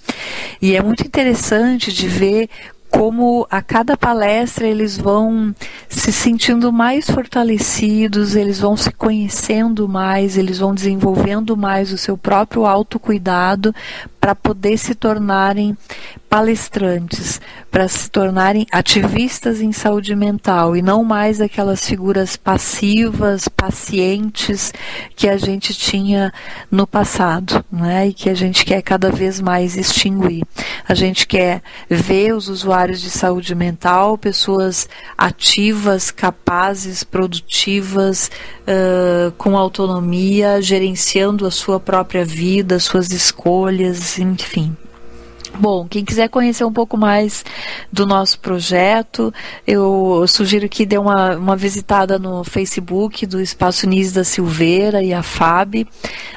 E 0.60 0.76
é 0.76 0.82
muito 0.82 1.06
interessante 1.06 1.92
de 1.92 2.06
ver 2.06 2.50
como 2.90 3.46
a 3.50 3.60
cada 3.62 3.96
palestra 3.96 4.66
eles 4.66 4.96
vão 4.96 5.54
se 5.88 6.12
sentindo 6.12 6.72
mais 6.72 7.08
fortalecidos, 7.08 8.34
eles 8.34 8.60
vão 8.60 8.76
se 8.76 8.90
conhecendo 8.92 9.88
mais, 9.88 10.36
eles 10.36 10.58
vão 10.58 10.74
desenvolvendo 10.74 11.56
mais 11.56 11.92
o 11.92 11.98
seu 11.98 12.16
próprio 12.16 12.66
autocuidado 12.66 13.74
para 14.20 14.34
poder 14.34 14.76
se 14.78 14.94
tornarem 14.94 15.76
palestrantes, 16.28 17.40
para 17.70 17.88
se 17.88 18.10
tornarem 18.10 18.66
ativistas 18.70 19.60
em 19.60 19.72
saúde 19.72 20.14
mental 20.14 20.76
e 20.76 20.82
não 20.82 21.02
mais 21.02 21.40
aquelas 21.40 21.86
figuras 21.86 22.36
passivas, 22.36 23.48
pacientes 23.48 24.72
que 25.16 25.28
a 25.28 25.36
gente 25.36 25.72
tinha 25.74 26.32
no 26.70 26.86
passado, 26.86 27.64
né? 27.70 28.08
E 28.08 28.12
que 28.12 28.28
a 28.28 28.34
gente 28.34 28.64
quer 28.64 28.82
cada 28.82 29.10
vez 29.10 29.40
mais 29.40 29.76
extinguir. 29.76 30.44
A 30.86 30.94
gente 30.94 31.26
quer 31.26 31.62
ver 31.88 32.34
os 32.34 32.48
usuários 32.48 33.00
de 33.00 33.10
saúde 33.10 33.54
mental, 33.54 34.18
pessoas 34.18 34.88
ativas, 35.16 36.10
capazes, 36.10 37.04
produtivas, 37.04 38.30
uh, 38.62 39.32
com 39.32 39.56
autonomia, 39.56 40.60
gerenciando 40.60 41.46
a 41.46 41.50
sua 41.50 41.80
própria 41.80 42.24
vida, 42.24 42.78
suas 42.78 43.10
escolhas, 43.10 44.07
enfim. 44.16 44.76
Bom, 45.56 45.86
quem 45.88 46.04
quiser 46.04 46.28
conhecer 46.28 46.64
um 46.64 46.72
pouco 46.72 46.96
mais 46.96 47.44
do 47.92 48.06
nosso 48.06 48.38
projeto, 48.38 49.32
eu 49.66 50.24
sugiro 50.28 50.68
que 50.68 50.84
dê 50.84 50.98
uma, 50.98 51.36
uma 51.36 51.56
visitada 51.56 52.18
no 52.18 52.44
Facebook 52.44 53.26
do 53.26 53.40
Espaço 53.40 53.86
Nis 53.86 54.12
da 54.12 54.24
Silveira 54.24 55.02
e 55.02 55.12
a 55.12 55.22
FAB. 55.22 55.86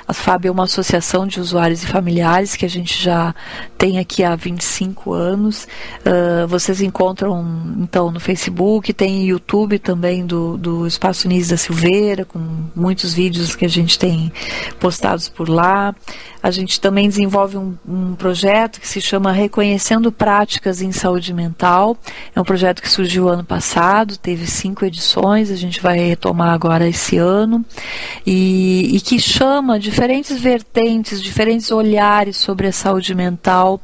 A 0.08 0.14
FAB 0.14 0.46
é 0.46 0.52
uma 0.52 0.64
associação 0.64 1.28
de 1.28 1.40
usuários 1.40 1.84
e 1.84 1.88
familiares 1.88 2.56
que 2.56 2.66
a 2.66 2.70
gente 2.70 3.02
já 3.02 3.36
tem 3.78 4.00
aqui 4.00 4.24
há 4.24 4.36
25 4.36 5.14
anos. 5.14 5.68
Uh, 6.00 6.48
vocês 6.48 6.82
encontram 6.82 7.46
então 7.80 8.12
no 8.12 8.20
Facebook, 8.20 8.94
tem 8.94 9.26
YouTube 9.26 9.78
também 9.80 10.26
do, 10.26 10.58
do 10.58 10.88
Espaço 10.88 11.28
Nis 11.28 11.50
da 11.50 11.58
Silveira, 11.58 12.26
com 12.26 12.40
muitos 12.76 13.14
vídeos 13.14 13.56
que 13.56 13.66
a 13.66 13.70
gente 13.70 14.00
tem 14.00 14.32
postados 14.80 15.28
por 15.28 15.50
lá. 15.50 15.94
A 16.42 16.50
gente 16.50 16.82
também 16.82 17.08
desenvolve 17.08 17.58
um, 17.58 17.76
um 17.88 18.16
projeto 18.16 18.80
que 18.80 18.88
se 18.88 19.01
chama 19.02 19.32
Reconhecendo 19.32 20.12
Práticas 20.12 20.82
em 20.82 20.92
Saúde 20.92 21.34
Mental. 21.34 21.98
É 22.36 22.40
um 22.40 22.44
projeto 22.44 22.82
que 22.82 22.90
surgiu 22.90 23.28
ano 23.28 23.44
passado, 23.44 24.18
teve 24.18 24.48
cinco 24.48 24.86
edições, 24.86 25.52
a 25.52 25.56
gente 25.56 25.82
vai 25.82 25.98
retomar 25.98 26.54
agora 26.54 26.88
esse 26.88 27.18
ano, 27.18 27.66
e, 28.26 28.96
e 28.96 29.02
que 29.02 29.20
chama 29.20 29.80
diferentes 29.80 30.40
vertentes, 30.40 31.22
diferentes 31.22 31.72
olhares 31.72 32.38
sobre 32.38 32.68
a 32.68 32.72
saúde 32.72 33.16
mental 33.16 33.82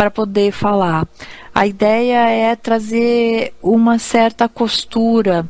para 0.00 0.10
poder 0.10 0.50
falar. 0.50 1.06
A 1.54 1.66
ideia 1.66 2.26
é 2.30 2.56
trazer 2.56 3.52
uma 3.62 3.98
certa 3.98 4.48
costura, 4.48 5.46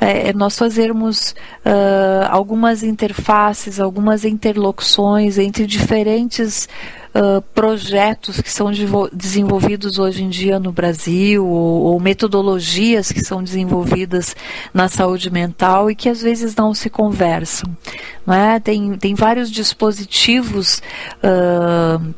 é, 0.00 0.30
é 0.30 0.32
nós 0.32 0.56
fazermos 0.56 1.34
uh, 1.66 2.26
algumas 2.30 2.82
interfaces, 2.82 3.78
algumas 3.78 4.24
interlocuções 4.24 5.36
entre 5.36 5.66
diferentes 5.66 6.66
projetos 7.54 8.40
que 8.40 8.50
são 8.50 8.70
desenvolvidos 9.12 9.98
hoje 9.98 10.22
em 10.22 10.28
dia 10.28 10.60
no 10.60 10.70
Brasil, 10.70 11.44
ou, 11.44 11.82
ou, 11.82 12.00
metodologias 12.00 13.10
que 13.10 13.24
são 13.24 13.42
desenvolvidas 13.42 14.36
na 14.72 14.88
saúde 14.88 15.30
mental 15.30 15.90
e 15.90 15.94
que 15.94 16.08
às 16.08 16.22
vezes 16.22 16.54
não 16.54 16.72
se 16.72 16.88
conversam. 16.88 17.76
Não 18.24 18.34
é? 18.34 18.60
tem, 18.60 18.96
tem 18.96 19.14
vários 19.14 19.50
dispositivos. 19.50 20.80
Uh, 21.22 22.14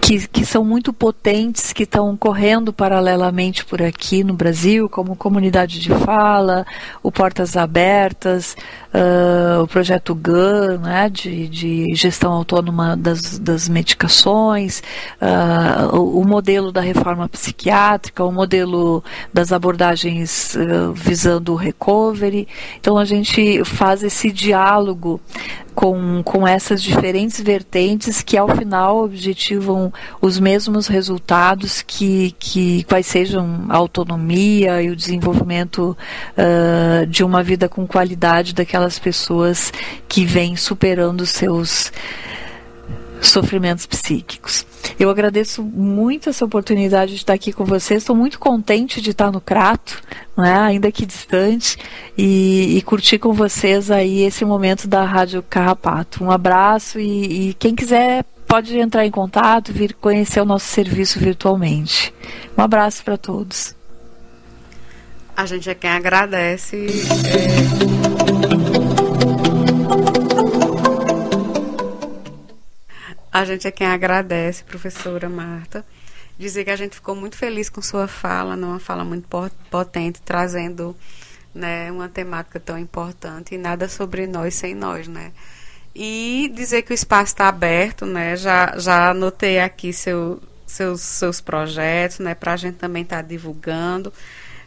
que, 0.00 0.28
que 0.28 0.44
são 0.44 0.64
muito 0.64 0.92
potentes, 0.92 1.72
que 1.72 1.84
estão 1.84 2.14
correndo 2.16 2.72
paralelamente 2.72 3.64
por 3.64 3.80
aqui 3.80 4.22
no 4.22 4.34
Brasil, 4.34 4.88
como 4.88 5.16
Comunidade 5.16 5.80
de 5.80 5.90
Fala, 5.90 6.66
o 7.02 7.10
Portas 7.10 7.56
Abertas, 7.56 8.54
uh, 8.94 9.62
o 9.62 9.66
projeto 9.66 10.14
GAN, 10.14 10.78
né, 10.78 11.08
de, 11.08 11.48
de 11.48 11.94
gestão 11.94 12.32
autônoma 12.32 12.96
das, 12.96 13.38
das 13.38 13.68
medicações, 13.68 14.82
uh, 15.20 15.96
o, 15.96 16.20
o, 16.20 16.26
modelo 16.26 16.72
da 16.72 16.80
reforma 16.80 17.28
psiquiátrica, 17.28 18.24
o 18.24 18.32
modelo 18.32 19.02
das 19.32 19.52
abordagens 19.52 20.54
uh, 20.54 20.92
visando 20.92 21.52
o 21.52 21.56
recovery. 21.56 22.48
Então 22.80 22.96
a 22.96 23.04
gente 23.04 23.64
faz 23.64 24.02
esse 24.02 24.30
diálogo 24.30 25.20
com, 25.74 26.22
com 26.24 26.46
essas 26.46 26.82
diferentes 26.82 27.40
vertentes 27.40 28.20
que 28.20 28.36
ao 28.36 28.48
final 28.48 29.04
objetivam 29.04 29.92
os 30.20 30.40
mesmos 30.40 30.88
resultados 30.88 31.82
que, 31.82 32.34
que 32.36 32.82
quais 32.82 33.06
sejam 33.06 33.64
a 33.68 33.76
autonomia 33.76 34.82
e 34.82 34.90
o 34.90 34.96
desenvolvimento 34.96 35.96
de 37.08 37.22
uma 37.22 37.44
vida 37.44 37.68
com 37.68 37.86
qualidade 37.86 38.52
daquelas 38.88 38.98
pessoas 38.98 39.72
que 40.08 40.24
vêm 40.24 40.56
superando 40.56 41.26
seus 41.26 41.92
sofrimentos 43.20 43.84
psíquicos. 43.84 44.64
Eu 44.98 45.10
agradeço 45.10 45.62
muito 45.62 46.30
essa 46.30 46.44
oportunidade 46.44 47.12
de 47.12 47.18
estar 47.18 47.34
aqui 47.34 47.52
com 47.52 47.64
vocês. 47.64 48.02
Estou 48.02 48.16
muito 48.16 48.38
contente 48.38 49.00
de 49.00 49.10
estar 49.10 49.30
no 49.30 49.40
Crato, 49.40 50.00
né, 50.36 50.56
ainda 50.58 50.90
que 50.90 51.04
distante, 51.04 51.76
e, 52.16 52.78
e, 52.78 52.82
curtir 52.82 53.18
com 53.18 53.32
vocês 53.32 53.90
aí 53.90 54.22
esse 54.22 54.44
momento 54.44 54.86
da 54.88 55.04
Rádio 55.04 55.42
Carrapato. 55.42 56.24
Um 56.24 56.30
abraço 56.30 56.98
e, 56.98 57.50
e 57.50 57.54
quem 57.54 57.74
quiser 57.74 58.24
pode 58.46 58.78
entrar 58.78 59.04
em 59.04 59.10
contato, 59.10 59.72
vir 59.72 59.94
conhecer 59.94 60.40
o 60.40 60.44
nosso 60.44 60.66
serviço 60.66 61.18
virtualmente. 61.18 62.14
Um 62.56 62.62
abraço 62.62 63.04
para 63.04 63.18
todos. 63.18 63.76
A 65.36 65.46
gente 65.46 65.70
é 65.70 65.74
quem 65.74 65.90
agradece. 65.90 66.86
É... 68.34 68.37
A 73.32 73.44
gente 73.44 73.66
é 73.66 73.70
quem 73.70 73.86
agradece, 73.86 74.64
professora 74.64 75.28
Marta. 75.28 75.84
Dizer 76.38 76.64
que 76.64 76.70
a 76.70 76.76
gente 76.76 76.94
ficou 76.94 77.14
muito 77.14 77.36
feliz 77.36 77.68
com 77.68 77.82
sua 77.82 78.06
fala, 78.06 78.54
uma 78.54 78.78
fala 78.78 79.04
muito 79.04 79.28
potente, 79.70 80.22
trazendo 80.22 80.96
né, 81.54 81.90
uma 81.90 82.08
temática 82.08 82.60
tão 82.60 82.78
importante 82.78 83.54
e 83.54 83.58
nada 83.58 83.88
sobre 83.88 84.26
nós 84.26 84.54
sem 84.54 84.74
nós, 84.74 85.08
né? 85.08 85.32
E 85.94 86.50
dizer 86.54 86.82
que 86.82 86.92
o 86.92 86.94
espaço 86.94 87.32
está 87.32 87.48
aberto, 87.48 88.06
né? 88.06 88.36
Já, 88.36 88.78
já 88.78 89.10
anotei 89.10 89.58
aqui 89.58 89.92
seu, 89.92 90.40
seus, 90.64 91.00
seus 91.00 91.40
projetos, 91.40 92.20
né? 92.20 92.34
Para 92.34 92.52
a 92.52 92.56
gente 92.56 92.76
também 92.76 93.02
estar 93.02 93.16
tá 93.16 93.22
divulgando. 93.22 94.12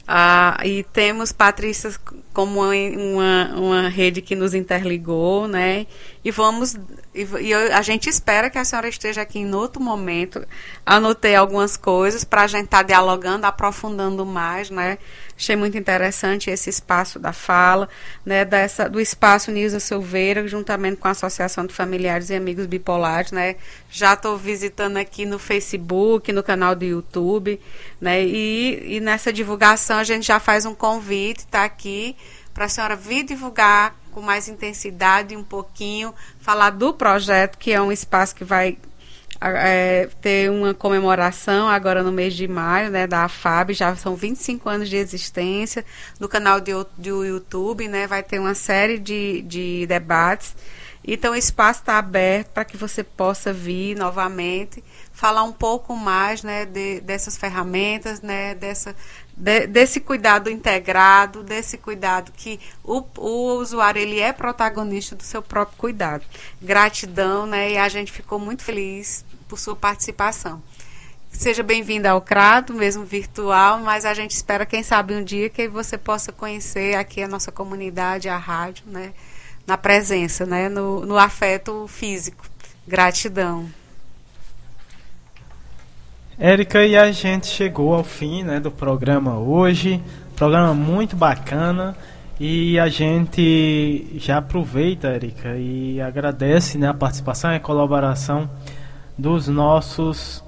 Ah, 0.07 0.57
e 0.65 0.83
temos 0.83 1.31
Patrícia 1.31 1.91
como 2.33 2.61
uma, 2.61 3.53
uma 3.55 3.89
rede 3.89 4.21
que 4.21 4.35
nos 4.35 4.53
interligou, 4.53 5.47
né? 5.47 5.85
E 6.23 6.31
vamos 6.31 6.75
e, 7.13 7.27
e 7.41 7.53
a 7.53 7.81
gente 7.81 8.09
espera 8.09 8.49
que 8.49 8.57
a 8.57 8.63
senhora 8.63 8.87
esteja 8.87 9.21
aqui 9.21 9.39
em 9.39 9.53
outro 9.53 9.81
momento. 9.81 10.45
Anotei 10.85 11.35
algumas 11.35 11.77
coisas 11.77 12.23
para 12.23 12.43
a 12.43 12.47
gente 12.47 12.65
estar 12.65 12.77
tá 12.77 12.83
dialogando, 12.83 13.45
aprofundando 13.45 14.25
mais, 14.25 14.69
né? 14.69 14.97
Achei 15.41 15.55
muito 15.55 15.75
interessante 15.75 16.51
esse 16.51 16.69
espaço 16.69 17.17
da 17.17 17.33
fala, 17.33 17.89
né, 18.23 18.45
dessa, 18.45 18.87
do 18.87 19.01
espaço 19.01 19.49
Nilza 19.49 19.79
Silveira, 19.79 20.47
juntamente 20.47 20.97
com 20.97 21.07
a 21.07 21.11
Associação 21.11 21.65
de 21.65 21.73
Familiares 21.73 22.29
e 22.29 22.35
Amigos 22.35 22.67
Bipolares, 22.67 23.31
né? 23.31 23.55
Já 23.89 24.13
estou 24.13 24.37
visitando 24.37 24.97
aqui 24.97 25.25
no 25.25 25.39
Facebook, 25.39 26.31
no 26.31 26.43
canal 26.43 26.75
do 26.75 26.85
YouTube, 26.85 27.59
né? 27.99 28.23
E, 28.23 28.97
e 28.97 28.99
nessa 28.99 29.33
divulgação 29.33 29.97
a 29.97 30.03
gente 30.03 30.27
já 30.27 30.39
faz 30.39 30.63
um 30.67 30.75
convite, 30.75 31.39
está 31.39 31.63
aqui, 31.63 32.15
para 32.53 32.65
a 32.65 32.69
senhora 32.69 32.95
vir 32.95 33.23
divulgar 33.23 33.95
com 34.11 34.21
mais 34.21 34.47
intensidade 34.47 35.35
um 35.35 35.43
pouquinho, 35.43 36.13
falar 36.39 36.69
do 36.69 36.93
projeto, 36.93 37.57
que 37.57 37.71
é 37.71 37.81
um 37.81 37.91
espaço 37.91 38.35
que 38.35 38.43
vai 38.43 38.77
é, 39.41 40.07
ter 40.21 40.51
uma 40.51 40.73
comemoração 40.73 41.67
agora 41.67 42.03
no 42.03 42.11
mês 42.11 42.35
de 42.35 42.47
maio, 42.47 42.91
né, 42.91 43.07
da 43.07 43.23
AFAB, 43.23 43.73
já 43.73 43.95
são 43.95 44.15
25 44.15 44.69
anos 44.69 44.89
de 44.89 44.97
existência, 44.97 45.83
no 46.19 46.29
canal 46.29 46.61
do, 46.61 46.85
do 46.97 47.25
YouTube, 47.25 47.87
né, 47.87 48.05
vai 48.05 48.21
ter 48.21 48.39
uma 48.39 48.53
série 48.53 48.99
de, 48.99 49.41
de 49.41 49.85
debates, 49.87 50.55
então 51.03 51.33
o 51.33 51.35
espaço 51.35 51.79
está 51.79 51.97
aberto 51.97 52.49
para 52.49 52.63
que 52.63 52.77
você 52.77 53.03
possa 53.03 53.51
vir 53.51 53.97
novamente, 53.97 54.83
falar 55.11 55.43
um 55.43 55.51
pouco 55.51 55.95
mais, 55.95 56.43
né, 56.43 56.65
de, 56.65 57.01
dessas 57.01 57.35
ferramentas, 57.35 58.21
né, 58.21 58.53
dessa, 58.53 58.95
de, 59.35 59.65
desse 59.65 59.99
cuidado 59.99 60.51
integrado, 60.51 61.41
desse 61.41 61.79
cuidado 61.79 62.31
que 62.31 62.59
o, 62.83 63.03
o 63.17 63.53
usuário 63.55 63.99
ele 63.99 64.19
é 64.19 64.31
protagonista 64.31 65.15
do 65.15 65.23
seu 65.23 65.41
próprio 65.41 65.77
cuidado. 65.77 66.23
Gratidão, 66.61 67.47
né, 67.47 67.71
e 67.71 67.77
a 67.79 67.89
gente 67.89 68.11
ficou 68.11 68.37
muito 68.37 68.63
feliz 68.63 69.25
por 69.51 69.59
sua 69.59 69.75
participação. 69.75 70.63
Seja 71.29 71.61
bem-vinda 71.61 72.09
ao 72.09 72.21
Crato, 72.21 72.73
mesmo 72.73 73.03
virtual, 73.03 73.81
mas 73.81 74.05
a 74.05 74.13
gente 74.13 74.31
espera, 74.31 74.65
quem 74.65 74.81
sabe, 74.81 75.13
um 75.13 75.25
dia 75.25 75.49
que 75.49 75.67
você 75.67 75.97
possa 75.97 76.31
conhecer 76.31 76.95
aqui 76.95 77.21
a 77.21 77.27
nossa 77.27 77.51
comunidade, 77.51 78.29
a 78.29 78.37
rádio, 78.37 78.85
né? 78.87 79.11
Na 79.67 79.77
presença, 79.77 80.45
né? 80.45 80.69
No, 80.69 81.05
no 81.05 81.17
afeto 81.17 81.85
físico. 81.89 82.45
Gratidão. 82.87 83.69
Érica, 86.39 86.85
e 86.85 86.95
a 86.95 87.11
gente 87.11 87.47
chegou 87.47 87.93
ao 87.93 88.05
fim 88.05 88.43
né, 88.43 88.57
do 88.57 88.71
programa 88.71 89.37
hoje. 89.37 90.01
Programa 90.37 90.73
muito 90.73 91.13
bacana. 91.13 91.93
E 92.39 92.79
a 92.79 92.87
gente 92.87 94.13
já 94.15 94.37
aproveita, 94.37 95.09
Érica, 95.09 95.57
e 95.57 95.99
agradece 95.99 96.77
né, 96.77 96.87
a 96.87 96.93
participação 96.93 97.51
e 97.51 97.57
a 97.57 97.59
colaboração 97.59 98.49
dos 99.17 99.47
nossos 99.47 100.43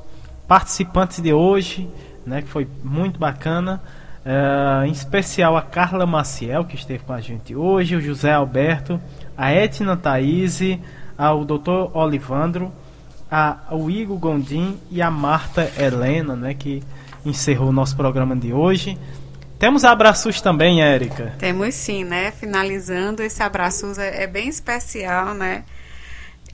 participantes 0.48 1.22
de 1.22 1.34
hoje, 1.34 1.90
né, 2.26 2.42
que 2.42 2.48
foi 2.48 2.68
muito 2.84 3.20
bacana. 3.20 3.82
Uh, 4.26 4.86
em 4.86 4.92
especial 4.92 5.58
a 5.58 5.62
Carla 5.62 6.06
Maciel, 6.06 6.64
que 6.64 6.76
esteve 6.76 7.04
com 7.04 7.12
a 7.12 7.20
gente 7.20 7.54
hoje, 7.54 7.96
o 7.96 8.02
José 8.02 8.32
Alberto, 8.32 9.00
a 9.38 9.52
Etna 9.52 9.98
Thaís, 9.98 10.62
ao 11.18 11.44
Dr. 11.44 11.94
Olivandro, 11.94 12.72
a, 13.30 13.58
o 13.72 13.90
Igor 13.90 14.18
Gondim 14.18 14.80
e 14.90 15.02
a 15.02 15.12
Marta 15.12 15.70
Helena, 15.78 16.36
né, 16.36 16.54
que 16.54 16.82
encerrou 17.26 17.70
o 17.70 17.74
nosso 17.74 17.96
programa 17.96 18.36
de 18.36 18.54
hoje. 18.54 18.98
Temos 19.60 19.86
abraços 19.86 20.42
também, 20.42 20.82
Érica? 20.82 21.34
Temos 21.40 21.74
sim, 21.74 22.04
né? 22.04 22.32
Finalizando, 22.32 23.24
esse 23.24 23.42
abraço 23.42 24.00
é, 24.00 24.24
é 24.24 24.28
bem 24.28 24.50
especial, 24.50 25.34
né? 25.34 25.64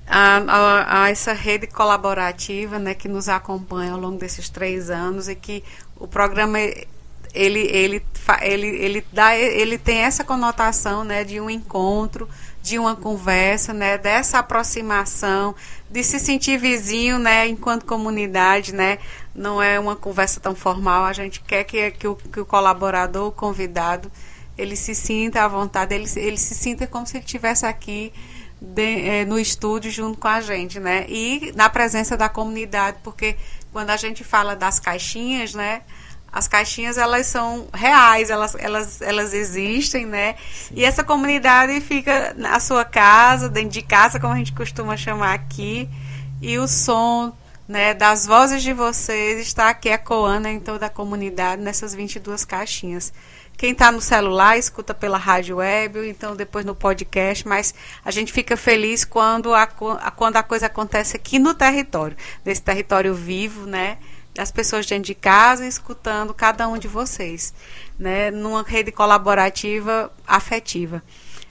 A, 0.09 1.03
a, 1.03 1.09
essa 1.09 1.33
rede 1.33 1.67
colaborativa 1.67 2.79
né, 2.79 2.95
que 2.95 3.07
nos 3.07 3.29
acompanha 3.29 3.93
ao 3.93 3.99
longo 3.99 4.17
desses 4.17 4.49
três 4.49 4.89
anos 4.89 5.29
e 5.29 5.35
que 5.35 5.63
o 5.95 6.07
programa 6.07 6.57
ele, 6.59 7.59
ele, 7.59 8.03
ele, 8.41 8.67
ele, 8.67 9.05
dá, 9.13 9.37
ele 9.37 9.77
tem 9.77 9.99
essa 9.99 10.23
conotação 10.23 11.03
né, 11.03 11.23
de 11.23 11.39
um 11.39 11.47
encontro, 11.47 12.27
de 12.61 12.79
uma 12.79 12.95
conversa, 12.95 13.71
né, 13.71 13.99
dessa 13.99 14.39
aproximação, 14.39 15.53
de 15.89 16.03
se 16.03 16.19
sentir 16.19 16.57
vizinho 16.57 17.19
né, 17.19 17.47
enquanto 17.47 17.85
comunidade. 17.85 18.73
Né, 18.73 18.97
não 19.35 19.61
é 19.61 19.79
uma 19.79 19.95
conversa 19.95 20.39
tão 20.39 20.55
formal, 20.55 21.05
a 21.05 21.13
gente 21.13 21.39
quer 21.41 21.63
que, 21.65 21.91
que, 21.91 22.07
o, 22.07 22.15
que 22.15 22.39
o 22.39 22.45
colaborador, 22.45 23.27
o 23.27 23.31
convidado, 23.31 24.11
ele 24.57 24.75
se 24.75 24.95
sinta 24.95 25.43
à 25.43 25.47
vontade, 25.47 25.93
ele, 25.93 26.09
ele 26.15 26.37
se 26.37 26.55
sinta 26.55 26.87
como 26.87 27.05
se 27.05 27.15
ele 27.15 27.23
estivesse 27.23 27.65
aqui 27.65 28.11
de, 28.61 29.07
é, 29.07 29.25
no 29.25 29.39
estúdio 29.39 29.91
junto 29.91 30.17
com 30.17 30.27
a 30.27 30.41
gente, 30.41 30.79
né? 30.79 31.05
E 31.07 31.51
na 31.55 31.69
presença 31.69 32.17
da 32.17 32.27
comunidade, 32.27 32.97
porque 33.03 33.37
quando 33.71 33.89
a 33.89 33.97
gente 33.97 34.23
fala 34.23 34.55
das 34.55 34.79
caixinhas, 34.79 35.53
né? 35.53 35.81
As 36.31 36.47
caixinhas 36.47 36.97
elas 36.97 37.25
são 37.25 37.67
reais, 37.73 38.29
elas, 38.29 38.55
elas, 38.55 39.01
elas 39.01 39.33
existem, 39.33 40.05
né? 40.05 40.35
Sim. 40.53 40.75
E 40.77 40.85
essa 40.85 41.03
comunidade 41.03 41.79
fica 41.81 42.35
na 42.37 42.59
sua 42.59 42.85
casa, 42.85 43.49
dentro 43.49 43.71
de 43.71 43.81
casa, 43.81 44.19
como 44.19 44.33
a 44.33 44.37
gente 44.37 44.53
costuma 44.53 44.95
chamar 44.95 45.33
aqui, 45.33 45.89
e 46.41 46.57
o 46.59 46.67
som 46.67 47.33
né, 47.67 47.93
das 47.93 48.25
vozes 48.25 48.61
de 48.61 48.73
vocês 48.73 49.39
está 49.39 49.69
aqui 49.69 49.89
ecoando 49.89 50.47
em 50.47 50.59
toda 50.59 50.87
a 50.87 50.89
comunidade 50.89 51.61
nessas 51.61 51.93
22 51.93 52.45
caixinhas. 52.45 53.13
Quem 53.59 53.73
está 53.73 53.91
no 53.91 53.99
celular 53.99 54.57
escuta 54.57 54.93
pela 54.93 55.17
rádio 55.17 55.57
web, 55.57 56.07
então 56.07 56.33
depois 56.33 56.63
no 56.63 56.73
podcast, 56.73 57.45
mas 57.45 57.73
a 58.05 58.09
gente 58.09 58.31
fica 58.31 58.55
feliz 58.55 59.03
quando 59.03 59.53
a, 59.53 59.67
quando 59.67 60.37
a 60.37 60.43
coisa 60.43 60.67
acontece 60.67 61.17
aqui 61.17 61.37
no 61.37 61.53
território, 61.53 62.15
nesse 62.45 62.61
território 62.61 63.13
vivo, 63.13 63.65
né? 63.65 63.97
Das 64.33 64.49
pessoas 64.49 64.85
dentro 64.85 65.07
de 65.07 65.13
casa 65.13 65.67
escutando 65.67 66.33
cada 66.33 66.69
um 66.69 66.77
de 66.77 66.87
vocês, 66.87 67.53
né? 67.99 68.31
Numa 68.31 68.63
rede 68.63 68.93
colaborativa 68.93 70.09
afetiva. 70.25 71.03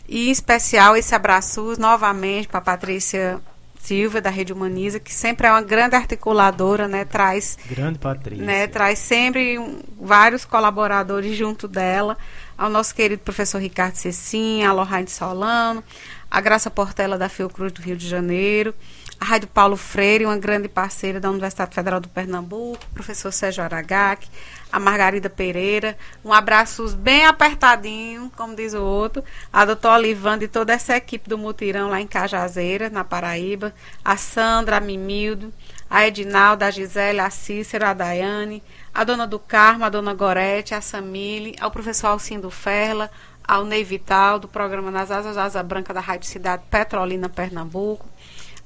E 0.09 0.29
em 0.29 0.31
especial 0.31 0.97
esse 0.97 1.15
abraço 1.15 1.75
novamente 1.79 2.49
para 2.49 2.57
a 2.57 2.63
Patrícia 2.63 3.39
Silva, 3.79 4.21
da 4.21 4.31
Rede 4.31 4.53
Humaniza, 4.53 5.01
que 5.01 5.13
sempre 5.13 5.47
é 5.47 5.51
uma 5.51 5.63
grande 5.63 5.97
articuladora, 5.97 6.87
né? 6.87 7.05
Traz. 7.05 7.59
Grande 7.69 7.99
Patrícia. 7.99 8.45
Né, 8.45 8.67
traz 8.67 8.99
sempre 8.99 9.59
um, 9.59 9.81
vários 10.01 10.45
colaboradores 10.45 11.37
junto 11.37 11.67
dela. 11.67 12.17
Ao 12.57 12.69
nosso 12.69 12.95
querido 12.95 13.23
professor 13.23 13.61
Ricardo 13.61 13.95
Cecim, 13.95 14.65
a 14.65 14.73
Lohane 14.73 15.09
Solano, 15.09 15.83
a 16.31 16.41
Graça 16.41 16.71
Portela 16.71 17.17
da 17.17 17.29
Fiocruz 17.29 17.73
do 17.73 17.81
Rio 17.81 17.97
de 17.97 18.09
Janeiro, 18.09 18.75
a 19.21 19.25
Rádio 19.25 19.49
Paulo 19.49 19.77
Freire, 19.77 20.25
uma 20.25 20.37
grande 20.37 20.69
parceira 20.69 21.19
da 21.19 21.29
Universidade 21.29 21.75
Federal 21.75 22.01
do 22.01 22.09
Pernambuco, 22.09 22.85
professor 22.95 23.33
Sérgio 23.33 23.65
Aragac, 23.65 24.29
a 24.71 24.79
Margarida 24.79 25.29
Pereira, 25.29 25.99
um 26.25 26.33
abraço 26.33 26.87
bem 26.97 27.27
apertadinho, 27.27 28.31
como 28.37 28.55
diz 28.55 28.75
o 28.75 28.83
outro, 28.83 29.25
a 29.53 29.65
doutora 29.65 29.97
Olivanda 29.97 30.45
e 30.45 30.49
toda 30.49 30.73
essa 30.73 30.97
equipe 30.97 31.29
do 31.29 31.37
Mutirão 31.37 31.89
lá 31.89 32.01
em 32.01 32.07
Cajazeira, 32.07 32.89
na 32.89 33.03
Paraíba, 33.03 33.75
a 34.05 34.17
Sandra, 34.17 34.77
a 34.77 34.81
Mimildo, 34.81 35.53
a 35.91 36.07
Edinalda, 36.07 36.67
a 36.67 36.71
Gisele, 36.71 37.19
a 37.19 37.31
Cícera, 37.31 37.91
a 37.91 37.95
Daiane, 37.95 38.63
a 38.95 39.03
dona 39.03 39.27
do 39.27 39.39
Carmo, 39.39 39.85
a 39.85 39.89
dona 39.89 40.15
Gorete, 40.15 40.75
a 40.75 40.81
Samile, 40.81 41.57
ao 41.61 41.71
professor 41.71 42.09
Alcindo 42.09 42.51
Ferla, 42.51 43.11
ao 43.49 43.65
Ney 43.65 43.83
Vital, 43.83 44.39
do 44.39 44.47
programa 44.47 44.91
Nas 44.91 45.11
Asas 45.11 45.39
Asa 45.39 45.63
Branca 45.63 45.95
da 45.95 46.01
Rádio 46.01 46.29
Cidade 46.29 46.65
Petrolina, 46.71 47.31
Pernambuco, 47.31 48.07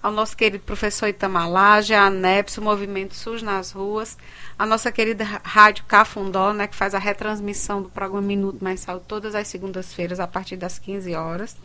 ao 0.03 0.11
nosso 0.11 0.37
querido 0.37 0.65
professor 0.65 1.09
Itamalaje, 1.09 1.95
a 1.95 2.07
ANEPS, 2.07 2.59
o 2.59 2.63
Movimento 2.63 3.15
SUS 3.15 3.41
nas 3.41 3.71
Ruas, 3.71 4.19
a 4.59 4.67
nossa 4.67 4.91
querida 4.91 5.25
Rádio 5.45 5.85
Cafundó, 5.85 6.53
né, 6.53 6.67
que 6.67 6.75
faz 6.75 6.95
a 6.95 6.99
retransmissão 6.99 7.81
do 7.81 7.89
programa 7.89 8.27
Minuto 8.27 8.63
Mais 8.63 8.81
Saúde 8.81 9.05
todas 9.07 9.35
as 9.35 9.47
segundas-feiras, 9.47 10.19
a 10.19 10.27
partir 10.27 10.57
das 10.57 10.79
15 10.79 11.15
horas, 11.15 11.57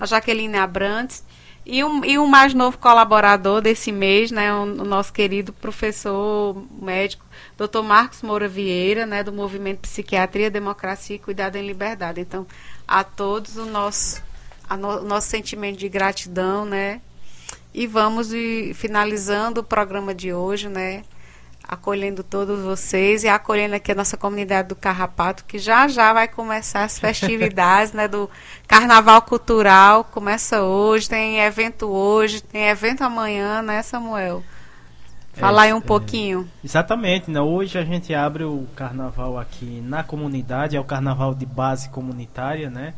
a 0.00 0.04
Jaqueline 0.04 0.56
Abrantes, 0.56 1.24
e 1.64 1.82
um, 1.82 2.04
e 2.04 2.16
um 2.16 2.26
mais 2.26 2.54
novo 2.54 2.78
colaborador 2.78 3.60
desse 3.60 3.90
mês, 3.90 4.30
né, 4.30 4.52
o, 4.52 4.62
o 4.62 4.84
nosso 4.84 5.12
querido 5.12 5.52
professor 5.52 6.56
médico, 6.80 7.24
Dr. 7.56 7.82
Marcos 7.82 8.22
Moura 8.22 8.48
Vieira, 8.48 9.06
né, 9.06 9.22
do 9.22 9.32
Movimento 9.32 9.80
Psiquiatria, 9.80 10.50
Democracia 10.50 11.16
e 11.16 11.20
Cuidado 11.20 11.56
em 11.56 11.66
Liberdade. 11.66 12.20
Então, 12.20 12.46
a 12.86 13.02
todos 13.02 13.56
o 13.56 13.66
nosso, 13.66 14.22
no, 14.78 15.00
o 15.00 15.04
nosso 15.04 15.28
sentimento 15.28 15.76
de 15.76 15.88
gratidão, 15.88 16.64
né, 16.64 17.00
e 17.76 17.86
vamos 17.86 18.30
finalizando 18.74 19.60
o 19.60 19.64
programa 19.64 20.14
de 20.14 20.32
hoje, 20.32 20.66
né? 20.66 21.04
Acolhendo 21.62 22.24
todos 22.24 22.62
vocês 22.62 23.22
e 23.22 23.28
acolhendo 23.28 23.74
aqui 23.74 23.92
a 23.92 23.94
nossa 23.94 24.16
comunidade 24.16 24.68
do 24.68 24.74
Carrapato, 24.74 25.44
que 25.44 25.58
já 25.58 25.86
já 25.86 26.10
vai 26.14 26.26
começar 26.26 26.84
as 26.84 26.98
festividades, 26.98 27.92
né? 27.92 28.08
Do 28.08 28.30
Carnaval 28.66 29.20
Cultural. 29.20 30.04
Começa 30.04 30.62
hoje, 30.62 31.06
tem 31.06 31.40
evento 31.40 31.86
hoje, 31.86 32.42
tem 32.42 32.66
evento 32.68 33.02
amanhã, 33.02 33.60
né, 33.60 33.82
Samuel? 33.82 34.42
Falar 35.34 35.64
é, 35.64 35.68
aí 35.68 35.74
um 35.74 35.78
é, 35.78 35.82
pouquinho. 35.82 36.48
Exatamente, 36.64 37.30
né? 37.30 37.42
Hoje 37.42 37.76
a 37.76 37.84
gente 37.84 38.14
abre 38.14 38.42
o 38.42 38.66
carnaval 38.74 39.38
aqui 39.38 39.82
na 39.84 40.02
comunidade, 40.02 40.76
é 40.78 40.80
o 40.80 40.84
carnaval 40.84 41.34
de 41.34 41.44
base 41.44 41.90
comunitária, 41.90 42.70
né? 42.70 42.94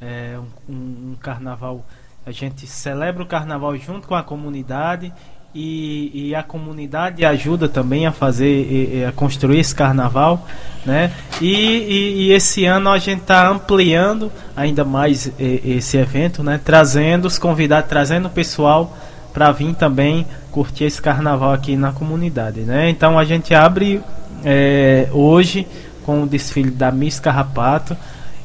É 0.00 0.38
um, 0.38 0.72
um, 0.72 1.10
um 1.10 1.16
carnaval 1.20 1.84
a 2.24 2.30
gente 2.30 2.66
celebra 2.66 3.22
o 3.22 3.26
carnaval 3.26 3.76
junto 3.76 4.06
com 4.06 4.14
a 4.14 4.22
comunidade 4.22 5.12
e, 5.52 6.28
e, 6.28 6.34
a 6.34 6.44
comunidade 6.44 7.24
ajuda 7.24 7.68
também 7.68 8.06
a 8.06 8.12
fazer 8.12 8.46
e, 8.46 9.04
a 9.04 9.10
construir 9.10 9.58
esse 9.58 9.74
carnaval, 9.74 10.46
né? 10.86 11.10
E, 11.40 11.52
e, 11.52 12.22
e 12.22 12.32
esse 12.32 12.64
ano 12.66 12.88
a 12.88 12.98
gente 12.98 13.22
está 13.22 13.48
ampliando 13.48 14.30
ainda 14.56 14.84
mais 14.84 15.32
esse 15.40 15.96
evento, 15.96 16.44
né? 16.44 16.60
Trazendo 16.64 17.24
os 17.24 17.36
convidados, 17.36 17.88
trazendo 17.88 18.26
o 18.26 18.30
pessoal 18.30 18.96
para 19.32 19.50
vir 19.50 19.74
também 19.74 20.24
curtir 20.52 20.84
esse 20.84 21.02
carnaval 21.02 21.52
aqui 21.52 21.74
na 21.74 21.90
comunidade, 21.90 22.60
né? 22.60 22.88
Então 22.88 23.18
a 23.18 23.24
gente 23.24 23.52
abre 23.52 24.00
é, 24.44 25.08
hoje 25.12 25.66
com 26.04 26.22
o 26.22 26.26
desfile 26.28 26.70
da 26.70 26.92
Miss 26.92 27.18
Carrapato 27.18 27.96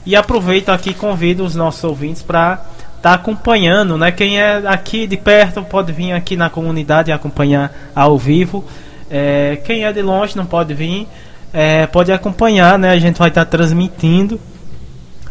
e 0.05 0.15
aproveito 0.15 0.69
aqui 0.69 0.91
convido 0.91 1.43
os 1.43 1.55
nossos 1.55 1.83
ouvintes 1.83 2.23
para 2.23 2.63
tá 3.01 3.13
acompanhando, 3.13 3.97
né? 3.97 4.11
Quem 4.11 4.39
é 4.39 4.63
aqui 4.65 5.05
de 5.07 5.17
perto 5.17 5.61
pode 5.63 5.91
vir 5.91 6.11
aqui 6.11 6.35
na 6.35 6.49
comunidade 6.49 7.11
acompanhar 7.11 7.71
ao 7.95 8.17
vivo. 8.17 8.65
É, 9.09 9.59
quem 9.63 9.85
é 9.85 9.93
de 9.93 10.01
longe 10.01 10.35
não 10.35 10.45
pode 10.45 10.73
vir, 10.73 11.07
é, 11.53 11.85
pode 11.87 12.11
acompanhar, 12.11 12.79
né? 12.79 12.89
A 12.89 12.99
gente 12.99 13.19
vai 13.19 13.29
estar 13.29 13.45
tá 13.45 13.51
transmitindo 13.51 14.39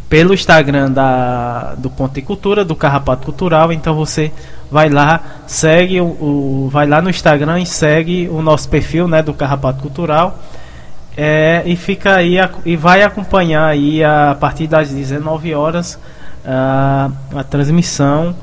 pelo 0.09 0.33
Instagram 0.33 0.93
da, 0.93 1.75
do 1.77 1.91
Ponte 1.91 2.23
Cultura, 2.23 2.65
do 2.65 2.77
Carrapato 2.77 3.25
Cultural. 3.25 3.73
Então 3.73 3.95
você 3.95 4.31
vai 4.71 4.89
lá, 4.89 5.21
segue 5.47 6.01
o, 6.01 6.05
o, 6.05 6.69
vai 6.71 6.87
lá 6.87 7.03
no 7.03 7.11
Instagram 7.11 7.61
e 7.61 7.67
segue 7.67 8.29
o 8.29 8.41
nosso 8.41 8.69
perfil, 8.69 9.09
né, 9.09 9.23
do 9.23 9.35
Carrapato 9.35 9.83
Cultural. 9.83 10.39
É, 11.17 11.63
e 11.65 11.77
fica 11.77 12.15
aí 12.15 12.37
e 12.65 12.77
vai 12.77 13.03
acompanhar 13.03 13.67
aí 13.67 14.03
a 14.03 14.37
partir 14.39 14.67
das 14.67 14.91
19 14.91 15.55
horas 15.55 15.99
a, 16.45 17.11
a 17.35 17.45
transmissão 17.45 18.35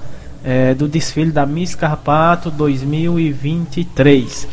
é, 0.43 0.73
do 0.73 0.87
desfile 0.87 1.31
da 1.31 1.45
Miss 1.45 1.75
Carrapato 1.75 2.49
2023. 2.49 4.47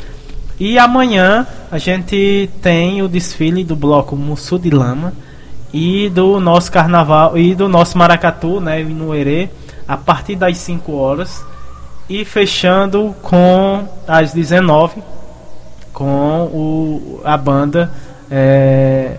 E 0.60 0.78
amanhã 0.78 1.46
a 1.70 1.78
gente 1.78 2.50
tem 2.60 3.00
o 3.02 3.08
desfile 3.08 3.64
do 3.64 3.76
bloco 3.76 4.16
Mussu 4.16 4.58
de 4.58 4.70
Lama 4.70 5.12
e 5.72 6.08
do 6.10 6.40
nosso 6.40 6.72
carnaval 6.72 7.38
e 7.38 7.54
do 7.54 7.68
nosso 7.68 7.96
maracatu, 7.96 8.60
né, 8.60 8.82
no 8.82 9.14
Herê, 9.14 9.48
a 9.86 9.96
partir 9.96 10.36
das 10.36 10.58
5 10.58 10.92
horas 10.92 11.44
e 12.08 12.24
fechando 12.24 13.14
com 13.22 13.86
às 14.06 14.32
19 14.32 15.02
com 15.92 16.44
o, 16.44 17.20
a 17.24 17.36
banda 17.36 17.92
é, 18.30 19.16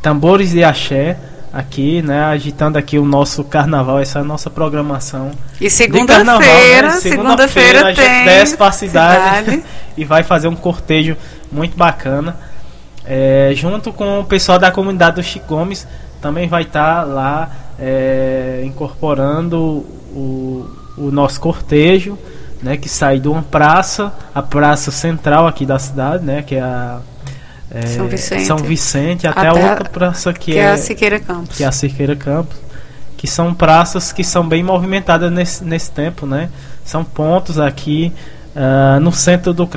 Tambores 0.00 0.50
de 0.50 0.64
Axé 0.64 1.16
aqui, 1.52 2.00
né, 2.02 2.24
agitando 2.24 2.78
aqui 2.78 2.98
o 2.98 3.04
nosso 3.04 3.42
carnaval, 3.44 3.98
essa 3.98 4.20
é 4.20 4.22
a 4.22 4.24
nossa 4.24 4.48
programação. 4.48 5.32
E 5.60 5.68
segunda-feira, 5.68 6.88
né? 6.88 7.00
segunda-feira 7.00 7.78
segunda 7.78 7.94
tem 7.94 8.24
desce 8.24 8.56
para 8.56 8.66
a 8.68 8.72
cidade, 8.72 9.44
cidade. 9.44 9.64
e 9.96 10.04
vai 10.04 10.22
fazer 10.22 10.48
um 10.48 10.56
cortejo 10.56 11.16
muito 11.50 11.76
bacana. 11.76 12.36
É, 13.04 13.52
junto 13.54 13.92
com 13.92 14.20
o 14.20 14.24
pessoal 14.24 14.58
da 14.58 14.70
comunidade 14.70 15.16
do 15.16 15.22
Chico 15.22 15.46
Gomes, 15.48 15.86
também 16.20 16.48
vai 16.48 16.62
estar 16.62 17.00
tá 17.00 17.02
lá 17.02 17.50
é, 17.78 18.62
incorporando 18.64 19.58
o, 19.58 20.70
o 20.96 21.10
nosso 21.10 21.40
cortejo, 21.40 22.16
né, 22.62 22.76
que 22.76 22.88
sai 22.88 23.18
de 23.18 23.26
uma 23.26 23.42
praça, 23.42 24.12
a 24.34 24.42
praça 24.42 24.90
central 24.90 25.46
aqui 25.46 25.64
da 25.64 25.78
cidade, 25.78 26.24
né, 26.24 26.42
que 26.42 26.54
é 26.54 26.60
a 26.60 27.00
é, 27.70 27.86
São 27.86 28.08
Vicente, 28.08 28.44
São 28.44 28.56
Vicente 28.56 29.26
até, 29.26 29.46
até, 29.46 29.48
a 29.48 29.70
outra 29.70 29.88
praça 29.88 30.32
que, 30.32 30.52
que 30.52 30.58
é, 30.58 30.62
é, 30.62 30.70
a 30.72 30.76
Siqueira 30.76 31.20
Campos. 31.20 31.56
Que 31.56 31.64
é 31.64 31.66
a 31.66 31.72
Siqueira 31.72 32.16
Campos. 32.16 32.56
Que 33.16 33.26
são 33.26 33.54
praças 33.54 34.12
que 34.12 34.24
são 34.24 34.48
bem 34.48 34.62
movimentadas 34.62 35.30
nesse, 35.30 35.62
nesse 35.62 35.90
tempo, 35.90 36.26
né? 36.26 36.48
São 36.84 37.04
pontos 37.04 37.58
aqui 37.58 38.12
uh, 38.56 38.98
no 38.98 39.12
centro 39.12 39.52
do, 39.52 39.68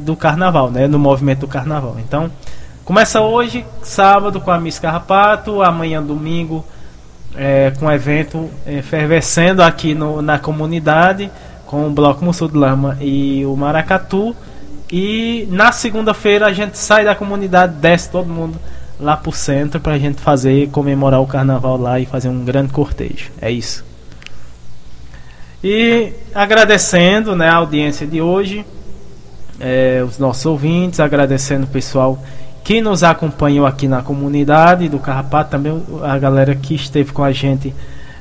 do 0.00 0.16
carnaval, 0.16 0.70
né? 0.70 0.86
No 0.86 0.98
movimento 0.98 1.40
do 1.40 1.48
carnaval. 1.48 1.96
Então, 2.00 2.30
começa 2.84 3.20
hoje, 3.20 3.64
sábado, 3.82 4.40
com 4.40 4.50
a 4.50 4.58
Miss 4.58 4.78
Carrapato, 4.78 5.62
amanhã, 5.62 6.02
domingo, 6.02 6.64
é, 7.36 7.72
com 7.78 7.86
o 7.86 7.92
evento 7.92 8.50
efervescendo 8.66 9.62
aqui 9.62 9.94
no, 9.94 10.20
na 10.20 10.38
comunidade, 10.38 11.30
com 11.64 11.86
o 11.86 11.90
Bloco 11.90 12.24
Mussul 12.24 12.48
de 12.48 12.56
Lama 12.56 12.98
e 13.00 13.46
o 13.46 13.56
Maracatu. 13.56 14.34
E 14.90 15.48
na 15.50 15.72
segunda-feira 15.72 16.46
a 16.46 16.52
gente 16.52 16.78
sai 16.78 17.04
da 17.04 17.14
comunidade, 17.14 17.74
desce 17.74 18.10
todo 18.10 18.28
mundo 18.28 18.58
lá 19.00 19.16
pro 19.16 19.32
centro 19.32 19.80
pra 19.80 19.98
gente 19.98 20.20
fazer, 20.20 20.68
comemorar 20.70 21.20
o 21.20 21.26
carnaval 21.26 21.76
lá 21.76 21.98
e 21.98 22.06
fazer 22.06 22.28
um 22.28 22.44
grande 22.44 22.72
cortejo. 22.72 23.30
É 23.40 23.50
isso. 23.50 23.84
E 25.62 26.12
agradecendo 26.34 27.34
né, 27.34 27.48
a 27.48 27.56
audiência 27.56 28.06
de 28.06 28.20
hoje, 28.20 28.64
é, 29.58 30.04
os 30.06 30.18
nossos 30.18 30.44
ouvintes, 30.44 31.00
agradecendo 31.00 31.64
o 31.64 31.68
pessoal 31.68 32.22
que 32.62 32.80
nos 32.80 33.02
acompanhou 33.02 33.66
aqui 33.66 33.88
na 33.88 34.02
comunidade 34.02 34.88
do 34.88 34.98
Carrapato, 34.98 35.50
também 35.50 35.82
a 36.02 36.18
galera 36.18 36.54
que 36.54 36.74
esteve 36.74 37.12
com 37.12 37.22
a 37.22 37.32
gente 37.32 37.74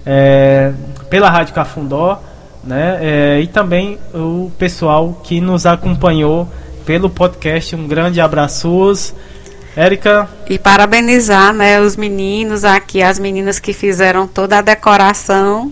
é, 0.06 0.74
pela 1.10 1.30
Rádio 1.30 1.54
Cafundó 1.54 2.22
né? 2.64 3.00
É, 3.02 3.42
e 3.42 3.48
também 3.48 4.00
o 4.14 4.52
pessoal 4.58 5.22
que 5.24 5.42
nos 5.42 5.66
acompanhou 5.66 6.48
pelo 6.86 7.10
podcast. 7.10 7.76
Um 7.76 7.88
grande 7.88 8.22
abraço. 8.22 9.14
Érica. 9.76 10.30
E 10.48 10.60
parabenizar, 10.60 11.52
né, 11.52 11.82
os 11.82 11.96
meninos 11.96 12.64
aqui, 12.64 13.02
as 13.02 13.18
meninas 13.18 13.60
que 13.60 13.74
fizeram 13.74 14.28
toda 14.28 14.60
a 14.60 14.62
decoração, 14.62 15.72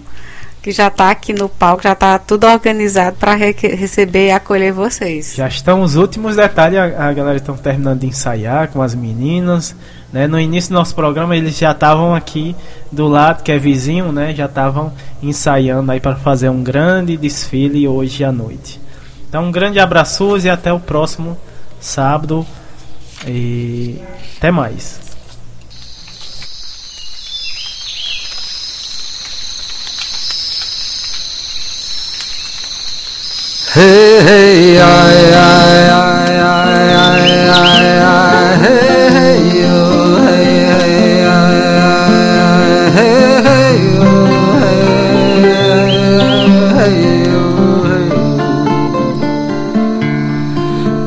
que 0.62 0.72
já 0.72 0.88
está 0.88 1.10
aqui 1.10 1.34
no 1.34 1.50
palco, 1.50 1.84
já 1.84 1.94
está 1.94 2.20
tudo 2.20 2.46
organizado 2.46 3.18
para 3.18 3.34
re 3.34 3.52
receber 3.52 4.28
e 4.28 4.32
acolher 4.32 4.72
vocês. 4.72 5.34
Já 5.36 5.48
estão 5.48 5.82
os 5.82 5.96
últimos 5.96 6.36
detalhes, 6.36 6.78
a, 6.78 7.10
a 7.10 7.14
galera 7.14 7.38
está 7.38 7.52
terminando 7.54 8.02
de 8.02 8.08
ensaiar 8.08 8.68
com 8.68 8.82
as 8.82 8.94
meninas. 8.94 9.76
Né? 10.14 10.28
No 10.28 10.40
início 10.40 10.72
do 10.72 10.76
nosso 10.76 10.94
programa 10.94 11.36
eles 11.36 11.58
já 11.58 11.72
estavam 11.72 12.14
aqui 12.14 12.56
do 12.92 13.08
lado, 13.08 13.42
que 13.44 13.52
é 13.52 13.58
vizinho, 13.58 14.12
né? 14.12 14.36
já 14.36 14.46
estavam 14.46 14.94
ensaiando 15.24 15.92
aí 15.92 16.00
para 16.00 16.16
fazer 16.16 16.50
um 16.50 16.62
grande 16.62 17.18
desfile 17.18 17.88
hoje 17.88 18.24
à 18.24 18.32
noite. 18.32 18.80
Então 19.28 19.46
um 19.46 19.52
grande 19.52 19.80
abraço 19.80 20.38
e 20.38 20.50
até 20.50 20.72
o 20.72 20.80
próximo 20.80 21.38
sábado. 21.80 22.46
E 23.26 24.00
até 24.38 24.52
mais. 24.52 25.11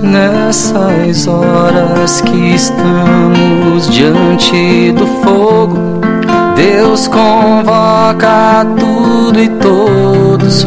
Nessas 0.02 1.28
horas 1.28 2.20
que 2.20 2.54
estamos 2.54 3.88
diante 3.90 4.90
do 4.90 5.06
fogo, 5.22 5.78
Deus 6.56 7.06
convoca 7.06 8.66
tudo 8.76 9.40
e 9.40 9.48
todos 9.50 10.66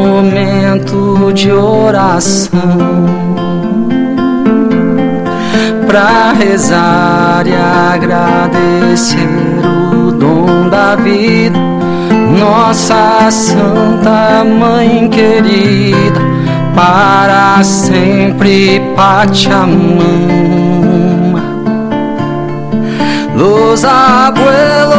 momento 0.00 1.32
de 1.34 1.52
oração 1.52 2.50
para 5.86 6.32
rezar 6.32 7.44
e 7.46 7.54
agradecer 7.92 9.28
o 9.92 10.10
dom 10.12 10.68
da 10.70 10.96
vida, 10.96 11.58
nossa 12.38 13.30
Santa 13.30 14.44
Mãe 14.44 15.08
querida, 15.10 16.20
para 16.74 17.62
sempre 17.62 18.80
Pachamama. 18.96 19.80
Los 23.36 23.84
abuelos 23.84 24.89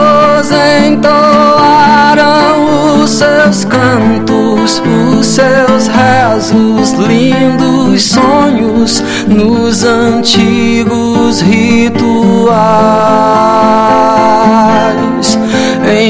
entoaram 0.49 2.23
os 3.03 3.09
seus 3.11 3.65
cantos, 3.65 4.81
os 5.19 5.27
seus 5.27 5.87
rezos, 5.87 6.93
lindos 6.93 8.01
sonhos 8.03 9.03
nos 9.27 9.83
antigos 9.83 11.41
rituais. 11.41 12.01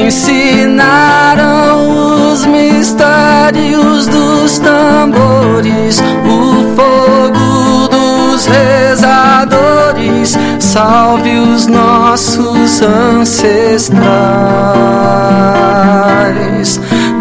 Ensinaram 0.06 1.52
os 2.32 2.46
mistérios 2.46 4.06
dos 4.06 4.58
tambores, 4.60 6.00
o 6.24 6.74
fogo 6.74 7.41
salve 10.58 11.38
os 11.38 11.66
nossos 11.66 12.82
ancestrais. 12.82 14.00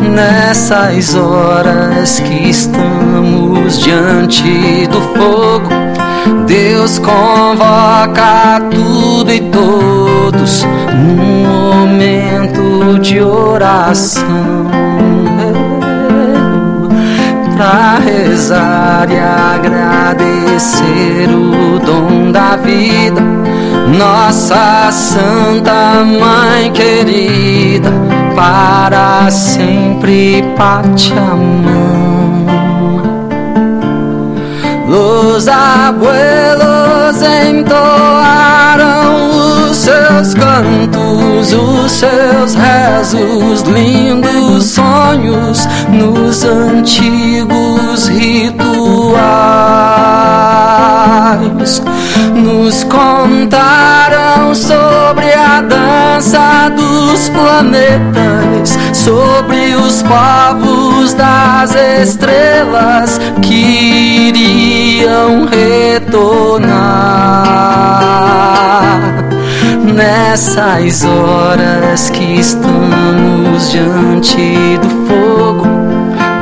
Nessas 0.02 1.16
horas 1.16 2.20
que 2.20 2.50
estamos 2.50 3.80
diante 3.80 4.88
do 4.88 5.02
fogo, 5.16 5.70
Deus 6.46 7.00
convoca 7.00 8.62
tudo 8.70 9.32
e 9.32 9.40
todos 9.40 10.66
num 10.94 11.46
momento 11.48 13.00
de 13.00 13.22
oração 13.22 14.71
para 17.62 18.00
rezar 18.00 19.08
e 19.12 19.20
agradecer 19.56 21.30
o 21.30 21.78
dom 21.78 22.32
da 22.32 22.56
vida. 22.56 23.22
Nossa 23.96 24.92
Santa 24.92 26.04
Mãe 26.04 26.72
querida, 26.72 27.92
para 28.36 29.30
sempre 29.30 30.44
Pachamama. 30.58 31.52
Los 34.88 35.48
abuelos 35.48 37.22
entoaram 37.48 39.11
os 39.11 39.11
seus 39.82 40.34
cantos, 40.36 41.54
os 41.54 41.92
seus 41.92 42.54
rezos, 42.54 43.64
lindos 43.64 44.66
sonhos 44.66 45.68
nos 45.90 46.44
antigos 46.44 48.08
rituais. 48.08 48.62
Nos 52.36 52.84
contaram 52.84 54.54
sobre 54.54 55.34
a 55.34 55.62
dança 55.62 56.70
dos 56.76 57.30
planetas, 57.30 58.78
sobre 58.94 59.74
os 59.76 60.04
povos 60.04 61.16
das 61.16 61.74
estrelas 61.74 63.20
que 63.42 64.30
iriam 64.30 65.48
retornar 65.48 67.22
nessas 69.94 71.04
horas 71.04 72.10
que 72.10 72.40
estamos 72.40 73.72
diante 73.72 74.80
do 74.82 74.90
fogo. 75.08 75.68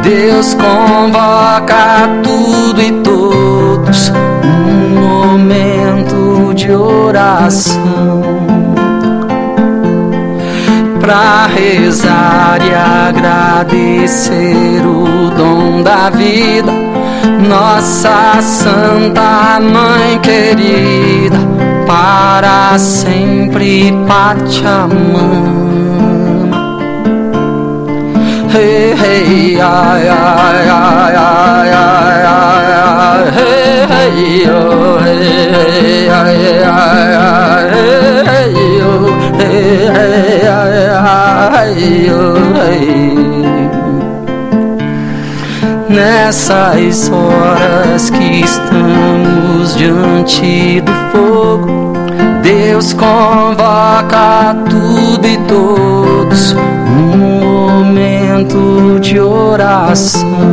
Deus 0.03 0.53
convoca 0.53 2.07
tudo 2.23 2.81
e 2.81 2.91
todos 3.03 4.11
um 4.43 4.99
momento 4.99 6.53
de 6.55 6.71
oração 6.71 8.39
para 10.99 11.47
rezar 11.47 12.59
e 12.61 12.73
agradecer 12.73 14.85
o 14.85 15.31
dom 15.31 15.81
da 15.81 16.11
vida, 16.11 16.71
nossa 17.47 18.39
Santa 18.41 19.59
Mãe 19.59 20.19
querida, 20.19 21.37
para 21.89 22.77
sempre 22.77 23.91
Pachamama. 24.07 25.27
Hey, 28.53 28.93
hey, 28.93 29.59
ai, 29.59 30.07
ai, 30.07 30.69
ai, 30.69 31.15
ai, 31.15 31.71
ai, 31.71 32.21
ai, 32.21 33.23
hey, 33.37 33.87
hey, 33.89 34.49
oh, 34.49 34.99
hey, 35.03 35.49
hey, 35.49 36.09
ai, 36.09 36.37
ai, 36.63 37.11
ai, 37.25 37.65
hey, 38.29 38.53
oh, 38.85 39.09
hey, 39.39 39.89
hey, 39.95 40.45
ai, 40.45 40.77
ai, 41.57 42.11
oh, 42.11 42.37
hey. 42.53 42.99
Nessas 45.89 47.09
horas 47.09 48.11
que 48.11 48.41
estamos 48.41 49.48
diante 49.75 50.81
do 50.81 50.91
fogo, 51.11 51.93
Deus 52.41 52.93
convoca 52.93 54.55
tudo 54.69 55.27
e 55.27 55.37
todos 55.47 56.53
um 56.53 57.17
momento 57.17 58.99
de 59.01 59.19
oração 59.19 60.49